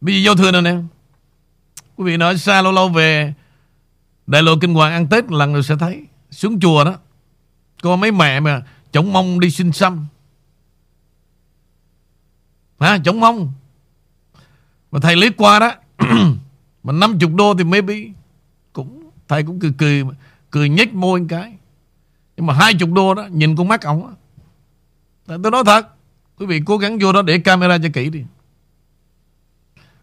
Bây 0.00 0.14
giờ 0.14 0.26
giao 0.26 0.34
thừa 0.34 0.50
nè 0.50 0.60
nè. 0.60 0.76
Quý 1.96 2.04
vị 2.04 2.16
nói 2.16 2.38
xa 2.38 2.62
lâu 2.62 2.72
lâu 2.72 2.88
về 2.88 3.34
Đại 4.26 4.42
lộ 4.42 4.56
Kinh 4.60 4.74
Hoàng 4.74 4.92
ăn 4.92 5.06
Tết 5.08 5.30
lần 5.30 5.52
rồi 5.52 5.62
sẽ 5.62 5.76
thấy. 5.76 6.06
Xuống 6.30 6.60
chùa 6.60 6.84
đó, 6.84 6.98
Có 7.82 7.96
mấy 7.96 8.12
mẹ 8.12 8.40
mà 8.40 8.62
chống 8.92 9.12
mông 9.12 9.40
đi 9.40 9.50
xin 9.50 9.72
xăm. 9.72 10.06
À, 12.80 12.98
chống 13.04 13.20
mông 13.20 13.52
Mà 14.90 14.98
thầy 15.02 15.16
lấy 15.16 15.30
qua 15.30 15.58
đó 15.58 15.72
Mà 16.82 16.92
50 16.92 17.30
đô 17.36 17.54
thì 17.54 17.64
maybe 17.64 17.94
cũng 18.72 19.10
Thầy 19.28 19.42
cũng 19.42 19.60
cười 19.60 19.72
cười 19.78 20.04
Cười 20.50 20.68
nhếch 20.68 20.94
môi 20.94 21.20
một 21.20 21.26
cái. 21.28 21.56
Nhưng 22.36 22.46
mà 22.46 22.54
20 22.54 22.90
đô 22.94 23.14
đó 23.14 23.26
Nhìn 23.30 23.56
con 23.56 23.68
mắt 23.68 23.82
ổng 23.82 24.14
Tôi 25.26 25.50
nói 25.50 25.62
thật 25.66 25.88
Quý 26.36 26.46
vị 26.46 26.60
cố 26.66 26.78
gắng 26.78 26.98
vô 26.98 27.12
đó 27.12 27.22
để 27.22 27.38
camera 27.38 27.78
cho 27.78 27.88
kỹ 27.92 28.10
đi. 28.10 28.24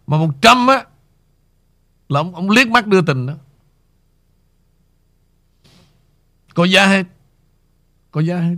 Mà 0.08 0.18
một 0.18 0.30
trăm 0.42 0.68
á 0.68 0.86
Là 2.10 2.20
ông, 2.20 2.36
ông 2.36 2.50
liếc 2.50 2.68
mắt 2.68 2.88
đưa 2.88 3.02
tình 3.02 3.26
đó. 3.26 3.34
Có 6.54 6.66
giá 6.66 6.88
hết. 6.88 7.04
Có 8.12 8.22
giá 8.22 8.40
hết. 8.40 8.56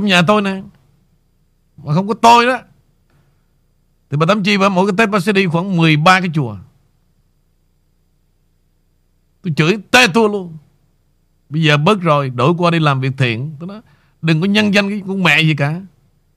Trong 0.00 0.06
nhà 0.06 0.22
tôi 0.22 0.42
nè. 0.42 0.62
Mà 1.76 1.94
không 1.94 2.08
có 2.08 2.14
tôi 2.14 2.46
đó. 2.46 2.58
Thì 4.10 4.16
bà 4.16 4.26
Tâm 4.26 4.42
Chi 4.42 4.56
bà 4.56 4.68
mỗi 4.68 4.86
cái 4.86 4.94
Tết 4.98 5.10
bà 5.10 5.20
sẽ 5.20 5.32
đi 5.32 5.46
khoảng 5.46 5.76
13 5.76 6.20
cái 6.20 6.30
chùa. 6.34 6.56
Tôi 9.42 9.52
chửi 9.56 9.78
tê 9.90 10.06
tua 10.14 10.28
luôn. 10.28 10.56
Bây 11.48 11.62
giờ 11.62 11.76
bớt 11.76 12.00
rồi, 12.00 12.30
Đổi 12.30 12.54
qua 12.58 12.70
đi 12.70 12.78
làm 12.78 13.00
việc 13.00 13.12
thiện. 13.18 13.56
Tôi 13.60 13.66
nói, 13.66 13.80
Đừng 14.22 14.40
có 14.40 14.46
nhân 14.46 14.74
danh 14.74 14.88
cái 14.88 15.02
con 15.08 15.22
mẹ 15.22 15.40
gì 15.40 15.54
cả. 15.54 15.80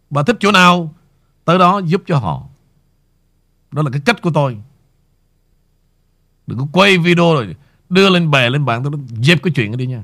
Bà 0.09 0.24
thích 0.24 0.38
chỗ 0.39 0.51
nào, 0.51 0.93
Tới 1.45 1.59
đó 1.59 1.82
giúp 1.86 2.03
cho 2.05 2.18
họ. 2.18 2.43
Đó 3.72 3.82
là 3.82 3.89
cái 3.89 4.01
cách 4.05 4.22
của 4.22 4.32
tôi. 4.34 4.57
Đừng 6.47 6.57
có 6.57 6.68
quay 6.74 6.97
video 6.97 7.34
rồi 7.34 7.55
Đưa 7.89 8.09
lên 8.09 8.32
bè, 8.32 8.49
lên 8.49 8.66
bạn 8.66 8.84
tôi 8.84 8.91
nói, 8.91 9.01
Dẹp 9.22 9.43
cái 9.43 9.53
chuyện 9.55 9.72
đó 9.72 9.76
đi 9.76 9.88
nha. 9.88 10.03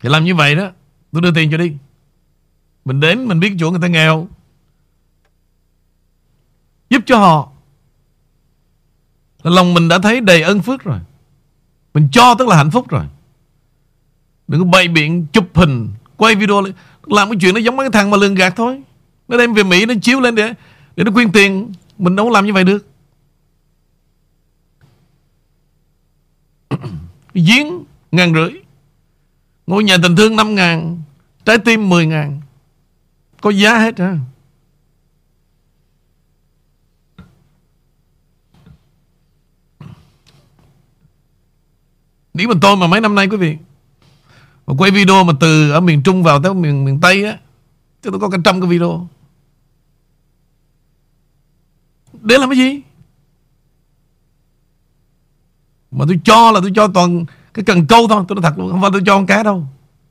Thì 0.00 0.08
làm 0.08 0.24
như 0.24 0.34
vậy 0.34 0.54
đó, 0.54 0.70
Tôi 1.16 1.22
đưa 1.22 1.30
tiền 1.30 1.50
cho 1.50 1.56
đi. 1.56 1.72
Mình 2.84 3.00
đến, 3.00 3.28
mình 3.28 3.40
biết 3.40 3.52
chỗ 3.58 3.70
người 3.70 3.80
ta 3.80 3.88
nghèo. 3.88 4.28
Giúp 6.90 7.02
cho 7.06 7.18
họ. 7.18 7.52
Là 9.42 9.50
Lòng 9.50 9.74
mình 9.74 9.88
đã 9.88 9.98
thấy 9.98 10.20
đầy 10.20 10.42
ân 10.42 10.62
phước 10.62 10.84
rồi. 10.84 10.98
Mình 11.94 12.08
cho 12.12 12.34
tức 12.38 12.48
là 12.48 12.56
hạnh 12.56 12.70
phúc 12.70 12.88
rồi. 12.88 13.04
Đừng 14.48 14.60
có 14.60 14.66
bày 14.66 14.88
biện, 14.88 15.26
chụp 15.32 15.48
hình, 15.54 15.88
Quay 16.16 16.34
video 16.34 16.60
lên 16.60 16.74
Làm 17.06 17.30
cái 17.30 17.38
chuyện 17.40 17.54
nó 17.54 17.60
giống 17.60 17.76
mấy 17.76 17.84
cái 17.84 18.02
thằng 18.02 18.10
mà 18.10 18.16
lường 18.16 18.34
gạt 18.34 18.52
thôi. 18.56 18.82
Nó 19.28 19.38
đem 19.38 19.54
về 19.54 19.62
Mỹ, 19.62 19.86
nó 19.86 19.94
chiếu 20.02 20.20
lên 20.20 20.34
để 20.34 20.54
Để 20.96 21.04
nó 21.04 21.12
quyên 21.12 21.32
tiền. 21.32 21.72
Mình 21.98 22.16
đâu 22.16 22.26
có 22.26 22.32
làm 22.32 22.46
như 22.46 22.52
vậy 22.52 22.64
được. 22.64 22.86
Giếng 27.34 27.84
ngàn 28.12 28.34
rưỡi. 28.34 28.65
Ngôi 29.66 29.84
nhà 29.84 29.96
tình 30.02 30.16
thương 30.16 30.36
5 30.36 30.54
ngàn, 30.54 31.02
Trái 31.44 31.58
tim 31.58 31.88
10 31.88 32.06
ngàn. 32.06 32.40
Có 33.40 33.50
giá 33.50 33.78
hết 33.78 33.98
hả? 33.98 34.18
Nếu 42.34 42.48
mà 42.48 42.54
tôi 42.60 42.76
mà 42.76 42.86
mấy 42.86 43.00
năm 43.00 43.14
nay 43.14 43.28
quý 43.28 43.36
vị? 43.36 43.56
Mà 44.66 44.74
quay 44.78 44.90
video 44.90 45.24
mà 45.24 45.32
từ 45.40 45.70
ở 45.70 45.80
miền 45.80 46.02
Trung 46.02 46.22
vào 46.22 46.42
tới 46.42 46.54
miền 46.54 46.84
miền 46.84 47.00
Tây 47.00 47.24
á, 47.24 47.38
Chứ 48.02 48.10
tôi 48.10 48.20
có 48.20 48.28
cả 48.28 48.38
trăm 48.44 48.60
cái 48.60 48.70
video. 48.70 49.08
Để 52.12 52.38
làm 52.38 52.50
cái 52.50 52.58
gì? 52.58 52.80
Mà 55.90 56.04
tôi 56.08 56.20
cho 56.24 56.52
là 56.52 56.60
tôi 56.60 56.72
cho 56.74 56.88
toàn 56.88 57.24
cái 57.56 57.64
cần 57.64 57.86
câu 57.86 58.08
thôi, 58.08 58.24
Tôi 58.28 58.36
nói 58.36 58.42
thật 58.42 58.58
luôn, 58.58 58.70
Không 58.70 58.80
phải 58.80 58.90
tôi 58.92 59.02
cho 59.06 59.16
con 59.16 59.26
cá 59.26 59.42
đâu. 59.42 59.66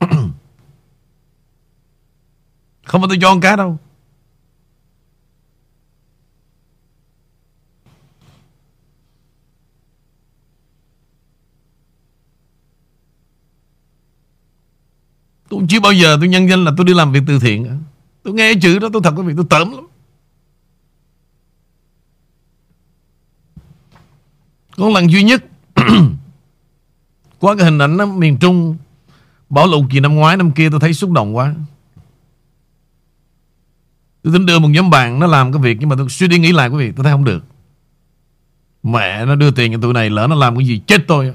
Không 2.84 3.00
phải 3.00 3.08
tôi 3.08 3.18
cho 3.20 3.28
con 3.28 3.40
cá 3.40 3.56
đâu. 3.56 3.78
Tôi 15.48 15.60
chưa 15.68 15.80
bao 15.80 15.92
giờ 15.92 16.16
tôi 16.20 16.28
nhân 16.28 16.48
danh 16.48 16.64
là 16.64 16.72
tôi 16.76 16.86
đi 16.86 16.94
làm 16.94 17.12
việc 17.12 17.22
từ 17.26 17.38
thiện 17.38 17.82
Tôi 18.22 18.34
nghe 18.34 18.54
chữ 18.62 18.78
đó, 18.78 18.88
tôi 18.92 19.02
thật 19.04 19.14
có 19.16 19.22
việc 19.22 19.34
tôi 19.36 19.46
tởm 19.50 19.72
lắm. 19.72 19.86
Có 24.76 24.88
lần 24.88 25.10
duy 25.10 25.22
nhất 25.22 25.44
Qua 27.46 27.56
cái 27.56 27.64
hình 27.64 27.78
ảnh 27.78 27.96
đó, 27.96 28.06
miền 28.06 28.38
Trung 28.38 28.76
Bảo 29.48 29.66
lụt 29.66 29.90
gì 29.90 30.00
năm 30.00 30.14
ngoái 30.14 30.36
năm 30.36 30.50
kia 30.52 30.70
tôi 30.70 30.80
thấy 30.80 30.94
xúc 30.94 31.10
động 31.10 31.36
quá. 31.36 31.54
Tôi 34.22 34.32
tính 34.32 34.46
đưa 34.46 34.58
một 34.58 34.68
nhóm 34.68 34.90
bạn 34.90 35.18
Nó 35.18 35.26
làm 35.26 35.52
cái 35.52 35.62
việc 35.62 35.76
Nhưng 35.80 35.88
mà 35.88 35.96
tôi 35.98 36.08
suy 36.08 36.28
đi 36.28 36.38
nghĩ 36.38 36.52
lại 36.52 36.68
quý 36.68 36.76
vị 36.76 36.92
Tôi 36.96 37.04
thấy 37.04 37.12
không 37.12 37.24
được. 37.24 37.44
Mẹ 38.82 39.26
nó 39.26 39.34
đưa 39.34 39.50
tiền 39.50 39.72
cho 39.72 39.78
tụi 39.82 39.92
này 39.92 40.10
Lỡ 40.10 40.26
nó 40.30 40.36
làm 40.36 40.56
cái 40.56 40.66
gì 40.66 40.80
chết 40.86 41.04
tôi. 41.08 41.26
Thế 41.26 41.34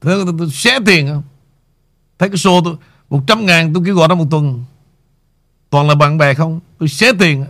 tôi, 0.00 0.24
tôi, 0.24 0.34
tôi 0.38 0.50
xé 0.50 0.78
tiền 0.86 1.08
không 1.08 1.22
Thấy 2.18 2.28
cái 2.28 2.36
show 2.36 2.64
tôi 2.64 2.76
100 3.10 3.46
ngàn 3.46 3.74
tôi 3.74 3.82
kêu 3.86 3.94
gọi 3.94 4.08
nó 4.08 4.14
một 4.14 4.26
tuần. 4.30 4.64
Toàn 5.70 5.88
là 5.88 5.94
bạn 5.94 6.18
bè 6.18 6.34
không? 6.34 6.60
Tôi 6.78 6.88
xé 6.88 7.12
tiền 7.18 7.44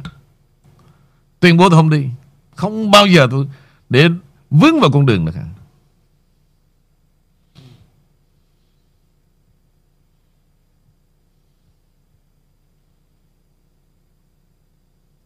Tuyên 1.40 1.56
bố 1.56 1.68
tôi 1.68 1.78
không 1.78 1.90
đi. 1.90 2.06
Không 2.54 2.90
bao 2.90 3.06
giờ 3.06 3.28
tôi 3.30 3.46
Để 3.88 4.08
vướng 4.50 4.80
vào 4.80 4.90
con 4.90 5.06
đường 5.06 5.24
nữa 5.24 5.32
cả. 5.34 5.44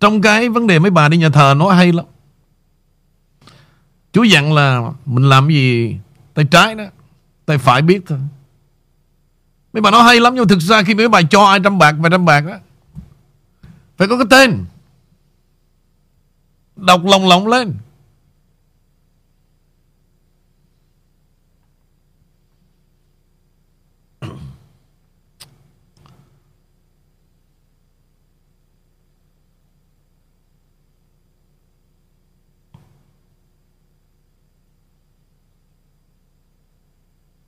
Trong 0.04 0.20
cái 0.20 0.48
vấn 0.48 0.66
đề 0.66 0.78
mấy 0.78 0.90
bà 0.90 1.08
đi 1.08 1.16
nhà 1.16 1.28
thờ 1.28 1.54
nói 1.56 1.76
hay 1.76 1.92
lắm. 1.92 2.04
Chú 4.12 4.22
dặn 4.22 4.52
là 4.52 4.92
Mình 5.06 5.28
làm 5.28 5.48
gì, 5.48 5.96
Tay 6.34 6.44
trái 6.50 6.74
đó, 6.74 6.84
Tay 7.46 7.58
phải 7.58 7.82
biết 7.82 8.02
thôi. 8.06 8.18
Mấy 9.72 9.80
bà 9.80 9.90
nói 9.90 10.02
hay 10.02 10.20
lắm, 10.20 10.34
Nhưng 10.34 10.48
thực 10.48 10.60
ra 10.60 10.82
khi 10.82 10.94
mấy 10.94 11.08
bà 11.08 11.22
cho 11.22 11.44
ai 11.44 11.60
trăm 11.64 11.78
bạc 11.78 11.92
Vài 11.98 12.10
trăm 12.10 12.24
bạc 12.24 12.40
đó 12.40 12.56
Phải 13.96 14.08
có 14.08 14.16
cái 14.16 14.26
tên. 14.30 14.64
Đọc 16.76 17.00
lòng 17.04 17.28
lòng 17.28 17.46
lên. 17.46 17.74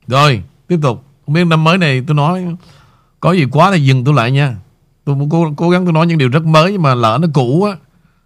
Rồi 0.07 0.43
tiếp 0.67 0.79
tục. 0.81 1.03
Không 1.25 1.33
biết 1.33 1.45
năm 1.45 1.63
mới 1.63 1.77
này 1.77 2.03
tôi 2.07 2.15
nói 2.15 2.45
Có 3.19 3.31
gì 3.31 3.45
quá 3.51 3.71
thì 3.71 3.79
dừng 3.79 4.03
tôi 4.03 4.13
lại 4.13 4.31
nha. 4.31 4.55
Tôi 5.05 5.15
muốn 5.15 5.29
cố, 5.29 5.51
cố 5.57 5.69
gắng 5.69 5.85
tôi 5.85 5.93
nói 5.93 6.07
những 6.07 6.17
điều 6.17 6.29
rất 6.29 6.45
mới 6.45 6.71
Nhưng 6.71 6.81
mà 6.81 6.95
lỡ 6.95 7.17
nó 7.21 7.27
cũ 7.33 7.63
á 7.63 7.77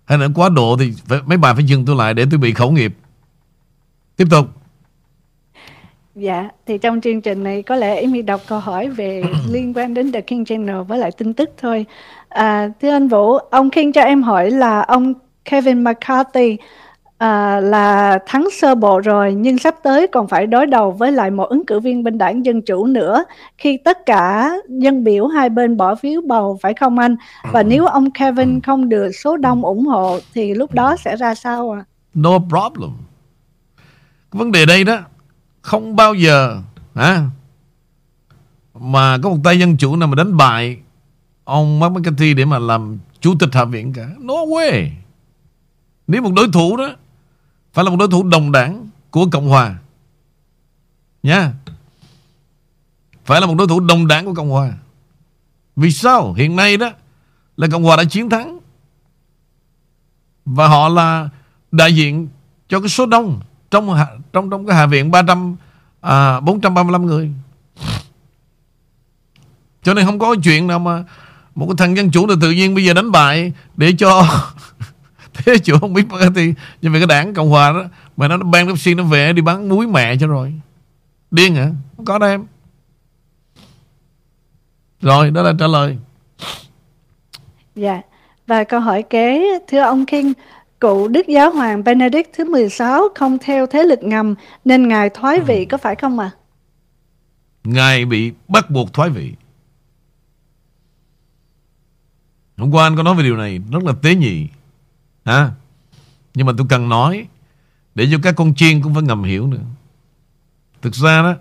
Hay 0.06 0.18
là 0.18 0.28
nó 0.28 0.34
quá 0.36 0.50
độ 0.50 0.78
thì 0.80 0.94
phải, 1.06 1.20
mấy 1.26 1.38
bà 1.38 1.54
phải 1.54 1.64
dừng 1.64 1.86
tôi 1.86 1.96
lại 1.96 2.14
Để 2.14 2.26
tôi 2.32 2.40
bị 2.40 2.54
khẩu 2.54 2.72
nghiệp. 2.72 2.98
Tiếp 4.18 4.28
tục. 4.32 4.48
Dạ, 6.16 6.50
thì 6.66 6.78
trong 6.78 7.02
chương 7.02 7.22
trình 7.22 7.44
này 7.44 7.62
có 7.62 7.76
lẽ 7.76 8.02
Amy 8.02 8.22
đọc 8.22 8.42
câu 8.48 8.60
hỏi 8.60 8.90
về 8.90 9.24
liên 9.52 9.74
quan 9.76 9.94
đến 9.94 10.12
The 10.12 10.22
King 10.22 10.46
Channel 10.46 10.82
với 10.88 11.00
lại 11.00 11.12
tin 11.18 11.34
tức 11.34 11.50
thôi. 11.58 11.86
À, 12.30 12.70
thưa 12.82 12.90
anh 12.90 13.08
Vũ, 13.08 13.38
ông 13.38 13.70
King 13.70 13.92
cho 13.92 14.02
em 14.02 14.24
hỏi 14.24 14.52
là 14.52 14.82
ông 14.82 15.14
Kevin 15.46 15.84
McCarthy 15.84 16.58
à, 17.22 17.60
là 17.60 18.20
thắng 18.26 18.48
sơ 18.52 18.76
bộ 18.76 19.00
rồi 19.00 19.34
nhưng 19.34 19.58
sắp 19.58 19.76
tới 19.84 20.08
còn 20.12 20.28
phải 20.28 20.48
đối 20.48 20.66
đầu 20.66 20.92
với 20.92 21.12
lại 21.12 21.32
một 21.32 21.50
ứng 21.50 21.66
cử 21.66 21.80
viên 21.80 22.04
bên 22.04 22.18
đảng 22.18 22.46
Dân 22.46 22.62
Chủ 22.62 22.86
nữa 22.86 23.24
khi 23.58 23.78
tất 23.86 24.06
cả 24.06 24.52
dân 24.68 25.04
biểu 25.04 25.28
hai 25.28 25.50
bên 25.50 25.78
bỏ 25.78 25.96
phiếu 25.96 26.22
bầu 26.28 26.60
phải 26.62 26.74
không 26.74 27.00
anh? 27.00 27.16
Và 27.52 27.64
nếu 27.64 27.86
ông 27.86 28.12
Kevin 28.12 28.62
không 28.62 28.90
được 28.90 29.12
số 29.12 29.38
đông 29.38 29.66
ủng 29.66 29.86
hộ 29.86 30.20
thì 30.34 30.54
lúc 30.54 30.74
đó 30.74 30.96
sẽ 30.96 31.16
ra 31.16 31.36
sao 31.36 31.72
ạ? 31.72 31.80
À? 31.80 31.86
No 32.14 32.40
problem. 32.50 32.92
vấn 34.32 34.52
đề 34.52 34.66
đây 34.66 34.84
đó 34.84 34.98
không 35.62 35.96
bao 35.96 36.14
giờ 36.14 36.58
hả, 36.96 37.22
mà 38.74 39.18
có 39.24 39.30
một 39.30 39.38
tay 39.44 39.60
dân 39.60 39.78
chủ 39.78 39.96
nào 39.96 40.08
mà 40.08 40.16
đánh 40.16 40.38
bại 40.38 40.78
ông 41.44 41.80
Mark 41.80 41.94
McCarthy 41.94 42.34
để 42.34 42.46
mà 42.46 42.60
làm 42.60 42.98
chủ 43.20 43.34
tịch 43.40 43.50
hạ 43.54 43.66
viện 43.66 43.94
cả. 43.94 44.10
No 44.20 44.34
way. 44.34 44.88
Nếu 46.08 46.22
một 46.22 46.32
đối 46.36 46.48
thủ 46.54 46.78
đó 46.78 46.90
phải 47.74 47.86
là 47.86 47.92
một 47.92 47.98
đối 47.98 48.08
thủ 48.08 48.24
đồng 48.24 48.52
đảng 48.52 48.88
của 49.12 49.28
Cộng 49.32 49.50
Hòa. 49.50 49.76
Nha. 51.24 51.54
Phải 53.26 53.42
là 53.42 53.48
một 53.48 53.56
đối 53.58 53.68
thủ 53.68 53.80
đồng 53.80 54.08
đảng 54.08 54.26
của 54.26 54.34
Cộng 54.34 54.50
Hòa. 54.50 54.72
Vì 55.76 55.92
sao? 55.92 56.34
Hiện 56.34 56.56
nay 56.56 56.78
đó 56.78 56.90
là 57.58 57.68
Cộng 57.72 57.84
Hòa 57.84 57.96
đã 57.96 58.04
chiến 58.04 58.30
thắng. 58.30 58.60
Và 60.46 60.68
họ 60.68 60.90
là 60.90 61.30
đại 61.72 61.96
diện 61.96 62.28
cho 62.70 62.80
cái 62.80 62.90
số 62.90 63.06
đông 63.06 63.40
trong 63.72 63.98
trong 64.34 64.50
trong 64.50 64.66
cái 64.66 64.76
hạ 64.76 64.86
viện 64.86 65.12
300 65.12 65.56
à, 66.02 66.40
435 66.40 67.06
người. 67.06 67.32
Cho 69.84 69.94
nên 69.94 70.06
không 70.06 70.20
có 70.20 70.36
chuyện 70.44 70.68
nào 70.68 70.80
mà 70.80 71.04
một 71.56 71.66
cái 71.66 71.76
thằng 71.78 71.98
dân 71.98 72.12
chủ 72.12 72.28
là 72.28 72.36
tự 72.42 72.52
nhiên 72.52 72.76
bây 72.76 72.86
giờ 72.86 72.94
đánh 72.94 73.12
bại 73.12 73.54
để 73.78 73.94
cho 73.98 74.28
chủ 75.64 75.78
không 75.80 75.94
biết 75.94 76.06
thì 76.36 76.54
nhưng 76.82 76.94
mà 76.94 77.00
cái 77.00 77.08
đảng 77.08 77.34
cộng 77.34 77.50
hòa 77.50 77.72
đó 77.72 77.84
mà 78.18 78.28
nó 78.28 78.38
ban 78.38 78.68
đốc 78.68 78.80
xin 78.80 78.98
nó 78.98 79.04
về 79.04 79.34
đi 79.34 79.42
bán 79.42 79.70
muối 79.70 79.88
mẹ 79.88 80.16
cho 80.20 80.28
rồi 80.28 80.54
điên 81.32 81.56
hả 81.56 81.70
không 81.98 82.06
có 82.06 82.20
đâu 82.20 82.30
em 82.30 82.46
rồi 85.02 85.32
đó 85.32 85.42
là 85.42 85.54
trả 85.60 85.68
lời 85.68 85.98
dạ 87.76 88.02
và 88.48 88.64
câu 88.64 88.80
hỏi 88.80 89.04
kế 89.04 89.60
thưa 89.68 89.80
ông 89.80 90.06
King 90.06 90.34
cụ 90.82 91.08
Đức 91.08 91.28
Giáo 91.28 91.52
Hoàng 91.52 91.84
Benedict 91.84 92.30
thứ 92.34 92.46
16 92.46 93.08
không 93.16 93.38
theo 93.38 93.68
thế 93.68 93.84
lực 93.84 94.04
ngầm 94.04 94.36
nên 94.66 94.88
ngài 94.88 95.10
thoái 95.10 95.40
vị 95.40 95.60
ừ. 95.60 95.66
có 95.70 95.78
phải 95.78 95.96
không 95.96 96.20
ạ? 96.20 96.32
À? 96.34 96.38
Ngài 97.64 98.06
bị 98.06 98.32
bắt 98.48 98.70
buộc 98.70 98.94
thoái 98.94 99.10
vị. 99.10 99.34
Hôm 102.58 102.72
qua 102.72 102.84
anh 102.84 102.96
có 102.98 103.04
nói 103.04 103.16
về 103.16 103.24
điều 103.24 103.38
này 103.38 103.60
rất 103.72 103.84
là 103.84 103.94
tế 104.02 104.16
nhị. 104.16 104.48
Ha? 105.26 105.52
Nhưng 106.34 106.48
mà 106.48 106.54
tôi 106.58 106.68
cần 106.70 106.90
nói, 106.90 107.28
để 107.96 108.08
cho 108.12 108.18
các 108.24 108.36
con 108.36 108.56
chiên 108.56 108.82
cũng 108.82 108.94
phải 108.94 109.04
ngầm 109.04 109.24
hiểu 109.24 109.48
nữa. 109.48 109.64
Thực 110.82 110.96
ra 110.96 111.22
đó, 111.22 111.36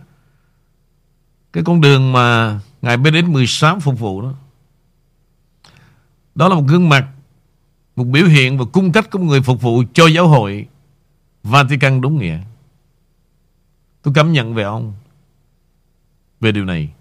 cái 1.53 1.65
con 1.65 1.81
đường 1.81 2.13
mà 2.13 2.61
Ngài 2.83 2.97
Benedict 2.97 3.29
16 3.29 3.81
phục 3.81 3.99
vụ 3.99 4.23
đó 4.23 4.35
đó 6.35 6.49
là 6.49 6.55
một 6.55 6.65
gương 6.69 6.89
mặt, 6.89 7.09
một 7.97 8.05
biểu 8.05 8.27
hiện 8.27 8.59
và 8.59 8.65
cung 8.73 8.93
cách 8.93 9.11
của 9.11 9.19
một 9.19 9.25
người 9.25 9.43
phục 9.43 9.63
vụ 9.63 9.83
cho 9.93 10.07
giáo 10.07 10.29
hội 10.29 10.67
Vatican 11.43 12.01
đúng 12.01 12.19
nghĩa. 12.19 12.39
Tôi 14.03 14.15
cảm 14.15 14.33
nhận 14.33 14.55
về 14.55 14.63
ông, 14.63 14.95
về 16.41 16.53
điều 16.53 16.65
này. 16.65 16.93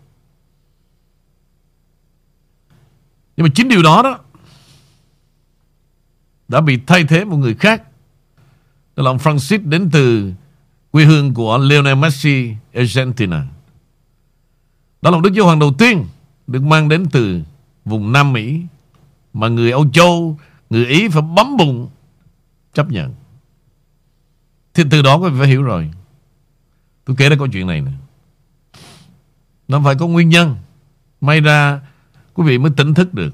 Nhưng 3.38 3.44
mà 3.44 3.50
chính 3.56 3.70
điều 3.70 3.84
đó 3.84 4.02
đó 4.04 4.20
đã 6.50 6.62
bị 6.62 6.80
thay 6.88 7.04
thế 7.04 7.26
một 7.26 7.38
người 7.38 7.56
khác. 7.56 7.84
Đó 8.96 9.04
là 9.04 9.10
ông 9.10 9.18
Francis 9.18 9.70
đến 9.70 9.90
từ 9.92 10.34
quê 10.92 11.06
hương 11.06 11.34
của 11.34 11.58
Lionel 11.58 11.96
Messi, 11.96 12.56
Argentina. 12.74 13.46
Đó 15.02 15.12
là 15.12 15.20
Đức 15.24 15.34
Giáo 15.34 15.46
Hoàng 15.46 15.60
đầu 15.60 15.74
tiên 15.78 16.06
được 16.48 16.64
mang 16.64 16.90
đến 16.90 17.06
từ 17.12 17.42
vùng 17.86 18.12
Nam 18.12 18.34
Mỹ 18.34 18.62
mà 19.34 19.48
người 19.48 19.72
Âu 19.72 19.90
Châu, 19.90 20.40
người 20.70 20.86
Ý 20.86 21.08
phải 21.08 21.22
bấm 21.22 21.58
bụng 21.58 21.90
chấp 22.74 22.92
nhận. 22.92 23.14
Thì 24.74 24.84
từ 24.92 25.02
đó 25.02 25.16
quý 25.18 25.30
vị 25.30 25.40
phải 25.40 25.48
hiểu 25.48 25.64
rồi. 25.64 25.92
Tôi 27.06 27.16
kể 27.16 27.30
ra 27.30 27.36
câu 27.36 27.48
chuyện 27.48 27.68
này 27.68 27.82
nè. 27.82 27.92
Nó 29.68 29.82
phải 29.86 29.96
có 29.96 30.08
nguyên 30.08 30.30
nhân. 30.30 30.56
May 31.22 31.42
ra 31.42 31.82
quý 32.34 32.44
vị 32.48 32.58
mới 32.58 32.72
tỉnh 32.78 32.94
thức 32.94 33.14
được. 33.14 33.34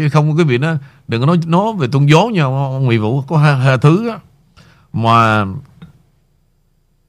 Chứ 0.00 0.08
không 0.08 0.36
quý 0.36 0.44
vị 0.44 0.58
nó 0.58 0.74
đừng 1.08 1.20
có 1.20 1.26
nói 1.26 1.38
nó 1.46 1.72
về 1.72 1.88
tôn 1.92 2.06
giáo 2.06 2.30
nha 2.30 2.42
ông 2.42 2.84
Nguyễn 2.84 3.02
Vũ 3.02 3.22
có 3.22 3.38
hai, 3.38 3.56
hai 3.56 3.78
thứ 3.78 4.08
đó. 4.08 4.20
mà 4.92 5.44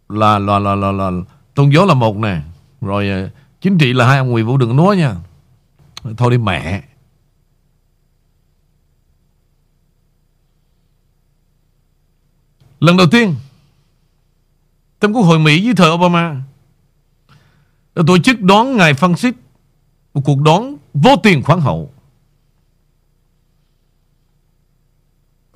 là 0.09 0.39
là 0.39 0.59
là 0.59 0.75
là, 0.75 0.91
là 0.91 1.11
tôn 1.53 1.69
giáo 1.69 1.85
là 1.85 1.93
một 1.93 2.17
nè 2.17 2.41
rồi 2.81 3.09
ờ, 3.09 3.29
chính 3.61 3.77
trị 3.77 3.93
là 3.93 4.07
hai 4.07 4.17
ông 4.17 4.29
Nguyễn 4.29 4.47
Vũ 4.47 4.57
đừng 4.57 4.75
nói 4.75 4.97
nha. 4.97 5.15
Thôi 6.17 6.31
đi 6.31 6.37
mẹ. 6.37 6.83
Lần 12.79 12.97
đầu 12.97 13.07
tiên 13.11 13.35
trong 15.01 15.15
quốc 15.15 15.21
hội 15.21 15.39
Mỹ 15.39 15.63
dưới 15.63 15.73
thời 15.75 15.91
Obama 15.91 16.41
đã 17.95 18.03
tổ 18.07 18.17
chức 18.17 18.41
đón 18.41 18.77
ngài 18.77 18.93
Francis 18.93 19.33
một 20.13 20.21
cuộc 20.25 20.41
đón 20.41 20.75
vô 20.93 21.15
tiền 21.23 21.43
khoáng 21.43 21.61
hậu. 21.61 21.90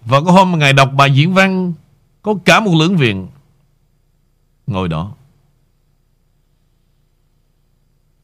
Và 0.05 0.21
có 0.21 0.31
hôm 0.31 0.59
Ngài 0.59 0.73
đọc 0.73 0.91
bài 0.97 1.11
diễn 1.13 1.33
văn, 1.33 1.73
Có 2.21 2.35
cả 2.45 2.59
một 2.59 2.71
lưỡng 2.79 2.97
viện 2.97 3.27
Ngồi 4.67 4.87
đó. 4.87 5.15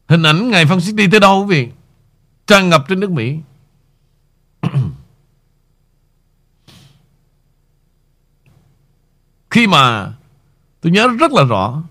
Hình 0.08 0.22
ảnh 0.22 0.50
Ngài 0.50 0.64
Francis 0.64 0.96
đi 0.96 1.06
tới 1.10 1.20
đâu 1.20 1.46
quý 1.48 1.54
vị? 1.56 1.68
Tràn 2.46 2.68
ngập 2.68 2.84
trên 2.88 3.00
nước 3.00 3.10
Mỹ. 3.10 3.38
Khi 9.50 9.66
mà 9.66 10.12
Tôi 10.80 10.92
nhớ 10.92 11.08
rất 11.08 11.32
là 11.32 11.44
rõ, 11.44 11.82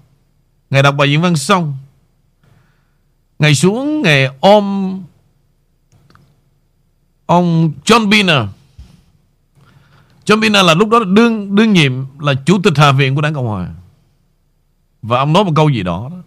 Ngài 0.70 0.84
đọc 0.84 0.96
bài 0.98 1.12
diễn 1.12 1.22
văn 1.22 1.36
xong, 1.36 1.78
Ngài 3.40 3.56
xuống 3.56 4.02
Ngài 4.02 4.30
ôm 4.40 4.98
Ông 7.26 7.72
John 7.86 8.10
Biner 8.10 8.46
John 10.26 10.40
Bina 10.40 10.64
là 10.64 10.74
lúc 10.74 10.90
đó 10.90 11.00
đương 11.04 11.56
đương 11.56 11.74
nhiệm 11.74 12.20
là 12.20 12.34
chủ 12.46 12.62
tịch 12.64 12.78
Hạ 12.78 12.92
viện 12.92 13.16
của 13.16 13.22
Đảng 13.22 13.34
Cộng 13.34 13.48
Hòa. 13.48 13.70
Và 15.02 15.20
ông 15.20 15.34
nói 15.34 15.44
một 15.44 15.52
câu 15.56 15.70
gì 15.70 15.84
đó. 15.84 16.08
đó. 16.12 16.18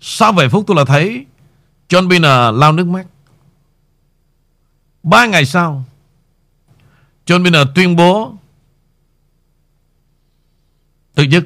Sau 0.00 0.32
vài 0.32 0.48
phút 0.48 0.64
tôi 0.66 0.76
là 0.76 0.84
thấy 0.84 1.26
John 1.88 2.08
Bina 2.08 2.50
lao 2.50 2.72
nước 2.72 2.86
mắt. 2.86 3.06
Ba 5.02 5.26
ngày 5.26 5.46
sau, 5.46 5.84
John 7.26 7.42
Bina 7.42 7.64
tuyên 7.74 7.96
bố 7.96 8.34
từ 11.14 11.26
chức. 11.32 11.44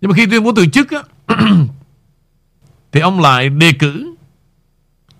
Nhưng 0.00 0.10
mà 0.10 0.16
khi 0.16 0.26
tuyên 0.26 0.44
bố 0.44 0.52
từ 0.56 0.66
chức 0.66 0.90
á, 0.90 1.02
thì 2.92 3.00
ông 3.00 3.20
lại 3.20 3.48
đề 3.48 3.72
cử 3.78 4.14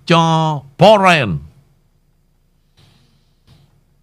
cho 0.07 0.62
Paul 0.78 1.01
Ryan. 1.09 1.39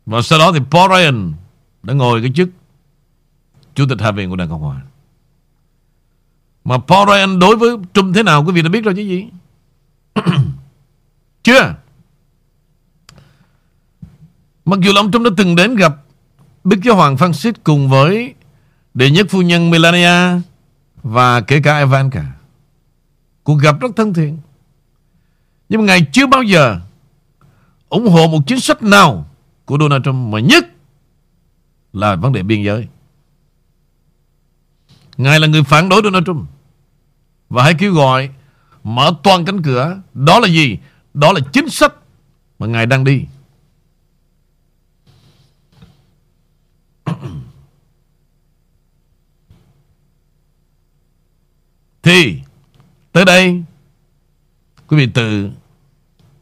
Và 0.06 0.22
sau 0.22 0.40
đó 0.40 0.52
thì 0.52 0.60
Paul 0.72 0.92
Ryan 0.92 1.34
đã 1.84 1.94
ngồi 1.94 2.22
cái 2.22 2.32
chức 2.36 2.50
Chủ 3.76 3.86
tịch 3.90 4.02
Hạ 4.02 4.12
viện 4.12 4.30
của 4.30 4.36
Đảng 4.36 4.50
Cộng 4.50 4.62
Hòa. 4.62 4.82
Mà 6.64 6.78
Paul 6.88 7.10
Ryan 7.10 7.40
đối 7.40 7.56
với 7.56 7.78
Trump 7.94 8.16
thế 8.16 8.24
nào 8.24 8.44
quý 8.44 8.52
vị 8.52 8.62
đã 8.62 8.70
biết 8.70 8.84
rồi 8.84 8.94
chứ 8.96 9.02
gì? 9.02 9.28
Chưa? 11.44 11.76
Mặc 14.66 14.80
dù 14.80 14.94
là 14.94 15.02
ông 15.02 15.12
Trump 15.12 15.26
đã 15.26 15.32
từng 15.38 15.56
đến 15.56 15.76
gặp 15.76 15.96
Đức 16.64 16.80
Giáo 16.84 16.96
Hoàng 16.96 17.16
Francis 17.16 17.54
cùng 17.64 17.90
với 17.90 18.34
đệ 18.94 19.12
nhất 19.12 19.28
phu 19.30 19.42
nhân 19.42 19.70
Melania 19.70 20.42
và 21.04 21.42
kể 21.42 21.62
cả 21.64 21.80
Ivanka. 21.80 22.26
Cuộc 23.44 23.56
gặp 23.56 23.80
rất 23.80 23.92
thân 23.96 24.14
thiện. 24.14 24.38
Nhưng 25.70 25.82
mà 25.82 25.88
Ngài 25.88 26.08
chưa 26.12 26.28
bao 26.28 26.44
giờ 26.44 26.80
ủng 27.90 28.08
hộ 28.08 28.28
một 28.28 28.40
chính 28.48 28.60
sách 28.60 28.84
nào 28.84 29.26
của 29.74 29.80
Donald 29.80 30.04
Trump 30.04 30.34
mà 30.34 30.40
nhất 30.40 30.66
là 31.94 32.16
vấn 32.16 32.34
đề 32.34 32.44
biên 32.44 32.64
giới. 32.64 32.88
Ngài 35.18 35.40
là 35.40 35.48
người 35.48 35.64
phản 35.64 35.90
đối 35.90 36.02
Donald 36.04 36.26
Trump. 36.26 36.50
Và 37.50 37.64
hãy 37.64 37.74
kêu 37.80 37.94
gọi 37.94 38.30
mở 38.84 39.14
toàn 39.24 39.46
cánh 39.46 39.62
cửa. 39.62 40.02
Đó 40.14 40.40
là 40.40 40.48
gì? 40.48 40.78
Đó 41.14 41.32
là 41.32 41.40
chính 41.54 41.70
sách 41.70 41.94
mà 42.60 42.68
Ngài 42.68 42.86
đang 42.86 43.04
đi. 43.04 43.26
Thì, 52.04 52.40
tới 53.12 53.26
đây, 53.26 53.64
quý 54.88 54.98
vị 54.98 55.08
tự 55.14 55.52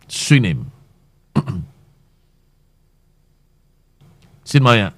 suy 0.10 0.40
niệm. 0.40 0.64
Xin 4.52 4.64
mời 4.64 4.80
ạ. 4.80 4.92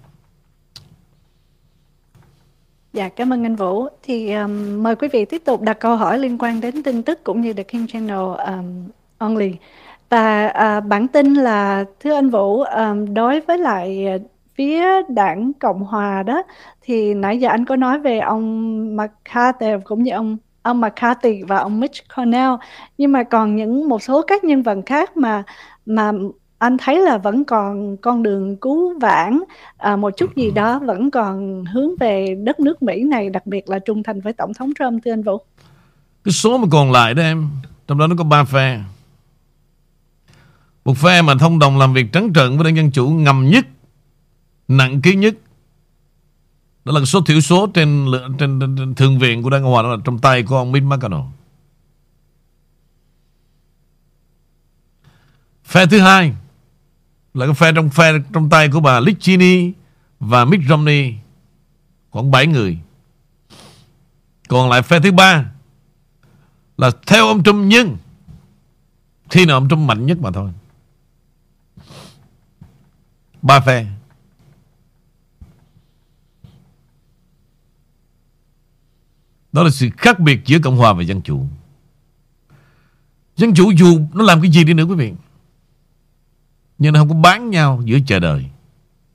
Dạ, 2.94 3.10
cảm 3.10 3.34
ơn 3.34 3.46
anh 3.46 3.56
Vũ. 3.56 3.88
Thì 4.04 4.34
um, 4.34 4.84
mời 4.84 4.96
quý 4.96 5.08
vị 5.14 5.26
tiếp 5.26 5.42
tục 5.46 5.62
đặt 5.62 5.74
câu 5.80 5.96
hỏi 5.96 6.20
liên 6.20 6.38
quan 6.38 6.62
đến 6.62 6.84
tin 6.84 7.04
tức 7.04 7.24
cũng 7.24 7.42
như 7.42 7.54
The 7.54 7.64
King 7.64 7.88
Channel 7.88 8.18
um, 8.48 8.90
only. 9.18 9.56
Và 10.10 10.54
uh, 10.78 10.86
bản 10.86 11.08
tin 11.08 11.34
là 11.34 11.86
thưa 12.00 12.14
anh 12.14 12.30
Vũ, 12.30 12.62
um, 12.62 13.14
đối 13.14 13.42
với 13.42 13.58
lại 13.58 14.08
à, 14.08 14.18
phía 14.56 14.86
đảng 15.10 15.52
Cộng 15.60 15.80
Hòa 15.84 16.24
đó 16.24 16.44
thì 16.82 17.14
nãy 17.14 17.40
giờ 17.40 17.50
anh 17.50 17.66
có 17.66 17.76
nói 17.76 18.00
về 18.00 18.20
ông 18.20 18.98
McCarthy 18.98 19.68
cũng 19.84 20.04
như 20.04 20.12
ông 20.12 20.38
ông 20.62 20.82
McCarthy 20.82 21.44
và 21.48 21.58
ông 21.58 21.80
Mitch 21.80 22.04
McConnell 22.04 22.52
nhưng 22.98 23.12
mà 23.12 23.24
còn 23.24 23.56
những 23.56 23.90
một 23.90 24.04
số 24.04 24.22
các 24.22 24.44
nhân 24.44 24.62
vật 24.62 24.78
khác 24.86 25.18
mà 25.18 25.44
mà 25.86 26.12
anh 26.64 26.78
thấy 26.78 27.02
là 27.02 27.18
vẫn 27.18 27.46
còn 27.46 27.98
con 27.98 28.24
đường 28.24 28.58
cứu 28.58 29.00
vãn 29.00 29.40
à, 29.78 29.96
một 29.96 30.10
chút 30.18 30.36
gì 30.36 30.52
đó 30.52 30.80
vẫn 30.80 31.12
còn 31.12 31.66
hướng 31.66 31.90
về 32.00 32.36
đất 32.44 32.60
nước 32.60 32.84
Mỹ 32.84 33.04
này 33.04 33.30
đặc 33.30 33.46
biệt 33.46 33.70
là 33.70 33.80
trung 33.80 34.04
thành 34.04 34.22
với 34.22 34.34
tổng 34.34 34.54
thống 34.54 34.72
Trump 34.80 35.06
thưa 35.06 35.14
anh 35.14 35.24
Vũ. 35.24 35.38
Cái 36.24 36.32
số 36.32 36.58
mà 36.58 36.68
còn 36.72 36.92
lại 36.92 37.14
đó 37.14 37.24
em 37.24 37.50
trong 37.88 37.98
đó 37.98 38.08
nó 38.08 38.16
có 38.18 38.24
ba 38.24 38.44
phe. 38.44 38.80
Một 40.86 40.98
phe 40.98 41.22
mà 41.22 41.34
thông 41.40 41.60
đồng 41.60 41.78
làm 41.78 41.94
việc 41.94 42.06
trắng 42.14 42.34
trợn 42.36 42.58
với 42.58 42.64
đảng 42.64 42.76
Dân 42.76 42.92
Chủ 42.92 43.10
ngầm 43.10 43.50
nhất 43.50 43.66
nặng 44.68 45.02
ký 45.02 45.16
nhất. 45.16 45.36
Đó 46.86 47.00
là 47.00 47.06
số 47.06 47.22
thiểu 47.22 47.40
số 47.40 47.68
trên, 47.68 48.06
trên, 48.40 48.60
trên, 48.60 48.76
trên 48.78 48.96
thượng 48.96 49.20
viện 49.20 49.44
của 49.44 49.50
Đảng 49.50 49.64
Cộng 49.64 49.72
Hòa 49.72 49.84
đó 49.84 49.90
là 49.90 49.98
trong 50.04 50.20
tay 50.20 50.44
của 50.44 50.58
ông 50.58 50.72
Mitch 50.72 50.86
McConnell. 50.86 51.24
Phe 55.64 55.86
thứ 55.86 56.00
hai 56.00 56.34
là 57.34 57.46
cái 57.46 57.56
phe 57.56 57.72
trong 57.72 57.90
phe 57.90 58.12
trong 58.34 58.50
tay 58.50 58.70
của 58.70 58.80
bà 58.80 59.00
Lichini 59.00 59.74
và 60.20 60.46
Mitt 60.46 60.64
Romney 60.70 61.14
khoảng 62.10 62.32
7 62.32 62.48
người. 62.48 62.80
Còn 64.48 64.70
lại 64.70 64.82
phe 64.82 65.00
thứ 65.00 65.12
ba 65.12 65.52
là 66.78 66.92
theo 67.08 67.28
ông 67.28 67.44
Trump 67.44 67.66
nhưng 67.66 67.98
khi 69.30 69.46
nào 69.46 69.58
ông 69.58 69.70
Trump 69.70 69.88
mạnh 69.88 70.06
nhất 70.06 70.18
mà 70.22 70.32
thôi. 70.32 70.52
Ba 73.42 73.60
phe. 73.60 73.86
Đó 79.52 79.64
là 79.64 79.70
sự 79.70 79.90
khác 79.98 80.20
biệt 80.20 80.42
giữa 80.46 80.60
Cộng 80.60 80.78
Hòa 80.78 80.94
và 80.94 81.04
Dân 81.04 81.22
Chủ. 81.22 81.48
Dân 83.36 83.54
Chủ 83.54 83.72
dù 83.72 84.00
nó 84.14 84.24
làm 84.24 84.42
cái 84.42 84.52
gì 84.52 84.64
đi 84.64 84.74
nữa 84.74 84.84
quý 84.84 84.96
vị. 84.96 85.14
Nhưng 86.78 86.94
nó 86.94 87.00
không 87.00 87.10
có 87.10 87.16
bán 87.16 87.50
nhau 87.50 87.82
giữa 87.86 87.98
chờ 88.08 88.20
đời. 88.20 88.46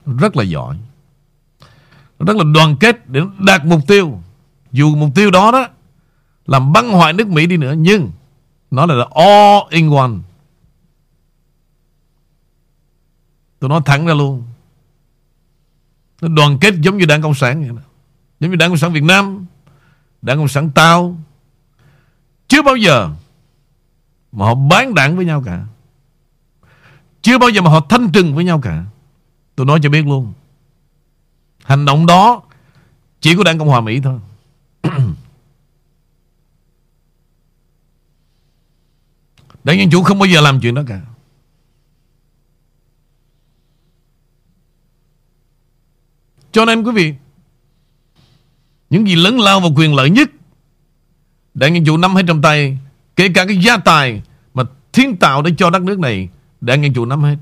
Rất 0.05 0.35
là 0.35 0.43
giỏi. 0.43 0.77
Rất 2.19 2.37
là 2.37 2.43
đoàn 2.53 2.75
kết 2.79 3.09
để 3.09 3.21
đạt 3.39 3.65
mục 3.65 3.81
tiêu. 3.87 4.21
Dù 4.71 4.95
mục 4.95 5.09
tiêu 5.15 5.31
đó 5.31 5.51
đó 5.51 5.67
làm 6.45 6.73
băng 6.73 6.91
hoại 6.91 7.13
nước 7.13 7.27
Mỹ 7.27 7.45
đi 7.45 7.57
nữa. 7.57 7.73
Nhưng 7.77 8.11
nó 8.71 8.85
là 8.85 9.05
all 9.15 9.59
in 9.69 9.91
one. 9.91 10.11
Tôi 13.59 13.69
nói 13.69 13.81
thẳng 13.85 14.05
ra 14.05 14.13
luôn. 14.13 14.43
Nó 16.21 16.27
đoàn 16.27 16.57
kết 16.61 16.73
giống 16.81 16.97
như 16.97 17.05
Đảng 17.05 17.21
Cộng 17.21 17.35
sản 17.35 17.61
vậy 17.61 17.69
đó. 17.69 17.81
Giống 18.39 18.51
như 18.51 18.57
Đảng 18.57 18.69
Cộng 18.69 18.77
sản 18.77 18.93
Việt 18.93 19.03
Nam, 19.03 19.45
Đảng 20.21 20.37
Cộng 20.37 20.47
sản 20.47 20.69
tao 20.75 21.17
Chưa 22.47 22.61
bao 22.61 22.75
giờ 22.75 23.09
Mà 24.31 24.45
họ 24.45 24.55
bán 24.55 24.93
đảng 24.93 25.15
với 25.15 25.25
nhau 25.25 25.43
cả 25.45 25.65
chưa 27.21 27.37
bao 27.37 27.49
giờ 27.49 27.61
mà 27.61 27.69
họ 27.69 27.85
thanh 27.89 28.11
trừng 28.11 28.35
với 28.35 28.43
nhau 28.45 28.59
cả. 28.63 28.85
Tôi 29.55 29.65
nói 29.65 29.79
cho 29.83 29.89
biết 29.89 30.07
luôn. 30.07 30.33
Hành 31.63 31.85
động 31.85 32.05
đó 32.05 32.41
Chỉ 33.21 33.35
có 33.35 33.43
Đảng 33.43 33.59
Cộng 33.59 33.67
Hòa 33.67 33.81
Mỹ 33.81 33.99
thôi. 34.03 34.19
Đảng 39.63 39.79
Dân 39.79 39.89
Chủ 39.89 40.03
không 40.03 40.19
bao 40.19 40.27
giờ 40.27 40.41
làm 40.41 40.59
chuyện 40.61 40.75
đó 40.75 40.83
cả. 40.87 41.01
Cho 46.51 46.65
nên 46.65 46.83
quý 46.83 46.91
vị, 46.91 47.13
những 48.89 49.07
gì 49.07 49.15
lớn 49.15 49.39
lao 49.39 49.59
và 49.59 49.67
quyền 49.75 49.95
lợi 49.95 50.09
nhất 50.09 50.29
Đảng 51.53 51.73
Dân 51.75 51.85
Chủ 51.85 51.97
nắm 51.97 52.15
hết 52.15 52.23
trong 52.27 52.41
tay, 52.41 52.77
Kể 53.15 53.29
cả 53.33 53.45
cái 53.45 53.57
gia 53.57 53.77
tài 53.77 54.21
Mà 54.53 54.63
thiên 54.93 55.17
tạo 55.17 55.41
để 55.41 55.51
cho 55.57 55.69
đất 55.69 55.81
nước 55.81 55.99
này 55.99 56.29
Đảng 56.61 56.83
Dân 56.83 56.93
Chủ 56.93 57.05
nắm 57.05 57.21
hết. 57.23 57.35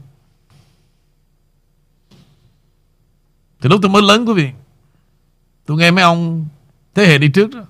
Thì 3.61 3.69
lúc 3.69 3.79
tôi 3.81 3.91
mới 3.91 4.01
lớn, 4.01 4.25
quý 4.25 4.33
vị, 4.33 4.51
Tôi 5.65 5.77
nghe 5.77 5.91
mấy 5.91 6.03
ông 6.03 6.45
Thế 6.95 7.05
hệ 7.05 7.17
đi 7.17 7.29
trước 7.29 7.49
đó, 7.55 7.61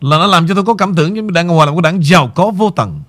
Là 0.00 0.18
nó 0.18 0.26
làm 0.26 0.48
cho 0.48 0.54
tôi 0.54 0.64
có 0.64 0.74
cảm 0.74 0.94
tưởng 0.94 1.14
Như 1.14 1.28
Đảng 1.32 1.48
Cộng 1.48 1.56
Hòa 1.56 1.66
là 1.66 1.72
một 1.72 1.80
đảng 1.80 2.04
giàu 2.04 2.32
có 2.34 2.50
vô 2.50 2.70
tận. 2.70 3.00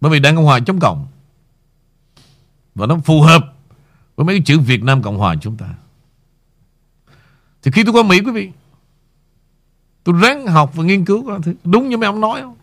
Bởi 0.00 0.12
vì 0.12 0.20
Đảng 0.20 0.36
Cộng 0.36 0.44
Hòa 0.44 0.60
chống 0.60 0.80
cộng. 0.80 1.06
Và 2.74 2.86
nó 2.86 2.98
phù 3.04 3.22
hợp 3.22 3.54
Với 4.16 4.26
mấy 4.26 4.36
cái 4.36 4.42
chữ 4.46 4.58
Việt 4.58 4.82
Nam 4.82 5.02
Cộng 5.02 5.18
Hòa 5.18 5.36
chúng 5.40 5.56
ta. 5.56 5.74
Thì 7.62 7.70
khi 7.70 7.84
tôi 7.84 7.92
qua 7.92 8.02
Mỹ, 8.02 8.20
quý 8.20 8.32
vị, 8.32 8.50
Tôi 10.04 10.14
ráng 10.22 10.46
học 10.46 10.72
và 10.74 10.84
nghiên 10.84 11.04
cứu 11.04 11.40
Đúng 11.64 11.88
như 11.88 11.96
mấy 11.96 12.06
ông 12.06 12.20
nói 12.20 12.40
không? 12.40 12.56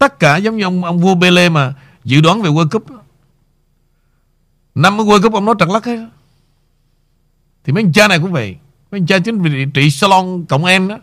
Tất 0.00 0.18
cả 0.18 0.36
giống 0.36 0.56
như 0.56 0.64
ông, 0.64 0.84
ông 0.84 0.98
vua 0.98 1.20
Pele 1.20 1.48
mà 1.48 1.74
Dự 2.04 2.20
đoán 2.20 2.42
về 2.42 2.50
World 2.50 2.68
Cup 2.68 2.86
Năm 4.74 5.00
ở 5.00 5.04
World 5.04 5.22
Cup 5.22 5.32
ông 5.32 5.44
nói 5.44 5.54
trật 5.58 5.68
lắc 5.68 5.84
hết 5.84 6.08
Thì 7.64 7.72
mấy 7.72 7.82
anh 7.82 7.92
cha 7.92 8.08
này 8.08 8.18
cũng 8.18 8.32
vậy. 8.32 8.56
Mấy 8.90 9.00
anh 9.00 9.06
cha 9.06 9.18
chính 9.18 9.42
vị 9.42 9.66
trị 9.74 9.90
salon 9.90 10.44
cộng 10.48 10.64
em 10.64 10.88
đó. 10.88 10.98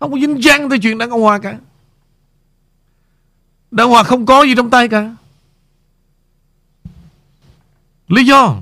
Không 0.00 0.12
có 0.12 0.18
dính 0.18 0.42
dáng 0.42 0.68
tới 0.70 0.78
chuyện 0.78 0.98
Đảng 0.98 1.10
Cộng 1.10 1.22
Hòa 1.22 1.38
cả. 1.38 1.58
Đảng 3.70 3.88
Hòa 3.88 4.02
không 4.02 4.26
có 4.26 4.42
gì 4.42 4.54
trong 4.56 4.70
tay 4.70 4.88
cả. 4.88 5.16
Lý 8.08 8.24
do? 8.24 8.56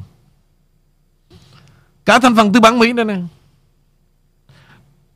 Cả 2.05 2.19
thành 2.19 2.37
phần 2.37 2.53
tư 2.53 2.61
bản 2.61 2.79
Mỹ 2.79 2.93
đây 2.93 3.05
nè. 3.05 3.17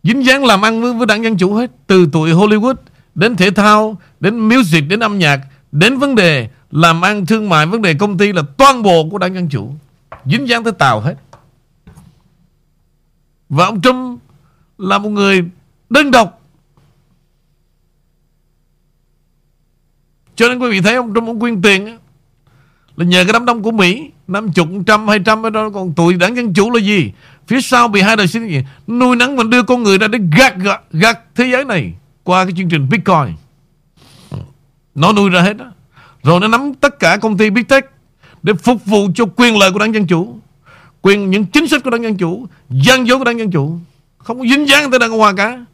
Dính 0.03 0.25
dáng 0.25 0.45
làm 0.45 0.65
ăn 0.65 0.81
với, 0.81 0.93
với 0.93 1.07
đảng 1.07 1.25
Dân 1.25 1.37
Chủ 1.37 1.55
hết. 1.55 1.71
Từ 1.87 2.09
tuổi 2.13 2.33
Hollywood 2.33 2.75
Đến 3.15 3.37
thể 3.37 3.51
thao 3.51 3.99
Đến 4.21 4.39
music 4.49 4.85
Đến 4.89 5.01
âm 5.01 5.19
nhạc 5.19 5.41
Đến 5.73 5.99
vấn 5.99 6.15
đề 6.15 6.49
Làm 6.71 7.05
ăn 7.05 7.27
thương 7.27 7.49
mại 7.49 7.67
Vấn 7.67 7.83
đề 7.83 7.95
công 7.95 8.19
ty 8.19 8.33
là 8.33 8.43
toàn 8.57 8.83
bộ 8.83 9.09
của 9.11 9.19
đảng 9.19 9.35
Dân 9.35 9.49
Chủ. 9.49 9.75
Dính 10.25 10.49
dáng 10.49 10.65
tới 10.65 10.73
Tàu 10.73 11.01
hết. 11.01 11.15
Và 13.49 13.65
ông 13.65 13.81
Trump 13.81 14.21
Là 14.79 14.99
một 14.99 15.09
người 15.09 15.45
đơn 15.91 16.11
độc. 16.11 16.41
Cho 20.37 20.49
nên 20.49 20.59
quý 20.59 20.71
vị 20.71 20.81
thấy 20.81 20.95
ông 20.95 21.15
Trump 21.15 21.29
ông 21.29 21.41
quyên 21.41 21.63
tiền 21.63 21.99
là 22.97 23.07
nhờ 23.07 23.25
cái 23.25 23.33
đám 23.33 23.45
đông 23.45 23.63
của 23.63 23.71
Mỹ 23.71 24.11
50, 24.29 24.83
trăm, 24.87 25.09
200 25.09 25.53
đó 25.53 25.71
Còn 25.71 25.93
tụi 25.93 26.15
đảng 26.15 26.37
Dân 26.37 26.55
Chủ 26.55 26.71
là 26.71 26.81
gì? 26.81 27.13
Phía 27.47 27.61
sau 27.61 27.89
bị 27.89 28.01
hai 28.01 28.17
đời 28.17 28.27
sinh 28.27 28.49
gì? 28.49 28.65
Nuôi 28.87 29.17
nắng 29.17 29.37
và 29.37 29.45
đưa 29.45 29.63
con 29.63 29.83
người 29.83 29.99
ra 29.99 30.09
để 30.09 30.19
gạt, 30.39 30.57
gạt, 30.57 30.81
gạt 30.93 31.21
thế 31.35 31.51
giới 31.53 31.65
này. 31.65 31.93
Qua 32.25 32.45
cái 32.45 32.53
chương 32.57 32.69
trình 32.69 32.89
Bitcoin. 32.89 33.37
Nó 34.95 35.13
nuôi 35.13 35.31
ra 35.31 35.43
hết 35.43 35.57
đó. 35.57 35.73
Rồi 36.23 36.41
nó 36.41 36.49
nắm 36.49 36.75
tất 36.75 36.99
cả 36.99 37.17
công 37.17 37.37
ty 37.37 37.51
Big 37.51 37.65
Tech 37.65 37.85
Để 38.43 38.53
phục 38.55 38.85
vụ 38.85 39.09
cho 39.15 39.25
quyền 39.37 39.59
lợi 39.59 39.73
của 39.73 39.79
đảng 39.79 39.95
Dân 39.95 40.07
Chủ, 40.07 40.39
Quyền 41.03 41.31
những 41.31 41.45
chính 41.47 41.69
sách 41.69 41.85
của 41.85 41.91
đảng 41.91 42.03
Dân 42.03 42.17
Chủ, 42.17 42.47
gian 42.71 43.07
dối 43.07 43.19
của 43.19 43.25
đảng 43.25 43.39
Dân 43.39 43.51
Chủ. 43.51 43.79
Không 44.19 44.39
có 44.39 44.45
dính 44.47 44.69
dáng 44.69 44.91
tới 44.91 44.99
đảng 44.99 45.11
Cộng 45.11 45.19
Hòa 45.19 45.33
cả. 45.37 45.65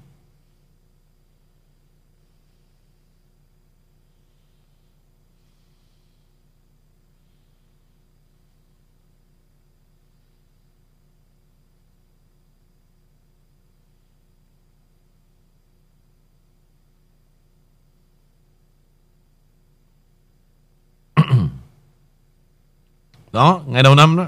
Đó, 23.36 23.60
ngày 23.66 23.82
đầu 23.82 23.94
năm 23.94 24.16
đó. 24.16 24.26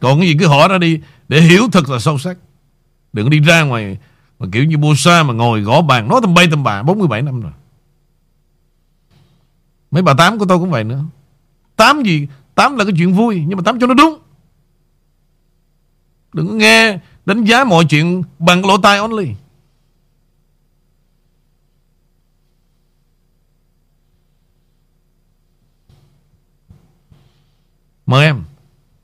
Còn 0.00 0.18
cái 0.20 0.28
gì 0.28 0.36
cứ 0.38 0.46
hỏi 0.46 0.68
ra 0.68 0.78
đi 0.78 1.00
để 1.28 1.40
hiểu 1.40 1.68
thật 1.72 1.88
là 1.88 1.98
sâu 1.98 2.18
sắc. 2.18 2.36
Đừng 3.12 3.30
đi 3.30 3.40
ra 3.40 3.62
ngoài 3.62 3.98
mà 4.38 4.46
kiểu 4.52 4.64
như 4.64 4.76
bô 4.76 4.94
sa 4.94 5.22
mà 5.22 5.34
ngồi 5.34 5.60
gõ 5.60 5.82
bàn 5.82 6.08
nói 6.08 6.20
tầm 6.22 6.34
bay 6.34 6.46
tầm 6.50 6.64
bà 6.64 6.82
47 6.82 7.22
năm 7.22 7.40
rồi. 7.40 7.52
Mấy 9.90 10.02
bà 10.02 10.14
tám 10.14 10.38
của 10.38 10.44
tôi 10.48 10.58
cũng 10.58 10.70
vậy 10.70 10.84
nữa. 10.84 11.00
Tám 11.76 12.02
gì? 12.02 12.28
Tám 12.54 12.76
là 12.76 12.84
cái 12.84 12.92
chuyện 12.98 13.12
vui 13.12 13.44
nhưng 13.46 13.56
mà 13.56 13.62
tám 13.62 13.80
cho 13.80 13.86
nó 13.86 13.94
đúng. 13.94 14.18
Đừng 16.32 16.48
có 16.48 16.54
nghe 16.54 16.98
đánh 17.26 17.44
giá 17.44 17.64
mọi 17.64 17.84
chuyện 17.84 18.22
bằng 18.38 18.66
lỗ 18.66 18.78
tai 18.78 18.98
only. 18.98 19.28
Mời 28.08 28.24
em. 28.24 28.42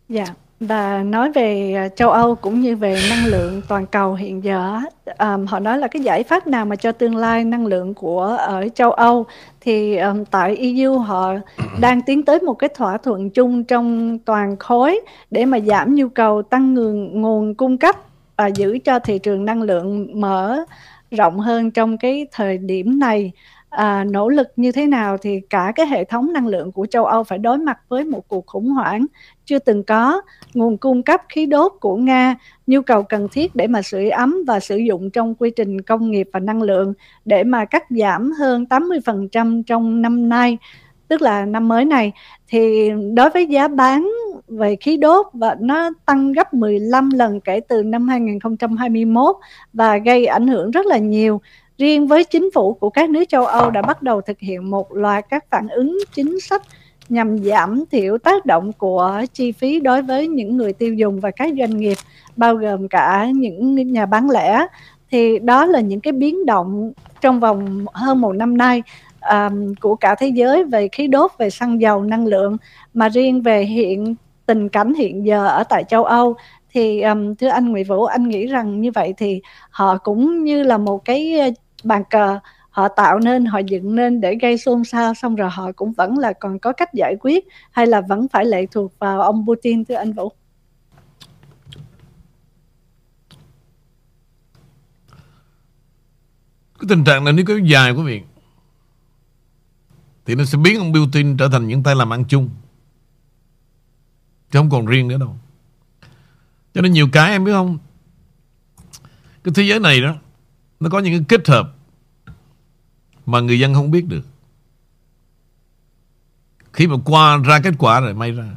Dạ, 0.08 0.24
và 0.60 1.02
nói 1.02 1.32
về 1.32 1.74
à, 1.74 1.88
châu 1.88 2.10
Âu 2.10 2.34
cũng 2.34 2.60
như 2.60 2.76
về 2.76 2.98
năng 3.10 3.26
lượng 3.26 3.62
toàn 3.68 3.86
cầu 3.86 4.14
hiện 4.14 4.44
giờ, 4.44 4.80
um, 5.18 5.46
họ 5.46 5.58
nói 5.58 5.78
là 5.78 5.88
cái 5.88 6.02
giải 6.02 6.22
pháp 6.22 6.46
nào 6.46 6.64
mà 6.64 6.76
cho 6.76 6.92
tương 6.92 7.16
lai 7.16 7.44
năng 7.44 7.66
lượng 7.66 7.94
của 7.94 8.24
ở 8.24 8.68
châu 8.74 8.92
Âu 8.92 9.26
thì 9.60 9.96
um, 9.96 10.24
tại 10.24 10.56
EU 10.56 10.98
họ 10.98 11.34
đang 11.80 12.02
tiến 12.02 12.24
tới 12.24 12.40
một 12.40 12.54
cái 12.54 12.68
thỏa 12.74 12.98
thuận 12.98 13.30
chung 13.30 13.64
trong 13.64 14.18
toàn 14.18 14.56
khối 14.56 15.00
để 15.30 15.44
mà 15.44 15.60
giảm 15.60 15.94
nhu 15.94 16.08
cầu 16.08 16.42
tăng 16.42 16.74
nguồn 16.74 17.20
nguồn 17.22 17.54
cung 17.54 17.78
cấp 17.78 17.96
và 18.36 18.46
giữ 18.46 18.78
cho 18.84 18.98
thị 18.98 19.18
trường 19.18 19.44
năng 19.44 19.62
lượng 19.62 20.20
mở 20.20 20.64
rộng 21.10 21.40
hơn 21.40 21.70
trong 21.70 21.98
cái 21.98 22.26
thời 22.32 22.58
điểm 22.58 22.98
này 22.98 23.32
à, 23.76 24.04
nỗ 24.04 24.28
lực 24.28 24.48
như 24.56 24.72
thế 24.72 24.86
nào 24.86 25.16
thì 25.18 25.40
cả 25.50 25.72
cái 25.74 25.86
hệ 25.86 26.04
thống 26.04 26.32
năng 26.32 26.46
lượng 26.46 26.72
của 26.72 26.86
châu 26.86 27.04
Âu 27.04 27.24
phải 27.24 27.38
đối 27.38 27.58
mặt 27.58 27.78
với 27.88 28.04
một 28.04 28.28
cuộc 28.28 28.46
khủng 28.46 28.68
hoảng 28.68 29.06
chưa 29.44 29.58
từng 29.58 29.84
có. 29.84 30.20
Nguồn 30.54 30.78
cung 30.78 31.02
cấp 31.02 31.22
khí 31.28 31.46
đốt 31.46 31.72
của 31.80 31.96
Nga 31.96 32.36
nhu 32.66 32.82
cầu 32.82 33.02
cần 33.02 33.28
thiết 33.32 33.54
để 33.54 33.66
mà 33.66 33.82
sưởi 33.82 34.10
ấm 34.10 34.44
và 34.46 34.60
sử 34.60 34.76
dụng 34.76 35.10
trong 35.10 35.34
quy 35.34 35.50
trình 35.50 35.80
công 35.80 36.10
nghiệp 36.10 36.28
và 36.32 36.40
năng 36.40 36.62
lượng 36.62 36.94
để 37.24 37.44
mà 37.44 37.64
cắt 37.64 37.84
giảm 37.90 38.32
hơn 38.32 38.64
80% 38.70 39.62
trong 39.62 40.02
năm 40.02 40.28
nay. 40.28 40.58
Tức 41.08 41.22
là 41.22 41.44
năm 41.44 41.68
mới 41.68 41.84
này 41.84 42.12
thì 42.48 42.90
đối 43.14 43.30
với 43.30 43.46
giá 43.46 43.68
bán 43.68 44.10
về 44.48 44.76
khí 44.76 44.96
đốt 44.96 45.26
và 45.32 45.56
nó 45.60 45.90
tăng 46.06 46.32
gấp 46.32 46.54
15 46.54 47.10
lần 47.10 47.40
kể 47.40 47.60
từ 47.60 47.82
năm 47.82 48.08
2021 48.08 49.36
và 49.72 49.96
gây 49.96 50.26
ảnh 50.26 50.46
hưởng 50.46 50.70
rất 50.70 50.86
là 50.86 50.98
nhiều. 50.98 51.40
Riêng 51.78 52.06
với 52.06 52.24
chính 52.24 52.50
phủ 52.54 52.74
của 52.74 52.90
các 52.90 53.10
nước 53.10 53.24
châu 53.28 53.46
Âu 53.46 53.70
đã 53.70 53.82
bắt 53.82 54.02
đầu 54.02 54.20
thực 54.20 54.40
hiện 54.40 54.70
một 54.70 54.92
loạt 54.92 55.24
các 55.30 55.44
phản 55.50 55.68
ứng 55.68 55.98
chính 56.14 56.40
sách 56.40 56.62
nhằm 57.08 57.38
giảm 57.38 57.84
thiểu 57.90 58.18
tác 58.18 58.46
động 58.46 58.72
của 58.72 59.22
chi 59.32 59.52
phí 59.52 59.80
đối 59.80 60.02
với 60.02 60.28
những 60.28 60.56
người 60.56 60.72
tiêu 60.72 60.94
dùng 60.94 61.20
và 61.20 61.30
các 61.30 61.52
doanh 61.58 61.76
nghiệp 61.76 61.96
bao 62.36 62.54
gồm 62.54 62.88
cả 62.88 63.26
những 63.34 63.92
nhà 63.92 64.06
bán 64.06 64.30
lẻ. 64.30 64.66
Thì 65.10 65.38
đó 65.38 65.66
là 65.66 65.80
những 65.80 66.00
cái 66.00 66.12
biến 66.12 66.46
động 66.46 66.92
trong 67.20 67.40
vòng 67.40 67.84
hơn 67.92 68.20
một 68.20 68.32
năm 68.32 68.56
nay 68.56 68.82
um, 69.30 69.74
của 69.80 69.94
cả 69.94 70.14
thế 70.14 70.28
giới 70.28 70.64
về 70.64 70.88
khí 70.88 71.06
đốt 71.06 71.30
về 71.38 71.50
xăng 71.50 71.80
dầu 71.80 72.02
năng 72.02 72.26
lượng. 72.26 72.56
Mà 72.94 73.08
riêng 73.08 73.42
về 73.42 73.64
hiện 73.64 74.14
tình 74.46 74.68
cảnh 74.68 74.94
hiện 74.94 75.26
giờ 75.26 75.46
ở 75.46 75.64
tại 75.64 75.84
châu 75.84 76.04
Âu 76.04 76.34
thì 76.72 77.02
um, 77.02 77.34
thưa 77.34 77.48
anh 77.48 77.68
Nguyễn 77.68 77.84
Vũ 77.84 78.04
anh 78.04 78.28
nghĩ 78.28 78.46
rằng 78.46 78.80
như 78.80 78.90
vậy 78.94 79.14
thì 79.16 79.40
họ 79.70 79.98
cũng 79.98 80.44
như 80.44 80.62
là 80.62 80.78
một 80.78 81.04
cái 81.04 81.34
bàn 81.84 82.02
cờ, 82.10 82.38
họ 82.70 82.88
tạo 82.88 83.18
nên, 83.18 83.44
họ 83.44 83.58
dựng 83.58 83.94
nên 83.94 84.20
để 84.20 84.36
gây 84.42 84.58
xôn 84.58 84.84
xao, 84.84 85.14
xong 85.14 85.36
rồi 85.36 85.50
họ 85.50 85.72
cũng 85.72 85.92
vẫn 85.92 86.18
là 86.18 86.32
còn 86.32 86.58
có 86.58 86.72
cách 86.72 86.94
giải 86.94 87.16
quyết 87.20 87.44
hay 87.70 87.86
là 87.86 88.00
vẫn 88.00 88.28
phải 88.28 88.44
lệ 88.44 88.66
thuộc 88.66 88.98
vào 88.98 89.20
ông 89.20 89.46
Putin, 89.46 89.84
thưa 89.84 89.94
anh 89.94 90.12
Vũ? 90.12 90.32
Cái 96.78 96.86
tình 96.88 97.04
trạng 97.04 97.24
này 97.24 97.32
nếu 97.32 97.44
kéo 97.48 97.58
dài, 97.58 97.92
quý 97.92 98.02
vị. 98.02 98.22
Thì 100.26 100.34
nó 100.34 100.44
sẽ 100.44 100.58
biến 100.58 100.78
ông 100.78 100.92
Putin 100.94 101.36
trở 101.36 101.48
thành 101.48 101.68
những 101.68 101.82
tay 101.82 101.94
làm 101.94 102.12
ăn 102.12 102.24
chung. 102.28 102.50
Chứ 104.50 104.58
không 104.58 104.70
còn 104.70 104.86
riêng 104.86 105.08
nữa 105.08 105.18
đâu. 105.18 105.36
Cho 106.74 106.80
nên 106.80 106.92
nhiều 106.92 107.08
cái, 107.12 107.30
em 107.30 107.44
biết 107.44 107.52
không? 107.52 107.78
Cái 109.44 109.52
thế 109.54 109.62
giới 109.62 109.80
này 109.80 110.00
đó 110.00 110.14
nó 110.80 110.90
có 110.90 110.98
những 110.98 111.12
cái 111.12 111.24
kết 111.28 111.48
hợp 111.48 111.74
mà 113.26 113.40
người 113.40 113.58
dân 113.58 113.74
không 113.74 113.90
biết 113.90 114.06
được. 114.06 114.26
Khi 116.72 116.86
mà 116.86 116.96
qua 117.04 117.36
ra 117.36 117.60
kết 117.60 117.74
quả 117.78 118.00
rồi 118.00 118.14
may 118.14 118.32
ra. 118.32 118.50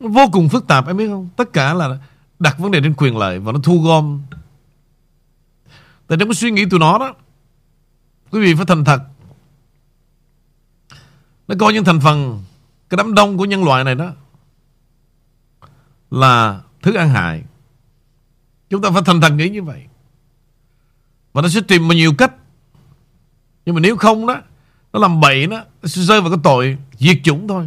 Nó 0.00 0.08
vô 0.08 0.22
cùng 0.32 0.48
phức 0.48 0.66
tạp 0.66 0.86
em 0.86 0.96
biết 0.96 1.08
không? 1.08 1.28
Tất 1.36 1.52
cả 1.52 1.74
là 1.74 1.98
đặt 2.38 2.58
vấn 2.58 2.70
đề 2.70 2.80
trên 2.82 2.94
quyền 2.94 3.16
lợi 3.16 3.38
và 3.38 3.52
nó 3.52 3.58
thu 3.62 3.82
gom. 3.82 4.22
Tại 6.06 6.18
trong 6.18 6.28
cái 6.28 6.34
suy 6.34 6.50
nghĩ 6.50 6.64
tụi 6.70 6.80
nó 6.80 6.98
đó, 6.98 7.14
quý 8.30 8.40
vị 8.40 8.54
phải 8.54 8.66
thành 8.66 8.84
thật. 8.84 9.02
Nó 11.48 11.54
coi 11.58 11.72
những 11.72 11.84
thành 11.84 12.00
phần, 12.00 12.44
cái 12.88 12.96
đám 12.96 13.14
đông 13.14 13.38
của 13.38 13.44
nhân 13.44 13.64
loại 13.64 13.84
này 13.84 13.94
đó 13.94 14.12
là 16.10 16.60
thứ 16.82 16.94
ăn 16.94 17.08
hại. 17.08 17.44
Chúng 18.70 18.82
ta 18.82 18.90
phải 18.90 19.02
thành 19.06 19.20
thật 19.20 19.30
nghĩ 19.32 19.48
như 19.48 19.62
vậy. 19.62 19.86
Và 21.36 21.42
nó 21.42 21.48
sẽ 21.48 21.60
tìm 21.60 21.88
một 21.88 21.94
nhiều 21.94 22.14
cách. 22.14 22.32
Nhưng 23.66 23.74
mà 23.74 23.80
nếu 23.80 23.96
không 23.96 24.26
đó, 24.26 24.40
Nó 24.92 25.00
làm 25.00 25.20
bậy 25.20 25.46
đó 25.46 25.64
Nó 25.82 25.88
sẽ 25.88 26.02
rơi 26.02 26.20
vào 26.20 26.30
cái 26.30 26.38
tội 26.42 26.78
diệt 26.98 27.16
chủng 27.24 27.48
thôi. 27.48 27.66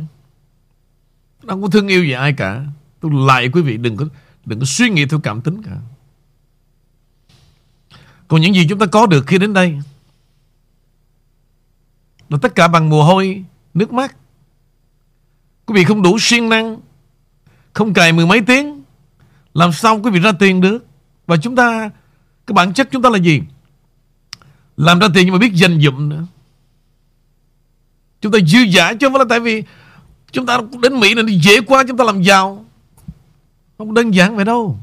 Nó 1.44 1.54
không 1.54 1.62
có 1.62 1.68
thương 1.68 1.88
yêu 1.88 2.04
gì 2.04 2.12
ai 2.12 2.34
cả. 2.34 2.66
Tôi 3.00 3.12
lại 3.14 3.50
quý 3.50 3.62
vị 3.62 3.78
đừng 3.78 3.98
có 3.98 4.06
Đừng 4.46 4.60
có 4.60 4.66
suy 4.66 4.90
nghĩ 4.90 5.06
theo 5.06 5.20
cảm 5.20 5.42
tính 5.42 5.64
cả. 5.64 5.72
Còn 8.28 8.42
những 8.42 8.56
gì 8.56 8.68
chúng 8.70 8.80
ta 8.80 8.86
có 8.86 9.06
được 9.06 9.28
khi 9.28 9.38
đến 9.38 9.54
đây, 9.54 9.78
Là 12.30 12.38
tất 12.42 12.56
cả 12.56 12.68
bằng 12.68 12.90
mồ 12.90 13.04
hôi, 13.04 13.44
Nước 13.74 13.94
mắt. 13.94 14.16
Quý 15.66 15.76
vị 15.76 15.84
không 15.84 16.02
đủ 16.02 16.20
siêng 16.20 16.50
năng, 16.50 16.78
Không 17.74 17.94
cài 17.94 18.14
mười 18.14 18.26
mấy 18.26 18.42
tiếng, 18.42 18.84
Làm 19.54 19.72
sao 19.72 20.00
quý 20.04 20.12
vị 20.12 20.20
ra 20.20 20.32
tiền 20.32 20.62
được? 20.62 20.86
Và 21.28 21.38
chúng 21.38 21.56
ta, 21.56 21.90
Cái 22.48 22.54
bản 22.54 22.74
chất 22.74 22.88
chúng 22.92 23.02
ta 23.02 23.10
là 23.10 23.18
gì? 23.18 23.42
Làm 24.80 25.00
ra 25.00 25.08
tiền 25.14 25.26
nhưng 25.26 25.34
mà 25.34 25.40
biết 25.40 25.54
dành 25.54 25.82
dụm 25.82 26.10
nữa. 26.10 26.24
Chúng 28.22 28.32
ta 28.32 28.40
dư 28.48 28.60
giả 28.60 28.94
chứ 28.94 29.08
không 29.08 29.14
phải 29.14 29.20
là 29.20 29.26
tại 29.30 29.40
vì 29.40 29.64
Chúng 30.32 30.46
ta 30.46 30.60
đến 30.82 31.00
Mỹ 31.00 31.14
này 31.14 31.40
dễ 31.40 31.62
quá 31.62 31.84
chúng 31.88 31.98
ta 31.98 32.04
làm 32.04 32.22
giàu. 32.22 32.66
Không 33.78 33.94
đơn 33.94 34.12
giản 34.12 34.36
vậy 34.36 34.46
đâu. 34.46 34.80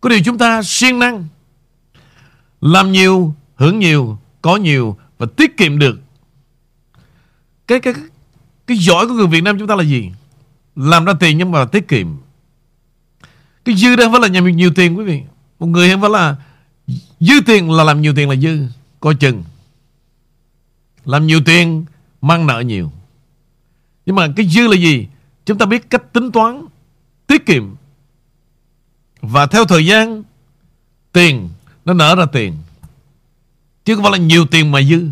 Có 0.00 0.08
điều 0.08 0.20
chúng 0.24 0.38
ta 0.38 0.62
siêng 0.62 0.98
năng 0.98 1.26
Làm 2.60 2.92
nhiều, 2.92 3.34
hưởng 3.56 3.78
nhiều, 3.78 4.18
có 4.42 4.56
nhiều 4.56 4.98
Và 5.18 5.26
tiết 5.36 5.56
kiệm 5.56 5.78
được. 5.78 6.00
Cái 7.66 7.80
cái 7.80 7.94
cái 8.66 8.76
giỏi 8.76 9.08
của 9.08 9.14
người 9.14 9.26
Việt 9.26 9.40
Nam 9.40 9.58
chúng 9.58 9.68
ta 9.68 9.74
là 9.74 9.82
gì? 9.82 10.10
Làm 10.76 11.04
ra 11.04 11.12
tiền 11.20 11.38
nhưng 11.38 11.50
mà 11.50 11.64
tiết 11.64 11.88
kiệm. 11.88 12.06
Cái 13.64 13.74
dư 13.74 13.96
đó 13.96 14.04
không 14.04 14.12
phải 14.12 14.20
là 14.20 14.28
nhiều, 14.28 14.48
nhiều 14.48 14.70
tiền 14.74 14.98
quý 14.98 15.04
vị. 15.04 15.22
Một 15.58 15.66
người 15.66 15.90
không 15.90 16.00
phải 16.00 16.10
là 16.10 16.36
Dư 17.20 17.34
tiền 17.46 17.70
là 17.70 17.84
làm 17.84 18.02
nhiều 18.02 18.14
tiền 18.16 18.28
là 18.28 18.36
dư, 18.36 18.58
Coi 19.00 19.14
chừng. 19.14 19.44
Làm 21.04 21.26
nhiều 21.26 21.40
tiền, 21.44 21.84
mang 22.20 22.46
nợ 22.46 22.60
nhiều. 22.60 22.92
Nhưng 24.06 24.16
mà 24.16 24.28
cái 24.36 24.46
dư 24.46 24.66
là 24.66 24.76
gì? 24.76 25.08
Chúng 25.46 25.58
ta 25.58 25.66
biết 25.66 25.90
cách 25.90 26.12
tính 26.12 26.32
toán, 26.32 26.66
Tiết 27.26 27.46
kiệm. 27.46 27.74
Và 29.20 29.46
theo 29.46 29.64
thời 29.64 29.86
gian, 29.86 30.22
Tiền, 31.12 31.48
nó 31.84 31.94
nở 31.94 32.14
ra 32.14 32.26
tiền. 32.32 32.56
Chứ 33.84 33.94
không 33.94 34.04
phải 34.04 34.12
là 34.12 34.18
nhiều 34.18 34.46
tiền 34.46 34.72
mà 34.72 34.82
dư. 34.82 35.08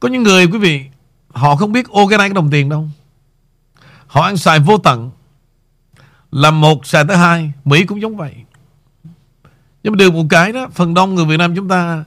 Có 0.00 0.08
những 0.08 0.22
người, 0.22 0.46
quý 0.46 0.58
vị, 0.58 0.84
Họ 1.32 1.56
không 1.56 1.72
biết 1.72 1.88
ô 1.88 2.06
cái 2.08 2.18
này 2.18 2.28
cái 2.28 2.34
đồng 2.34 2.50
tiền 2.50 2.68
đâu. 2.68 2.88
Họ 4.06 4.22
ăn 4.22 4.36
xài 4.36 4.58
vô 4.58 4.78
tận. 4.78 5.10
Làm 6.30 6.60
một, 6.60 6.86
xài 6.86 7.04
tới 7.08 7.16
hai, 7.16 7.52
Mỹ 7.64 7.84
cũng 7.84 8.00
giống 8.00 8.16
vậy. 8.16 8.34
Nhưng 9.82 9.92
mà 9.92 9.96
được 9.96 10.14
một 10.14 10.24
cái 10.30 10.52
đó 10.52 10.68
Phần 10.72 10.94
đông 10.94 11.14
người 11.14 11.24
Việt 11.24 11.36
Nam 11.36 11.56
chúng 11.56 11.68
ta 11.68 12.04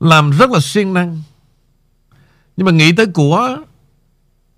Làm 0.00 0.30
rất 0.30 0.50
là 0.50 0.60
siêng 0.60 0.94
năng. 0.94 1.22
Nhưng 2.56 2.66
mà 2.66 2.72
nghĩ 2.72 2.92
tới 2.92 3.06
của 3.06 3.56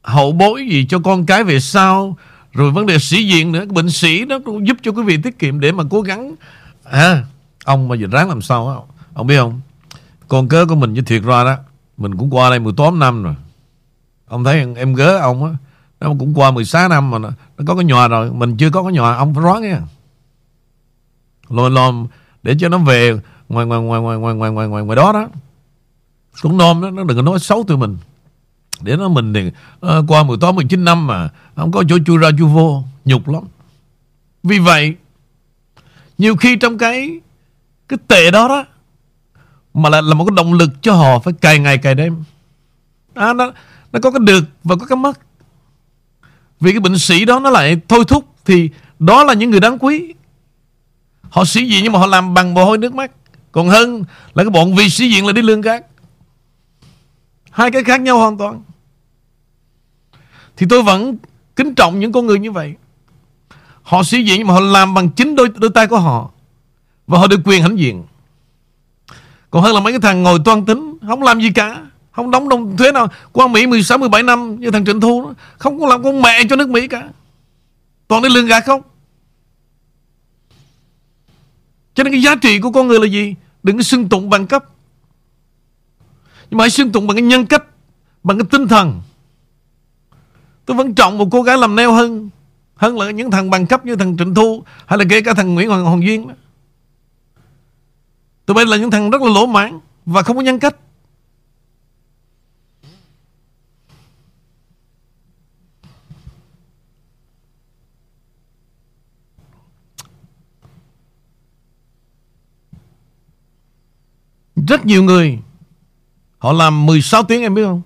Hậu 0.03 0.33
bối 0.33 0.69
gì 0.71 0.87
cho 0.89 0.99
con 0.99 1.27
cái 1.27 1.45
về 1.45 1.61
sau 1.61 2.17
Rồi 2.53 2.71
vấn 2.71 2.87
đề 2.87 2.99
sĩ 2.99 3.27
diện 3.27 3.53
nữa 3.53 3.65
Bệnh 3.65 3.91
sĩ 3.91 4.25
nó 4.25 4.39
cũng 4.45 4.67
giúp 4.67 4.77
cho 4.83 4.93
quý 4.93 5.03
vị 5.03 5.17
tiết 5.23 5.39
kiệm 5.39 5.61
Để 5.61 5.73
mà 5.73 5.85
cố 5.91 6.01
gắng. 6.01 6.35
À, 6.85 7.25
Ông 7.65 7.89
mà 7.89 7.97
giờ 7.97 8.07
ráng 8.11 8.29
làm 8.29 8.43
sao 8.43 8.67
đó. 8.67 8.83
Ông 9.15 9.27
biết 9.27 9.37
không? 9.37 9.61
Con 10.29 10.49
cớ 10.49 10.67
của 10.67 10.75
mình 10.75 10.95
với 10.95 11.03
thiệt 11.03 11.23
ra 11.23 11.45
đó 11.45 11.57
Mình 11.97 12.17
cũng 12.17 12.35
qua 12.35 12.51
đây 12.51 12.59
18 12.59 12.99
năm 12.99 13.23
rồi. 13.23 13.35
Ông 14.27 14.45
thấy 14.45 14.67
em 14.77 14.95
gớ 14.95 15.19
ông 15.19 15.45
á 15.45 15.51
Nó 16.01 16.09
cũng 16.19 16.35
qua 16.35 16.51
16 16.51 16.89
năm 16.89 17.11
mà 17.11 17.19
nó, 17.19 17.31
nó 17.59 17.65
có 17.67 17.75
cái 17.75 17.85
nhòa 17.85 18.09
rồi 18.09 18.33
Mình 18.33 18.57
chưa 18.57 18.71
có 18.71 18.83
cái 18.83 18.93
nhòa 18.93 19.17
Ông 19.17 19.35
phải 19.35 19.45
ráng 19.45 19.63
nha 19.63 19.81
Lo 21.49 21.69
lo 21.69 21.93
để 22.43 22.57
cho 22.59 22.69
nó 22.69 22.79
về 22.79 23.21
ngoài 23.49 23.67
ngoài 23.67 23.81
ngoài 23.81 24.01
ngoài 24.01 24.19
ngoài 24.19 24.35
ngoài 24.35 24.51
ngoài 24.51 24.69
ngoài, 24.69 24.85
ngoài 24.85 24.97
đó 24.97 25.13
đó. 25.13 25.29
Cũng 26.43 26.59
nom 26.59 26.83
đó 26.83 26.91
Nó 26.91 27.05
đừng 27.05 27.17
có 27.17 27.23
nói 27.23 27.39
xấu 27.39 27.65
tụi 27.65 27.77
mình. 27.77 27.97
Để 28.81 28.97
nó 28.97 29.09
mình 29.09 29.35
thì 29.35 29.51
uh, 29.87 30.05
Qua 30.09 30.23
18 30.23 30.55
19 30.55 30.85
năm 30.85 31.07
mà 31.07 31.31
Không 31.57 31.73
có 31.73 31.85
chỗ 31.89 31.99
chui 32.07 32.19
ra 32.19 32.31
chui 32.39 32.49
vô 32.49 32.85
Nhục 33.05 33.29
lắm. 33.29 33.43
Vì 34.43 34.59
vậy 34.59 34.95
Nhiều 36.19 36.37
khi 36.37 36.57
trong 36.57 36.79
cái 36.79 37.21
Cái 37.89 37.99
tệ 38.09 38.31
đó 38.31 38.49
đó 38.49 38.65
Mà 39.75 39.89
là, 39.89 40.01
là 40.01 40.15
một 40.15 40.25
cái 40.25 40.35
động 40.37 40.55
lực 40.55 40.71
cho 40.83 40.95
họ 40.95 41.19
Phải 41.19 41.33
cày 41.33 41.59
ngày 41.59 41.79
cày 41.79 41.95
đêm. 41.95 42.25
À, 43.15 43.33
nó, 43.33 43.53
nó 43.93 44.01
có 44.03 44.11
cái 44.11 44.21
được 44.27 44.45
và 44.65 44.77
có 44.77 44.87
cái 44.87 44.97
mất. 44.97 45.19
Vì 46.61 46.71
cái 46.71 46.81
bệnh 46.81 46.99
sĩ 46.99 47.25
đó 47.25 47.41
nó 47.41 47.51
lại 47.51 47.81
thôi 47.89 48.05
thúc 48.09 48.25
Thì 48.45 48.71
đó 48.99 49.25
là 49.25 49.35
những 49.35 49.51
người 49.51 49.61
đáng 49.61 49.79
quý. 49.79 50.15
Họ 51.33 51.45
sĩ 51.45 51.67
diện 51.67 51.81
nhưng 51.83 51.93
mà 51.93 51.99
họ 51.99 52.07
làm 52.07 52.35
bằng 52.35 52.55
mồ 52.55 52.65
hôi 52.65 52.79
nước 52.79 52.95
mắt. 52.95 53.11
Còn 53.53 53.69
hơn 53.69 54.05
là 54.35 54.45
cái 54.45 54.51
bọn 54.51 54.75
vì 54.75 54.89
sĩ 54.89 55.11
diện 55.11 55.27
là 55.27 55.33
đi 55.33 55.43
lương 55.43 55.63
cát. 55.63 55.85
Hai 57.51 57.71
cái 57.71 57.85
khác 57.85 58.01
nhau 58.01 58.19
hoàn 58.19 58.39
toàn. 58.39 58.63
Thì 60.57 60.67
tôi 60.71 60.83
vẫn 60.83 61.17
kính 61.57 61.75
trọng 61.75 62.01
những 62.01 62.13
con 62.13 62.27
người 62.27 62.39
như 62.39 62.53
vậy. 62.53 62.75
Họ 63.83 64.03
sĩ 64.03 64.23
diện 64.23 64.39
nhưng 64.39 64.47
mà 64.47 64.55
họ 64.55 64.61
làm 64.61 64.95
bằng 64.95 65.11
chính 65.11 65.37
đôi, 65.37 65.49
đôi 65.55 65.71
tay 65.75 65.87
của 65.87 65.99
họ. 65.99 66.31
Và 67.07 67.19
họ 67.19 67.27
được 67.27 67.41
quyền 67.45 67.63
hãnh 67.63 67.79
diện. 67.79 68.05
Còn 69.51 69.63
hơn 69.63 69.75
là 69.75 69.81
mấy 69.81 69.93
cái 69.93 70.01
thằng 70.01 70.23
ngồi 70.23 70.39
toan 70.45 70.65
tính 70.65 70.99
Không 71.07 71.23
làm 71.23 71.41
gì 71.41 71.51
cả. 71.51 71.83
Không 72.11 72.31
đóng 72.31 72.49
đồng 72.49 72.77
thuế 72.77 72.93
nào. 72.93 73.09
Qua 73.33 73.47
Mỹ 73.47 73.67
16, 73.67 73.99
17 73.99 74.23
năm 74.23 74.61
như 74.61 74.71
thằng 74.71 74.85
Trịnh 74.85 75.01
Thu 75.01 75.23
đó. 75.23 75.35
Không 75.59 75.81
có 75.81 75.87
làm 75.87 76.03
con 76.03 76.23
mẹ 76.23 76.45
cho 76.51 76.57
nước 76.57 76.69
Mỹ 76.69 76.89
cả. 76.89 77.09
Toàn 78.09 78.23
đi 78.23 78.29
lương 78.29 78.47
gạt 78.47 78.61
không? 78.67 78.83
Cho 81.95 82.05
nên 82.05 82.13
cái 82.13 82.23
giá 82.23 82.35
trị 82.35 82.61
của 82.61 82.71
con 82.71 82.87
người 82.87 83.01
là 83.01 83.07
gì? 83.07 83.35
Đừng 83.63 83.77
có 83.77 83.83
xưng 83.83 84.09
tụng 84.09 84.31
bằng 84.31 84.47
cấp. 84.47 84.65
Nhưng 86.51 86.59
mà 86.59 86.63
hãy 86.63 86.71
xưng 86.71 86.93
tụng 86.93 87.07
bằng 87.07 87.17
cái 87.17 87.23
nhân 87.23 87.47
cách 87.47 87.65
Bằng 88.23 88.39
cái 88.39 88.47
tinh 88.51 88.69
thần. 88.69 89.03
Tôi 90.67 90.77
vẫn 90.77 90.95
trọng 90.95 91.19
một 91.19 91.29
cô 91.31 91.43
gái 91.43 91.59
làm 91.59 91.77
neo 91.77 91.93
hơn 91.93 92.31
Hơn 92.75 92.99
là 92.99 93.11
những 93.11 93.31
thằng 93.31 93.51
bằng 93.51 93.67
cấp 93.67 93.87
như 93.87 93.97
thằng 93.97 94.17
Trịnh 94.17 94.35
Thu 94.35 94.63
Hay 94.87 94.99
là 94.99 95.05
kể 95.11 95.21
cả 95.21 95.35
thằng 95.35 95.55
Nguyễn 95.55 95.69
Hoàng, 95.69 95.85
Hoàng 95.85 96.03
Duyên. 96.03 96.29
Tụi 98.47 98.55
bay 98.55 98.67
là 98.67 98.77
những 98.77 98.91
thằng 98.91 99.11
rất 99.11 99.23
là 99.23 99.29
lỗ 99.35 99.47
mãn 99.47 99.79
Và 100.07 100.23
không 100.23 100.37
có 100.37 100.43
nhân 100.43 100.59
cách. 100.59 100.77
Rất 114.69 114.87
nhiều 114.87 115.03
người. 115.03 115.39
Họ 116.39 116.53
làm 116.53 116.87
16 116.87 117.23
tiếng 117.23 117.43
em 117.43 117.55
biết 117.55 117.65
không? 117.65 117.83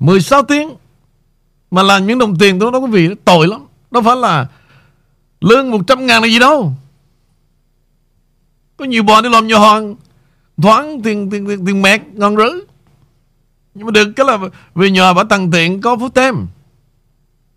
16 0.00 0.42
tiếng. 0.42 0.74
Mà 1.70 1.82
làm 1.82 2.06
những 2.06 2.18
đồng 2.18 2.38
tiền 2.38 2.58
đó, 2.58 2.70
đó 2.70 2.78
quý 2.78 2.90
vị 2.90 3.14
Tội 3.24 3.48
lắm. 3.48 3.66
Đâu 3.90 4.02
phải 4.02 4.16
là 4.16 4.46
Lương 5.40 5.70
100 5.70 6.06
ngàn 6.06 6.22
là 6.22 6.28
gì 6.28 6.38
đâu. 6.38 6.72
Có 8.76 8.84
nhiều 8.84 9.02
bọn 9.02 9.22
đi 9.22 9.28
làm 9.28 9.46
nhà 9.46 9.56
hoàng 9.56 9.96
Thoáng 10.56 11.02
tiền, 11.02 11.30
tiền, 11.30 11.46
tiền, 11.46 11.66
tiền 11.66 11.82
mẹt 11.82 12.02
ngon 12.12 12.36
rứ 12.36 12.66
Nhưng 13.74 13.86
mà 13.86 13.90
được 13.90 14.12
cái 14.16 14.26
là 14.26 14.38
Về 14.74 14.90
nhà 14.90 15.12
bà 15.12 15.24
tăng 15.24 15.50
tiện 15.50 15.80
có 15.80 15.96
phút 15.96 16.14
tem. 16.14 16.46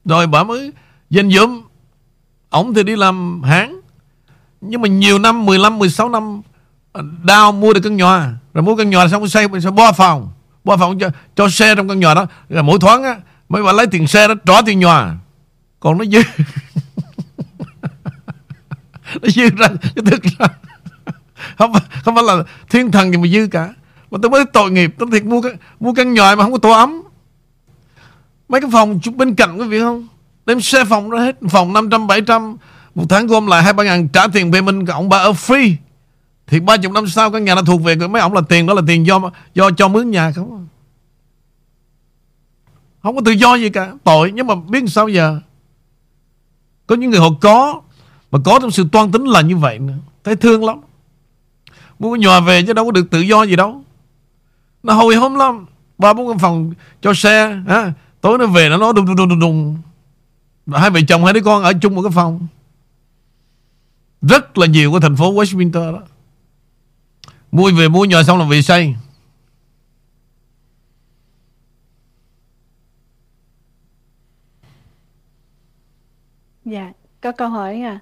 Rồi 0.06 0.28
bà 0.28 0.44
mới 0.44 0.72
Danh 1.10 1.32
dụm. 1.32 1.62
Ông 2.50 2.74
thì 2.74 2.84
đi 2.84 2.96
làm 2.96 3.42
hãng 3.44 3.80
Nhưng 4.62 4.82
mà 4.82 4.88
nhiều 4.88 5.20
năm 5.20 5.46
15, 5.46 5.80
16 5.80 6.10
năm 6.10 6.42
đau 7.24 7.52
mua 7.52 7.74
được 7.74 7.82
căn 7.84 7.98
nhà. 7.98 8.34
Rồi 8.54 8.64
mua 8.64 8.76
căn 8.76 8.90
nhà 8.90 9.08
xong 9.08 9.28
xây 9.28 9.48
sẽ 9.64 9.72
bo 9.72 9.92
phòng. 9.92 10.32
Bo 10.64 10.78
phòng 10.78 11.00
cho, 11.00 11.10
cho 11.36 11.50
xe 11.50 11.76
trong 11.76 11.88
căn 11.88 12.00
nhà 12.00 12.14
đó. 12.14 12.26
Rồi 12.50 12.64
mỗi 12.64 12.80
thoáng 12.80 13.04
á 13.04 13.16
mới 13.50 13.64
bà 13.64 13.72
lấy 13.72 13.88
tiền 13.88 14.08
xe 14.08 14.28
đó 14.28 14.34
trả 14.46 14.62
tiền 14.66 14.80
nhà. 14.80 15.16
Còn 15.80 15.98
nó 15.98 16.06
dư. 16.06 16.22
Nó 19.22 19.30
dư 19.30 19.50
ra 19.58 19.68
chứ 19.96 20.02
thực 20.06 20.24
ra. 20.24 20.48
Không 21.58 21.74
không 22.04 22.16
phải 22.16 22.24
là 22.24 22.44
thiên 22.70 22.92
thần 22.92 23.12
gì 23.12 23.18
mà 23.18 23.28
dư 23.28 23.48
cả. 23.52 23.74
Mà 24.12 24.18
tôi 24.22 24.32
mới 24.32 24.46
tội 24.46 24.72
nghiệp 24.72 24.96
tôi 25.00 25.10
thiệt 25.12 25.26
mua 25.26 25.42
cái 25.42 25.52
mua 25.80 25.94
căn 25.94 26.14
nhà 26.14 26.36
mà 26.36 26.44
không 26.44 26.52
có 26.52 26.58
tổ 26.58 26.72
ấm. 26.72 27.02
Mấy 28.50 28.62
cái 28.62 28.70
phòng 28.74 29.00
bên 29.16 29.36
cạnh 29.36 29.58
quý 29.58 29.68
vị 29.68 29.80
không? 29.80 30.08
Đem 30.46 30.62
xe 30.62 30.86
phòng 30.86 31.10
ra 31.10 31.20
hết 31.20 31.36
phòng 31.50 31.74
500 31.74 32.08
700 32.08 32.58
một 32.96 33.06
tháng 33.10 33.28
gom 33.28 33.48
lại 33.48 33.64
hai 33.64 33.74
ba 33.74 33.84
ngàn 33.84 34.08
trả 34.08 34.28
tiền 34.28 34.52
về 34.52 34.62
mình 34.62 34.86
ông 34.86 35.10
bà 35.10 35.18
ở 35.18 35.32
free 35.32 35.74
thì 36.52 36.60
ba 36.60 36.78
chục 36.78 36.92
năm 36.92 37.08
sau 37.08 37.32
căn 37.32 37.44
nhà 37.44 37.56
nó 37.56 37.62
thuộc 37.62 37.82
về 37.82 37.96
mấy 37.96 38.22
ông 38.22 38.34
là 38.34 38.42
tiền, 38.50 38.66
đó 38.66 38.74
là 38.74 38.82
tiền 38.88 39.06
do 39.06 39.32
do 39.54 39.72
cho 39.72 39.88
mướn 39.88 40.12
nhà 40.12 40.32
không? 40.32 40.68
Không 43.04 43.16
có 43.16 43.22
tự 43.26 43.32
do 43.32 43.56
gì 43.56 43.70
cả. 43.70 43.94
Tội, 44.04 44.32
nhưng 44.32 44.48
mà 44.48 44.56
biết 44.56 44.84
sao 44.88 45.08
giờ? 45.08 45.40
Có 46.88 46.96
những 46.96 47.10
người 47.10 47.20
họ 47.20 47.28
có, 47.42 47.82
mà 48.32 48.40
có 48.46 48.60
trong 48.62 48.72
sự 48.72 48.88
toan 48.92 49.12
tính 49.12 49.26
là 49.26 49.42
như 49.42 49.58
vậy 49.58 49.80
nữa. 49.80 49.94
Thấy 50.24 50.36
thương 50.36 50.66
lắm. 50.66 50.82
Muốn 52.00 52.20
nhòa 52.20 52.40
về 52.40 52.64
chứ 52.64 52.74
đâu 52.74 52.86
có 52.86 52.92
được 52.92 53.10
tự 53.12 53.20
do 53.20 53.44
gì 53.44 53.56
đâu. 53.56 53.84
Nó 54.84 54.94
hồi 54.94 55.16
hôm 55.16 55.36
lắm. 55.36 55.66
Ba 55.98 56.14
bốn 56.14 56.28
căn 56.30 56.40
phòng 56.40 56.74
cho 57.02 57.14
xe 57.14 57.62
ha? 57.68 57.94
tối 58.22 58.38
nó 58.38 58.48
về 58.48 58.70
nó 58.70 58.78
nói 58.78 58.94
đùng 58.96 59.06
đùng 59.06 59.16
đùng 59.16 59.30
đùng 59.30 59.40
đùng. 59.40 59.78
Hai 60.80 60.90
vợ 60.90 61.00
chồng, 61.08 61.26
hai 61.26 61.34
đứa 61.34 61.42
con 61.42 61.64
ở 61.64 61.74
chung 61.82 61.96
một 61.96 62.02
cái 62.02 62.12
phòng. 62.12 62.48
Rất 64.22 64.58
là 64.58 64.66
nhiều 64.66 64.92
của 64.92 65.00
thành 65.00 65.16
phố 65.16 65.34
Westminster 65.34 65.94
đó. 65.94 66.00
Mua 67.52 67.72
về 67.72 67.88
mua 67.88 68.06
nhà 68.06 68.24
xong 68.24 68.40
là 68.40 68.46
về 68.46 68.62
xây 68.62 68.96
Dạ, 76.66 76.92
có 77.22 77.32
câu 77.32 77.50
hỏi 77.50 77.82
à. 77.82 78.00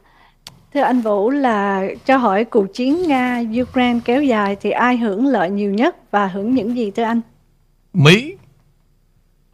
Thưa 0.73 0.81
anh 0.81 1.01
Vũ 1.01 1.29
là 1.29 1.83
cho 2.05 2.17
hỏi 2.17 2.45
cuộc 2.45 2.65
chiến 2.73 3.03
Nga-Ukraine 3.07 3.99
kéo 4.05 4.23
dài 4.23 4.57
thì 4.61 4.71
ai 4.71 4.97
hưởng 4.97 5.27
lợi 5.27 5.49
nhiều 5.49 5.73
nhất 5.73 6.11
và 6.11 6.27
hưởng 6.27 6.53
những 6.55 6.75
gì 6.75 6.91
thưa 6.91 7.03
anh? 7.03 7.21
Mỹ. 7.93 8.35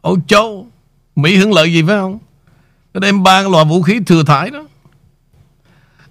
Âu 0.02 0.16
Châu. 0.26 0.66
Mỹ 1.16 1.36
hưởng 1.36 1.52
lợi 1.52 1.72
gì 1.72 1.82
phải 1.86 1.96
không? 1.96 2.18
Nó 2.94 3.00
đem 3.00 3.22
ba 3.22 3.42
loại 3.42 3.64
vũ 3.64 3.82
khí 3.82 4.00
thừa 4.06 4.22
thải 4.24 4.50
đó. 4.50 4.65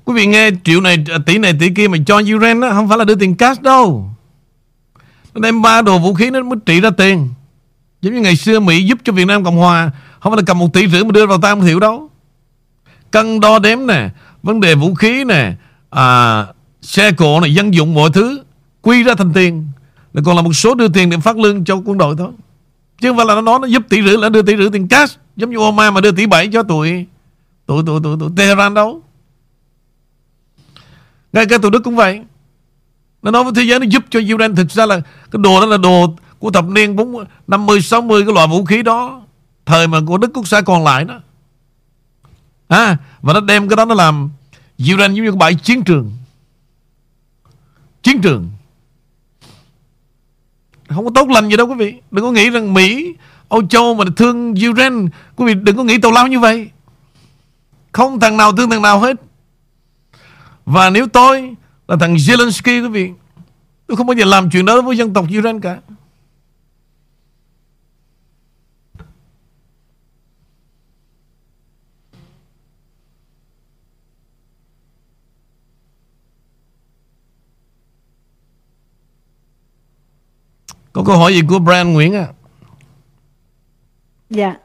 Quý 0.05 0.13
vị 0.13 0.25
nghe 0.25 0.51
triệu 0.63 0.81
này 0.81 1.05
à, 1.11 1.17
tỷ 1.25 1.37
này 1.37 1.53
tỷ 1.59 1.69
kia 1.69 1.87
mà 1.87 1.97
cho 2.05 2.21
Ukraine 2.35 2.61
đó 2.61 2.73
không 2.73 2.89
phải 2.89 2.97
là 2.97 3.03
đưa 3.03 3.15
tiền 3.15 3.35
cash 3.35 3.61
đâu. 3.61 4.09
Nó 5.33 5.41
đem 5.41 5.61
ba 5.61 5.81
đồ 5.81 5.99
vũ 5.99 6.13
khí 6.13 6.29
nó 6.29 6.43
mới 6.43 6.59
trị 6.65 6.81
ra 6.81 6.89
tiền. 6.89 7.29
Giống 8.01 8.13
như 8.13 8.21
ngày 8.21 8.35
xưa 8.35 8.59
Mỹ 8.59 8.83
giúp 8.83 8.99
cho 9.03 9.13
Việt 9.13 9.25
Nam 9.25 9.43
Cộng 9.43 9.57
Hòa 9.57 9.91
không 10.19 10.31
phải 10.31 10.37
là 10.37 10.43
cầm 10.45 10.59
một 10.59 10.73
tỷ 10.73 10.87
rưỡi 10.87 11.03
mà 11.03 11.11
đưa 11.11 11.25
vào 11.25 11.37
tay 11.41 11.51
không 11.51 11.61
Thiệu 11.61 11.79
đâu. 11.79 12.09
Cân 13.11 13.39
đo 13.39 13.59
đếm 13.59 13.87
nè, 13.87 14.09
vấn 14.43 14.59
đề 14.59 14.75
vũ 14.75 14.95
khí 14.95 15.23
nè, 15.23 15.53
à, 15.89 16.45
xe 16.81 17.11
cộ 17.11 17.39
này, 17.39 17.53
dân 17.53 17.73
dụng 17.73 17.93
mọi 17.93 18.09
thứ 18.13 18.43
quy 18.81 19.03
ra 19.03 19.15
thành 19.15 19.33
tiền. 19.33 19.67
Là 20.13 20.21
còn 20.25 20.35
là 20.35 20.41
một 20.41 20.53
số 20.53 20.75
đưa 20.75 20.87
tiền 20.87 21.09
để 21.09 21.17
phát 21.17 21.37
lương 21.37 21.65
cho 21.65 21.75
quân 21.85 21.97
đội 21.97 22.15
thôi. 22.17 22.29
Chứ 23.01 23.09
không 23.09 23.17
phải 23.17 23.25
là 23.25 23.35
nó 23.35 23.41
nói 23.41 23.59
nó 23.61 23.67
giúp 23.67 23.83
tỷ 23.89 24.01
rưỡi 24.01 24.17
là 24.17 24.29
đưa 24.29 24.41
tỷ 24.41 24.57
rưỡi 24.57 24.69
tiền 24.69 24.87
cash. 24.87 25.19
Giống 25.35 25.49
như 25.49 25.57
Obama 25.57 25.91
mà 25.91 26.01
đưa 26.01 26.11
tỷ 26.11 26.25
bảy 26.25 26.47
cho 26.47 26.63
tụi 26.63 27.05
tụi 27.65 27.83
tụi 27.85 27.99
tụi, 28.03 28.17
tụi 28.19 28.29
Tehran 28.37 28.73
đâu. 28.73 29.01
Ngay 31.35 31.45
cả 31.45 31.57
tụi 31.57 31.71
Đức 31.71 31.83
cũng 31.83 31.95
vậy. 31.95 32.21
Nó 33.21 33.31
nói 33.31 33.43
với 33.43 33.53
thế 33.55 33.63
giới 33.63 33.79
nó 33.79 33.85
giúp 33.89 34.03
cho 34.09 34.19
Ukraine 34.33 34.55
Thực 34.55 34.71
ra 34.71 34.85
là 34.85 34.99
cái 35.31 35.39
đồ 35.39 35.61
đó 35.61 35.65
là 35.65 35.77
đồ 35.77 36.15
của 36.39 36.51
thập 36.51 36.65
niên 36.65 36.95
40, 36.95 37.25
50, 37.47 37.81
60 37.81 38.23
cái 38.25 38.33
loại 38.33 38.47
vũ 38.47 38.65
khí 38.65 38.81
đó. 38.81 39.21
Thời 39.65 39.87
mà 39.87 39.99
của 40.07 40.17
Đức 40.17 40.31
Quốc 40.33 40.47
xã 40.47 40.61
còn 40.61 40.83
lại 40.83 41.03
đó. 41.03 41.19
À, 42.67 42.97
Và 43.21 43.33
nó 43.33 43.39
đem 43.39 43.69
cái 43.69 43.75
đó 43.75 43.85
nó 43.85 43.95
làm 43.95 44.29
Ukraine 44.93 45.15
giống 45.15 45.25
như 45.25 45.31
cái 45.31 45.37
bãi 45.37 45.55
chiến 45.55 45.83
trường. 45.83 46.11
Chiến 48.03 48.21
trường. 48.21 48.49
Không 50.89 51.05
có 51.05 51.11
tốt 51.15 51.29
lành 51.29 51.49
gì 51.49 51.57
đâu 51.57 51.67
quý 51.67 51.75
vị. 51.75 51.93
Đừng 52.11 52.25
có 52.25 52.31
nghĩ 52.31 52.49
rằng 52.49 52.73
Mỹ 52.73 53.13
Âu 53.49 53.67
Châu 53.67 53.95
mà 53.95 54.05
thương 54.17 54.53
Ukraine 54.69 55.07
Quý 55.35 55.45
vị 55.45 55.53
đừng 55.53 55.77
có 55.77 55.83
nghĩ 55.83 55.97
tào 55.97 56.11
lao 56.11 56.27
như 56.27 56.39
vậy. 56.39 56.69
Không 57.91 58.19
thằng 58.19 58.37
nào 58.37 58.51
thương 58.51 58.69
thằng 58.69 58.81
nào 58.81 58.99
hết. 58.99 59.24
Và 60.65 60.89
nếu 60.89 61.07
tôi 61.07 61.55
là 61.87 61.95
thằng 61.99 62.15
Zelensky, 62.15 62.83
quý 62.83 62.89
vị, 62.89 63.11
Tôi 63.87 63.97
không 63.97 64.07
bao 64.07 64.15
giờ 64.15 64.25
làm 64.25 64.49
chuyện 64.49 64.65
đó 64.65 64.81
với 64.81 64.97
dân 64.97 65.13
tộc 65.13 65.25
Ukraine 65.39 65.59
cả 65.61 65.81
Có 80.93 81.03
câu 81.05 81.17
hỏi 81.17 81.33
gì 81.33 81.41
của 81.49 81.59
Brian 81.59 81.93
Nguyễn 81.93 82.13
à? 82.13 82.27
Dạ. 84.29 84.55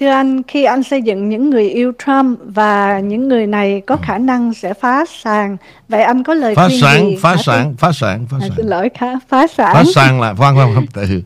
Thưa 0.00 0.08
anh, 0.08 0.42
khi 0.42 0.64
anh 0.64 0.82
xây 0.82 1.02
dựng 1.02 1.28
những 1.28 1.50
người 1.50 1.68
yêu 1.70 1.92
Trump 2.06 2.38
và 2.44 3.00
những 3.00 3.28
người 3.28 3.46
này 3.46 3.82
có 3.86 3.96
khả 4.02 4.18
năng 4.18 4.54
sẽ 4.54 4.74
phá 4.74 5.04
sản, 5.22 5.56
vậy 5.88 6.02
anh 6.02 6.24
có 6.24 6.34
lời 6.34 6.54
phá 6.54 6.66
khuyên 6.66 6.80
sản, 6.80 7.00
gì? 7.00 7.16
phá 7.22 7.36
sản, 7.36 7.74
phá 7.78 7.92
sản, 7.92 8.26
phá 8.30 8.36
À, 8.36 8.40
sản. 8.40 8.50
xin 8.56 8.66
lỗi, 8.66 8.88
khá, 8.98 9.06
phá 9.28 9.46
sản. 9.46 9.74
Phá 9.74 9.84
sản 9.94 10.20
là 10.20 10.34
khoan 10.34 10.54
khoan 10.56 10.74
không 10.74 10.86
từ. 10.86 11.22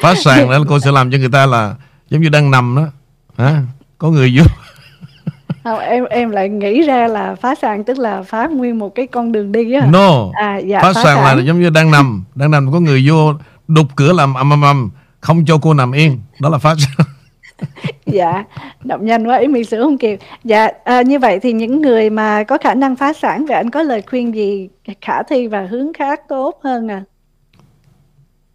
Phá 0.00 0.14
sản 0.14 0.50
là 0.50 0.58
cô 0.68 0.78
sẽ 0.80 0.90
làm 0.92 1.10
cho 1.10 1.18
người 1.18 1.28
ta 1.32 1.46
là 1.46 1.74
giống 2.10 2.22
như 2.22 2.28
đang 2.28 2.50
nằm 2.50 2.76
đó. 2.76 2.86
Hả? 3.44 3.62
Có 3.98 4.10
người 4.10 4.34
vô. 4.38 4.44
Không, 5.64 5.78
em 5.78 6.04
em 6.04 6.30
lại 6.30 6.48
nghĩ 6.48 6.82
ra 6.82 7.08
là 7.08 7.34
phá 7.34 7.54
sản 7.62 7.84
tức 7.84 7.98
là 7.98 8.22
phá 8.22 8.46
nguyên 8.46 8.78
một 8.78 8.94
cái 8.94 9.06
con 9.06 9.32
đường 9.32 9.52
đi 9.52 9.72
á. 9.72 9.86
No. 9.90 10.30
À, 10.32 10.58
dạ, 10.58 10.82
phá 10.82 10.92
phá 10.92 11.04
sản 11.04 11.24
là 11.24 11.34
sản. 11.34 11.46
giống 11.46 11.60
như 11.60 11.70
đang 11.70 11.90
nằm, 11.90 12.24
đang 12.34 12.50
nằm 12.50 12.72
có 12.72 12.80
người 12.80 13.04
vô 13.08 13.34
đục 13.68 13.86
cửa 13.96 14.12
làm 14.12 14.34
ầm 14.34 14.50
ầm 14.50 14.62
ầm, 14.62 14.90
không 15.20 15.44
cho 15.44 15.58
cô 15.58 15.74
nằm 15.74 15.92
yên. 15.92 16.20
Đó 16.40 16.48
là 16.48 16.58
phá 16.58 16.74
sản. 16.78 17.06
Dạ, 18.06 18.44
động 18.84 19.06
nhanh 19.06 19.26
quá 19.26 19.36
ý 19.36 19.46
mình 19.46 19.64
sửa 19.64 19.82
không 19.82 19.98
kịp. 19.98 20.18
Dạ, 20.44 20.68
à, 20.84 21.02
như 21.02 21.18
vậy 21.18 21.38
thì 21.42 21.52
những 21.52 21.80
người 21.80 22.10
mà 22.10 22.44
có 22.44 22.58
khả 22.58 22.74
năng 22.74 22.96
phá 22.96 23.12
sản, 23.12 23.46
vậy 23.46 23.56
anh 23.56 23.70
có 23.70 23.82
lời 23.82 24.02
khuyên 24.06 24.34
gì 24.34 24.68
khả 25.00 25.22
thi 25.22 25.46
và 25.46 25.66
hướng 25.66 25.92
khác 25.92 26.20
tốt 26.28 26.60
hơn 26.64 26.88
à? 26.88 27.04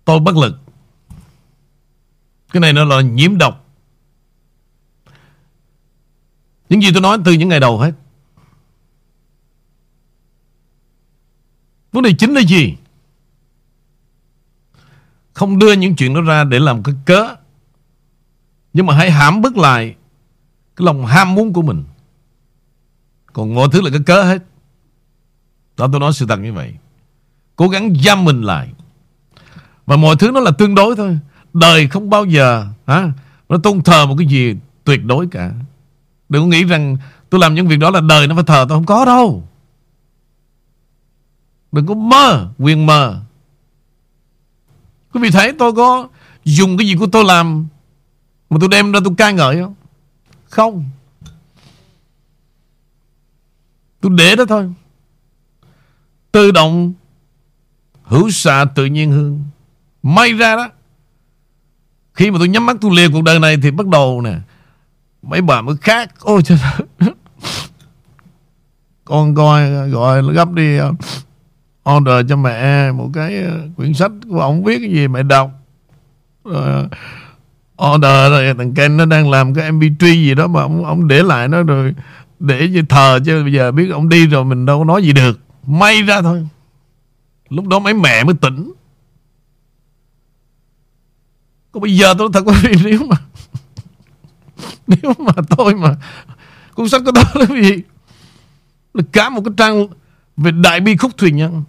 Tôi 0.06 0.20
bất 0.20 0.38
lực. 0.38 0.54
Cái 2.54 2.62
này 2.62 2.74
nó 2.74 2.84
là 2.84 3.02
nhiễm 3.02 3.38
độc. 3.38 3.66
Những 6.70 6.82
gì 6.82 6.90
tôi 6.94 7.02
nói 7.02 7.18
từ 7.26 7.32
những 7.32 7.50
ngày 7.50 7.60
đầu 7.60 7.78
hết. 7.78 7.92
Vấn 11.92 12.04
đề 12.04 12.14
chính 12.20 12.34
là 12.34 12.42
gì? 12.42 12.76
Không 15.34 15.60
đưa 15.60 15.74
những 15.74 15.96
chuyện 15.96 16.14
đó 16.14 16.22
ra 16.22 16.44
để 16.44 16.60
làm 16.60 16.84
cái 16.84 16.96
cớ. 17.06 17.36
Nhưng 18.74 18.86
mà 18.86 18.96
hãy 18.96 19.12
hãm 19.12 19.42
bức 19.42 19.58
lại 19.58 19.96
cái 20.76 20.86
lòng 20.86 21.06
ham 21.06 21.36
muốn 21.36 21.54
của 21.54 21.62
mình. 21.62 21.84
Còn 23.34 23.56
mọi 23.56 23.68
thứ 23.72 23.82
là 23.82 23.90
cái 23.90 24.00
cớ 24.06 24.24
hết. 24.24 24.44
Đó 25.78 25.90
tôi 25.92 26.00
nói 26.00 26.14
sự 26.14 26.26
thật 26.26 26.40
như 26.40 26.54
vậy. 26.54 26.74
Cố 27.56 27.68
gắng 27.68 27.94
giam 28.04 28.26
mình 28.26 28.42
lại. 28.42 28.70
Và 29.86 29.98
mọi 29.98 30.16
thứ 30.16 30.32
nó 30.32 30.40
là 30.40 30.52
tương 30.52 30.76
đối 30.76 30.96
thôi. 30.96 31.20
Đời 31.54 31.88
không 31.88 32.10
bao 32.10 32.26
giờ 32.26 32.68
hả, 32.88 33.12
nó 33.50 33.58
tôn 33.58 33.82
thờ 33.82 34.06
một 34.06 34.16
cái 34.18 34.28
gì 34.28 34.56
tuyệt 34.84 35.06
đối 35.06 35.28
cả. 35.28 35.52
Đừng 36.30 36.44
có 36.44 36.48
nghĩ 36.48 36.64
rằng 36.64 36.98
tôi 37.30 37.42
làm 37.42 37.56
những 37.56 37.68
việc 37.68 37.80
đó 37.80 37.90
là 37.90 38.02
đời 38.02 38.28
nó 38.28 38.36
phải 38.36 38.44
thờ 38.44 38.66
tôi 38.70 38.78
không 38.78 38.86
có 38.86 39.06
đâu. 39.06 39.48
Đừng 41.72 41.86
có 41.86 41.94
mơ, 41.94 42.50
quyền 42.58 42.86
mơ. 42.86 43.22
Quý 45.14 45.22
vị 45.22 45.30
thấy 45.32 45.54
tôi 45.60 45.74
có 45.74 46.08
dùng 46.44 46.78
cái 46.78 46.88
gì 46.88 46.96
của 46.96 47.08
tôi 47.12 47.24
làm 47.24 47.68
mà 48.52 48.58
tôi 48.60 48.70
đem 48.70 48.92
ra 48.92 49.00
tôi 49.04 49.14
ca 49.18 49.32
ngợi 49.32 49.62
không? 49.62 49.76
Không. 50.50 50.86
Tôi 54.02 54.12
để 54.18 54.36
đó 54.36 54.46
thôi. 54.50 54.74
Tự 56.32 56.52
động 56.52 56.94
hữu 58.04 58.30
xạ 58.30 58.66
tự 58.76 58.86
nhiên 58.86 59.12
hương. 59.12 59.44
May 60.04 60.34
ra 60.34 60.56
đó. 60.56 60.70
Khi 62.14 62.32
mà 62.32 62.38
tôi 62.40 62.48
nhắm 62.48 62.66
mắt 62.66 62.78
tôi 62.82 62.92
lìa 62.96 63.10
cuộc 63.14 63.24
đời 63.24 63.40
này 63.40 63.58
thì 63.64 63.72
bắt 63.72 63.88
đầu 63.88 64.22
nè. 64.22 64.36
Mấy 65.22 65.42
bà 65.42 65.62
mới 65.62 65.76
khác. 65.82 66.12
Ôi 66.20 66.42
trời 66.44 66.58
ơi. 66.98 67.10
Con 69.06 69.36
coi, 69.36 69.90
gọi 69.90 70.34
gấp 70.34 70.52
đi 70.52 70.78
ờ, 70.78 70.94
order 71.96 72.30
cho 72.30 72.36
mẹ 72.36 72.92
một 72.92 73.10
cái 73.14 73.44
ờ, 73.44 73.60
quyển 73.76 73.94
sách 73.94 74.12
của 74.30 74.40
ông 74.40 74.64
viết 74.64 74.80
cái 74.80 74.92
gì 74.92 75.08
mẹ 75.08 75.24
đọc. 75.24 75.52
Rồi 76.44 76.64
ờ, 76.64 76.88
order 77.86 78.32
rồi 78.32 78.54
thằng 78.58 78.74
Ken 78.74 78.98
nó 78.98 79.06
đang 79.06 79.30
làm 79.30 79.54
cái 79.54 79.72
MP3 79.72 80.14
gì 80.14 80.36
đó 80.36 80.48
mà 80.48 80.62
ông, 80.62 80.86
ông 80.86 81.08
để 81.08 81.24
lại 81.24 81.48
nó 81.48 81.64
rồi 81.64 81.94
để 82.40 82.68
như 82.68 82.84
thờ 82.90 83.20
chứ 83.26 83.44
bây 83.44 83.54
giờ 83.54 83.72
biết 83.72 83.90
ông 83.90 84.10
đi 84.10 84.28
rồi 84.28 84.46
mình 84.46 84.66
đâu 84.66 84.80
có 84.80 84.86
nói 84.86 85.04
gì 85.04 85.14
được. 85.14 85.40
May 85.68 86.02
ra 86.02 86.22
thôi. 86.22 86.48
Lúc 87.50 87.68
đó 87.68 87.80
mấy 87.80 87.94
mẹ 87.94 88.24
mới 88.24 88.36
tỉnh. 88.42 88.72
Còn 91.72 91.82
bây 91.82 91.98
giờ 91.98 92.14
tôi 92.18 92.30
thật 92.34 92.44
quý 92.46 92.54
vị 92.64 92.76
nếu 92.84 93.00
mà 93.10 93.16
nếu 94.88 95.14
mà 95.18 95.34
tôi 95.58 95.76
mà 95.76 95.96
cuốn 96.76 96.90
sách 96.90 97.02
của 97.06 97.12
tôi 97.16 97.48
là 97.48 97.62
gì 97.62 97.84
là 98.94 99.04
cả 99.12 99.30
một 99.30 99.42
cái 99.46 99.54
trang 99.58 99.88
về 100.38 100.52
đại 100.52 100.80
bi 100.80 100.98
khúc 100.98 101.18
thuyền 101.18 101.36
nhân 101.36 101.64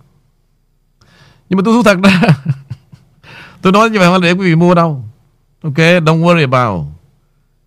nhưng 1.48 1.56
mà 1.56 1.62
tôi 1.64 1.74
thú 1.74 1.82
thật 1.82 1.98
ra 2.02 2.20
tôi 3.62 3.72
nói 3.72 3.90
như 3.90 3.98
vậy 3.98 4.08
không 4.08 4.22
để 4.22 4.32
quý 4.32 4.46
vị 4.46 4.54
mua 4.54 4.74
đâu 4.74 5.04
ok, 5.62 5.76
don't 5.76 6.22
worry 6.22 6.50
about 6.50 6.86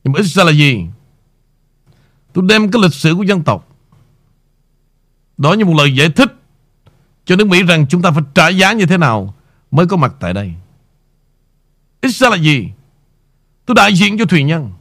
nhưng 0.04 0.14
mà 0.14 0.20
Israel 0.20 0.48
là 0.48 0.54
gì 0.54 0.86
tôi 2.34 2.46
đem 2.48 2.72
cái 2.72 2.82
lịch 2.82 2.94
sử 2.94 3.16
của 3.16 3.24
dân 3.24 3.44
tộc, 3.44 3.68
đó 5.38 5.54
như 5.54 5.66
một 5.66 5.74
lời 5.78 5.96
giải 5.96 6.10
thích 6.10 6.36
cho 7.26 7.36
nước 7.36 7.48
Mỹ 7.48 7.64
rằng 7.64 7.88
chúng 7.88 8.02
ta 8.02 8.12
phải 8.12 8.24
trả 8.34 8.48
giá 8.48 8.74
như 8.74 8.86
thế 8.86 8.98
nào 8.98 9.34
mới 9.72 9.88
có 9.88 9.98
mặt 9.98 10.14
tại 10.20 10.34
đây 10.34 10.54
Israel 12.02 12.32
là 12.34 12.38
gì 12.38 12.70
tôi 13.66 13.76
đại 13.76 13.94
diện 13.94 14.18
cho 14.18 14.26
thuyền 14.26 14.48
nhân 14.48 14.72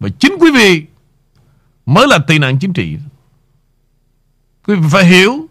và 0.00 0.08
chính 0.18 0.32
quý 0.40 0.50
vị 0.50 0.86
mới 1.86 2.06
là 2.08 2.18
tị 2.18 2.38
nạn 2.38 2.58
chính 2.58 2.72
trị. 2.72 2.98
Quý 4.66 4.74
vị 4.74 4.88
phải 4.90 5.04
hiểu. 5.04 5.46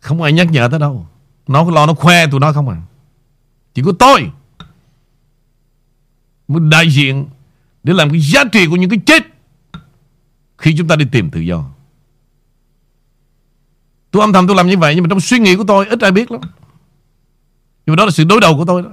Không 0.00 0.22
ai 0.22 0.32
nhắc 0.32 0.50
nhở 0.50 0.68
tới 0.70 0.80
đâu. 0.80 1.06
Nó, 1.46 1.70
lo 1.70 1.86
nó 1.86 1.94
khoe 1.94 2.26
tụi 2.26 2.40
nó 2.40 2.52
không 2.52 2.68
à. 2.68 2.82
Chỉ 3.76 3.82
có 3.82 3.92
tôi 3.98 4.30
mới 6.48 6.60
đại 6.70 6.90
diện 6.90 7.26
để 7.82 7.92
làm 7.92 8.10
cái 8.10 8.20
giá 8.20 8.44
trị 8.52 8.66
của 8.66 8.76
những 8.76 8.90
cái 8.90 8.98
chết 9.06 9.22
khi 10.58 10.74
chúng 10.78 10.88
ta 10.88 10.96
đi 10.96 11.04
tìm 11.12 11.30
tự 11.30 11.40
do. 11.40 11.64
Tôi 14.10 14.20
âm 14.20 14.32
thầm 14.32 14.46
tôi 14.46 14.56
làm 14.56 14.66
như 14.66 14.78
vậy 14.78 14.94
nhưng 14.94 15.04
mà 15.04 15.08
trong 15.10 15.20
suy 15.20 15.38
nghĩ 15.38 15.56
của 15.56 15.64
tôi 15.64 15.86
ít 15.86 16.00
ai 16.00 16.12
biết 16.12 16.30
lắm. 16.30 16.40
Nhưng 17.86 17.92
mà 17.92 17.96
đó 17.96 18.04
là 18.04 18.10
sự 18.10 18.24
đối 18.24 18.40
đầu 18.40 18.56
của 18.56 18.64
tôi 18.64 18.82
đó. 18.82 18.88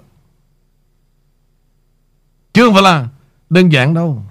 Chứ 2.54 2.66
không 2.66 2.74
phải 2.74 2.84
là 2.84 3.08
đơn 3.50 3.72
giản 3.72 3.94
đâu. 3.94 4.26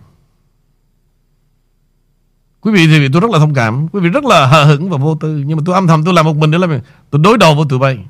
Quý 2.60 2.72
vị 2.72 2.86
thì 2.86 3.08
tôi 3.12 3.20
rất 3.20 3.30
là 3.30 3.38
thông 3.38 3.54
cảm, 3.54 3.88
Quý 3.88 4.00
vị 4.00 4.08
rất 4.08 4.24
là 4.24 4.46
hờ 4.46 4.64
hững 4.64 4.90
và 4.90 4.96
vô 4.96 5.14
tư 5.14 5.42
Nhưng 5.46 5.56
mà 5.56 5.62
tôi 5.66 5.74
âm 5.74 5.86
thầm 5.86 6.04
tôi 6.04 6.14
làm 6.14 6.24
một 6.24 6.36
mình 6.36 6.50
để 6.50 6.58
làm 6.58 6.80
Tôi 7.10 7.20
đối 7.24 7.38
đầu 7.38 7.54
với 7.54 7.66
tụi 7.68 7.78
bay 7.78 8.04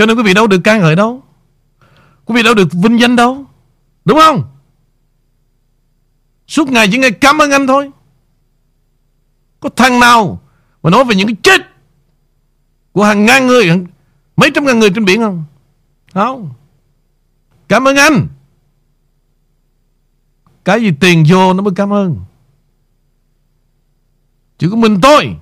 cho 0.00 0.06
nên 0.06 0.16
quý 0.16 0.22
vị 0.22 0.34
đâu 0.34 0.46
được 0.46 0.60
ca 0.64 0.78
ngợi 0.78 0.96
đâu. 0.96 1.22
Quý 2.24 2.34
vị 2.34 2.42
đâu 2.42 2.54
được 2.54 2.68
vinh 2.72 3.00
danh 3.00 3.16
đâu. 3.16 3.44
Đúng 4.04 4.18
không? 4.18 4.44
Suốt 6.46 6.68
ngày 6.68 6.88
chỉ 6.92 6.98
nghe 6.98 7.10
cảm 7.10 7.38
ơn 7.38 7.50
anh 7.50 7.66
thôi. 7.66 7.90
Có 9.60 9.68
thằng 9.76 10.00
nào 10.00 10.40
Mà 10.82 10.90
nói 10.90 11.04
về 11.04 11.14
những 11.14 11.26
cái 11.26 11.36
chết 11.42 11.60
Của 12.92 13.04
hàng 13.04 13.26
ngàn 13.26 13.46
người 13.46 13.86
Mấy 14.36 14.50
trăm 14.54 14.64
ngàn 14.64 14.78
người 14.78 14.90
trên 14.94 15.04
biển 15.04 15.20
không? 15.20 15.44
Không. 16.14 16.50
Cảm 17.68 17.88
ơn 17.88 17.96
anh. 17.96 18.28
Cái 20.64 20.80
gì 20.80 20.92
tiền 21.00 21.24
vô 21.28 21.52
nó 21.52 21.62
mới 21.62 21.74
cảm 21.76 21.92
ơn. 21.92 22.20
Chỉ 24.58 24.66
có 24.70 24.76
mình 24.76 25.00
tôi 25.02 25.36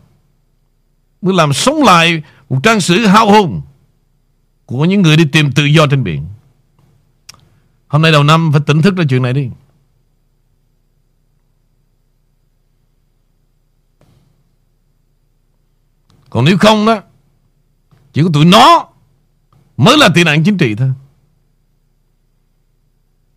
Mới 1.23 1.35
làm 1.35 1.53
sống 1.53 1.83
lại 1.83 2.23
Một 2.49 2.61
trang 2.63 2.81
sử 2.81 3.07
hao 3.07 3.31
hùng. 3.31 3.63
Của 4.69 4.85
những 4.85 5.03
người 5.03 5.16
đi 5.16 5.25
tìm 5.33 5.53
tự 5.53 5.64
do 5.64 5.87
trên 5.87 6.05
biển. 6.05 6.27
Hôm 7.89 8.03
nay 8.03 8.12
đầu 8.12 8.23
năm, 8.23 8.53
Phải 8.53 8.61
tỉnh 8.66 8.83
thức 8.83 8.97
ra 8.97 9.05
chuyện 9.09 9.23
này 9.23 9.33
đi. 9.33 9.51
Còn 16.31 16.45
nếu 16.45 16.59
không 16.59 16.87
đó, 16.87 17.03
Chỉ 18.12 18.23
có 18.23 18.31
tụi 18.35 18.45
nó 18.45 18.89
Mới 19.77 19.99
là 19.99 20.09
tị 20.14 20.25
nạn 20.25 20.45
chính 20.45 20.59
trị 20.59 20.75
thôi. 20.75 20.93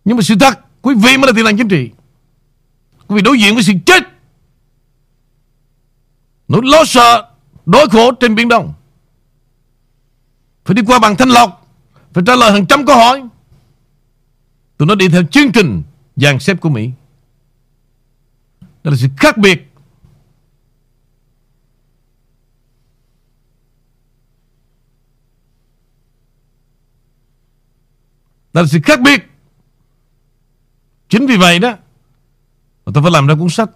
Nhưng 0.04 0.16
mà 0.16 0.22
sự 0.22 0.34
thật, 0.40 0.58
Quý 0.82 0.94
vị 0.94 1.16
mới 1.16 1.26
là 1.26 1.32
tị 1.36 1.42
nạn 1.42 1.56
chính 1.56 1.68
trị. 1.68 1.90
Quý 3.06 3.16
vị 3.16 3.22
đối 3.22 3.38
diện 3.40 3.54
với 3.54 3.62
sự 3.62 3.72
chết, 3.86 4.02
Nỗi 6.48 6.60
lo 6.64 6.84
sợ 6.84 7.30
Đối 7.66 7.88
khổ 7.88 8.12
trên 8.12 8.34
Biển 8.34 8.48
Đông. 8.48 8.74
Phải 10.64 10.74
đi 10.74 10.82
qua 10.86 10.98
bằng 10.98 11.16
thanh 11.16 11.28
lọc, 11.28 11.68
Phải 12.12 12.24
trả 12.26 12.36
lời 12.36 12.52
hàng 12.52 12.66
trăm 12.66 12.86
câu 12.86 12.96
hỏi. 12.96 13.22
Tụi 14.76 14.88
nó 14.88 14.94
đi 14.94 15.08
theo 15.08 15.22
chương 15.30 15.52
trình 15.52 15.82
dàn 16.16 16.38
xếp 16.38 16.60
của 16.60 16.68
Mỹ. 16.68 16.90
Đó 18.60 18.90
là 18.90 18.96
sự 18.96 19.08
khác 19.16 19.38
biệt. 19.38 19.68
Đó 28.52 28.60
là 28.60 28.66
sự 28.66 28.78
khác 28.84 29.00
biệt. 29.00 29.28
Chính 31.08 31.26
vì 31.26 31.36
vậy 31.36 31.58
đó 31.58 31.76
Tôi 32.84 33.02
phải 33.02 33.12
làm 33.12 33.26
ra 33.26 33.34
cuốn 33.34 33.48
sách, 33.48 33.70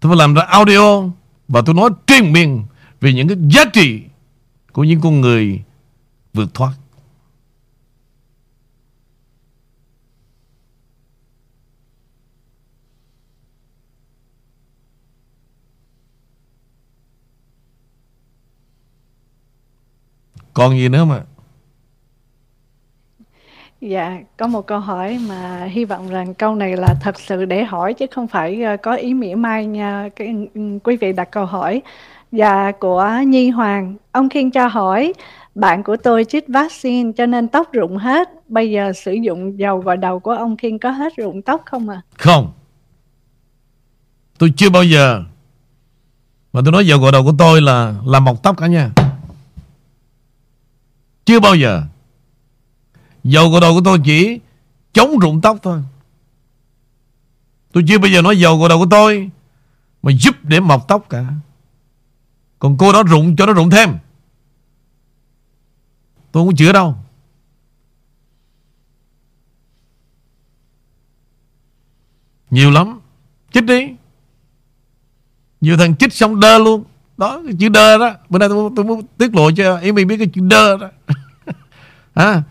Tôi 0.00 0.10
phải 0.10 0.16
làm 0.16 0.34
ra 0.34 0.42
audio, 0.42 1.02
Và 1.48 1.62
tôi 1.66 1.74
nói 1.74 1.90
truyền 2.06 2.32
miệng 2.32 2.64
Về 3.00 3.12
những 3.12 3.28
cái 3.28 3.36
giá 3.50 3.64
trị 3.72 4.02
Của 4.72 4.84
những 4.84 5.00
con 5.00 5.20
người 5.20 5.62
vượt 6.34 6.54
thoát. 6.54 6.72
Còn 20.54 20.76
gì 20.76 20.88
nữa 20.88 21.04
mà? 21.04 21.22
Dạ, 23.80 24.18
có 24.36 24.46
một 24.46 24.66
câu 24.66 24.78
hỏi 24.78 25.18
mà 25.28 25.64
hy 25.64 25.84
vọng 25.84 26.08
rằng 26.08 26.34
câu 26.34 26.54
này 26.54 26.76
là 26.76 26.94
thật 27.00 27.20
sự 27.20 27.44
để 27.44 27.64
hỏi 27.64 27.94
chứ 27.94 28.06
không 28.10 28.28
phải 28.28 28.62
ờ, 28.62 28.76
có 28.76 28.94
ý 28.94 29.14
mỉa 29.14 29.34
mai 29.34 29.66
nha 29.66 30.08
cái, 30.16 30.28
ừ, 30.28 30.46
ừ, 30.54 30.78
quý 30.84 30.96
vị 30.96 31.12
đặt 31.12 31.30
câu 31.30 31.46
hỏi. 31.46 31.82
Dạ, 32.32 32.72
của 32.80 33.10
Nhi 33.26 33.50
Hoàng, 33.50 33.94
ông 34.12 34.28
Khiên 34.28 34.50
cho 34.50 34.66
hỏi, 34.66 35.12
bạn 35.54 35.82
của 35.82 35.96
tôi 35.96 36.24
chích 36.24 36.48
vaccine 36.48 37.12
cho 37.16 37.26
nên 37.26 37.48
tóc 37.48 37.72
rụng 37.72 37.96
hết, 37.96 38.28
bây 38.48 38.70
giờ 38.70 38.92
sử 38.92 39.12
dụng 39.12 39.58
dầu 39.58 39.78
gội 39.78 39.96
đầu 39.96 40.20
của 40.20 40.32
ông 40.32 40.56
Khiên 40.56 40.78
có 40.78 40.90
hết 40.90 41.16
rụng 41.16 41.42
tóc 41.42 41.62
không 41.66 41.88
à? 41.88 42.02
Không. 42.18 42.52
Tôi 44.38 44.52
chưa 44.56 44.70
bao 44.70 44.84
giờ. 44.84 45.24
Mà 46.52 46.60
tôi 46.64 46.72
nói 46.72 46.86
dầu 46.86 46.98
gội 46.98 47.12
đầu 47.12 47.24
của 47.24 47.34
tôi 47.38 47.60
là 47.60 47.94
Làm 48.06 48.24
mọc 48.24 48.42
tóc 48.42 48.56
cả 48.58 48.66
nha 48.66 48.90
Chưa 51.24 51.40
bao 51.40 51.54
giờ. 51.54 51.82
Dầu 53.24 53.50
gội 53.50 53.60
đầu 53.60 53.74
của 53.74 53.80
tôi 53.84 53.98
chỉ 54.04 54.40
Chống 54.92 55.18
rụng 55.18 55.40
tóc 55.40 55.56
thôi. 55.62 55.82
Tôi 57.72 57.84
chưa 57.88 57.98
bao 57.98 58.10
giờ 58.10 58.22
nói 58.22 58.38
dầu 58.38 58.58
gội 58.58 58.68
đầu 58.68 58.78
của 58.78 58.86
tôi 58.90 59.30
Mà 60.02 60.12
giúp 60.12 60.36
để 60.42 60.60
mọc 60.60 60.88
tóc 60.88 61.06
cả. 61.10 61.24
Còn 62.58 62.76
cô 62.78 62.92
đó 62.92 63.02
rụng 63.02 63.36
cho 63.36 63.46
nó 63.46 63.52
rụng 63.52 63.70
thêm. 63.70 63.90
Tôi 66.34 66.44
không 66.44 66.56
chứa 66.56 66.72
đâu. 66.72 66.94
Nhiều 72.50 72.70
lắm. 72.70 73.00
Chích 73.52 73.64
đi. 73.64 73.88
Nhiều 75.60 75.76
thằng 75.76 75.96
chích 75.96 76.12
xong 76.12 76.40
đơ 76.40 76.58
luôn. 76.58 76.84
Đó 77.16 77.42
cái 77.44 77.54
chữ 77.58 77.68
đơ 77.68 77.98
đó. 77.98 78.10
Bữa 78.28 78.38
nay 78.38 78.48
tôi, 78.48 78.70
tôi 78.76 78.84
muốn 78.84 79.02
tiết 79.18 79.34
lộ 79.34 79.50
cho 79.50 79.76
em 79.76 79.94
mình 79.94 80.06
biết 80.08 80.16
cái 80.16 80.26
chữ 80.34 80.40
đơ 80.44 80.76
đó. 80.76 80.88
À, 82.14 82.42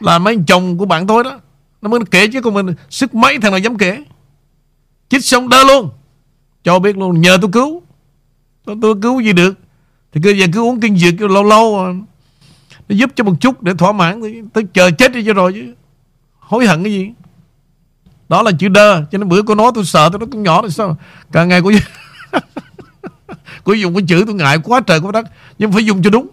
Là 0.00 0.18
mấy 0.18 0.38
chồng 0.46 0.78
của 0.78 0.86
bạn 0.86 1.06
tôi 1.06 1.24
đó. 1.24 1.40
Nó 1.82 1.88
mới 1.88 2.00
kể 2.10 2.26
chứ 2.28 2.40
còn 2.42 2.54
mình 2.54 2.74
Sức 2.90 3.14
mấy 3.14 3.38
thằng 3.38 3.52
nào 3.52 3.58
dám 3.58 3.78
kể. 3.78 4.04
Chích 5.08 5.24
xong 5.24 5.48
đơ 5.48 5.64
luôn. 5.64 5.90
Cho 6.64 6.78
biết 6.78 6.96
luôn 6.96 7.20
nhờ 7.20 7.38
tôi 7.40 7.50
cứu. 7.52 7.82
Tôi, 8.64 8.76
tôi 8.82 8.94
cứu 9.02 9.20
gì 9.20 9.32
được. 9.32 9.58
Thì 10.12 10.20
cứ 10.24 10.30
giờ 10.30 10.46
cứ 10.52 10.60
uống 10.60 10.80
kinh 10.80 10.96
dược 10.96 11.30
lâu 11.30 11.44
lâu. 11.44 11.84
À. 11.84 11.92
Nó 12.88 12.96
giúp 12.96 13.10
cho 13.16 13.24
một 13.24 13.34
chút 13.40 13.62
để 13.62 13.74
thỏa 13.78 13.92
mãn 13.92 14.20
Tôi 14.52 14.66
chờ 14.72 14.90
chết 14.90 15.12
đi 15.12 15.24
cho 15.26 15.32
rồi 15.32 15.52
chứ. 15.52 15.74
Hối 16.38 16.66
hận 16.66 16.82
cái 16.82 16.92
gì? 16.92 17.12
Đó 18.28 18.42
là 18.42 18.52
chữ 18.58 18.68
đơ, 18.68 19.04
Cho 19.10 19.18
nên 19.18 19.28
bữa 19.28 19.42
cô 19.42 19.54
nói 19.54 19.72
tôi 19.74 19.84
sợ, 19.84 20.08
tôi 20.12 20.18
nói 20.18 20.28
con 20.32 20.42
nhỏ 20.42 20.62
rồi 20.62 20.70
sao? 20.70 20.96
Càng 21.32 21.48
ngày 21.48 21.60
cô 21.64 21.70
Cô 23.64 23.72
dùng 23.72 23.94
cái 23.94 24.04
chữ 24.08 24.24
tôi 24.26 24.34
ngại 24.34 24.58
quá 24.64 24.80
trời 24.80 25.00
quá 25.00 25.12
đất, 25.12 25.26
Nhưng 25.58 25.72
phải 25.72 25.86
dùng 25.86 26.02
cho 26.02 26.10
đúng. 26.10 26.28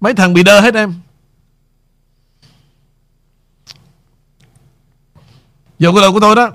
Mấy 0.00 0.14
thằng 0.14 0.34
bị 0.34 0.42
đơ 0.42 0.60
hết 0.60 0.74
em. 0.74 0.94
Giờ 5.78 5.92
cái 5.92 6.00
lời 6.00 6.12
của 6.12 6.20
tôi 6.20 6.36
đó, 6.36 6.50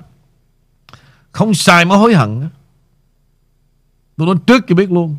Không 1.32 1.54
xài 1.54 1.84
mới 1.84 1.98
hối 1.98 2.14
hận 2.14 2.48
Tôi 4.16 4.26
nói 4.26 4.36
trước 4.46 4.64
cho 4.68 4.74
biết 4.74 4.92
luôn, 4.92 5.16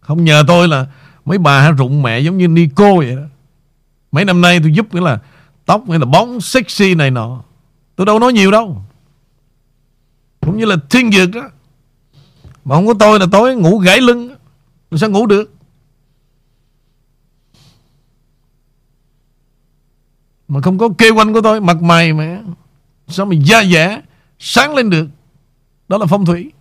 Không 0.00 0.24
nhờ 0.24 0.44
tôi 0.46 0.68
là 0.68 0.86
Mấy 1.24 1.38
bà 1.38 1.70
rụng 1.70 2.02
mẹ 2.02 2.20
giống 2.20 2.38
như 2.38 2.48
Nico 2.48 2.94
vậy 2.96 3.16
đó. 3.16 3.22
Mấy 4.12 4.24
năm 4.24 4.40
nay 4.40 4.60
tôi 4.62 4.72
giúp 4.72 4.94
nghĩa 4.94 5.00
là 5.00 5.18
Tóc 5.66 5.84
hay 5.88 5.98
là 5.98 6.04
bóng 6.04 6.40
sexy 6.40 6.94
này 6.94 7.10
nọ. 7.10 7.42
Tôi 7.96 8.06
đâu 8.06 8.18
nói 8.18 8.32
nhiều 8.32 8.50
đâu. 8.50 8.82
Cũng 10.40 10.58
như 10.58 10.64
là 10.64 10.76
thiên 10.90 11.12
dược 11.12 11.30
đó. 11.30 11.50
Mà 12.64 12.74
không 12.74 12.86
có 12.86 12.94
tôi 12.98 13.20
là 13.20 13.26
tối 13.32 13.56
ngủ 13.56 13.78
gãy 13.78 14.00
lưng. 14.00 14.34
Tôi 14.90 14.98
sao 14.98 15.10
ngủ 15.10 15.26
được? 15.26 15.52
Mà 20.48 20.60
không 20.60 20.78
có 20.78 20.88
kê 20.98 21.10
quanh 21.10 21.32
của 21.32 21.40
tôi, 21.40 21.60
Mặt 21.60 21.82
mày 21.82 22.12
mà, 22.12 22.42
Sao 23.08 23.26
mà 23.26 23.36
da 23.44 23.64
dẻ, 23.64 24.02
Sáng 24.38 24.74
lên 24.74 24.90
được. 24.90 25.08
Đó 25.88 25.98
là 25.98 26.06
phong 26.06 26.26
thủy. 26.26 26.52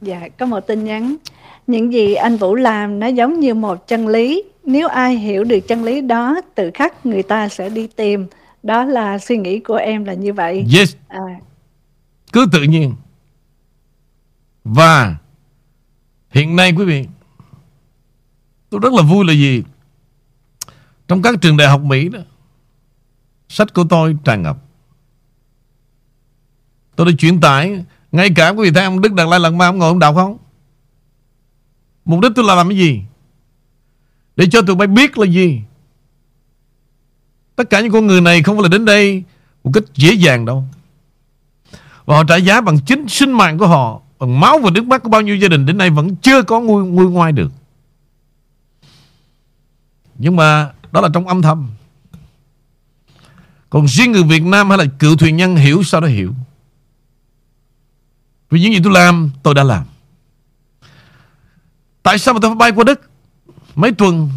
Dạ, 0.00 0.28
có 0.38 0.46
một 0.46 0.60
tin 0.60 0.84
nhắn. 0.84 1.16
Những 1.66 1.92
gì 1.92 2.14
anh 2.14 2.36
Vũ 2.36 2.54
làm 2.54 2.98
nó 2.98 3.06
giống 3.06 3.40
như 3.40 3.54
một 3.54 3.86
chân 3.86 4.08
lý. 4.08 4.44
Nếu 4.64 4.88
ai 4.88 5.16
hiểu 5.16 5.44
được 5.44 5.60
chân 5.60 5.84
lý 5.84 6.00
đó, 6.00 6.40
tự 6.54 6.70
khắc 6.74 7.06
người 7.06 7.22
ta 7.22 7.48
sẽ 7.48 7.68
đi 7.68 7.86
tìm. 7.86 8.26
Đó 8.62 8.84
là 8.84 9.18
suy 9.18 9.36
nghĩ 9.36 9.60
của 9.60 9.74
em 9.74 10.04
là 10.04 10.14
như 10.14 10.32
vậy. 10.32 10.64
Yes 10.74 10.96
À, 11.08 11.20
Cứ 12.32 12.46
tự 12.52 12.62
nhiên 12.62 12.94
Và 14.64 15.16
Hiện 16.30 16.56
nay 16.56 16.72
quý 16.76 16.84
vị 16.84 17.06
Tôi 18.70 18.80
rất 18.82 18.92
là 18.92 19.02
vui 19.02 19.24
là 19.24 19.32
gì 19.32 19.62
Trong 21.08 21.22
các 21.22 21.34
trường 21.40 21.56
đại 21.56 21.68
học 21.68 21.80
Mỹ 21.80 22.08
đó 22.08 22.18
Sách 23.48 23.74
của 23.74 23.84
tôi 23.90 24.16
tràn 24.24 24.42
ngập 24.42 24.58
Tôi 26.96 27.06
đã 27.06 27.12
chuyển 27.18 27.40
tải 27.40 27.84
ngay 28.12 28.30
cả 28.30 28.48
quý 28.48 28.64
vị 28.64 28.70
thấy 28.74 28.84
ông 28.84 29.00
Đức 29.00 29.12
Đạt 29.12 29.28
Lai 29.28 29.40
Lạt 29.40 29.50
Ma 29.50 29.66
Ông 29.66 29.78
ngồi 29.78 29.88
ông 29.88 29.98
đọc 29.98 30.14
không? 30.14 30.38
Mục 32.04 32.20
đích 32.20 32.32
tôi 32.36 32.44
là 32.44 32.54
làm 32.54 32.68
cái 32.68 32.78
gì? 32.78 33.02
Để 34.36 34.46
cho 34.50 34.62
tụi 34.62 34.76
bay 34.76 34.88
biết 34.88 35.18
là 35.18 35.26
gì? 35.26 35.60
Tất 37.56 37.70
cả 37.70 37.80
những 37.80 37.92
con 37.92 38.06
người 38.06 38.20
này 38.20 38.42
không 38.42 38.56
phải 38.56 38.62
là 38.62 38.68
đến 38.68 38.84
đây 38.84 39.22
Một 39.64 39.70
cách 39.74 39.84
dễ 39.94 40.12
dàng 40.12 40.44
đâu. 40.44 40.64
Và 42.04 42.16
họ 42.16 42.24
trả 42.24 42.36
giá 42.36 42.60
bằng 42.60 42.78
chính 42.86 43.08
sinh 43.08 43.32
mạng 43.32 43.58
của 43.58 43.66
họ 43.66 44.00
Bằng 44.18 44.40
máu 44.40 44.58
và 44.58 44.70
nước 44.70 44.84
mắt 44.84 45.02
của 45.02 45.08
bao 45.08 45.20
nhiêu 45.20 45.36
gia 45.36 45.48
đình 45.48 45.66
Đến 45.66 45.78
nay 45.78 45.90
vẫn 45.90 46.16
chưa 46.16 46.42
có 46.42 46.60
nguôi, 46.60 46.84
nguôi 46.84 47.10
ngoai 47.10 47.32
được. 47.32 47.52
Nhưng 50.18 50.36
mà 50.36 50.70
đó 50.92 51.00
là 51.00 51.08
trong 51.14 51.28
âm 51.28 51.42
thầm. 51.42 51.70
Còn 53.70 53.88
riêng 53.88 54.12
người 54.12 54.22
Việt 54.22 54.42
Nam 54.42 54.68
hay 54.68 54.78
là 54.78 54.84
cựu 54.98 55.16
thuyền 55.16 55.36
nhân 55.36 55.56
hiểu 55.56 55.82
sao 55.82 56.00
đó 56.00 56.06
hiểu. 56.06 56.34
Vì 58.50 58.60
những 58.60 58.72
gì 58.72 58.80
tôi 58.84 58.92
làm, 58.92 59.30
tôi 59.42 59.54
đã 59.54 59.62
làm. 59.62 59.84
Tại 62.02 62.18
sao 62.18 62.34
mà 62.34 62.40
tôi 62.42 62.50
phải 62.50 62.56
bay 62.56 62.72
qua 62.72 62.84
Đức 62.84 63.00
Mấy 63.74 63.92
tuần 63.92 64.30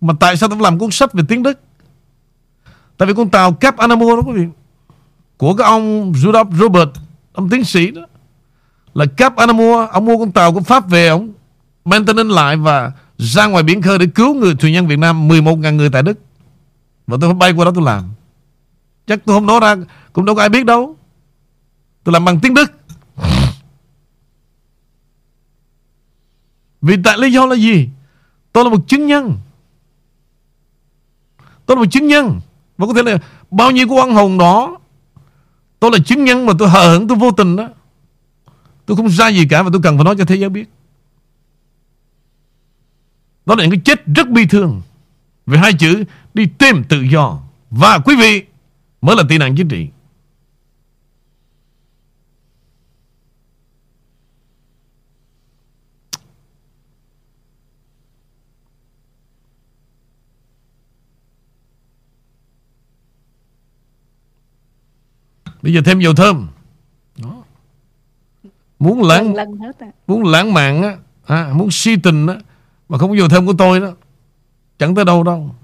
Mà 0.00 0.14
tại 0.20 0.36
sao 0.36 0.48
tôi 0.48 0.58
phải 0.58 0.62
làm 0.62 0.78
cuốn 0.78 0.90
sách 0.90 1.12
về 1.12 1.22
tiếng 1.28 1.42
Đức? 1.42 1.60
Tại 2.96 3.08
vì 3.08 3.14
con 3.14 3.30
tàu 3.30 3.52
Cap 3.52 3.76
Anamo 3.76 4.06
đó, 4.06 4.22
quý 4.26 4.32
vị, 4.32 4.46
Của 5.36 5.54
cái 5.54 5.66
ông 5.66 6.12
Rudolf 6.12 6.56
Robert, 6.56 6.90
Ông 7.32 7.50
tiến 7.50 7.64
sĩ 7.64 7.90
đó, 7.90 8.02
Là 8.94 9.06
Cap 9.16 9.36
Anamo, 9.36 9.86
Ông 9.86 10.04
mua 10.04 10.18
con 10.18 10.32
tàu 10.32 10.52
của 10.52 10.60
Pháp 10.60 10.88
về, 10.88 11.08
Ông 11.08 11.32
maintenance 11.84 12.34
lại 12.34 12.56
và 12.56 12.92
ra 13.18 13.46
ngoài 13.46 13.62
biển 13.62 13.82
khơi 13.82 13.98
Để 13.98 14.06
cứu 14.06 14.34
người 14.34 14.54
thuyền 14.54 14.72
nhân 14.72 14.86
Việt 14.86 14.98
Nam 14.98 15.28
11.000 15.28 15.76
người 15.76 15.90
tại 15.90 16.02
Đức. 16.02 16.18
Và 17.06 17.16
tôi 17.20 17.30
phải 17.30 17.34
bay 17.34 17.52
qua 17.52 17.64
đó 17.64 17.70
tôi 17.74 17.84
làm. 17.84 18.04
Chắc 19.06 19.20
tôi 19.24 19.36
không 19.36 19.46
nói 19.46 19.60
ra, 19.60 19.76
Cũng 20.12 20.24
đâu 20.24 20.34
có 20.34 20.42
ai 20.42 20.48
biết 20.48 20.66
đâu. 20.66 20.96
Tôi 22.04 22.12
làm 22.12 22.24
bằng 22.24 22.40
tiếng 22.40 22.54
Đức. 22.54 22.72
Vì 26.84 26.96
tại 27.04 27.18
lý 27.18 27.32
do 27.32 27.46
là 27.46 27.56
gì? 27.56 27.88
Tôi 28.52 28.64
là 28.64 28.70
một 28.70 28.88
chứng 28.88 29.06
nhân. 29.06 29.38
Tôi 31.66 31.76
là 31.76 31.82
một 31.82 31.90
chứng 31.90 32.06
nhân. 32.06 32.40
Và 32.78 32.86
có 32.86 32.94
thể 32.94 33.02
là 33.02 33.18
bao 33.50 33.70
nhiêu 33.70 33.88
của 33.88 33.96
oan 33.96 34.14
hồn 34.14 34.38
đó, 34.38 34.78
Tôi 35.80 35.90
là 35.92 35.98
chứng 35.98 36.24
nhân 36.24 36.46
mà 36.46 36.52
tôi 36.58 36.68
hờ 36.68 36.92
hững, 36.92 37.08
Tôi 37.08 37.18
vô 37.18 37.30
tình 37.30 37.56
đó. 37.56 37.68
Tôi 38.86 38.96
không 38.96 39.10
sai 39.10 39.36
gì 39.36 39.46
cả 39.48 39.62
Và 39.62 39.70
tôi 39.72 39.80
cần 39.82 39.96
phải 39.96 40.04
nói 40.04 40.14
cho 40.18 40.24
thế 40.24 40.36
giới 40.36 40.48
biết. 40.48 40.68
Đó 43.46 43.54
là 43.54 43.64
những 43.64 43.70
cái 43.70 43.80
chết 43.84 44.06
rất 44.06 44.28
bi 44.28 44.46
thương. 44.46 44.82
Về 45.46 45.58
hai 45.58 45.72
chữ, 45.72 46.04
Đi 46.34 46.46
tìm 46.46 46.84
tự 46.84 47.00
do. 47.00 47.38
Và 47.70 47.98
quý 47.98 48.16
vị, 48.16 48.42
Mới 49.00 49.16
là 49.16 49.22
tị 49.28 49.38
nạn 49.38 49.54
chính 49.56 49.68
trị. 49.68 49.88
Bây 65.64 65.72
giờ 65.72 65.80
thêm 65.84 66.00
dầu 66.00 66.14
thơm. 66.14 66.48
Đó. 67.18 67.44
Muốn 68.78 69.02
lãng 69.02 69.34
lần, 69.34 69.60
lần 69.62 69.72
à. 69.78 69.86
Muốn 70.06 70.24
lãng 70.24 70.54
mạn 70.54 70.82
á 70.82 70.96
à, 71.26 71.52
Muốn 71.54 71.70
si 71.70 71.96
tình 71.96 72.26
á 72.26 72.36
Mà 72.88 72.98
không 72.98 73.10
có 73.10 73.16
dầu 73.16 73.28
thơm 73.28 73.46
của 73.46 73.54
tôi 73.58 73.80
đó 73.80 73.92
Chẳng 74.78 74.94
tới 74.94 75.04
đâu 75.04 75.22
đâu. 75.22 75.54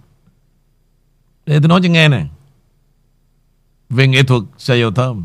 Để 1.47 1.59
tôi 1.59 1.68
nói 1.68 1.81
cho 1.82 1.89
nghe 1.89 2.09
nè. 2.09 2.27
Về 3.90 4.09
nghệ 4.09 4.22
thuật 4.22 4.43
xài 4.59 4.81
dầu 4.81 4.90
thơm. 4.90 5.24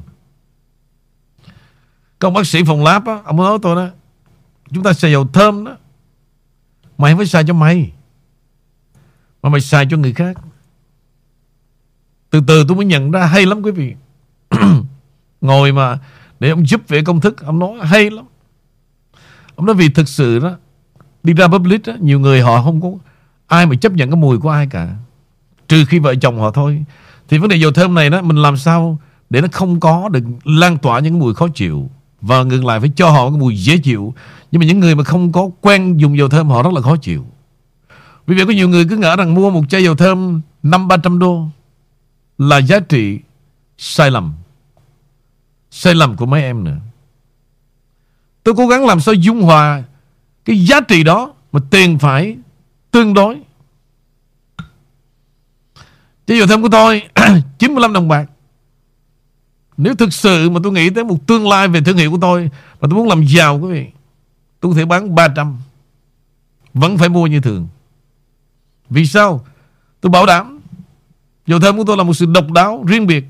Các 2.20 2.30
bác 2.30 2.48
sĩ 2.48 2.64
phòng 2.64 2.84
lab 2.84 3.06
á 3.06 3.22
Ông 3.26 3.38
nói 3.38 3.60
tôi 3.62 3.76
đó 3.76 3.90
Chúng 4.72 4.84
ta 4.84 4.94
xài 4.94 5.12
dầu 5.12 5.28
thơm 5.28 5.64
đó 5.64 5.78
Mày 6.98 7.12
không 7.12 7.18
phải 7.18 7.28
xài 7.28 7.44
cho 7.48 7.54
mày 7.54 7.92
Mà 9.42 9.50
mày 9.50 9.62
xài 9.62 9.88
cho 9.90 9.98
người 9.98 10.14
khác. 10.14 10.38
Từ 12.30 12.42
từ 12.48 12.66
tôi 12.68 12.78
mới 12.78 12.86
nhận 12.86 13.12
ra 13.12 13.26
hay 13.26 13.46
lắm 13.46 13.62
quý 13.62 13.72
vị 13.72 13.96
Ngồi 15.42 15.72
mà, 15.72 16.00
Để 16.40 16.50
ông 16.50 16.68
giúp 16.68 16.82
về 16.88 17.04
công 17.04 17.22
thức, 17.22 17.46
Ông 17.46 17.60
nói 17.60 17.74
hay 17.84 18.10
lắm. 18.10 18.26
Ông 19.56 19.66
nói 19.66 19.76
vì 19.76 19.90
thực 19.90 20.08
sự 20.08 20.40
đó, 20.40 20.52
Đi 21.24 21.34
ra 21.34 21.48
public 21.48 21.82
đó, 21.86 21.94
Nhiều 22.00 22.20
người 22.20 22.42
họ 22.42 22.62
không 22.62 22.82
có 22.82 22.90
Ai 23.48 23.66
mà 23.66 23.76
chấp 23.76 23.92
nhận 23.92 24.10
cái 24.10 24.18
mùi 24.18 24.38
của 24.38 24.50
ai 24.50 24.68
cả. 24.68 24.96
Trừ 25.68 25.86
khi 25.86 26.00
vợ 26.00 26.16
chồng 26.16 26.40
họ 26.40 26.52
thôi. 26.52 26.84
Thì 27.30 27.38
vấn 27.38 27.50
đề 27.50 27.56
dầu 27.56 27.72
thơm 27.72 27.94
này 27.94 28.10
đó, 28.10 28.22
Mình 28.22 28.38
làm 28.38 28.58
sao 28.58 29.00
Để 29.30 29.42
nó 29.42 29.48
không 29.52 29.80
có 29.80 30.10
được 30.10 30.24
lan 30.44 30.78
tỏa 30.78 31.00
những 31.00 31.20
mùi 31.20 31.34
khó 31.34 31.48
chịu, 31.48 31.90
Và 32.22 32.44
ngược 32.44 32.66
lại 32.66 32.80
phải 32.80 32.92
cho 32.96 33.10
họ 33.10 33.30
cái 33.30 33.40
mùi 33.40 33.58
dễ 33.58 33.78
chịu. 33.78 34.14
Nhưng 34.52 34.60
mà 34.60 34.66
những 34.66 34.80
người 34.80 34.96
mà 34.96 35.04
không 35.04 35.32
có 35.32 35.50
quen 35.62 35.98
dùng 35.98 36.18
dầu 36.18 36.30
thơm, 36.30 36.50
Họ 36.50 36.64
rất 36.64 36.74
là 36.74 36.82
khó 36.82 36.96
chịu. 36.96 37.26
Vì 38.28 38.36
vậy 38.36 38.46
có 38.46 38.52
nhiều 38.52 38.70
người 38.70 38.86
cứ 38.90 38.98
ngỡ 38.98 39.16
rằng 39.16 39.34
mua 39.34 39.50
một 39.50 39.62
chai 39.70 39.84
dầu 39.84 39.96
thơm 39.96 40.42
năm 40.64 40.88
ba 40.88 40.98
trăm 40.98 41.20
đô 41.20 41.48
Là 42.38 42.58
giá 42.58 42.80
trị 42.80 43.20
sai 43.78 44.12
lầm. 44.12 44.34
Sai 45.78 45.96
lầm 45.96 46.16
của 46.16 46.26
mấy 46.26 46.42
em 46.42 46.64
nữa. 46.64 46.78
Tôi 48.44 48.56
cố 48.58 48.68
gắng 48.68 48.86
làm 48.86 49.00
sao 49.00 49.14
dung 49.14 49.42
hòa 49.42 49.84
Cái 50.46 50.66
giá 50.66 50.82
trị 50.82 51.04
đó 51.04 51.34
Mà 51.52 51.60
tiền 51.70 52.00
phải 52.00 52.38
tương 52.92 53.14
đối. 53.14 53.42
Chai 56.28 56.38
dầu 56.38 56.48
thơm 56.48 56.62
của 56.62 56.70
tôi 56.72 57.02
95 57.60 57.94
đồng 57.94 58.08
bạc. 58.08 58.26
Nếu 59.78 59.96
thực 59.96 60.14
sự 60.14 60.50
mà 60.50 60.60
tôi 60.64 60.72
nghĩ 60.72 60.90
tới 60.90 61.04
một 61.04 61.28
tương 61.28 61.48
lai 61.48 61.68
về 61.68 61.82
thương 61.82 61.98
hiệu 61.98 62.12
của 62.12 62.18
tôi 62.22 62.50
Mà 62.82 62.88
tôi 62.90 62.90
muốn 62.90 63.08
làm 63.08 63.24
giàu, 63.24 63.60
quý 63.60 63.72
vị, 63.72 63.88
Tôi 64.60 64.72
có 64.72 64.76
thể 64.78 64.86
bán 64.86 65.16
300 65.16 65.58
Vẫn 66.74 66.98
phải 66.98 67.10
mua 67.10 67.28
như 67.28 67.40
thường. 67.40 67.68
Vì 68.90 69.06
sao? 69.06 69.46
Tôi 70.02 70.10
bảo 70.10 70.26
đảm 70.26 70.60
Dầu 71.48 71.60
thơm 71.60 71.78
của 71.78 71.84
tôi 71.88 71.98
là 71.98 72.04
một 72.04 72.14
sự 72.14 72.26
độc 72.26 72.52
đáo 72.52 72.84
riêng 72.88 73.08
biệt 73.08 73.26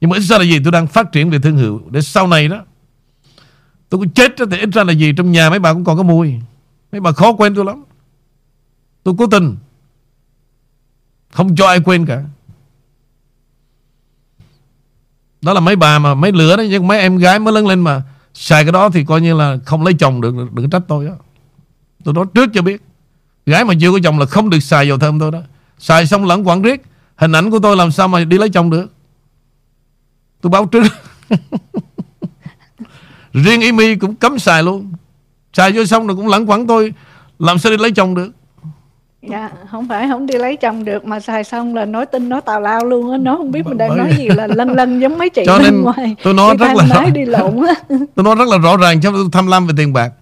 nhưng 0.00 0.10
mà 0.10 0.16
ít 0.16 0.20
ra 0.20 0.38
là 0.38 0.44
gì? 0.44 0.58
Tôi 0.64 0.72
đang 0.72 0.86
phát 0.86 1.12
triển 1.12 1.30
về 1.30 1.38
thương 1.38 1.56
hiệu. 1.56 1.82
Để 1.90 2.00
sau 2.00 2.26
này 2.26 2.48
đó, 2.48 2.64
Tôi 3.88 4.00
có 4.00 4.06
chết 4.14 4.38
đó 4.38 4.46
thì 4.50 4.58
ít 4.58 4.68
ra 4.72 4.84
là 4.84 4.92
gì? 4.92 5.12
Trong 5.16 5.32
nhà 5.32 5.50
mấy 5.50 5.58
bà 5.58 5.72
cũng 5.72 5.84
còn 5.84 5.96
có 5.96 6.02
mùi. 6.02 6.34
Mấy 6.92 7.00
bà 7.00 7.12
khó 7.12 7.32
quên 7.32 7.54
tôi 7.54 7.64
lắm. 7.64 7.84
Tôi 9.02 9.14
cố 9.18 9.26
tình. 9.26 9.56
Không 11.30 11.56
cho 11.56 11.66
ai 11.66 11.80
quên 11.80 12.06
cả. 12.06 12.22
Đó 15.40 15.52
là 15.52 15.60
mấy 15.60 15.76
bà 15.76 15.98
mà 15.98 16.14
mấy 16.14 16.32
lửa 16.32 16.56
đó, 16.56 16.62
Nhưng 16.62 16.86
mấy 16.86 16.98
em 16.98 17.16
gái 17.16 17.38
mới 17.38 17.54
lớn 17.54 17.66
lên 17.66 17.80
mà 17.80 18.02
Xài 18.34 18.64
cái 18.64 18.72
đó 18.72 18.90
thì 18.90 19.04
coi 19.04 19.20
như 19.20 19.34
là 19.34 19.58
không 19.66 19.84
lấy 19.84 19.94
chồng 19.94 20.20
được, 20.20 20.34
Đừng 20.52 20.70
trách 20.70 20.82
tôi 20.88 21.06
đó 21.06 21.12
Tôi 22.04 22.14
nói 22.14 22.24
trước 22.34 22.50
cho 22.54 22.62
biết, 22.62 22.82
Gái 23.46 23.64
mà 23.64 23.74
chưa 23.80 23.92
có 23.92 23.98
chồng 24.04 24.18
là 24.18 24.26
không 24.26 24.50
được 24.50 24.60
xài 24.60 24.88
dầu 24.88 24.98
thơm 24.98 25.20
tôi 25.20 25.32
đó. 25.32 25.40
Xài 25.78 26.06
xong 26.06 26.24
lẫn 26.24 26.48
quẩn 26.48 26.62
riết, 26.62 26.82
Hình 27.16 27.32
ảnh 27.32 27.50
của 27.50 27.58
tôi 27.58 27.76
làm 27.76 27.92
sao 27.92 28.08
mà 28.08 28.24
đi 28.24 28.38
lấy 28.38 28.48
chồng 28.48 28.70
được? 28.70 28.92
Tôi 30.40 30.50
báo 30.50 30.66
trước. 30.66 30.82
Riêng 33.32 33.60
Amy 33.60 33.96
cũng 33.96 34.14
cấm 34.14 34.38
xài 34.38 34.62
luôn. 34.62 34.92
Xài 35.52 35.72
vô 35.72 35.84
xong 35.84 36.06
rồi 36.06 36.16
cũng 36.16 36.28
lẫn 36.28 36.50
quẩn 36.50 36.66
tôi 36.66 36.92
Làm 37.38 37.58
sao 37.58 37.72
đi 37.72 37.78
lấy 37.78 37.90
chồng 37.92 38.14
được? 38.14 38.30
Dạ, 39.22 39.50
không 39.70 39.88
phải 39.88 40.08
không 40.08 40.26
đi 40.26 40.34
lấy 40.38 40.56
chồng 40.56 40.84
được 40.84 41.04
mà 41.04 41.20
xài 41.20 41.44
xong 41.44 41.74
là 41.74 41.84
nói 41.84 42.06
tin 42.06 42.28
nó 42.28 42.40
tào 42.40 42.60
lao 42.60 42.84
luôn 42.84 43.10
á, 43.10 43.18
nó 43.18 43.36
không 43.36 43.50
biết 43.50 43.66
mình 43.66 43.78
đang 43.78 43.96
nói 43.96 44.14
gì 44.18 44.28
là 44.28 44.46
lân 44.46 44.70
lân 44.70 45.00
giống 45.00 45.18
mấy 45.18 45.28
chị 45.30 45.42
Cho 45.46 45.58
bên 45.58 45.62
nên 45.62 45.82
ngoài. 45.82 46.16
tôi 46.22 46.34
nói 46.34 46.56
rất 46.56 46.68
là 46.76 46.86
nói 46.86 47.10
đi 47.10 47.24
lộn 47.24 47.62
á. 47.66 47.74
Tôi 48.14 48.24
nói 48.24 48.34
rất 48.34 48.48
là 48.48 48.58
rõ 48.58 48.76
ràng 48.76 49.00
cho 49.00 49.12
tôi 49.12 49.28
tham 49.32 49.46
lam 49.46 49.66
về 49.66 49.74
tiền 49.76 49.92
bạc. 49.92 50.12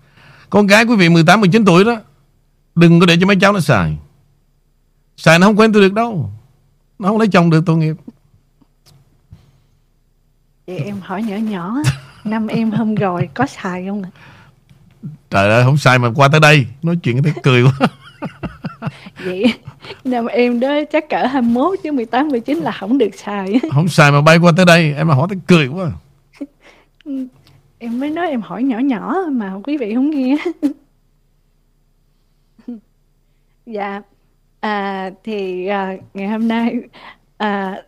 Con 0.50 0.66
gái 0.66 0.84
quý 0.84 0.96
vị 0.96 1.08
18, 1.08 1.40
19 1.40 1.64
tuổi 1.64 1.84
đó 1.84 1.96
Đừng 2.74 3.00
có 3.00 3.06
để 3.06 3.16
cho 3.20 3.26
mấy 3.26 3.36
cháu 3.40 3.52
nó 3.52 3.60
xài. 3.60 3.96
Xài 5.16 5.38
nó 5.38 5.46
không 5.46 5.58
quen 5.58 5.72
tôi 5.72 5.82
được 5.82 5.92
đâu. 5.92 6.30
Nó 6.98 7.08
không 7.08 7.18
lấy 7.18 7.28
chồng 7.28 7.50
được 7.50 7.62
tội 7.66 7.76
nghiệp 7.76 7.96
Vậy 10.66 10.78
em 10.78 11.00
hỏi 11.00 11.22
nhỏ 11.22 11.36
nhỏ 11.36 11.76
năm 12.24 12.46
em 12.46 12.70
hôm 12.70 12.94
rồi 12.94 13.28
có 13.34 13.46
xài 13.46 13.86
không 13.88 14.02
ạ? 14.02 14.10
Trời 15.30 15.50
ơi 15.50 15.64
không 15.64 15.76
xài 15.76 15.98
mà 15.98 16.08
qua 16.14 16.28
tới 16.28 16.40
đây 16.40 16.66
Nói 16.82 16.96
chuyện 17.02 17.22
thấy 17.22 17.32
cười 17.42 17.62
quá 17.62 17.88
Vậy 19.24 19.54
năm 20.04 20.26
em 20.26 20.60
đó 20.60 20.68
chắc 20.92 21.08
cỡ 21.08 21.26
21 21.26 21.78
chứ 21.82 21.92
18 21.92 22.28
19 22.28 22.58
là 22.58 22.72
không 22.72 22.98
được 22.98 23.10
xài. 23.14 23.60
Không 23.72 23.88
xài 23.88 24.12
mà 24.12 24.20
bay 24.20 24.38
qua 24.38 24.52
tới 24.56 24.66
đây 24.66 24.94
Em 24.96 25.08
mà 25.08 25.14
hỏi 25.14 25.28
thấy 25.30 25.38
cười 25.46 25.68
quá 25.68 25.90
Em 27.78 28.00
mới 28.00 28.10
nói 28.10 28.28
em 28.28 28.40
hỏi 28.42 28.62
nhỏ 28.62 28.78
nhỏ 28.78 29.14
mà 29.30 29.52
quý 29.64 29.76
vị 29.76 29.94
không 29.94 30.10
nghe. 30.10 30.36
dạ. 33.66 34.02
À, 34.60 35.10
thì 35.24 35.66
à, 35.66 35.92
ngày 36.14 36.28
hôm 36.28 36.48
nay 36.48 36.74
à, 37.36 37.82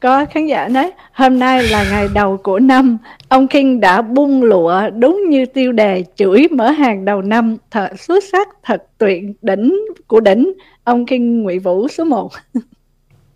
có 0.00 0.26
khán 0.30 0.46
giả 0.46 0.68
nói, 0.68 0.92
hôm 1.12 1.38
nay 1.38 1.62
là 1.62 1.90
ngày 1.90 2.08
đầu 2.14 2.36
của 2.36 2.58
năm. 2.58 2.98
Ông 3.28 3.48
King 3.48 3.80
đã 3.80 4.02
bung 4.02 4.42
lụa 4.42 4.90
đúng 4.90 5.24
như 5.28 5.46
tiêu 5.46 5.72
đề 5.72 6.04
chửi 6.16 6.48
mở 6.50 6.70
hàng 6.70 7.04
đầu 7.04 7.22
năm. 7.22 7.56
Thật 7.70 7.88
xuất 8.00 8.24
sắc, 8.32 8.48
thật 8.62 8.82
tuyệt 8.98 9.22
đỉnh 9.42 9.80
của 10.06 10.20
đỉnh. 10.20 10.52
Ông 10.84 11.06
King 11.06 11.42
Ngụy 11.42 11.58
Vũ 11.58 11.88
số 11.88 12.04
1 12.04 12.32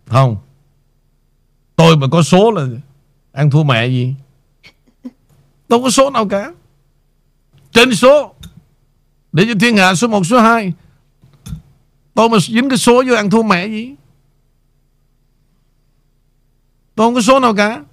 Không. 0.05 0.37
Tôi 1.75 1.97
mà 1.97 2.07
có 2.11 2.21
số 2.21 2.51
là 2.51 2.67
Ăn 3.31 3.49
thua 3.49 3.63
mẹ 3.63 3.87
gì? 3.87 4.13
Đâu 5.69 5.81
có 5.83 5.89
số 5.89 6.09
nào 6.09 6.27
cả. 6.27 6.51
Trên 7.71 7.95
số. 7.95 8.33
Để 9.31 9.45
cho 9.47 9.53
thiên 9.61 9.77
hạ 9.77 9.95
số 9.95 10.07
1 10.07 10.25
số 10.25 10.39
2 10.39 10.73
Tôi 12.13 12.29
mà 12.29 12.37
dính 12.39 12.69
cái 12.69 12.77
số 12.77 13.03
vô 13.07 13.15
ăn 13.15 13.29
thua 13.29 13.43
mẹ 13.43 13.67
gì? 13.67 13.95
Tôi 16.95 17.07
không 17.07 17.15
có 17.15 17.21
số 17.21 17.39
nào 17.39 17.53
cả 17.57 17.83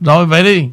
Rồi 0.00 0.26
vậy 0.26 0.44
đi 0.44 0.68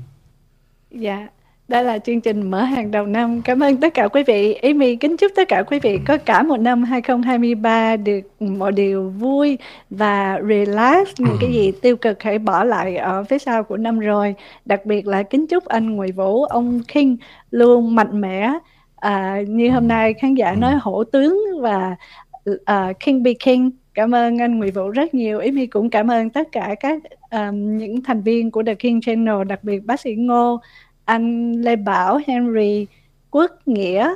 Dạ, 0.91 1.27
đây 1.67 1.83
là 1.83 1.99
chương 1.99 2.21
trình 2.21 2.51
mở 2.51 2.61
hàng 2.61 2.91
đầu 2.91 3.05
năm. 3.05 3.41
Cảm 3.41 3.63
ơn 3.63 3.77
tất 3.77 3.93
cả 3.93 4.07
quý 4.07 4.23
vị. 4.23 4.53
Amy 4.53 4.95
kính 4.95 5.17
chúc 5.17 5.31
tất 5.35 5.47
cả 5.47 5.63
quý 5.63 5.79
vị 5.79 5.99
có 6.07 6.17
cả 6.17 6.43
một 6.43 6.57
năm 6.57 6.83
2023 6.83 7.95
được 7.95 8.41
mọi 8.41 8.71
điều 8.71 9.09
vui 9.09 9.57
và 9.89 10.39
relax. 10.49 11.07
Những 11.17 11.37
cái 11.41 11.51
gì 11.53 11.71
tiêu 11.81 11.97
cực 11.97 12.23
hãy 12.23 12.39
bỏ 12.39 12.63
lại 12.63 12.97
ở 12.97 13.23
phía 13.23 13.39
sau 13.39 13.63
của 13.63 13.77
năm 13.77 13.99
rồi. 13.99 14.35
Đặc 14.65 14.85
biệt 14.85 15.07
là 15.07 15.23
kính 15.23 15.47
chúc 15.47 15.65
anh 15.65 15.95
Nguyễn 15.95 16.15
Vũ, 16.15 16.43
ông 16.43 16.81
King 16.93 17.17
luôn 17.51 17.95
mạnh 17.95 18.21
mẽ. 18.21 18.53
À, 18.95 19.41
như 19.47 19.71
hôm 19.71 19.87
nay 19.87 20.13
khán 20.13 20.35
giả 20.35 20.51
nói 20.51 20.73
hổ 20.81 21.03
tướng 21.03 21.45
và 21.61 21.95
uh, 22.49 22.99
King 22.99 23.23
be 23.23 23.33
King. 23.33 23.71
Cảm 23.93 24.15
ơn 24.15 24.41
anh 24.41 24.59
Nguyễn 24.59 24.73
Vũ 24.73 24.89
rất 24.89 25.13
nhiều. 25.13 25.39
ý 25.39 25.51
mi 25.51 25.67
cũng 25.67 25.89
cảm 25.89 26.11
ơn 26.11 26.29
tất 26.29 26.47
cả 26.51 26.75
các 26.79 27.01
um, 27.31 27.77
những 27.77 28.03
thành 28.03 28.21
viên 28.21 28.51
của 28.51 28.63
The 28.63 28.75
King 28.75 29.01
Channel, 29.01 29.43
đặc 29.47 29.63
biệt 29.63 29.85
bác 29.85 29.99
sĩ 29.99 30.15
Ngô, 30.15 30.61
anh 31.05 31.51
Lê 31.51 31.75
Bảo, 31.75 32.19
Henry, 32.27 32.87
Quốc, 33.31 33.51
Nghĩa, 33.65 34.13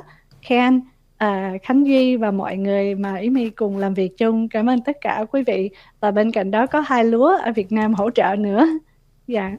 Ken, 0.48 0.80
à, 1.16 1.52
Khánh 1.62 1.86
Duy 1.86 2.16
và 2.16 2.30
mọi 2.30 2.56
người 2.56 2.94
mà 2.94 3.16
ý 3.16 3.30
mi 3.30 3.50
cùng 3.50 3.78
làm 3.78 3.94
việc 3.94 4.18
chung. 4.18 4.48
Cảm 4.48 4.68
ơn 4.68 4.80
tất 4.80 4.96
cả 5.00 5.24
quý 5.30 5.42
vị. 5.46 5.70
Và 6.00 6.10
bên 6.10 6.32
cạnh 6.32 6.50
đó 6.50 6.66
có 6.66 6.80
hai 6.80 7.04
lúa 7.04 7.38
ở 7.38 7.52
Việt 7.52 7.72
Nam 7.72 7.94
hỗ 7.94 8.10
trợ 8.10 8.36
nữa. 8.38 8.66
Dạ. 9.26 9.56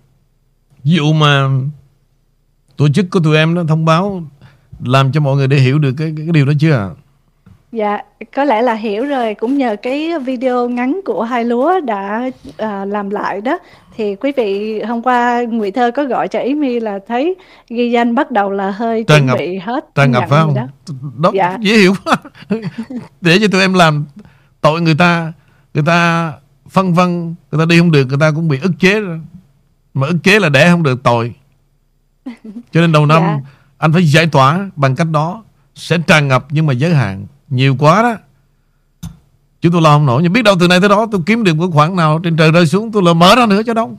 Vụ 0.84 1.14
mà 1.14 1.48
Tổ 2.77 2.88
chức 2.89 3.06
của 3.11 3.19
tụi 3.23 3.38
em 3.38 3.53
nó 3.53 3.64
thông 3.68 3.85
báo 3.85 4.22
Làm 4.85 5.11
cho 5.11 5.19
mọi 5.22 5.35
người 5.35 5.48
để 5.48 5.57
hiểu 5.57 5.80
được 5.80 5.94
cái, 5.98 6.14
cái, 6.18 6.26
cái 6.26 6.31
điều 6.34 6.45
đó 6.45 6.53
chưa 6.60 6.95
Dạ, 7.78 7.99
có 8.36 8.44
lẽ 8.44 8.62
là 8.62 8.74
hiểu 8.74 9.06
rồi. 9.06 9.34
Cũng 9.34 9.58
nhờ 9.58 9.76
cái 9.82 10.20
video 10.20 10.70
ngắn 10.70 10.99
của 11.06 11.24
hai 11.24 11.44
lúa 11.45 11.80
đã 11.80 12.30
à, 12.58 12.86
làm 12.86 13.10
lại 13.10 13.41
đó. 13.41 13.60
Thì 13.95 14.16
quý 14.16 14.32
vị 14.38 14.80
hôm 14.82 15.02
qua 15.02 15.41
Ngụy 15.49 15.72
Thơ 15.72 15.91
có 15.95 16.04
gọi 16.06 16.28
cho 16.28 16.40
Ý 16.40 16.56
Mi 16.56 16.80
là 16.80 16.99
thấy 17.08 17.36
ghi 17.70 17.91
danh 17.91 18.16
bắt 18.16 18.32
đầu 18.32 18.49
là 18.52 18.72
hơi 18.72 19.04
Tràn 19.08 19.18
chuẩn 19.18 19.26
ngập- 19.28 19.38
bị 19.40 19.58
hết. 19.58 19.86
Tràn 19.95 20.12
ngập 20.12 20.24
phải 20.30 20.40
không 20.44 20.54
Đó. 20.56 20.68
Đó 21.20 21.32
Dạ. 21.34 21.58
dễ 21.62 21.78
hiểu 21.78 21.94
quá 22.06 22.16
Để 23.22 23.38
cho 23.41 23.48
tụi 23.52 23.62
em 23.62 23.74
làm 23.74 24.06
Tội 24.62 24.82
người 24.82 24.95
ta 24.95 25.34
Người 25.74 25.84
ta 25.88 26.32
phân 26.70 26.94
vân 26.94 27.36
Người 27.52 27.60
ta 27.60 27.66
đi 27.66 27.80
không 27.80 27.91
được 27.91 28.06
Người 28.06 28.18
ta 28.20 28.32
cũng 28.36 28.48
bị 28.48 28.60
ức 28.62 28.72
chế 28.80 28.99
rồi 28.99 29.20
Mà 29.94 30.08
ức 30.08 30.18
chế 30.24 30.40
là 30.40 30.49
để 30.49 30.70
không 30.70 30.84
được 30.84 31.04
tội 31.04 31.34
Cho 32.72 32.82
nên 32.82 32.91
đầu 32.91 33.06
năm 33.06 33.22
Dạ. 33.22 33.40
Anh 33.78 33.94
phải 33.94 34.04
giải 34.04 34.28
tỏa 34.28 34.70
bằng 34.76 34.95
cách 34.95 35.08
đó 35.12 35.44
Sẽ 35.76 35.98
tràn 36.08 36.28
ngập 36.28 36.45
nhưng 36.49 36.66
mà 36.66 36.74
giới 36.74 36.94
hạn 36.95 37.26
nhiều 37.49 37.76
quá 37.80 38.02
đó. 38.02 38.15
Chứ 39.61 39.69
tôi 39.72 39.82
lo 39.82 39.90
không 39.94 40.06
nổi. 40.06 40.24
Nhưng 40.24 40.34
biết 40.34 40.41
đâu 40.41 40.56
từ 40.60 40.68
nay 40.68 40.80
tới 40.80 40.90
đó 40.90 41.07
tôi 41.11 41.22
kiếm 41.26 41.44
được 41.44 41.53
một 41.53 41.69
khoản 41.74 41.95
nào 41.95 42.19
Trên 42.24 42.38
trời 42.38 42.52
rơi 42.52 42.68
xuống 42.68 42.91
tôi 42.91 43.03
là 43.03 43.14
mở 43.14 43.36
ra 43.36 43.45
nữa 43.45 43.61
cho 43.65 43.74
đâu 43.74 43.98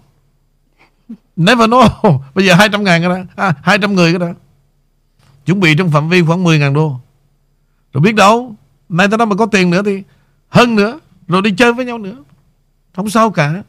Never 1.36 1.70
know. 1.70 2.18
Bây 2.34 2.46
giờ 2.46 2.54
200 2.54 2.84
ngàn 2.84 3.02
cái 3.02 3.10
đó. 3.10 3.16
À, 3.36 3.54
200 3.62 3.94
người 3.94 4.12
cái 4.12 4.18
đó. 4.18 4.28
Chuẩn 5.46 5.60
bị 5.60 5.74
trong 5.74 5.90
phạm 5.90 6.08
vi 6.08 6.22
khoảng 6.22 6.44
10 6.44 6.58
ngàn 6.58 6.74
đô. 6.74 7.00
Rồi 7.92 8.00
biết 8.00 8.14
đâu 8.14 8.54
Nay 8.88 9.08
tới 9.08 9.18
đó 9.18 9.24
mà 9.24 9.36
có 9.36 9.46
tiền 9.46 9.70
nữa 9.70 9.82
thì 9.84 10.02
Hơn 10.48 10.76
nữa 10.76 11.00
Rồi 11.28 11.42
đi 11.42 11.54
chơi 11.56 11.72
với 11.72 11.84
nhau 11.84 11.98
nữa. 11.98 12.16
Không 12.96 13.10
sao 13.10 13.30
cả. 13.30 13.62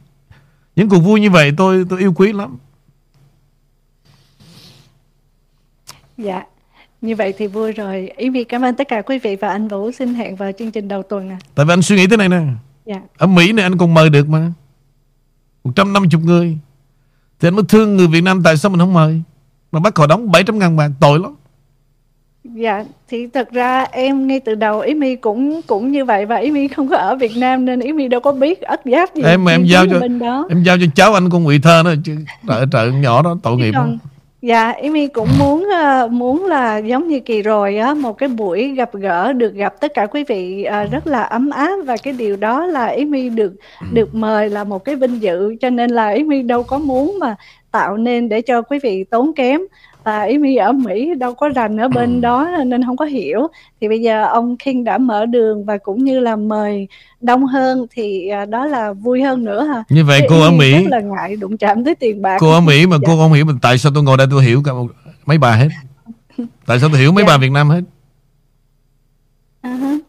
Những 0.76 0.90
cuộc 0.90 1.00
vui 1.00 1.20
như 1.20 1.32
vậy 1.32 1.52
tôi 1.58 1.86
tôi 1.90 2.00
yêu 2.00 2.14
quý 2.14 2.34
lắm. 2.34 2.58
Dạ 6.18 6.44
như 7.02 7.16
vậy 7.16 7.34
thì 7.38 7.48
vui 7.48 7.72
rồi. 7.72 8.12
Ý 8.18 8.30
Vi 8.30 8.44
cảm 8.44 8.62
ơn 8.62 8.76
tất 8.76 8.88
cả 8.88 9.02
quý 9.02 9.20
vị 9.20 9.36
và 9.36 9.50
anh 9.50 9.68
Vũ 9.68 9.92
xin 9.92 10.14
hẹn 10.14 10.36
vào 10.36 10.52
chương 10.60 10.72
trình 10.72 10.88
đầu 10.88 11.04
tuần 11.04 11.30
à. 11.30 11.38
Tại 11.56 11.66
vì 11.66 11.74
anh 11.74 11.82
suy 11.82 11.96
nghĩ 11.96 12.08
thế 12.08 12.18
này 12.18 12.30
nè. 12.30 12.42
Dạ. 12.86 13.02
Ở 13.18 13.28
Mỹ 13.28 13.52
này 13.52 13.64
anh 13.64 13.78
còn 13.78 13.94
mời 13.94 14.10
được 14.10 14.30
mà. 14.30 14.52
150 15.64 16.22
người. 16.24 16.58
Thì 17.40 17.48
anh 17.48 17.56
mới 17.56 17.64
thương 17.70 17.98
người 17.98 18.08
Việt 18.08 18.22
Nam 18.22 18.44
tại 18.44 18.58
sao 18.58 18.70
mình 18.70 18.80
không 18.80 18.94
mời? 18.94 19.22
Mà 19.72 19.80
bắt 19.80 19.98
họ 19.98 20.08
đóng 20.08 20.32
700 20.32 20.60
ngàn 20.60 20.78
bạc 20.78 20.90
tội 21.00 21.20
lắm. 21.20 21.36
Dạ, 22.44 22.84
thì 23.08 23.28
thật 23.28 23.52
ra 23.52 23.84
em 23.92 24.28
ngay 24.28 24.40
từ 24.40 24.56
đầu 24.56 24.80
Ý 24.80 24.94
Mi 24.94 25.16
cũng 25.16 25.62
cũng 25.68 25.92
như 25.92 26.06
vậy 26.06 26.26
và 26.26 26.36
Ý 26.36 26.52
Mi 26.52 26.68
không 26.68 26.90
có 26.90 26.98
ở 26.98 27.16
Việt 27.16 27.38
Nam 27.38 27.66
nên 27.66 27.80
Ý 27.80 27.94
Mi 27.94 28.08
đâu 28.08 28.22
có 28.22 28.32
biết 28.32 28.62
ất 28.62 28.82
giáp 28.86 29.16
gì. 29.16 29.22
Em 29.22 29.46
em 29.46 29.66
giao 29.66 29.86
cho 29.88 30.08
đó. 30.20 30.48
em 30.50 30.64
giao 30.64 30.78
cho 30.78 30.86
cháu 30.96 31.14
anh 31.14 31.30
con 31.30 31.44
ngụy 31.44 31.60
thơ 31.60 31.82
nữa 31.86 31.94
chứ. 32.04 32.16
Trời 32.48 32.66
trời 32.72 32.92
nhỏ 32.92 33.22
đó 33.22 33.38
tội 33.44 33.58
nghiệp. 33.58 33.72
Còn, 33.76 33.98
Dạ, 34.42 34.72
Amy 34.72 35.08
cũng 35.08 35.28
muốn 35.40 35.68
uh, 36.06 36.12
muốn 36.12 36.46
là 36.46 36.78
giống 36.78 37.08
như 37.08 37.20
kỳ 37.20 37.42
rồi 37.42 37.78
á, 37.78 37.94
một 37.94 38.14
cái 38.18 38.30
buổi 38.30 38.68
gặp 38.68 38.94
gỡ 38.94 39.34
được 39.34 39.54
gặp 39.54 39.74
tất 39.80 39.94
cả 39.94 40.06
quý 40.06 40.24
vị 40.28 40.66
uh, 40.68 40.92
rất 40.92 41.08
là 41.08 41.24
ấm 41.24 41.50
áp 41.50 41.76
và 41.86 41.98
cái 42.04 42.14
điều 42.14 42.36
đó 42.36 42.66
là 42.66 42.88
Amy 42.88 43.30
được 43.30 43.54
được 43.94 44.16
mời 44.16 44.50
là 44.50 44.64
một 44.64 44.86
cái 44.86 44.96
vinh 44.96 45.22
dự. 45.22 45.56
Cho 45.62 45.70
nên 45.70 45.90
là 45.90 46.06
Amy 46.06 46.42
đâu 46.42 46.64
có 46.64 46.78
muốn 46.78 47.20
mà 47.20 47.36
tạo 47.72 47.98
nên 47.98 48.30
để 48.30 48.42
cho 48.42 48.62
quý 48.62 48.80
vị 48.84 49.04
tốn 49.04 49.34
kém 49.34 49.62
và 50.10 50.20
Amy 50.20 50.56
ở 50.56 50.72
Mỹ 50.72 51.16
đâu 51.16 51.34
có 51.34 51.50
rành 51.50 51.78
ở 51.78 51.88
bên 51.88 52.16
ừ. 52.16 52.20
đó 52.22 52.50
nên 52.66 52.86
không 52.86 52.98
có 52.98 53.06
hiểu 53.06 53.48
thì 53.82 53.88
bây 53.88 54.02
giờ 54.02 54.26
ông 54.26 54.58
King 54.58 54.84
đã 54.84 54.98
mở 54.98 55.26
đường 55.26 55.66
và 55.66 55.78
cũng 55.78 56.04
như 56.04 56.20
là 56.20 56.36
mời 56.36 56.88
đông 57.22 57.46
hơn 57.46 57.86
thì 57.92 58.30
uh, 58.44 58.50
đó 58.50 58.66
là 58.66 58.94
vui 58.94 59.22
hơn 59.22 59.46
nữa 59.46 59.64
ha 59.64 59.84
như 59.90 60.06
vậy 60.06 60.22
cô 60.30 60.42
ở 60.42 60.52
Mỹ 60.52 60.72
rất 60.72 60.90
là 60.92 61.00
ngại 61.00 61.36
đụng 61.36 61.58
chạm 61.58 61.84
tới 61.84 61.96
tiền 61.96 62.22
bạc 62.22 62.38
cô 62.40 62.52
ở 62.52 62.62
Mỹ 62.62 62.86
mà 62.88 62.98
dạ. 63.02 63.08
cô 63.08 63.18
không 63.18 63.34
hiểu 63.34 63.46
mình 63.46 63.60
tại 63.62 63.78
sao 63.78 63.92
tôi 63.96 64.04
ngồi 64.04 64.18
đây 64.18 64.28
tôi 64.32 64.44
hiểu 64.44 64.62
cả 64.66 64.72
mấy 65.26 65.38
bà 65.38 65.56
hết 65.56 65.68
tại 66.66 66.80
sao 66.80 66.90
tôi 66.90 67.00
hiểu 67.00 67.12
mấy 67.12 67.24
dạ. 67.24 67.28
bà 67.28 67.38
Việt 67.38 67.52
Nam 67.52 67.70
hết 67.70 67.82
uh-huh. 69.64 70.00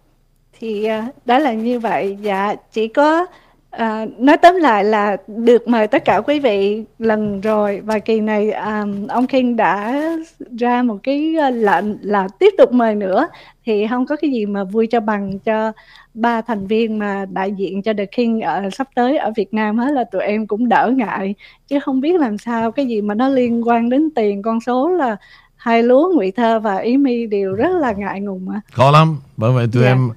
thì 0.60 0.88
uh, 0.98 1.14
đó 1.26 1.38
là 1.38 1.52
như 1.52 1.80
vậy 1.80 2.16
dạ 2.22 2.54
chỉ 2.72 2.88
có 2.88 3.26
À, 3.70 4.06
nói 4.18 4.36
tóm 4.36 4.54
lại 4.56 4.84
là 4.84 5.16
được 5.26 5.68
mời 5.68 5.86
tất 5.86 6.04
cả 6.04 6.20
quý 6.20 6.40
vị 6.40 6.84
lần 6.98 7.40
rồi 7.40 7.80
và 7.84 7.98
kỳ 7.98 8.20
này 8.20 8.52
um, 8.52 9.06
ông 9.06 9.26
King 9.26 9.56
đã 9.56 10.02
ra 10.58 10.82
một 10.82 10.96
cái 11.02 11.34
ờ, 11.34 11.50
lệnh 11.50 11.84
là 12.02 12.28
tiếp 12.38 12.54
tục 12.58 12.72
mời 12.72 12.94
nữa 12.94 13.28
thì 13.66 13.86
không 13.90 14.06
có 14.06 14.16
cái 14.16 14.30
gì 14.30 14.46
mà 14.46 14.64
vui 14.64 14.86
cho 14.86 15.00
bằng 15.00 15.38
cho 15.38 15.72
ba 16.14 16.40
thành 16.40 16.66
viên 16.66 16.98
mà 16.98 17.26
đại 17.32 17.52
diện 17.52 17.82
cho 17.82 17.92
The 17.98 18.06
King 18.06 18.40
ở 18.40 18.70
sắp 18.72 18.88
tới 18.94 19.18
ở 19.18 19.32
Việt 19.36 19.54
Nam 19.54 19.78
hết 19.78 19.90
là 19.92 20.04
tụi 20.04 20.22
em 20.22 20.46
cũng 20.46 20.68
đỡ 20.68 20.92
ngại 20.96 21.34
chứ 21.68 21.80
không 21.80 22.00
biết 22.00 22.20
làm 22.20 22.38
sao 22.38 22.72
cái 22.72 22.86
gì 22.86 23.00
mà 23.00 23.14
nó 23.14 23.28
liên 23.28 23.68
quan 23.68 23.88
đến 23.88 24.10
tiền 24.14 24.42
con 24.42 24.60
số 24.60 24.88
là 24.88 25.16
hai 25.56 25.82
lúa 25.82 26.12
ngụy 26.14 26.30
thơ 26.30 26.60
và 26.60 26.76
ý 26.76 26.96
mi 26.96 27.26
đều 27.26 27.52
rất 27.52 27.72
là 27.80 27.92
ngại 27.92 28.20
ngùng 28.20 28.46
mà 28.46 28.60
khó 28.72 28.90
lắm 28.90 29.16
bởi 29.36 29.52
vậy 29.52 29.66
tụi 29.72 29.82
yeah. 29.82 29.96
Dạ. 29.96 30.02
em 30.02 30.10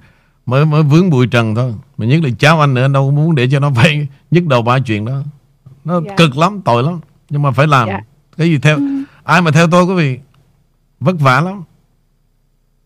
mới 0.46 0.66
mới 0.66 0.82
vướng 0.82 1.10
bụi 1.10 1.26
trần 1.26 1.54
thôi 1.54 1.74
mà 1.96 2.06
nhất 2.06 2.20
là 2.22 2.30
cháu 2.38 2.60
anh 2.60 2.74
nữa 2.74 2.82
anh 2.82 2.92
đâu 2.92 3.10
muốn 3.10 3.34
để 3.34 3.48
cho 3.50 3.60
nó 3.60 3.70
phải 3.76 4.08
nhức 4.30 4.46
đầu 4.46 4.62
ba 4.62 4.78
chuyện 4.78 5.04
đó 5.04 5.22
nó 5.84 5.94
yeah. 5.94 6.04
Dạ. 6.08 6.14
cực 6.16 6.36
lắm 6.36 6.60
tội 6.64 6.82
lắm 6.82 7.00
nhưng 7.30 7.42
mà 7.42 7.50
phải 7.50 7.66
làm 7.66 7.88
yeah. 7.88 8.00
Dạ. 8.00 8.06
cái 8.36 8.50
gì 8.50 8.58
theo 8.58 8.76
ừ. 8.76 8.82
ai 9.24 9.42
mà 9.42 9.50
theo 9.50 9.66
tôi 9.70 9.84
quý 9.84 9.94
vị 9.94 10.18
vất 11.00 11.16
vả 11.20 11.40
lắm 11.40 11.64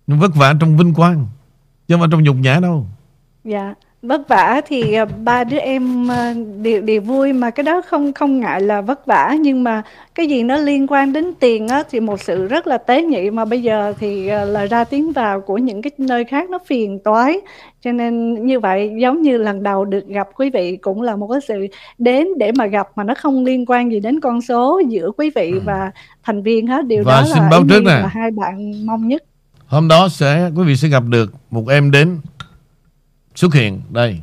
nhưng 0.07 0.19
vất 0.19 0.35
vả 0.35 0.55
trong 0.61 0.77
vinh 0.77 0.95
quang 0.95 1.27
chứ 1.89 1.95
không 1.95 2.01
phải 2.01 2.09
trong 2.13 2.23
nhục 2.23 2.37
nhã 2.37 2.61
đâu 2.61 2.87
dạ 3.45 3.63
yeah 3.65 3.77
vất 4.03 4.29
vả 4.29 4.61
thì 4.67 4.93
à, 4.93 5.05
ba 5.05 5.45
đứa 5.45 5.59
em 5.59 6.11
à, 6.11 6.35
đều 6.63 6.81
đều 6.81 7.01
vui 7.01 7.33
mà 7.33 7.51
cái 7.51 7.65
đó 7.65 7.83
không 7.87 8.13
không 8.13 8.41
ngại 8.41 8.61
là 8.61 8.81
vất 8.81 9.07
vả. 9.07 9.37
Nhưng 9.41 9.65
mà 9.65 9.83
cái 10.15 10.27
gì 10.27 10.43
nó 10.43 10.57
liên 10.57 10.87
quan 10.89 11.13
đến 11.13 11.35
tiền 11.41 11.69
á 11.69 11.83
thì 11.91 12.01
một 12.01 12.21
sự 12.21 12.47
rất 12.47 12.67
là 12.67 12.79
tế 12.79 13.03
nhị. 13.03 13.31
Mà 13.31 13.45
bây 13.45 13.63
giờ 13.63 13.93
thì 14.01 14.29
à, 14.29 14.45
lời 14.45 14.67
ra 14.67 14.85
tiếng 14.85 15.13
vào 15.13 15.41
của 15.41 15.59
những 15.59 15.83
cái 15.83 15.91
nơi 15.99 16.25
khác 16.25 16.51
nó 16.51 16.59
phiền 16.67 16.99
toái. 17.05 17.41
Cho 17.85 17.93
nên 17.93 18.47
như 18.47 18.61
vậy 18.61 18.91
giống 19.01 19.23
như 19.23 19.39
lần 19.39 19.63
đầu 19.63 19.85
được 19.85 20.07
gặp 20.09 20.29
quý 20.37 20.51
vị 20.51 20.77
cũng 20.77 21.03
là 21.03 21.17
một 21.17 21.29
cái 21.33 21.41
sự 21.49 21.67
đến 21.99 22.29
để 22.39 22.53
mà 22.53 22.67
gặp 22.67 22.87
mà 22.97 23.05
nó 23.05 23.15
không 23.15 23.45
liên 23.45 23.67
quan 23.67 23.93
gì 23.93 24.01
đến 24.01 24.21
con 24.21 24.41
số 24.41 24.83
giữa 24.89 25.11
quý 25.17 25.31
vị 25.35 25.51
ừ. 25.51 25.61
và 25.65 25.91
thành 26.25 26.43
viên 26.43 26.67
hết. 26.67 26.87
Điều 26.87 27.05
và 27.05 27.13
đó 27.13 27.27
xin 27.27 27.43
là, 27.43 27.49
báo 27.51 27.65
trước 27.69 27.83
nè. 27.85 27.91
là 27.91 28.07
hai 28.07 28.31
bạn 28.31 28.87
mong 28.87 29.09
nhất. 29.09 29.23
Hôm 29.67 29.89
đó 29.89 30.09
sẽ 30.09 30.51
quý 30.57 30.65
vị 30.65 30.77
sẽ 30.77 30.89
gặp 30.89 31.03
được 31.09 31.33
một 31.51 31.69
em 31.69 31.91
đến 31.91 32.19
xuất 33.39 33.55
hiện, 33.55 33.83
đây. 33.91 34.21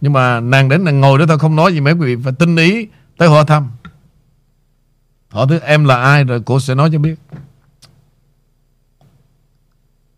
Nhưng 0.00 0.12
mà 0.12 0.40
nàng 0.40 0.68
đến 0.68 0.84
nàng 0.84 1.00
ngồi 1.00 1.18
đó 1.18 1.24
thôi, 1.28 1.38
không 1.38 1.56
nói 1.56 1.72
gì 1.72 1.80
mấy, 1.80 1.92
quý 1.92 2.14
vị 2.14 2.22
phải 2.24 2.32
tinh 2.38 2.56
ý 2.56 2.88
tới 3.16 3.28
họ 3.28 3.44
thăm. 3.44 3.70
Họ 5.28 5.46
thứ 5.46 5.58
em 5.58 5.84
là 5.84 5.96
ai 5.96 6.24
rồi 6.24 6.42
cô 6.44 6.60
sẽ 6.60 6.74
nói 6.74 6.90
cho 6.92 6.98
biết. 6.98 7.14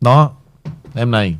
Đó, 0.00 0.32
em 0.94 1.10
này. 1.10 1.36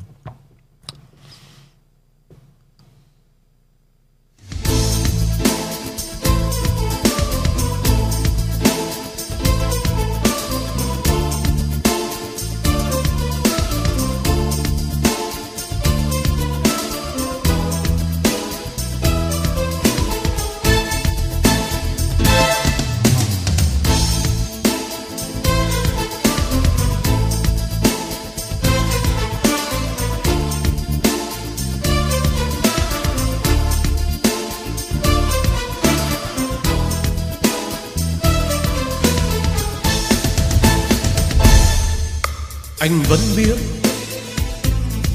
Anh 42.85 43.03
vẫn 43.09 43.19
biết 43.37 43.55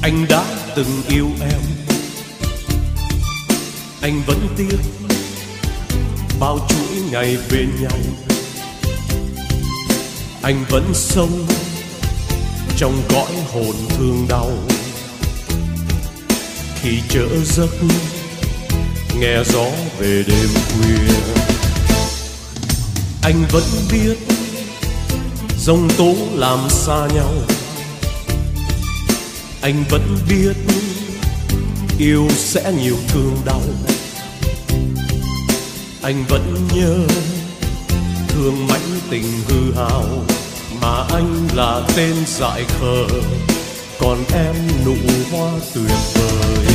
anh 0.01 0.25
đã 0.29 0.45
từng 0.75 1.01
yêu 1.09 1.29
em. 1.41 1.61
Anh 4.01 4.21
vẫn 4.27 4.47
tiếc 4.57 4.77
bao 6.39 6.67
chuỗi 6.69 7.01
ngày 7.11 7.37
bên 7.51 7.69
nhau. 7.81 7.97
Anh 10.41 10.65
vẫn 10.69 10.91
sống 10.93 11.47
trong 12.77 13.01
cõi 13.09 13.31
hồn 13.53 13.75
thương 13.89 14.25
đau. 14.29 14.51
Khi 16.81 16.99
trở 17.09 17.27
giấc, 17.45 17.71
nghe 19.19 19.43
gió 19.45 19.65
về 19.99 20.23
đêm 20.27 20.49
khuya. 20.53 21.13
Anh 23.23 23.45
vẫn 23.51 23.63
biết 23.91 24.17
dòng 25.59 25.89
tố 25.97 26.15
làm 26.33 26.69
xa 26.69 27.07
nhau 27.15 27.33
anh 29.61 29.83
vẫn 29.89 30.17
biết 30.29 30.53
yêu 31.99 32.27
sẽ 32.37 32.73
nhiều 32.83 32.95
thương 33.07 33.37
đau. 33.45 33.61
Anh 36.01 36.25
vẫn 36.29 36.67
nhớ 36.73 36.97
thương 38.27 38.67
mãnh 38.67 38.99
tình 39.09 39.23
hư 39.47 39.73
hào 39.75 40.05
mà 40.81 41.03
anh 41.11 41.47
là 41.55 41.81
tên 41.95 42.15
dại 42.27 42.65
khờ. 42.79 43.05
Còn 43.99 44.23
em 44.33 44.55
nụ 44.85 44.95
hoa 45.31 45.51
tuyệt 45.73 45.97
vời. 46.13 46.65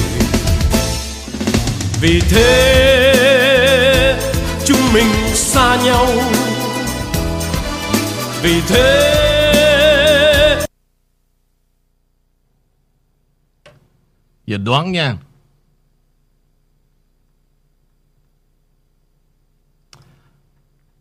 Vì 2.00 2.20
thế, 2.20 4.16
chúng 4.64 4.92
mình 4.92 5.10
xa 5.34 5.78
nhau. 5.84 6.06
Vì 8.42 8.60
thế 8.68 9.25
Giờ 14.46 14.58
đoán 14.58 14.92
nha. 14.92 15.16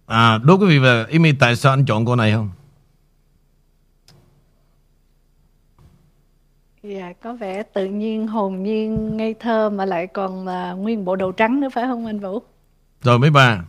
À 0.06 0.38
đố 0.38 0.58
quý 0.58 0.66
vị 0.66 0.80
về 0.80 1.06
Amy 1.12 1.32
tại 1.40 1.56
sao 1.56 1.74
anh 1.74 1.86
chọn 1.86 2.06
cô 2.06 2.16
này 2.16 2.32
không? 2.32 2.50
Dạ, 6.84 7.14
có 7.22 7.34
vẻ 7.34 7.64
tự 7.64 7.86
nhiên, 7.86 8.28
hồn 8.28 8.64
nhiên, 8.64 9.18
ngây 9.18 9.34
thơ 9.34 9.70
mà 9.70 9.86
lại 9.86 10.08
còn 10.08 10.48
là 10.48 10.72
nguyên 10.72 11.06
bộ 11.06 11.16
đồ 11.16 11.32
trắng 11.32 11.62
nữa 11.62 11.70
phải 11.74 11.84
không 11.84 12.06
anh 12.06 12.20
Vũ? 12.20 12.44
Rồi 13.02 13.20
mấy 13.20 13.32
bà 13.32 13.64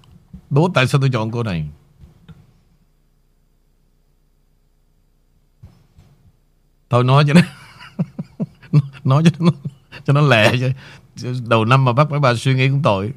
Đố 0.51 0.69
tại 0.74 0.86
sao 0.86 1.01
tôi 1.01 1.11
chọn 1.12 1.31
cô 1.31 1.43
này? 1.43 1.69
Thôi 6.90 7.05
nói 7.05 7.24
cho 7.28 7.35
nó 7.35 7.40
Nói 9.06 9.22
cho 9.24 9.30
nó 9.38 9.52
Cho 10.04 10.12
nó 10.12 10.20
lẹ 10.20 10.52
chứ. 10.60 10.70
Đầu 11.46 11.64
năm 11.64 11.84
mà 11.84 11.92
bắt 11.92 12.10
mấy 12.10 12.20
bà 12.20 12.34
suy 12.34 12.54
nghĩ 12.54 12.68
cũng 12.68 12.82
tội. 12.82 13.12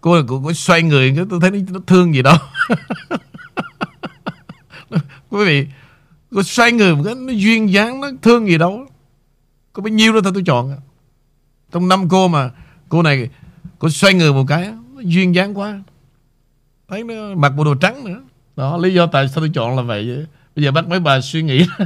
Cô 0.00 0.16
là 0.16 0.22
cô, 0.28 0.42
cô 0.44 0.52
xoay 0.52 0.82
người 0.82 1.16
Tôi 1.30 1.40
thấy 1.40 1.50
nó, 1.50 1.80
thương 1.86 2.14
gì 2.14 2.22
đâu 2.22 2.36
Quý 5.30 5.44
vị 5.44 5.66
Cô 6.30 6.42
xoay 6.42 6.72
người 6.72 6.96
một 6.96 7.02
cái 7.04 7.14
Nó 7.14 7.32
duyên 7.32 7.72
dáng 7.72 8.00
Nó 8.00 8.08
thương 8.22 8.48
gì 8.48 8.58
đâu. 8.58 8.86
Có 9.72 9.82
bao 9.82 9.88
nhiêu 9.88 10.12
đó 10.12 10.20
thôi 10.24 10.32
tôi 10.34 10.42
chọn. 10.46 10.76
Trong 11.72 11.88
năm 11.88 12.08
cô 12.08 12.28
mà 12.28 12.50
Cô 12.88 13.02
này 13.02 13.30
Cô 13.78 13.90
xoay 13.90 14.14
người 14.14 14.32
một 14.32 14.44
cái 14.48 14.72
Nó 14.94 15.00
duyên 15.00 15.34
dáng 15.34 15.58
quá. 15.58 15.80
Thấy 16.88 17.04
nó 17.04 17.14
mặc 17.34 17.48
bộ 17.48 17.64
đồ 17.64 17.74
trắng 17.74 18.04
nữa. 18.04 18.20
Đó 18.56 18.76
lý 18.76 18.94
do 18.94 19.06
tại 19.06 19.28
sao 19.28 19.36
tôi 19.36 19.50
chọn 19.54 19.76
là 19.76 19.82
vậy. 19.82 20.26
Bây 20.56 20.64
giờ 20.64 20.70
bắt 20.70 20.88
mấy 20.88 21.00
bà 21.00 21.20
suy 21.20 21.42
nghĩ. 21.42 21.66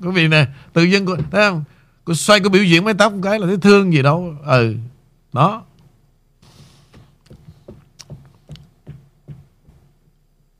Quý 0.00 0.10
vị 0.10 0.28
nè, 0.28 0.46
Tự 0.72 0.82
dưng 0.82 1.06
cô 1.06 1.16
Thấy 1.16 1.50
không? 1.50 1.64
Cô 2.04 2.14
xoay, 2.14 2.40
cô 2.40 2.48
biểu 2.48 2.64
diễn 2.64 2.84
mái 2.84 2.94
tóc 2.94 3.12
một 3.12 3.20
cái 3.22 3.38
là 3.38 3.46
thấy 3.46 3.56
thương 3.56 3.92
gì 3.92 4.02
đâu. 4.02 4.34
Ừ 4.44 4.76
Đó. 5.32 5.62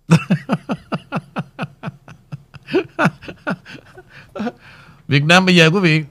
Việt 5.08 5.24
Nam 5.24 5.46
bây 5.46 5.56
giờ 5.56 5.70
quý 5.70 5.80
vị, 5.80 6.04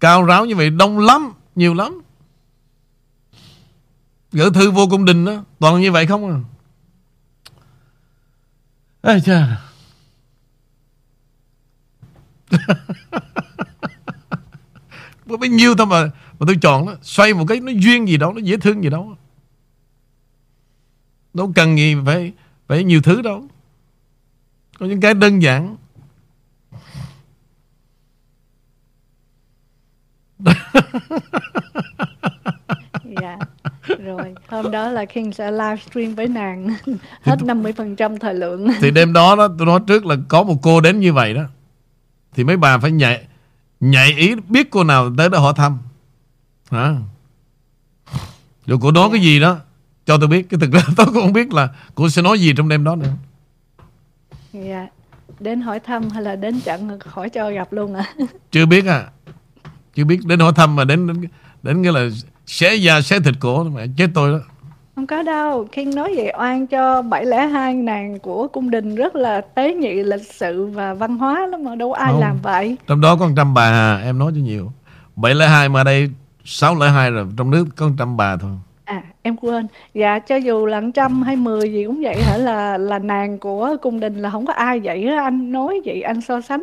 Cao 0.00 0.24
ráo 0.24 0.46
như 0.46 0.56
vậy, 0.56 0.70
đông 0.70 0.98
lắm, 0.98 1.32
Nhiều 1.54 1.74
lắm. 1.74 2.02
Gửi 4.32 4.50
thư 4.54 4.70
vô 4.70 4.86
cung 4.90 5.04
đình 5.04 5.24
đó, 5.24 5.44
Toàn 5.58 5.80
như 5.80 5.92
vậy 5.92 6.06
không 6.06 6.30
à. 6.30 6.36
Ê 9.02 9.20
chà. 9.20 9.71
Có 15.28 15.36
bấy 15.36 15.48
nhiêu 15.48 15.74
thôi 15.74 15.86
mà 15.86 16.10
Mà 16.38 16.46
tôi 16.46 16.56
chọn 16.62 16.86
đó 16.86 16.94
Xoay 17.02 17.34
một 17.34 17.44
cái 17.48 17.60
nó 17.60 17.72
duyên 17.72 18.08
gì 18.08 18.16
đâu 18.16 18.32
Nó 18.32 18.38
dễ 18.38 18.56
thương 18.56 18.84
gì 18.84 18.90
đâu 18.90 19.16
Đâu 21.34 21.52
cần 21.54 21.78
gì 21.78 21.96
phải 22.06 22.32
Phải 22.68 22.84
nhiều 22.84 23.02
thứ 23.02 23.22
đâu 23.22 23.44
Có 24.78 24.86
những 24.86 25.00
cái 25.00 25.14
đơn 25.14 25.42
giản 25.42 25.76
Dạ. 33.20 33.38
Rồi, 33.98 34.34
hôm 34.48 34.70
đó 34.70 34.88
là 34.88 35.04
King 35.04 35.32
sẽ 35.32 35.50
livestream 35.50 36.14
với 36.14 36.28
nàng 36.28 36.68
hết 37.22 37.36
50% 37.40 38.18
thời 38.18 38.34
lượng. 38.34 38.68
Thì 38.80 38.90
đêm 38.90 39.12
đó 39.12 39.36
đó 39.36 39.48
Tôi 39.58 39.66
nói 39.66 39.80
trước 39.86 40.06
là 40.06 40.16
có 40.28 40.42
một 40.42 40.56
cô 40.62 40.80
đến 40.80 41.00
như 41.00 41.12
vậy 41.12 41.34
đó 41.34 41.42
Thì 42.34 42.44
mấy 42.44 42.56
bà 42.56 42.78
phải 42.78 42.90
nhạy 42.90 43.26
Nhạy 43.80 44.12
ý 44.12 44.34
biết 44.48 44.70
cô 44.70 44.84
nào 44.84 45.10
tới 45.16 45.28
đó 45.28 45.38
hỏi 45.38 45.52
thăm. 45.56 45.78
Hả? 46.70 46.94
Rồi 48.66 48.78
cô 48.82 48.90
nói 48.90 49.08
cái 49.12 49.22
gì 49.22 49.40
đó 49.40 49.56
Cho 50.06 50.18
tôi 50.18 50.28
biết. 50.28 50.48
Cái 50.50 50.60
thực 50.60 50.72
ra 50.72 50.82
tôi 50.96 51.06
cũng 51.06 51.14
không 51.14 51.32
biết 51.32 51.52
là 51.52 51.68
Cô 51.94 52.08
sẽ 52.08 52.22
nói 52.22 52.40
gì 52.40 52.52
trong 52.56 52.68
đêm 52.68 52.84
đó 52.84 52.96
nữa. 52.96 53.12
Dạ. 54.52 54.86
Đến 55.40 55.60
hỏi 55.60 55.80
thăm 55.80 56.10
hay 56.10 56.22
là 56.22 56.36
đến 56.36 56.60
chặn 56.60 56.98
khỏi 56.98 57.30
cho 57.30 57.50
gặp 57.50 57.72
luôn 57.72 57.94
à? 57.94 58.04
Chưa 58.50 58.66
biết 58.66 58.86
à. 58.86 59.06
Chưa 59.94 60.04
biết. 60.04 60.20
Đến 60.24 60.40
hỏi 60.40 60.52
thăm 60.56 60.76
mà 60.76 60.84
đến 60.84 61.06
Đến, 61.06 61.28
đến 61.62 61.82
cái 61.82 61.92
là 61.92 62.08
Xé 62.46 62.74
da 62.74 63.00
xé 63.00 63.20
thịt 63.20 63.34
cổ 63.40 63.64
mà 63.64 63.86
Chết 63.96 64.10
tôi 64.14 64.32
đó 64.32 64.44
Không 64.96 65.06
có 65.06 65.22
đâu, 65.22 65.66
King 65.72 65.94
nói 65.94 66.12
vậy 66.16 66.32
oan 66.38 66.66
cho 66.66 67.02
702 67.02 67.74
nàng 67.74 68.18
của 68.18 68.48
cung 68.48 68.70
đình 68.70 68.94
rất 68.94 69.16
là 69.16 69.40
tế 69.40 69.74
nhị 69.74 69.92
lịch 70.02 70.32
sự 70.32 70.66
và 70.66 70.94
văn 70.94 71.18
hóa 71.18 71.46
lắm 71.46 71.64
mà 71.64 71.74
đâu 71.74 71.90
có 71.92 71.96
ai 71.98 72.12
Không. 72.12 72.20
làm 72.20 72.38
vậy. 72.42 72.76
Trong 72.86 73.00
đó 73.00 73.16
có 73.16 73.26
100 73.26 73.54
bà 73.54 73.62
à, 73.62 74.00
Em 74.04 74.18
nói 74.18 74.32
cho 74.34 74.40
nhiều 74.40 74.72
702 75.16 75.68
mà 75.68 75.84
đây 75.84 76.10
602 76.44 77.10
rồi 77.10 77.26
Trong 77.36 77.50
nước 77.50 77.64
có 77.76 77.88
100 77.88 78.16
bà 78.16 78.36
thôi 78.36 78.50
À, 78.84 79.02
em 79.22 79.36
quên. 79.36 79.66
Dạ, 79.94 80.18
cho 80.18 80.36
dù 80.36 80.66
là 80.66 80.82
trăm 80.94 81.22
hay 81.22 81.36
mười 81.36 81.72
gì 81.72 81.84
cũng 81.86 82.00
vậy 82.02 82.22
hả 82.22 82.36
là 82.36 82.78
là 82.78 82.98
nàng 82.98 83.38
của 83.38 83.76
cung 83.82 84.00
đình 84.00 84.16
là 84.22 84.30
không 84.30 84.46
có 84.46 84.52
ai 84.52 84.80
vậy 84.80 85.04
á. 85.06 85.22
Anh 85.22 85.52
nói 85.52 85.80
vậy 85.84 86.02
anh 86.02 86.20
so 86.20 86.40
sánh 86.40 86.62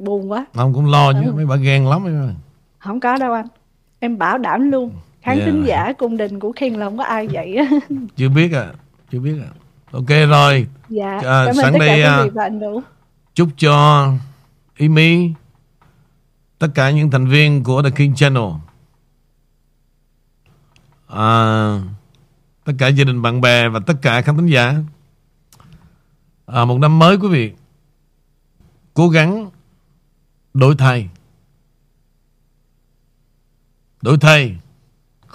buồn 0.00 0.30
quá. 0.30 0.46
Ông 0.54 0.74
cũng 0.74 0.90
lo 0.90 1.12
chứ 1.12 1.18
Ừ. 1.24 1.32
Mấy 1.36 1.46
bà 1.46 1.56
ghen 1.56 1.86
lắm 1.88 2.04
em. 2.06 2.34
Không 2.78 3.00
có 3.00 3.16
đâu 3.18 3.32
anh. 3.32 3.46
Em 4.00 4.18
bảo 4.18 4.38
đảm 4.38 4.70
luôn. 4.70 4.90
Khán 5.26 5.38
Yeah. 5.38 5.46
thính 5.46 5.64
giả 5.66 5.92
cung 5.92 6.16
đình 6.16 6.38
của 6.40 6.52
King 6.52 6.76
là 6.76 6.86
không 6.86 6.98
có 6.98 7.04
ai 7.04 7.28
vậy 7.28 7.56
á. 7.56 7.70
Chưa 8.16 8.28
biết 8.28 8.52
à 8.52 8.72
Chưa 9.10 9.20
biết 9.20 9.34
à 9.42 9.50
Ok 9.90 10.08
rồi 10.08 10.66
dạ, 10.88 11.10
À, 11.10 11.20
cảm 11.46 11.46
ơn 11.46 11.54
sẵn 11.54 11.72
tất 11.72 11.78
cả 11.80 11.86
đây, 11.86 12.02
à. 12.02 12.24
Chúc 13.34 13.48
cho 13.56 14.08
Amy 14.78 15.32
Tất 16.58 16.68
cả 16.74 16.90
những 16.90 17.10
thành 17.10 17.26
viên 17.26 17.64
của 17.64 17.82
The 17.82 17.90
King 17.90 18.14
Channel 18.14 18.42
à, 21.06 21.80
Tất 22.64 22.72
cả 22.78 22.88
gia 22.88 23.04
đình 23.04 23.22
bạn 23.22 23.40
bè 23.40 23.68
Và 23.68 23.80
tất 23.86 23.94
cả 24.02 24.22
khán 24.22 24.36
thính 24.36 24.46
giả 24.46 24.74
à, 26.46 26.64
Một 26.64 26.78
năm 26.78 26.98
mới 26.98 27.16
quý 27.16 27.28
vị 27.28 27.52
Cố 28.94 29.08
gắng 29.08 29.50
Đổi 30.54 30.74
thay 30.78 31.08
Đổi 34.02 34.18
thay 34.20 34.56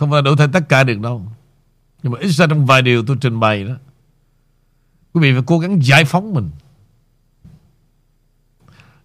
không 0.01 0.11
phải 0.11 0.21
đổi 0.21 0.35
thay 0.37 0.47
tất 0.53 0.69
cả 0.69 0.83
được 0.83 0.99
đâu. 0.99 1.25
Nhưng 2.03 2.13
mà 2.13 2.19
ít 2.19 2.27
ra 2.27 2.47
trong 2.47 2.65
vài 2.65 2.81
điều 2.81 3.03
tôi 3.05 3.17
trình 3.21 3.39
bày 3.39 3.63
đó, 3.63 3.73
Quý 5.13 5.21
vị 5.21 5.33
phải 5.33 5.43
cố 5.45 5.59
gắng 5.59 5.85
giải 5.85 6.05
phóng 6.05 6.33
mình. 6.33 6.49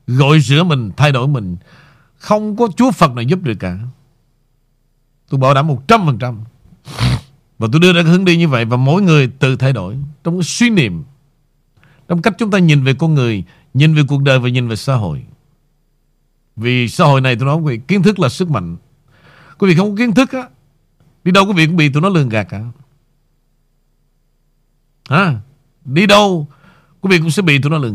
Gọi 0.07 0.41
rửa 0.41 0.63
mình, 0.63 0.91
Thay 0.97 1.13
đổi 1.13 1.29
mình. 1.29 1.57
Không 2.19 2.57
có 2.57 2.69
Chúa 2.77 2.91
Phật 2.91 3.13
nào 3.13 3.23
giúp 3.23 3.39
được 3.43 3.55
cả. 3.61 3.79
Tôi 5.29 5.41
bảo 5.41 5.55
đảm 5.55 5.69
100% 5.69 6.37
Và 7.59 7.69
tôi 7.73 7.81
đưa 7.81 7.93
ra 7.93 8.03
cái 8.03 8.13
hướng 8.13 8.25
đi 8.25 8.37
như 8.37 8.49
vậy 8.49 8.65
Và 8.65 8.77
mỗi 8.77 9.03
người 9.03 9.31
tự 9.39 9.57
thay 9.57 9.73
đổi 9.73 9.97
Trong 10.25 10.37
cái 10.37 10.45
suy 10.45 10.71
niệm, 10.71 11.05
Trong 12.09 12.23
cách 12.23 12.35
chúng 12.39 12.51
ta 12.51 12.59
nhìn 12.59 12.85
về 12.85 12.95
con 12.95 13.15
người, 13.15 13.45
Nhìn 13.75 13.95
về 13.95 14.03
cuộc 14.09 14.23
đời 14.23 14.39
và 14.39 14.49
nhìn 14.49 14.69
về 14.69 14.77
xã 14.77 14.95
hội. 14.95 15.25
Vì 16.57 16.89
xã 16.89 17.05
hội 17.05 17.21
này, 17.21 17.37
tôi 17.37 17.47
nói 17.47 17.57
quý 17.57 17.77
vị, 17.77 17.83
Kiến 17.89 18.03
thức 18.03 18.19
là 18.19 18.29
sức 18.29 18.51
mạnh. 18.51 18.77
Quý 19.59 19.69
vị 19.71 19.77
không 19.77 19.91
có 19.91 19.97
kiến 19.97 20.15
thức 20.15 20.33
á 20.33 20.49
Đi 21.27 21.33
đâu 21.33 21.45
quý 21.47 21.53
vị 21.57 21.67
cũng 21.67 21.77
bị 21.77 21.89
tụi 21.89 22.03
nó 22.03 22.09
lường 22.09 22.29
gạt 22.29 22.45
cả. 22.45 22.65
Hả? 25.09 25.41
Đi 25.85 26.07
đâu 26.07 26.49
Quý 27.01 27.11
vị 27.11 27.19
cũng 27.19 27.31
sẽ 27.31 27.43
bị 27.43 27.59
tụi 27.59 27.71
nó 27.71 27.79
lường 27.79 27.85